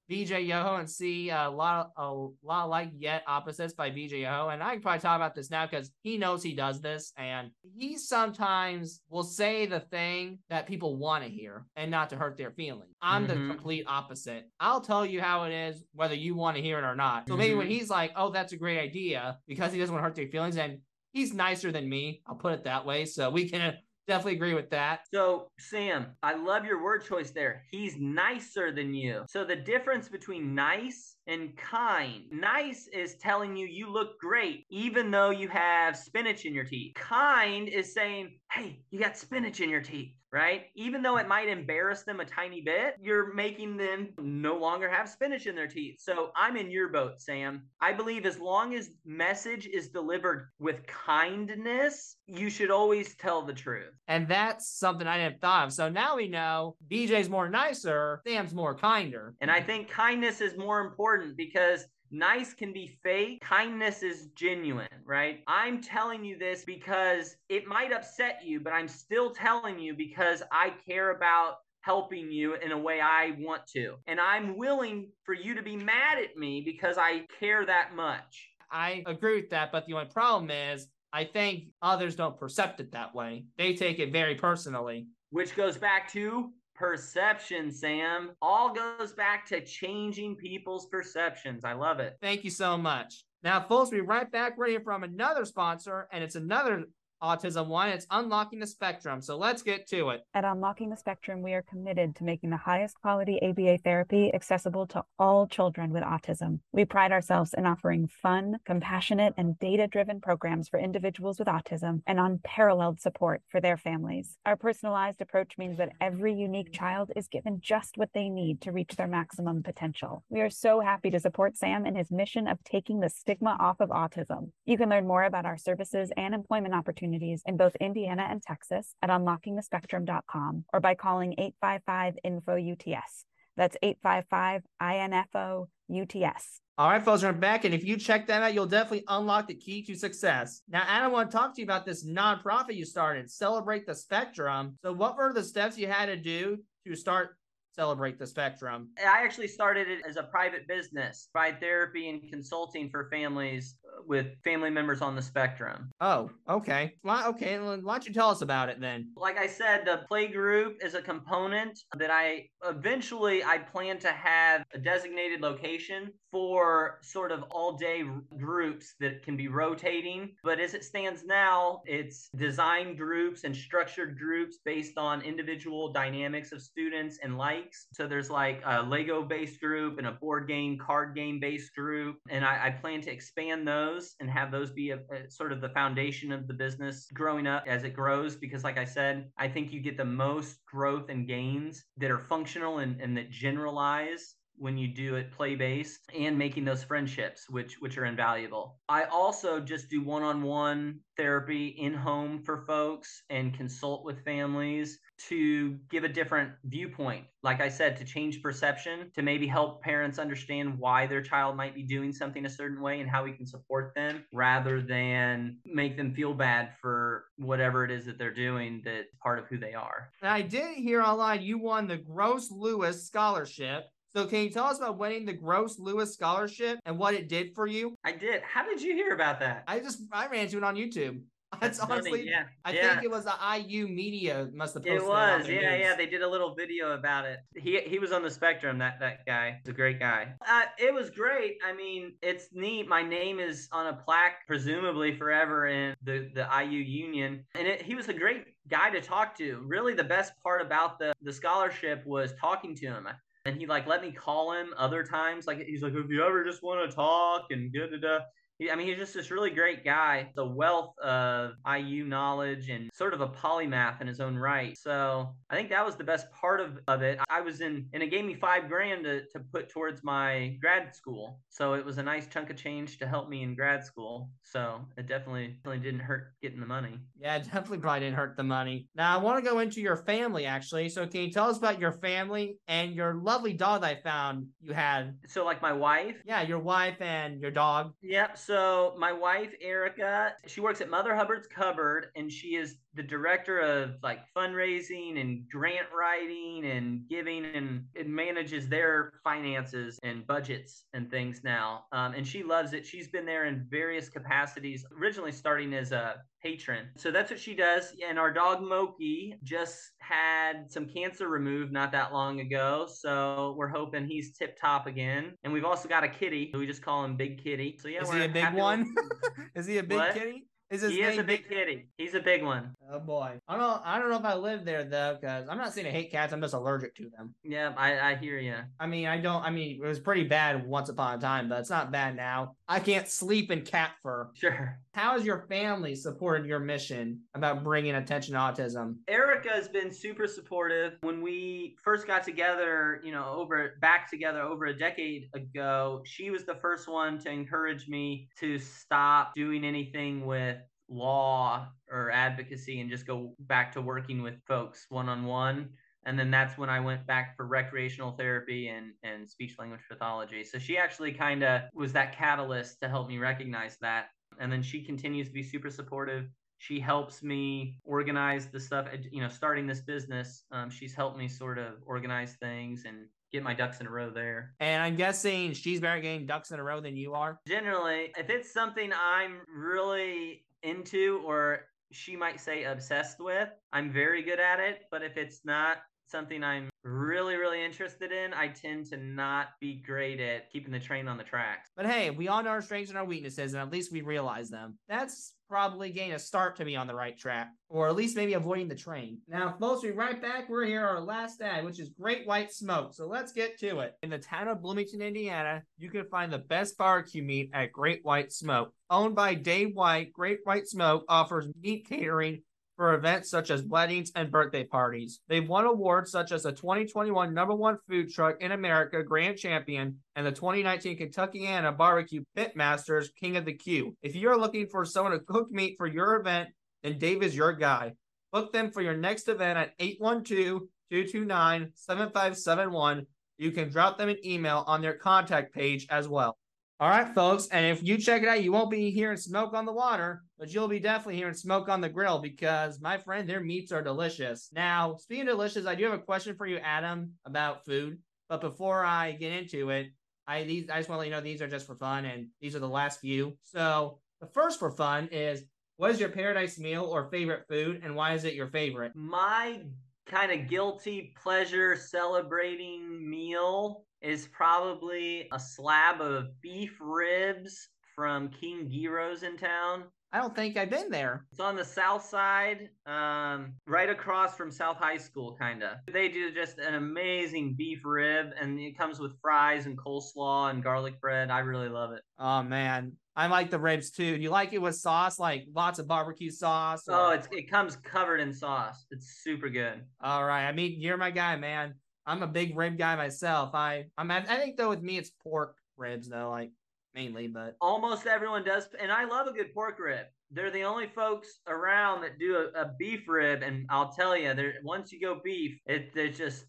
VJ 0.09 0.31
Yoho 0.41 0.77
and 0.77 0.89
see 0.91 1.31
a 1.31 1.49
lot 1.49 1.91
of, 1.97 2.33
a 2.43 2.47
lot 2.47 2.69
like 2.69 2.91
yet 2.97 3.23
opposites 3.27 3.73
by 3.73 3.91
VJ 3.91 4.13
Yoho. 4.13 4.49
And 4.49 4.63
I 4.63 4.73
can 4.75 4.83
probably 4.83 5.01
talk 5.01 5.17
about 5.17 5.35
this 5.35 5.51
now 5.51 5.67
because 5.67 5.91
he 6.03 6.19
knows 6.19 6.43
he 6.43 6.55
does 6.55 6.81
this. 6.81 7.13
And 7.17 7.51
he 7.77 7.97
sometimes 7.97 9.01
will 9.09 9.23
say 9.23 9.67
the 9.67 9.81
thing 9.81 10.39
that 10.51 10.67
people 10.67 10.97
want 10.97 11.25
to 11.25 11.31
hear 11.31 11.67
and 11.77 11.91
not 11.91 12.11
to 12.11 12.17
hurt 12.17 12.37
their 12.37 12.51
feelings. 12.51 12.95
I'm 13.01 13.25
Mhm. 13.25 13.29
the 13.29 13.55
complete 13.55 13.85
opposite. 13.87 14.49
I'll 14.61 14.81
tell 14.81 15.07
you 15.07 15.21
how 15.21 15.45
it 15.45 15.53
is, 15.53 15.85
whether 15.95 16.15
you 16.15 16.35
want 16.35 16.57
to 16.57 16.63
hear 16.63 16.79
it 16.79 16.85
or 16.85 16.95
not. 16.97 17.29
So 17.29 17.37
maybe 17.37 17.55
when 17.55 17.67
Mhm. 17.67 17.71
he's 17.71 17.91
like, 17.91 18.13
oh, 18.17 18.31
that's 18.31 18.53
a 18.53 18.57
great 18.57 18.79
idea 18.79 19.39
because 19.47 19.73
he 19.73 19.79
doesn't 19.79 19.95
want 19.95 20.03
to 20.03 20.09
hurt 20.09 20.17
their 20.17 20.29
feelings. 20.29 20.57
And 20.57 20.81
he's 21.13 21.33
nicer 21.33 21.71
than 21.73 21.89
me. 21.89 22.23
I'll 22.27 22.37
put 22.37 22.53
it 22.55 22.65
that 22.65 22.85
way. 22.87 23.05
So 23.05 23.31
we 23.31 23.49
can 23.49 23.79
definitely 24.07 24.35
agree 24.35 24.55
with 24.55 24.71
that. 24.71 25.01
So, 25.13 25.49
Sam, 25.59 26.09
I 26.23 26.35
love 26.35 26.65
your 26.65 26.83
word 26.83 27.05
choice 27.05 27.31
there. 27.31 27.65
He's 27.71 27.97
nicer 27.99 28.73
than 28.73 28.95
you. 28.95 29.25
So, 29.29 29.45
the 29.45 29.57
difference 29.57 30.09
between 30.09 30.55
nice 30.55 31.17
and 31.27 31.57
kind 31.57 32.25
nice 32.31 32.89
is 32.93 33.17
telling 33.17 33.57
you 33.57 33.67
you 33.67 33.91
look 33.91 34.19
great, 34.19 34.65
even 34.71 35.11
though 35.11 35.31
you 35.31 35.49
have 35.49 35.97
spinach 35.97 36.45
in 36.45 36.55
your 36.55 36.65
teeth. 36.65 36.95
Kind 36.95 37.69
is 37.69 37.95
saying, 37.95 38.39
hey, 38.51 38.81
you 38.91 38.99
got 38.99 39.17
spinach 39.17 39.61
in 39.61 39.71
your 39.71 39.83
teeth. 39.83 40.13
Right? 40.33 40.67
Even 40.75 41.03
though 41.03 41.19
it 41.19 41.29
might 41.29 41.49
embarrass 41.49 42.05
them 42.05 42.21
a 42.21 42.25
tiny 42.25 42.63
bit, 42.63 42.97
you're 43.03 43.35
making 43.35 43.77
them 43.77 44.15
no 44.19 44.57
longer 44.57 44.89
have 44.89 45.07
spinach 45.07 45.47
in 45.47 45.55
their 45.55 45.67
teeth. 45.67 45.97
So 45.99 46.31
I'm 46.35 46.57
in 46.57 46.71
your 46.71 46.89
boat, 46.89 47.21
Sam. 47.21 47.65
I 47.83 47.93
believe 47.93 48.25
as 48.25 48.39
long 48.39 48.75
as 48.75 48.91
message 49.05 49.67
is 49.67 49.91
delivered 49.91 50.49
with 50.59 50.87
kindness, 50.87 52.17
you 52.27 52.49
should 52.49 52.71
always 52.71 53.15
tell 53.17 53.43
the 53.43 53.53
truth. 53.53 53.93
And 54.09 54.27
that's 54.27 54.69
something 54.71 55.07
I 55.07 55.19
didn't 55.19 55.43
thought 55.43 55.67
of. 55.67 55.73
So 55.75 55.91
now 55.91 56.17
we 56.17 56.29
know 56.29 56.77
BJ's 56.91 57.29
more 57.29 57.51
nicer, 57.51 58.23
Sam's 58.27 58.55
more 58.55 58.75
kinder. 58.75 59.35
And 59.43 59.51
I 59.51 59.61
think 59.61 59.91
kindness 59.91 60.41
is 60.41 60.57
more 60.57 60.81
important 60.81 61.37
because 61.37 61.85
nice 62.13 62.55
can 62.55 62.73
be 62.73 62.99
fake, 63.03 63.41
kindness 63.41 64.03
is 64.03 64.29
genuine, 64.35 64.89
right? 65.05 65.41
I'm 65.47 65.81
telling 65.83 66.25
you 66.25 66.39
this 66.39 66.65
because 66.65 67.37
it 67.49 67.67
might 67.67 67.93
upset 67.93 68.41
you, 68.45 68.61
but 68.61 68.73
I'm 68.73 68.89
still 68.89 69.31
telling 69.31 69.79
you 69.79 69.95
because 69.95 70.43
I 70.53 70.75
care 70.87 71.11
about 71.11 71.57
helping 71.81 72.31
you 72.31 72.55
in 72.55 72.71
a 72.73 72.79
way 72.79 73.01
I 73.01 73.35
want 73.39 73.67
to. 73.75 73.97
And 74.07 74.21
I'm 74.21 74.57
willing 74.57 75.11
for 75.25 75.35
you 75.35 75.55
to 75.55 75.63
be 75.63 75.77
mad 75.77 76.19
at 76.23 76.37
me 76.37 76.61
because 76.61 76.97
I 76.99 77.25
care 77.41 77.67
that 77.67 77.97
much. 77.97 78.51
I 78.71 79.03
agree 79.07 79.37
with 79.37 79.51
that, 79.51 79.73
but 79.73 79.87
the 79.87 79.95
only 79.95 80.07
problem 80.07 80.51
is 80.51 80.87
I 81.13 81.25
think 81.25 81.65
others 81.83 82.15
don't 82.15 82.39
perceive 82.39 82.79
it 82.79 82.93
that 82.93 83.15
way. 83.15 83.45
They 83.59 83.75
take 83.75 83.99
it 83.99 84.13
very 84.13 84.35
personally. 84.35 85.09
Which 85.31 85.57
goes 85.57 85.77
back 85.77 86.11
to 86.13 86.53
perception, 86.83 87.71
Sam. 87.71 88.33
All 88.43 88.75
goes 88.75 89.13
back 89.13 89.47
to 89.47 89.65
changing 89.65 90.35
people's 90.35 90.87
perceptions. 90.87 91.65
I 91.65 91.75
love 91.75 92.01
it. 92.01 92.17
Thank 92.21 92.43
you 92.43 92.51
so 92.51 92.77
much. 92.77 93.25
Now, 93.45 93.61
folks, 93.61 93.93
we'll 93.93 94.01
be 94.01 94.07
right 94.07 94.31
back. 94.31 94.59
We're 94.59 94.67
here 94.67 94.81
from 94.81 95.05
another 95.05 95.45
sponsor, 95.45 96.09
and 96.13 96.25
it's 96.25 96.35
another 96.35 96.87
autism 97.23 97.69
one. 97.69 97.89
It's 97.89 98.07
Unlocking 98.11 98.59
the 98.59 98.67
Spectrum. 98.67 99.23
So 99.23 99.39
let's 99.39 99.63
get 99.63 99.87
to 99.89 100.11
it. 100.11 100.23
At 100.35 100.45
Unlocking 100.45 100.91
the 100.91 100.97
Spectrum, 100.97 101.41
we 101.41 101.55
are 101.55 101.63
committed 101.63 102.17
to 102.17 102.25
making 102.25 102.51
the 102.51 102.57
highest 102.57 103.01
quality 103.01 103.39
ABA 103.43 103.79
therapy 103.79 104.33
accessible 104.35 104.87
to 104.89 105.05
all 105.19 105.47
children 105.47 105.93
with 105.93 106.03
autism. 106.03 106.59
We 106.73 106.85
pride 106.85 107.13
ourselves 107.13 107.55
in 107.57 107.65
offering 107.65 108.09
fun, 108.09 108.57
compassionate, 108.67 109.35
and 109.37 109.59
data 109.59 109.87
driven 109.87 110.21
programs 110.21 110.69
for 110.69 110.81
individuals 110.81 111.39
with 111.39 111.49
autism 111.49 112.03
and 112.07 112.19
unparalleled 112.19 113.01
support 113.01 113.43
for 113.49 113.61
their 113.61 113.77
families. 113.77 114.37
Our 114.45 114.57
personalized 114.57 115.21
approach 115.21 115.57
means 115.57 115.79
that 115.79 115.93
every 116.01 116.35
unique 116.35 116.73
child 116.73 117.13
is 117.15 117.29
given 117.29 117.61
just 117.61 117.97
what 117.97 118.11
they 118.15 118.29
need 118.29 118.61
to 118.63 118.73
reach 118.73 118.97
their 118.97 119.07
maximum 119.07 119.63
potential. 119.63 120.25
We 120.29 120.41
are 120.41 120.51
so 120.51 120.81
happy 120.81 121.11
to 121.11 121.21
support 121.21 121.57
Sam 121.57 121.87
in 121.87 121.95
his 121.95 122.11
mission 122.11 122.49
of 122.49 122.59
taking 122.65 123.01
the 123.01 123.09
stigma 123.09 123.57
off 123.61 123.81
of 123.81 123.91
autism. 123.91 124.51
You 124.65 124.77
can 124.77 124.89
learn 124.89 125.07
more 125.07 125.23
about 125.23 125.47
our 125.47 125.59
services 125.59 126.11
and 126.17 126.35
employment 126.35 126.75
opportunities 126.75 127.12
in 127.47 127.57
both 127.57 127.75
Indiana 127.77 128.27
and 128.29 128.43
Texas 128.43 128.95
at 129.03 129.11
unlockingthespectrum.com 129.11 130.65
or 130.73 130.81
by 130.81 130.95
calling 130.95 131.35
855 131.39 132.19
info 132.25 132.57
UTS. 132.57 133.25
That's 133.57 133.77
855 133.83 134.63
INFO 134.81 135.67
UTS. 135.91 136.61
All 136.79 136.89
right, 136.89 137.05
folks, 137.05 137.23
we're 137.23 137.33
back. 137.35 137.65
And 137.65 137.75
if 137.75 137.85
you 137.85 137.99
check 137.99 138.27
that 138.29 138.43
out, 138.43 138.55
you'll 138.55 138.67
definitely 138.67 139.05
unlock 139.07 139.49
the 139.49 139.55
key 139.55 139.83
to 139.83 139.95
success. 139.95 140.63
Now, 140.69 140.85
Adam, 140.89 141.11
I 141.11 141.13
want 141.13 141.31
to 141.31 141.37
talk 141.37 141.55
to 141.55 141.61
you 141.61 141.67
about 141.67 141.85
this 141.85 142.07
nonprofit 142.07 142.77
you 142.77 142.87
started, 142.87 143.31
Celebrate 143.31 143.87
the 143.87 143.95
Spectrum. 143.95 144.79
So, 144.83 144.93
what 144.93 145.17
were 145.17 145.35
the 145.35 145.45
steps 145.45 145.77
you 145.77 145.87
had 145.87 146.07
to 146.07 146.17
do 146.17 146.59
to 146.87 146.97
start 146.97 147.37
Celebrate 147.75 148.19
the 148.19 148.27
Spectrum? 148.27 148.89
I 148.99 149.23
actually 149.25 149.49
started 149.49 149.89
it 149.89 150.03
as 150.07 150.17
a 150.17 150.25
private 150.25 150.69
business, 150.69 151.29
provide 151.33 151.59
therapy 151.59 152.09
and 152.11 152.29
consulting 152.31 152.91
for 152.91 153.09
families 153.11 153.77
uh, 153.87 154.03
with 154.07 154.27
family 154.45 154.71
members 154.71 155.01
on 155.01 155.17
the 155.17 155.23
spectrum. 155.23 155.91
Oh, 156.01 156.31
okay. 156.49 156.95
Why, 157.03 157.27
okay, 157.29 157.59
why 157.59 157.77
don't 157.77 158.07
you 158.07 158.13
tell 158.13 158.29
us 158.29 158.43
about 158.43 158.69
it 158.69 158.81
then? 158.81 159.11
Like 159.17 159.39
I 159.39 159.47
said, 159.47 159.87
the 159.87 160.05
play 160.09 160.27
group 160.27 160.79
is 160.85 160.95
a 160.95 161.03
component 161.03 161.79
that 161.97 162.11
I 162.11 162.49
eventually 162.65 163.43
I 163.43 163.59
plan 163.59 163.99
to 164.01 164.13
have 164.13 164.65
a 164.75 164.79
designated 164.79 165.41
location 165.41 166.13
for 166.31 166.99
sort 167.03 167.31
of 167.31 167.45
all 167.51 167.77
day 167.77 168.03
groups 168.39 168.95
that 169.01 169.23
can 169.23 169.37
be 169.37 169.49
rotating. 169.49 170.35
But 170.43 170.61
as 170.61 170.75
it 170.75 170.83
stands 170.83 171.25
now, 171.25 171.83
it's 171.85 172.31
design 172.37 172.97
groups 172.97 173.45
and 173.45 173.55
structured 173.55 174.19
groups 174.19 174.59
based 174.65 174.97
on 174.97 175.21
individual 175.21 175.93
dynamics 175.93 176.53
of 176.53 176.63
students 176.63 177.19
and 177.23 177.37
likes. 177.63 177.87
So 177.93 178.07
there's 178.07 178.31
like 178.31 178.63
a 178.65 178.83
Lego 178.83 179.23
based 179.23 179.61
group 179.61 179.99
and 179.99 180.07
a 180.07 180.13
board 180.13 180.49
game, 180.49 180.79
card 180.79 181.15
game 181.15 181.41
based 181.41 181.75
group. 181.75 182.17
And 182.31 182.45
I, 182.45 182.67
I 182.67 182.71
plan 182.71 183.01
to 183.03 183.13
expand 183.13 183.67
those 183.67 184.15
and 184.21 184.31
have 184.31 184.51
those 184.51 184.71
be 184.71 184.91
a, 184.91 184.97
a 184.97 185.31
sort 185.31 185.53
of 185.53 185.61
the 185.61 185.69
foundation 185.71 186.33
of 186.33 186.47
the 186.47 186.55
business 186.55 187.09
growing 187.15 187.47
up 187.47 187.65
as 187.67 187.85
it 187.85 187.95
grows. 187.95 188.37
Because, 188.37 188.65
like 188.65 188.79
I 188.79 188.85
said, 188.85 189.31
I 189.39 189.49
think 189.49 189.73
you 189.73 189.81
get 189.81 189.97
the 189.97 190.05
most 190.05 190.59
growth 190.67 191.09
and 191.09 191.27
gains 191.27 191.85
that 191.99 192.11
are 192.11 192.19
functional 192.19 192.79
and, 192.79 193.01
and 193.01 193.17
that 193.17 193.31
generalize 193.31 194.35
when 194.59 194.77
you 194.77 194.87
do 194.87 195.17
it 195.17 195.33
play 195.33 195.55
based 195.55 196.01
and 196.17 196.39
making 196.39 196.65
those 196.65 196.85
friendships 196.85 197.49
which 197.49 197.81
which 197.81 197.97
are 197.97 198.05
invaluable 198.05 198.79
i 198.89 199.05
also 199.05 199.59
just 199.59 199.89
do 199.89 200.05
one-on-one 200.05 201.01
therapy 201.17 201.69
in 201.79 201.95
home 201.95 202.43
for 202.45 202.65
folks 202.67 203.23
and 203.31 203.55
consult 203.55 204.05
with 204.05 204.23
families 204.25 204.99
to 205.29 205.79
give 205.91 206.05
a 206.05 206.09
different 206.09 206.53
viewpoint 206.65 207.25
like 207.43 207.61
i 207.61 207.69
said 207.69 207.97
to 207.97 208.05
change 208.05 208.43
perception 208.43 209.11
to 209.15 209.23
maybe 209.23 209.47
help 209.47 209.83
parents 209.83 210.19
understand 210.19 210.79
why 210.79 211.07
their 211.07 211.23
child 211.23 211.57
might 211.57 211.75
be 211.75 211.83
doing 211.83 212.13
something 212.13 212.47
a 212.47 212.51
certain 212.51 212.81
way 212.81 213.01
and 213.01 213.11
how 213.11 213.25
we 213.25 213.33
can 213.33 213.47
support 213.47 213.93
them 213.95 214.25
rather 214.33 214.81
than 214.81 215.59
make 215.65 215.97
them 215.97 216.13
feel 216.15 216.35
bad 216.35 216.71
for 216.81 217.25
whatever 217.37 217.85
it 217.85 217.91
is 217.91 218.07
that 218.07 218.19
they're 218.19 218.35
doing 218.35 218.81
that's 218.85 219.09
part 219.23 219.39
of 219.39 219.47
who 219.47 219.59
they 219.59 219.75
are 219.75 220.11
I 220.23 220.43
did 220.43 220.77
hear 220.77 221.03
online 221.03 221.43
you 221.43 221.59
won 221.59 221.87
the 221.87 221.97
Gross 221.97 222.51
Lewis 222.51 223.07
Scholarship. 223.07 223.85
So, 224.15 224.27
can 224.27 224.41
you 224.45 224.51
tell 224.51 224.67
us 224.67 224.77
about 224.79 224.99
winning 224.99 225.25
the 225.25 225.33
Gross 225.33 225.79
Lewis 225.79 226.13
Scholarship 226.13 226.79
and 226.85 226.99
what 226.99 227.15
it 227.15 227.29
did 227.29 227.55
for 227.55 227.67
you? 227.67 227.95
i 228.05 228.13
did 228.13 228.43
how 228.43 228.65
did 228.65 228.83
you 228.83 228.95
hear 228.95 229.15
about 229.15 229.41
that 229.41 229.65
I 229.67 229.81
just 229.81 230.01
I 230.13 230.27
ran 230.29 230.45
into 230.45 230.59
it 230.59 230.65
on 230.65 230.77
YouTube. 230.77 231.23
That's 231.61 231.79
honestly, 231.81 232.29
yeah 232.29 232.45
I 232.65 232.73
yeah. 232.73 232.93
think 232.93 233.05
it 233.05 233.11
was 233.11 233.25
the 233.25 233.35
IU 233.59 233.87
Media 233.89 234.49
must 234.55 234.75
have 234.75 234.85
posted 234.85 235.03
It 235.03 235.07
was, 235.07 235.49
yeah, 235.49 235.55
news. 235.55 235.81
yeah. 235.81 235.97
They 235.97 236.07
did 236.07 236.23
a 236.23 236.29
little 236.29 236.55
video 236.55 236.93
about 236.93 237.25
it. 237.27 237.39
He 237.57 237.81
he 237.81 237.99
was 237.99 238.13
on 238.13 238.23
the 238.23 238.31
spectrum. 238.31 238.79
That 238.79 238.99
that 239.01 239.27
guy, 239.27 239.59
he's 239.63 239.69
a 239.69 239.73
great 239.77 239.99
guy. 240.01 240.35
Uh, 240.49 240.63
it 240.79 240.93
was 240.93 241.11
great. 241.11 241.59
I 241.65 241.73
mean, 241.73 242.15
it's 242.23 242.49
neat. 242.53 242.89
My 242.89 243.03
name 243.03 243.39
is 243.39 243.69
on 243.73 243.87
a 243.89 243.93
plaque, 243.93 244.47
presumably 244.47 245.17
forever, 245.17 245.67
in 245.67 245.95
the 246.03 246.31
the 246.35 246.49
IU 246.63 246.79
Union, 246.79 247.45
and 247.55 247.67
it, 247.69 247.83
he 247.83 247.95
was 247.95 248.09
a 248.09 248.15
great 248.15 248.45
guy 248.69 248.91
to 248.91 249.01
talk 249.01 249.37
to. 249.39 249.63
Really, 249.67 249.95
the 249.95 250.05
best 250.05 250.33
part 250.43 250.63
about 250.63 250.99
the 250.99 251.13
the 251.23 251.33
scholarship 251.33 252.05
was 252.07 252.33
talking 252.41 252.75
to 252.77 252.87
him. 252.87 253.09
And 253.45 253.57
he 253.57 253.67
like 253.67 253.87
let 253.89 254.03
me 254.03 254.13
call 254.13 254.53
him 254.53 254.73
other 254.77 255.03
times. 255.05 255.47
Like 255.49 255.59
he's 255.63 255.83
like, 255.83 255.95
if 255.95 256.09
you 256.09 256.25
ever 256.25 256.45
just 256.45 256.63
want 256.63 256.89
to 256.89 256.95
talk 256.95 257.47
and 257.51 257.73
da 257.73 257.87
da 257.89 257.97
da. 258.01 258.19
He, 258.63 258.71
I 258.71 258.77
mean, 258.77 258.87
he's 258.87 258.97
just 258.97 259.15
this 259.15 259.31
really 259.31 259.51
great 259.51 259.85
guy, 259.85 260.31
the 260.37 260.47
wealth 260.47 260.97
of 261.01 261.55
IU 261.67 262.05
knowledge 262.05 262.69
and 262.69 262.91
sort 262.95 263.13
of 263.13 263.21
a 263.21 263.29
polymath 263.29 264.01
in 264.01 264.07
his 264.07 264.21
own 264.21 264.37
right. 264.37 264.79
So 264.79 265.35
I 265.51 265.57
think 265.57 265.69
that 265.71 265.85
was 265.85 265.97
the 265.97 266.05
best 266.05 266.31
part 266.31 266.61
of, 266.61 266.79
of 266.87 267.03
it. 267.03 267.19
I 267.29 267.41
was 267.41 267.61
in, 267.61 267.89
and 267.93 268.03
it 268.03 268.11
gave 268.11 268.25
me 268.25 268.35
five 268.35 268.69
grand 268.69 269.05
to, 269.05 269.23
to 269.33 269.41
put 269.53 269.69
towards 269.69 270.05
my 270.05 270.57
grad 270.61 270.95
school. 270.95 271.41
So 271.49 271.75
it 271.75 271.85
was 271.85 271.99
a 271.99 272.03
nice 272.03 272.29
chunk 272.29 272.51
of 272.51 272.57
change 272.57 272.99
to 272.99 273.07
help 273.07 273.29
me 273.29 273.43
in 273.43 273.57
grad 273.57 273.85
school. 273.85 274.31
So 274.43 274.87
it 274.97 275.07
definitely, 275.07 275.59
definitely 275.65 275.85
didn't 275.85 276.01
hurt 276.01 276.35
getting 276.41 276.61
the 276.61 276.67
money. 276.67 276.99
Yeah, 277.19 277.37
it 277.37 277.45
definitely 277.45 277.79
probably 277.79 278.01
didn't 278.01 278.17
hurt 278.17 278.37
the 278.37 278.45
money. 278.45 278.89
Now 278.95 279.19
I 279.19 279.21
want 279.21 279.43
to 279.43 279.51
go 279.51 279.59
into 279.59 279.81
your 279.81 279.97
family 279.97 280.47
actually. 280.47 280.89
So 280.89 281.07
can 281.07 281.23
you 281.23 281.33
tell 281.33 281.49
us 281.49 281.59
about 281.59 281.81
your 281.81 281.93
family 281.93 282.59
and 282.69 282.95
your 282.95 283.15
lovely 283.15 283.55
dog 283.55 283.83
that 283.83 283.99
I 283.99 284.01
found 284.03 284.47
you 284.61 284.73
had? 284.73 285.17
So 285.27 285.45
like 285.45 285.61
my 285.61 285.73
wife, 285.73 286.17
Yeah, 286.25 286.43
your 286.43 286.61
wife 286.61 287.01
and 287.01 287.41
your 287.41 287.51
dog. 287.51 287.95
Yep. 288.03 288.39
So 288.39 288.52
my 288.99 289.13
wife 289.13 289.53
Erica, 289.61 290.35
she 290.47 290.61
works 290.61 290.81
at 290.81 290.91
Mother 290.91 291.15
Hubbard's 291.15 291.47
Cupboard, 291.47 292.09
and 292.17 292.31
she 292.31 292.57
is 292.57 292.77
the 292.95 293.03
director 293.03 293.59
of 293.61 293.97
like 294.03 294.21
fundraising 294.37 295.21
and 295.21 295.49
grant 295.51 295.87
writing 295.97 296.65
and 296.67 297.09
giving, 297.09 297.45
and 297.45 297.85
it 297.95 298.09
manages 298.09 298.69
their 298.69 299.13
finances 299.25 299.99
and 300.03 300.27
budgets 300.27 300.85
and 300.93 301.11
things 301.11 301.43
now. 301.45 301.85
Um, 301.93 302.15
and 302.15 302.27
she 302.27 302.43
loves 302.43 302.73
it. 302.73 302.87
She's 302.87 303.09
been 303.09 303.27
there 303.27 303.47
in 303.47 303.67
various 303.71 304.09
capacities, 304.09 304.85
originally 304.99 305.33
starting 305.33 305.75
as 305.75 305.93
a 305.93 306.23
patron. 306.43 306.89
So 306.97 307.11
that's 307.11 307.31
what 307.31 307.39
she 307.41 307.55
does. 307.55 307.95
And 308.07 308.19
our 308.19 308.33
dog 308.33 308.63
Moki 308.63 309.35
just 309.43 309.79
had 309.99 310.71
some 310.71 310.87
cancer 310.87 311.29
removed 311.29 311.73
not 311.73 311.93
that 311.93 312.13
long 312.13 312.41
ago. 312.41 312.87
So 312.93 313.55
we're 313.57 313.69
hoping 313.69 314.07
he's 314.07 314.33
tip 314.37 314.59
top 314.61 314.87
again. 314.87 315.33
And 315.45 315.53
we've 315.53 315.65
also 315.65 315.89
got 315.89 316.05
a 316.05 316.09
kitty. 316.09 316.51
We 316.55 316.67
just 316.67 316.83
call 316.83 317.05
him 317.05 317.17
Big 317.17 317.43
Kitty. 317.43 317.79
So 317.81 317.89
yeah, 317.89 318.03
Is 318.03 318.13
he 318.13 318.23
a 318.25 318.29
big 318.29 318.53
one? 318.55 318.95
is 319.55 319.67
he 319.67 319.79
a 319.79 319.83
big 319.83 319.99
What? 319.99 320.15
kitty? 320.15 320.47
Is 320.73 320.81
he 320.81 321.03
is 321.03 321.19
a 321.19 321.23
big 321.23 321.47
kitty. 321.47 321.89
He's 321.99 322.15
a 322.15 322.21
big 322.21 322.43
one. 322.43 322.75
Oh 322.91 322.99
boy. 322.99 323.39
I 323.47 323.57
don't 323.57 323.61
know. 323.61 323.81
I 323.85 323.99
don't 323.99 324.09
know 324.09 324.17
if 324.17 324.25
I 324.25 324.35
live 324.35 324.65
there 324.65 324.85
though, 324.85 325.19
because 325.21 325.47
I'm 325.49 325.59
not 325.59 325.75
saying 325.75 325.87
I 325.87 325.91
hate 325.91 326.11
cats. 326.11 326.33
I'm 326.33 326.41
just 326.41 326.55
allergic 326.55 326.95
to 326.97 327.11
them. 327.11 327.35
Yeah, 327.45 327.75
I, 327.77 328.13
I 328.13 328.15
hear 328.17 328.39
you. 328.39 328.57
I 328.81 328.87
mean, 328.87 329.07
I 329.07 329.19
don't. 329.19 329.43
I 329.45 329.51
mean, 329.51 329.81
it 329.83 329.87
was 329.87 330.01
pretty 330.01 330.25
bad 330.25 330.67
once 330.67 330.89
upon 330.89 331.19
a 331.19 331.21
time, 331.21 331.51
but 331.51 331.61
it's 331.61 331.69
not 331.69 331.93
bad 331.93 332.17
now. 332.17 332.57
I 332.67 332.81
can't 332.81 333.07
sleep 333.07 333.51
in 333.51 333.63
cat 333.63 333.91
fur. 334.03 334.31
Sure. 334.35 334.79
How 334.95 335.13
has 335.13 335.27
your 335.27 335.47
family 335.49 335.95
supported 335.95 336.47
your 336.47 336.59
mission 336.59 337.21
about 337.35 337.63
bringing 337.63 337.95
attention 337.95 338.33
to 338.33 338.41
autism? 338.41 338.97
Erica 339.09 339.51
has 339.51 339.69
been 339.69 339.93
super 339.93 340.27
supportive. 340.27 340.95
When 341.03 341.21
we 341.21 341.77
first 341.83 342.07
got 342.07 342.25
together, 342.25 343.01
you 343.05 343.13
know, 343.13 343.27
over 343.37 343.75
back 343.83 344.11
together 344.11 344.41
over 344.41 344.67
a 344.67 344.79
decade 344.79 345.29
ago, 345.35 346.03
she 346.07 346.31
was 346.31 346.45
the 346.47 346.55
first 346.55 346.89
one 346.89 347.19
to 347.21 347.31
encourage 347.31 347.89
me 347.89 348.29
to 348.41 348.59
stop 348.59 349.33
doing 349.35 349.65
anything 349.65 350.25
with 350.25 350.59
law 350.93 351.67
or 351.91 352.11
advocacy 352.11 352.81
and 352.81 352.91
just 352.91 353.07
go 353.07 353.35
back 353.41 353.73
to 353.73 353.81
working 353.81 354.23
with 354.23 354.35
folks 354.47 354.87
one 354.89 355.09
on 355.09 355.25
one. 355.25 355.71
And 356.05 356.19
then 356.19 356.31
that's 356.31 356.59
when 356.59 356.69
I 356.69 356.81
went 356.81 357.07
back 357.07 357.37
for 357.37 357.47
recreational 357.47 358.13
therapy 358.13 358.69
and, 358.69 358.93
and 359.05 359.29
speech 359.29 359.55
language 359.59 359.83
pathology. 359.89 360.43
So 360.43 360.59
she 360.59 360.77
actually 360.77 361.13
kind 361.13 361.45
of 361.45 361.63
was 361.75 361.93
that 361.93 362.17
catalyst 362.17 362.81
to 362.81 362.89
help 362.89 363.09
me 363.09 363.19
recognize 363.19 363.77
that. 363.83 364.07
And 364.41 364.51
then 364.51 364.63
she 364.63 364.83
continues 364.83 365.29
to 365.29 365.33
be 365.35 365.43
super 365.43 365.71
supportive 365.71 366.27
she 366.63 366.79
helps 366.79 367.25
me 367.25 367.77
organize 367.85 368.47
the 368.47 368.61
stuff 368.61 368.87
you 369.11 369.21
know 369.21 369.29
starting 369.29 369.67
this 369.67 369.81
business 369.81 370.45
um, 370.53 370.71
she's 370.71 370.95
helped 370.95 371.19
me 371.19 371.27
sort 371.27 371.59
of 371.59 371.75
organize 371.87 372.35
things 372.35 372.85
and 372.87 373.07
get 373.33 373.43
my 373.43 373.53
ducks 373.53 373.81
in 373.81 373.87
a 373.87 373.91
row 373.91 374.11
there 374.11 374.55
And 374.61 374.81
I'm 374.81 374.95
guessing 374.95 375.55
she's 375.55 375.81
better 375.81 376.01
getting 376.01 376.25
ducks 376.27 376.53
in 376.53 376.61
a 376.61 376.63
row 376.63 376.81
than 376.81 376.97
you 376.97 377.15
are. 377.15 377.41
generally 377.49 378.13
if 378.17 378.31
it's 378.31 378.53
something 378.53 378.93
i'm 378.93 379.41
really 379.53 380.45
into 380.63 381.23
or 381.27 381.61
she 381.91 382.17
might 382.17 382.41
say 382.41 382.65
obsessed 382.65 383.21
with 383.21 383.49
i'm 383.73 383.93
very 383.93 384.23
good 384.23 384.41
at 384.41 384.61
it 384.61 384.83
but 384.91 385.03
if 385.03 385.17
it's 385.17 385.41
not 385.45 385.79
something 386.13 386.45
i'm 386.45 386.69
really 386.85 387.37
really 387.37 387.65
interested 387.65 388.13
in 388.13 388.33
i 388.35 388.47
tend 388.47 388.87
to 388.87 388.97
not 388.97 389.49
be 389.61 389.83
great 389.85 390.21
at 390.21 390.51
keeping 390.53 390.73
the 390.73 390.79
train 390.79 391.09
on 391.09 391.17
the 391.17 391.25
tracks 391.25 391.71
But 391.75 391.87
hey, 391.87 392.11
we 392.11 392.29
all 392.29 392.43
know 392.43 392.51
our 392.51 392.63
strengths 392.63 392.91
and 392.91 392.99
our 392.99 393.05
weaknesses, 393.05 393.55
and 393.55 393.63
at 393.63 393.73
least 393.73 393.91
we 393.93 394.03
realize 394.03 394.51
them. 394.51 394.79
That's 394.89 395.35
probably 395.49 395.91
getting 395.91 396.13
a 396.13 396.19
start 396.19 396.57
to 396.57 396.65
be 396.65 396.77
on 396.77 396.87
the 396.87 396.95
right 396.95 397.19
track, 397.19 397.51
or 397.69 397.89
at 397.89 397.97
least 397.97 398.17
maybe 398.17 398.35
avoiding 398.35 398.69
the 398.69 398.75
train. 398.75 399.19
Now, 399.29 399.55
folks, 399.59 399.83
we'll 399.83 399.93
be 399.93 399.99
right 399.99 400.21
back. 400.21 400.49
We're 400.49 400.65
here, 400.65 400.85
our 400.87 401.01
last 401.01 401.41
ad, 401.41 401.65
which 401.65 401.81
is 401.81 401.91
Great 401.91 402.27
White 402.27 402.53
Smoke. 402.53 402.95
So 402.95 403.07
let's 403.07 403.33
get 403.33 403.59
to 403.61 403.81
it. 403.81 403.95
In 404.03 404.11
the 404.11 404.19
town 404.19 404.49
of 404.49 404.63
Bloomington, 404.63 405.03
Indiana, 405.03 405.63
you 405.79 405.91
can 405.91 406.05
find 406.07 406.33
the 406.33 406.39
best 406.39 406.79
barbecue 406.79 407.23
meat 407.23 407.51
at 407.53 407.73
Great 407.73 408.01
White 408.03 408.33
Smoke. 408.33 408.73
Owned 408.91 409.15
by 409.15 409.35
Dave 409.35 409.75
White, 409.75 410.13
Great 410.13 410.41
White 410.45 410.69
Smoke 410.69 411.05
offers 411.09 411.49
meat 411.61 411.87
catering 411.87 412.43
for 412.77 412.95
events 412.95 413.31
such 413.31 413.51
as 413.51 413.63
weddings 413.63 414.11
and 414.15 414.31
birthday 414.31 414.65
parties. 414.65 415.21
They've 415.29 415.49
won 415.49 415.65
awards 415.65 416.11
such 416.11 416.33
as 416.33 416.45
the 416.45 416.53
2021 416.53 417.35
number 417.35 417.55
one 417.55 417.79
food 417.89 418.13
truck 418.13 418.41
in 418.41 418.53
America 418.53 419.03
Grand 419.03 419.39
Champion 419.39 419.99
and 420.17 420.27
the 420.27 420.33
2019 420.33 420.97
Kentucky 420.97 421.41
Kentuckiana 421.41 421.77
Barbecue 421.77 422.25
Pitmasters 422.37 423.09
King 423.19 423.37
of 423.37 423.45
the 423.45 423.53
Q. 423.53 423.97
If 424.03 424.17
you're 424.17 424.39
looking 424.39 424.67
for 424.67 424.85
someone 424.85 425.13
to 425.13 425.21
cook 425.21 425.51
meat 425.51 425.77
for 425.79 425.87
your 425.87 426.17
event, 426.17 426.51
then 426.83 426.99
Dave 426.99 427.23
is 427.23 427.37
your 427.37 427.53
guy. 427.53 427.93
Book 428.33 428.53
them 428.53 428.71
for 428.71 428.81
your 428.81 428.97
next 428.97 429.29
event 429.29 429.59
at 429.59 429.75
812 429.79 430.63
229 430.91 431.73
7571. 431.75 433.07
You 433.39 433.51
can 433.51 433.69
drop 433.71 433.99
them 433.99 434.09
an 434.09 434.25
email 434.25 434.65
on 434.67 434.83
their 434.83 434.95
contact 434.95 435.55
page 435.55 435.87
as 435.91 436.09
well. 436.09 436.39
All 436.83 436.89
right, 436.89 437.15
folks. 437.15 437.47
And 437.53 437.65
if 437.65 437.81
you 437.81 437.97
check 437.97 438.25
it 438.25 438.29
out, 438.29 438.43
you 438.43 438.51
won't 438.51 438.69
be 438.69 438.91
hearing 438.91 439.17
smoke 439.17 439.55
on 439.55 439.67
the 439.67 439.73
water, 439.73 440.25
but 440.37 440.53
you'll 440.53 440.67
be 440.67 440.81
definitely 440.81 441.15
hearing 441.15 441.33
smoke 441.33 441.69
on 441.69 441.81
the 441.81 441.89
grill 441.89 442.19
because, 442.19 442.81
my 442.81 442.99
friend, 442.99 443.29
their 443.29 443.39
meats 443.39 443.71
are 443.71 443.83
delicious. 443.83 444.49
Now, 444.53 444.97
speaking 444.97 445.29
of 445.29 445.35
delicious, 445.35 445.65
I 445.65 445.77
do 445.77 445.85
have 445.85 445.93
a 445.93 445.99
question 445.99 446.35
for 446.35 446.45
you, 446.45 446.57
Adam, 446.57 447.13
about 447.25 447.65
food. 447.65 447.99
But 448.29 448.41
before 448.41 448.85
I 448.85 449.13
get 449.13 449.33
into 449.33 449.71
it, 449.71 449.93
I 450.27 450.43
these 450.43 450.71
I 450.71 450.79
just 450.79 450.89
want 450.89 450.97
to 450.97 451.01
let 451.03 451.07
you 451.07 451.13
know 451.13 451.21
these 451.21 451.41
are 451.41 451.47
just 451.47 451.69
for 451.69 451.77
fun, 451.77 452.05
and 452.05 452.27
these 452.41 452.57
are 452.57 452.59
the 452.59 452.69
last 452.69 452.99
few. 452.99 453.39
So 453.45 454.01
the 454.21 454.27
first 454.27 454.59
for 454.59 454.73
fun 454.73 455.09
is 455.13 455.45
what 455.77 455.93
is 455.93 456.01
your 456.01 456.09
paradise 456.09 456.59
meal 456.59 456.83
or 456.83 457.11
favorite 457.11 457.45
food, 457.49 457.83
and 457.85 457.95
why 457.95 458.15
is 458.15 458.25
it 458.25 458.35
your 458.35 458.49
favorite? 458.49 458.91
my 458.97 459.61
kind 460.07 460.33
of 460.33 460.49
guilty 460.49 461.15
pleasure 461.23 461.77
celebrating 461.77 463.09
meal 463.09 463.85
is 464.01 464.27
probably 464.29 465.29
a 465.33 465.39
slab 465.39 466.01
of 466.01 466.41
beef 466.41 466.77
ribs 466.81 467.69
from 467.95 468.29
King 468.29 468.69
Giro's 468.71 469.23
in 469.23 469.37
town. 469.37 469.85
I 470.13 470.19
don't 470.19 470.37
think 470.37 470.59
I've 470.59 470.69
been 470.69 470.91
there. 470.91 471.25
It's 471.31 471.41
on 471.41 471.57
the 471.57 471.65
south 471.65 472.05
side, 472.05 472.69
um, 472.85 473.55
right 473.67 473.89
across 473.89 474.37
from 474.37 474.51
South 474.51 474.77
High 474.77 474.99
School, 474.99 475.35
kind 475.39 475.63
of. 475.63 475.79
They 475.91 476.09
do 476.09 476.31
just 476.31 476.59
an 476.59 476.75
amazing 476.75 477.55
beef 477.57 477.81
rib, 477.83 478.27
and 478.39 478.59
it 478.61 478.77
comes 478.77 479.01
with 479.01 479.13
fries 479.23 479.65
and 479.65 479.77
coleslaw 479.79 480.51
and 480.51 480.63
garlic 480.63 481.01
bread. 481.01 481.31
I 481.31 481.39
really 481.39 481.71
love 481.71 481.93
it. 481.93 482.03
Oh 482.19 482.43
man, 482.43 482.93
I 483.17 483.29
like 483.29 483.51
the 483.51 483.59
ribs 483.59 483.91
too. 483.91 484.17
Do 484.17 484.23
you 484.23 484.29
like 484.29 484.53
it 484.53 484.61
with 484.61 484.75
sauce, 484.75 485.19
like 485.19 485.47
lots 485.55 485.79
of 485.79 485.89
barbecue 485.89 486.31
sauce? 486.31 486.85
Oh, 486.89 487.11
it's 487.13 487.29
it 487.33 487.51
comes 487.51 487.77
covered 487.77 488.21
in 488.21 488.35
sauce. 488.35 488.85
It's 488.91 489.23
super 489.23 489.49
good. 489.49 489.83
all 490.03 490.25
right. 490.25 490.47
I 490.47 490.53
mean, 490.53 490.79
you're 490.79 490.99
my 490.99 491.11
guy, 491.11 491.37
man. 491.37 491.75
I'm 492.05 492.23
a 492.23 492.27
big 492.27 492.57
rib 492.57 492.77
guy 492.77 492.97
myself. 492.97 493.55
I 493.55 493.85
I'm 493.97 494.11
I 494.11 494.21
think 494.23 494.57
though 494.57 494.69
with 494.69 494.83
me 494.83 494.99
it's 494.99 495.11
pork 495.23 495.57
ribs 495.77 496.09
though, 496.09 496.31
like 496.31 496.51
mainly, 496.95 497.27
but 497.27 497.57
almost 497.61 498.07
everyone 498.07 498.45
does. 498.45 498.69
And 498.81 498.93
i 498.93 499.05
love 499.05 499.27
a 499.27 499.33
good 499.33 499.53
pork 499.55 499.79
rib. 499.79 500.07
They're 500.31 500.51
the 500.51 500.65
only 500.65 500.87
folks 500.87 501.41
around 501.47 502.03
that 502.03 502.19
do 502.19 502.37
a, 502.37 502.61
a 502.61 502.73
beef 502.79 503.07
rib 503.07 503.43
and 503.43 503.67
i'll 503.71 503.93
tell 503.93 504.17
you 504.17 504.33
there 504.35 504.55
once 504.65 504.91
you 504.93 505.01
go 505.01 505.21
beef 505.23 505.59
it 505.67 505.91
it's 505.95 506.19
just 506.19 506.47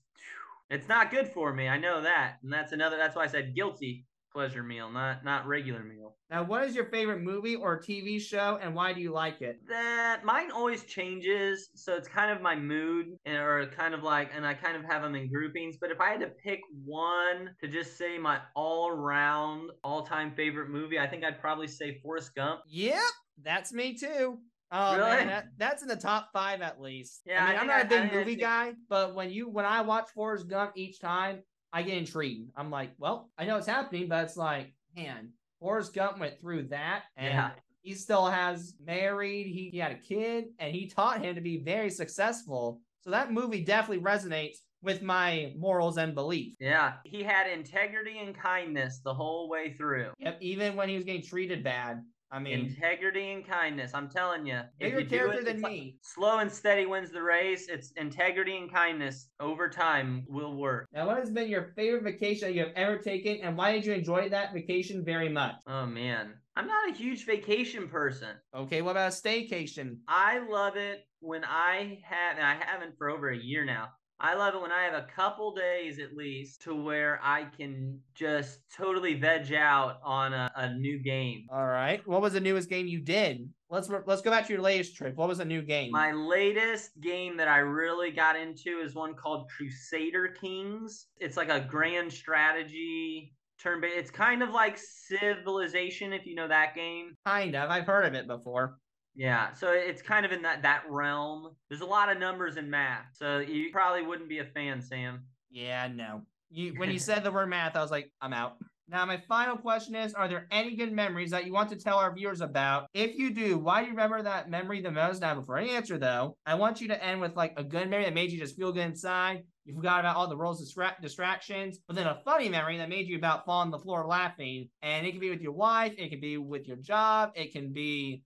it's 0.69 0.87
not 0.87 1.11
good 1.11 1.27
for 1.27 1.53
me. 1.53 1.67
I 1.67 1.77
know 1.77 2.01
that. 2.01 2.37
And 2.43 2.51
that's 2.51 2.71
another 2.71 2.97
that's 2.97 3.15
why 3.15 3.23
i 3.23 3.27
said 3.27 3.55
guilty 3.55 4.05
pleasure 4.33 4.63
meal 4.63 4.89
not 4.89 5.23
not 5.23 5.45
regular 5.47 5.83
meal 5.83 6.15
now 6.29 6.43
what 6.43 6.63
is 6.63 6.75
your 6.75 6.85
favorite 6.85 7.21
movie 7.21 7.55
or 7.55 7.79
TV 7.79 8.19
show, 8.19 8.57
and 8.61 8.73
why 8.73 8.91
do 8.91 8.99
you 8.99 9.11
like 9.13 9.41
it? 9.41 9.57
that 9.69 10.21
mine 10.25 10.49
always 10.51 10.83
changes 10.85 11.69
so 11.75 11.93
it's 11.93 12.07
kind 12.07 12.31
of 12.31 12.41
my 12.41 12.55
mood 12.55 13.07
and- 13.25 13.37
or 13.37 13.67
kind 13.77 13.93
of 13.93 14.01
like 14.03 14.31
and 14.35 14.45
i 14.45 14.53
kind 14.53 14.75
of 14.75 14.83
have 14.83 15.01
them 15.03 15.13
in 15.15 15.29
groupings 15.31 15.77
but 15.79 15.91
if 15.91 16.01
i 16.01 16.09
had 16.09 16.19
to 16.19 16.27
pick 16.27 16.59
one 16.83 17.51
to 17.61 17.67
just 17.67 17.97
say 17.97 18.17
my 18.17 18.39
all-round 18.55 19.69
all-time 19.83 20.33
favorite 20.35 20.69
movie 20.69 20.97
i 20.99 21.07
think 21.07 21.23
i'd 21.23 21.39
probably 21.39 21.67
say 21.67 21.99
forrest 22.01 22.33
gump 22.35 22.61
Yep, 22.67 22.97
that's 23.43 23.71
me 23.71 23.95
too. 23.95 24.39
Oh 24.71 24.95
Really? 24.97 25.09
man, 25.17 25.27
that, 25.27 25.45
that's 25.57 25.81
in 25.83 25.87
the 25.87 25.95
top 25.95 26.29
five 26.33 26.61
at 26.61 26.81
least. 26.81 27.21
Yeah, 27.27 27.45
I 27.45 27.49
I 27.49 27.51
mean, 27.51 27.59
I'm 27.61 27.67
not 27.67 27.77
I- 27.77 27.81
a 27.81 27.85
big 28.01 28.11
movie 28.13 28.35
guy, 28.35 28.73
but 28.89 29.13
when 29.13 29.29
you 29.29 29.47
when 29.47 29.65
I 29.65 29.81
watch 29.81 30.09
Forrest 30.15 30.47
Gump 30.47 30.71
each 30.75 30.99
time, 30.99 31.43
I 31.73 31.81
get 31.81 31.97
intrigued. 31.97 32.51
I'm 32.55 32.69
like, 32.69 32.91
well, 32.99 33.31
I 33.37 33.45
know 33.45 33.57
it's 33.57 33.67
happening, 33.67 34.07
but 34.07 34.23
it's 34.25 34.37
like, 34.37 34.73
man, 34.95 35.29
Forrest 35.59 35.93
Gump 35.93 36.19
went 36.19 36.39
through 36.39 36.67
that, 36.67 37.03
and 37.17 37.33
Yeah. 37.33 37.51
he 37.81 37.95
still 37.95 38.27
has 38.27 38.75
married. 38.85 39.47
He, 39.47 39.69
he 39.71 39.79
had 39.79 39.91
a 39.91 39.97
kid, 39.97 40.45
and 40.59 40.73
he 40.73 40.87
taught 40.87 41.23
him 41.23 41.33
to 41.35 41.41
be 41.41 41.57
very 41.57 41.89
successful. 41.89 42.79
So 43.01 43.09
that 43.09 43.33
movie 43.33 43.63
definitely 43.63 44.03
resonates 44.03 44.57
with 44.83 45.01
my 45.01 45.53
morals 45.57 45.97
and 45.97 46.13
beliefs. 46.13 46.57
Yeah, 46.59 46.93
he 47.05 47.23
had 47.23 47.49
integrity 47.49 48.19
and 48.19 48.35
kindness 48.35 48.99
the 49.03 49.13
whole 49.13 49.49
way 49.49 49.73
through. 49.73 50.11
Yep, 50.19 50.37
even 50.41 50.75
when 50.75 50.89
he 50.89 50.95
was 50.95 51.05
getting 51.05 51.23
treated 51.23 51.63
bad. 51.63 52.01
I 52.33 52.39
mean, 52.39 52.61
integrity 52.61 53.31
and 53.31 53.47
kindness. 53.47 53.91
I'm 53.93 54.09
telling 54.09 54.47
you, 54.47 54.61
bigger 54.79 55.05
character 55.05 55.41
it, 55.41 55.45
than 55.45 55.61
like 55.61 55.71
me. 55.71 55.97
slow 56.01 56.39
and 56.39 56.51
steady 56.51 56.87
wins 56.87 57.11
the 57.11 57.21
race. 57.21 57.67
It's 57.69 57.91
integrity 57.91 58.57
and 58.57 58.73
kindness 58.73 59.29
over 59.39 59.69
time 59.69 60.25
will 60.27 60.55
work. 60.55 60.87
Now, 60.91 61.05
what 61.05 61.19
has 61.19 61.29
been 61.29 61.47
your 61.47 61.73
favorite 61.75 62.03
vacation 62.03 62.47
that 62.47 62.55
you 62.55 62.61
have 62.61 62.73
ever 62.75 62.97
taken, 62.97 63.37
and 63.43 63.55
why 63.55 63.71
did 63.71 63.85
you 63.85 63.93
enjoy 63.93 64.29
that 64.29 64.51
vacation 64.51 65.05
very 65.05 65.29
much? 65.29 65.57
Oh 65.67 65.85
man, 65.85 66.33
I'm 66.55 66.65
not 66.65 66.89
a 66.89 66.93
huge 66.93 67.27
vacation 67.27 67.87
person. 67.87 68.35
Okay, 68.55 68.81
what 68.81 68.91
about 68.91 69.13
a 69.13 69.15
staycation? 69.15 69.97
I 70.07 70.39
love 70.39 70.75
it 70.75 71.05
when 71.19 71.43
I 71.45 71.99
have, 72.03 72.37
and 72.37 72.45
I 72.45 72.55
haven't 72.55 72.97
for 72.97 73.11
over 73.11 73.29
a 73.29 73.37
year 73.37 73.63
now. 73.63 73.89
I 74.19 74.35
love 74.35 74.55
it 74.55 74.61
when 74.61 74.71
I 74.71 74.83
have 74.83 74.93
a 74.93 75.07
couple 75.15 75.53
days 75.53 75.99
at 75.99 76.15
least 76.15 76.61
to 76.63 76.75
where 76.75 77.19
I 77.21 77.45
can 77.57 77.99
just 78.15 78.59
totally 78.75 79.15
veg 79.15 79.53
out 79.53 79.99
on 80.03 80.33
a, 80.33 80.51
a 80.55 80.73
new 80.73 80.99
game. 80.99 81.45
All 81.51 81.65
right. 81.65 82.05
What 82.07 82.21
was 82.21 82.33
the 82.33 82.39
newest 82.39 82.69
game 82.69 82.87
you 82.87 83.01
did? 83.01 83.49
Let's 83.69 83.89
let's 84.05 84.21
go 84.21 84.29
back 84.29 84.45
to 84.47 84.53
your 84.53 84.61
latest 84.61 84.95
trip. 84.95 85.15
What 85.15 85.27
was 85.27 85.39
the 85.39 85.45
new 85.45 85.61
game? 85.61 85.91
My 85.91 86.11
latest 86.11 86.91
game 87.01 87.35
that 87.37 87.47
I 87.47 87.57
really 87.57 88.11
got 88.11 88.35
into 88.35 88.79
is 88.79 88.93
one 88.95 89.15
called 89.15 89.49
Crusader 89.49 90.29
Kings. 90.39 91.07
It's 91.17 91.37
like 91.37 91.49
a 91.49 91.59
grand 91.59 92.13
strategy 92.13 93.33
turn 93.61 93.81
based. 93.81 93.97
It's 93.97 94.11
kind 94.11 94.43
of 94.43 94.51
like 94.51 94.77
Civilization 94.77 96.13
if 96.13 96.25
you 96.25 96.35
know 96.35 96.47
that 96.47 96.75
game. 96.75 97.15
Kind 97.25 97.55
of. 97.55 97.69
I've 97.69 97.87
heard 97.87 98.05
of 98.05 98.13
it 98.13 98.27
before. 98.27 98.77
Yeah, 99.15 99.53
so 99.53 99.71
it's 99.71 100.01
kind 100.01 100.25
of 100.25 100.31
in 100.31 100.41
that 100.41 100.63
that 100.63 100.83
realm. 100.89 101.55
There's 101.69 101.81
a 101.81 101.85
lot 101.85 102.11
of 102.11 102.17
numbers 102.17 102.57
and 102.57 102.69
math, 102.69 103.07
so 103.13 103.39
you 103.39 103.69
probably 103.71 104.01
wouldn't 104.01 104.29
be 104.29 104.39
a 104.39 104.45
fan, 104.45 104.81
Sam. 104.81 105.25
Yeah, 105.51 105.87
no. 105.93 106.21
You 106.49 106.73
when 106.77 106.91
you 106.91 106.99
said 106.99 107.23
the 107.23 107.31
word 107.31 107.49
math, 107.49 107.75
I 107.75 107.81
was 107.81 107.91
like, 107.91 108.11
I'm 108.21 108.33
out. 108.33 108.57
Now, 108.89 109.05
my 109.05 109.17
final 109.29 109.55
question 109.55 109.95
is 109.95 110.13
Are 110.13 110.27
there 110.27 110.47
any 110.51 110.75
good 110.75 110.91
memories 110.91 111.31
that 111.31 111.45
you 111.45 111.53
want 111.53 111.69
to 111.69 111.75
tell 111.75 111.97
our 111.97 112.13
viewers 112.13 112.41
about? 112.41 112.87
If 112.93 113.15
you 113.15 113.33
do, 113.33 113.57
why 113.57 113.79
do 113.79 113.85
you 113.85 113.91
remember 113.91 114.21
that 114.21 114.49
memory 114.49 114.81
the 114.81 114.91
most? 114.91 115.21
Now, 115.21 115.35
before 115.35 115.57
any 115.57 115.71
answer, 115.71 115.97
though, 115.97 116.37
I 116.45 116.55
want 116.55 116.81
you 116.81 116.87
to 116.89 117.03
end 117.03 117.21
with 117.21 117.35
like 117.35 117.53
a 117.55 117.63
good 117.63 117.89
memory 117.89 118.05
that 118.05 118.13
made 118.13 118.31
you 118.31 118.39
just 118.39 118.57
feel 118.57 118.71
good 118.71 118.85
inside. 118.85 119.43
You 119.65 119.73
forgot 119.73 120.01
about 120.01 120.17
all 120.17 120.27
the 120.27 120.35
roles 120.35 120.61
distra- 120.61 120.99
distractions, 121.01 121.79
but 121.87 121.95
then 121.95 122.07
a 122.07 122.19
funny 122.25 122.49
memory 122.49 122.77
that 122.77 122.89
made 122.89 123.07
you 123.07 123.15
about 123.15 123.45
fall 123.45 123.61
on 123.61 123.71
the 123.71 123.79
floor 123.79 124.05
laughing. 124.05 124.67
And 124.81 125.07
it 125.07 125.11
can 125.11 125.21
be 125.21 125.29
with 125.29 125.41
your 125.41 125.53
wife, 125.53 125.93
it 125.97 126.09
can 126.09 126.19
be 126.19 126.37
with 126.37 126.67
your 126.67 126.77
job, 126.77 127.31
it 127.35 127.53
can 127.53 127.71
be 127.71 128.23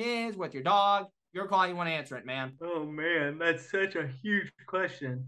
kids, 0.00 0.36
with 0.36 0.54
your 0.54 0.62
dog. 0.62 1.06
Your 1.32 1.46
call, 1.46 1.66
you 1.66 1.76
want 1.76 1.88
to 1.88 1.92
answer 1.92 2.16
it, 2.16 2.26
man. 2.26 2.52
Oh 2.62 2.84
man, 2.84 3.38
that's 3.38 3.70
such 3.70 3.94
a 3.94 4.08
huge 4.22 4.50
question. 4.66 5.26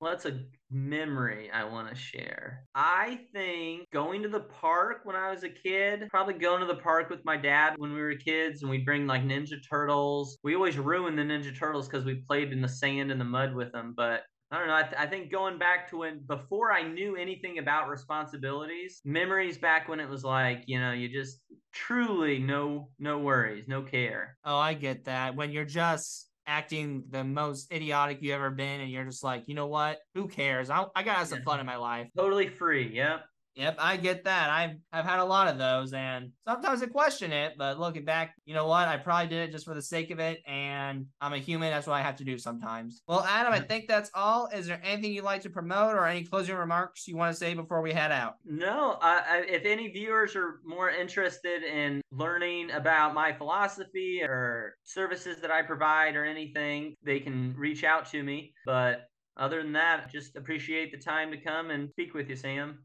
Well, 0.00 0.10
that's 0.10 0.26
a 0.26 0.40
memory 0.70 1.50
I 1.52 1.64
want 1.64 1.88
to 1.88 1.94
share. 1.94 2.64
I 2.74 3.20
think 3.32 3.88
going 3.92 4.22
to 4.22 4.28
the 4.28 4.40
park 4.40 5.02
when 5.04 5.14
I 5.14 5.30
was 5.30 5.44
a 5.44 5.48
kid, 5.48 6.08
probably 6.10 6.34
going 6.34 6.60
to 6.60 6.66
the 6.66 6.80
park 6.80 7.10
with 7.10 7.24
my 7.24 7.36
dad 7.36 7.74
when 7.78 7.94
we 7.94 8.00
were 8.00 8.14
kids 8.16 8.62
and 8.62 8.70
we'd 8.70 8.84
bring 8.84 9.06
like 9.06 9.22
Ninja 9.22 9.56
Turtles. 9.66 10.36
We 10.42 10.56
always 10.56 10.76
ruined 10.76 11.16
the 11.16 11.22
Ninja 11.22 11.56
Turtles 11.56 11.86
because 11.86 12.04
we 12.04 12.16
played 12.16 12.52
in 12.52 12.60
the 12.60 12.68
sand 12.68 13.12
and 13.12 13.20
the 13.20 13.24
mud 13.24 13.54
with 13.54 13.70
them. 13.72 13.94
But 13.96 14.22
I 14.50 14.58
don't 14.58 14.68
know. 14.68 14.74
I, 14.74 14.82
th- 14.82 14.94
I, 14.98 15.06
think 15.06 15.32
going 15.32 15.58
back 15.58 15.88
to 15.90 15.98
when 15.98 16.20
before 16.26 16.72
I 16.72 16.82
knew 16.82 17.16
anything 17.16 17.58
about 17.58 17.88
responsibilities, 17.88 19.00
memories 19.04 19.58
back 19.58 19.88
when 19.88 20.00
it 20.00 20.08
was 20.08 20.22
like, 20.22 20.64
you 20.66 20.78
know, 20.78 20.92
you 20.92 21.08
just 21.08 21.38
truly 21.72 22.38
no 22.38 22.90
no 22.98 23.18
worries, 23.18 23.66
no 23.66 23.82
care. 23.82 24.36
Oh, 24.44 24.56
I 24.56 24.74
get 24.74 25.06
that. 25.06 25.34
When 25.34 25.50
you're 25.50 25.64
just 25.64 26.28
acting 26.46 27.04
the 27.10 27.24
most 27.24 27.72
idiotic 27.72 28.20
you 28.20 28.32
ever 28.34 28.50
been 28.50 28.80
and 28.80 28.90
you're 28.90 29.04
just 29.04 29.24
like, 29.24 29.48
you 29.48 29.54
know 29.54 29.66
what? 29.66 29.98
Who 30.14 30.28
cares? 30.28 30.70
I, 30.70 30.84
I 30.94 31.02
gotta 31.02 31.18
have 31.18 31.28
some 31.28 31.42
fun 31.42 31.60
in 31.60 31.66
my 31.66 31.76
life. 31.76 32.08
Totally 32.16 32.48
free. 32.48 32.94
Yep. 32.94 33.24
Yep, 33.56 33.76
I 33.78 33.96
get 33.96 34.24
that. 34.24 34.50
I've 34.50 34.76
I've 34.92 35.04
had 35.04 35.20
a 35.20 35.24
lot 35.24 35.48
of 35.48 35.58
those, 35.58 35.92
and 35.92 36.30
sometimes 36.46 36.82
I 36.82 36.86
question 36.86 37.32
it. 37.32 37.54
But 37.56 37.78
looking 37.78 38.04
back, 38.04 38.34
you 38.44 38.54
know 38.54 38.66
what? 38.66 38.88
I 38.88 38.96
probably 38.96 39.28
did 39.28 39.48
it 39.48 39.52
just 39.52 39.64
for 39.64 39.74
the 39.74 39.82
sake 39.82 40.10
of 40.10 40.18
it, 40.18 40.40
and 40.46 41.06
I'm 41.20 41.32
a 41.32 41.38
human. 41.38 41.70
That's 41.70 41.86
what 41.86 41.94
I 41.94 42.02
have 42.02 42.16
to 42.16 42.24
do 42.24 42.36
sometimes. 42.36 43.02
Well, 43.06 43.24
Adam, 43.28 43.52
I 43.52 43.60
think 43.60 43.86
that's 43.86 44.10
all. 44.12 44.48
Is 44.48 44.66
there 44.66 44.80
anything 44.82 45.12
you'd 45.12 45.24
like 45.24 45.42
to 45.42 45.50
promote 45.50 45.94
or 45.94 46.06
any 46.06 46.24
closing 46.24 46.56
remarks 46.56 47.06
you 47.06 47.16
want 47.16 47.32
to 47.32 47.38
say 47.38 47.54
before 47.54 47.80
we 47.80 47.92
head 47.92 48.10
out? 48.10 48.34
No. 48.44 48.98
I, 49.00 49.22
I, 49.28 49.36
if 49.48 49.64
any 49.64 49.88
viewers 49.88 50.34
are 50.34 50.60
more 50.64 50.90
interested 50.90 51.62
in 51.62 52.00
learning 52.10 52.72
about 52.72 53.14
my 53.14 53.32
philosophy 53.32 54.20
or 54.22 54.74
services 54.82 55.40
that 55.40 55.50
I 55.52 55.62
provide 55.62 56.16
or 56.16 56.24
anything, 56.24 56.94
they 57.04 57.20
can 57.20 57.54
reach 57.56 57.84
out 57.84 58.10
to 58.10 58.22
me. 58.22 58.52
But 58.66 59.06
other 59.36 59.62
than 59.62 59.72
that, 59.72 60.10
just 60.10 60.36
appreciate 60.36 60.92
the 60.92 60.98
time 60.98 61.30
to 61.30 61.36
come 61.36 61.70
and 61.70 61.90
speak 61.90 62.14
with 62.14 62.28
you, 62.28 62.36
Sam. 62.36 62.78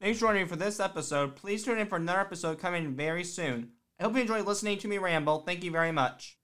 Thanks 0.00 0.18
for 0.18 0.26
joining 0.26 0.42
me 0.42 0.48
for 0.48 0.56
this 0.56 0.80
episode. 0.80 1.36
Please 1.36 1.64
tune 1.64 1.78
in 1.78 1.86
for 1.86 1.96
another 1.96 2.20
episode 2.20 2.58
coming 2.58 2.94
very 2.94 3.24
soon. 3.24 3.70
I 3.98 4.04
hope 4.04 4.14
you 4.14 4.20
enjoyed 4.20 4.46
listening 4.46 4.78
to 4.78 4.88
me 4.88 4.98
ramble. 4.98 5.40
Thank 5.40 5.64
you 5.64 5.72
very 5.72 5.92
much. 5.92 6.38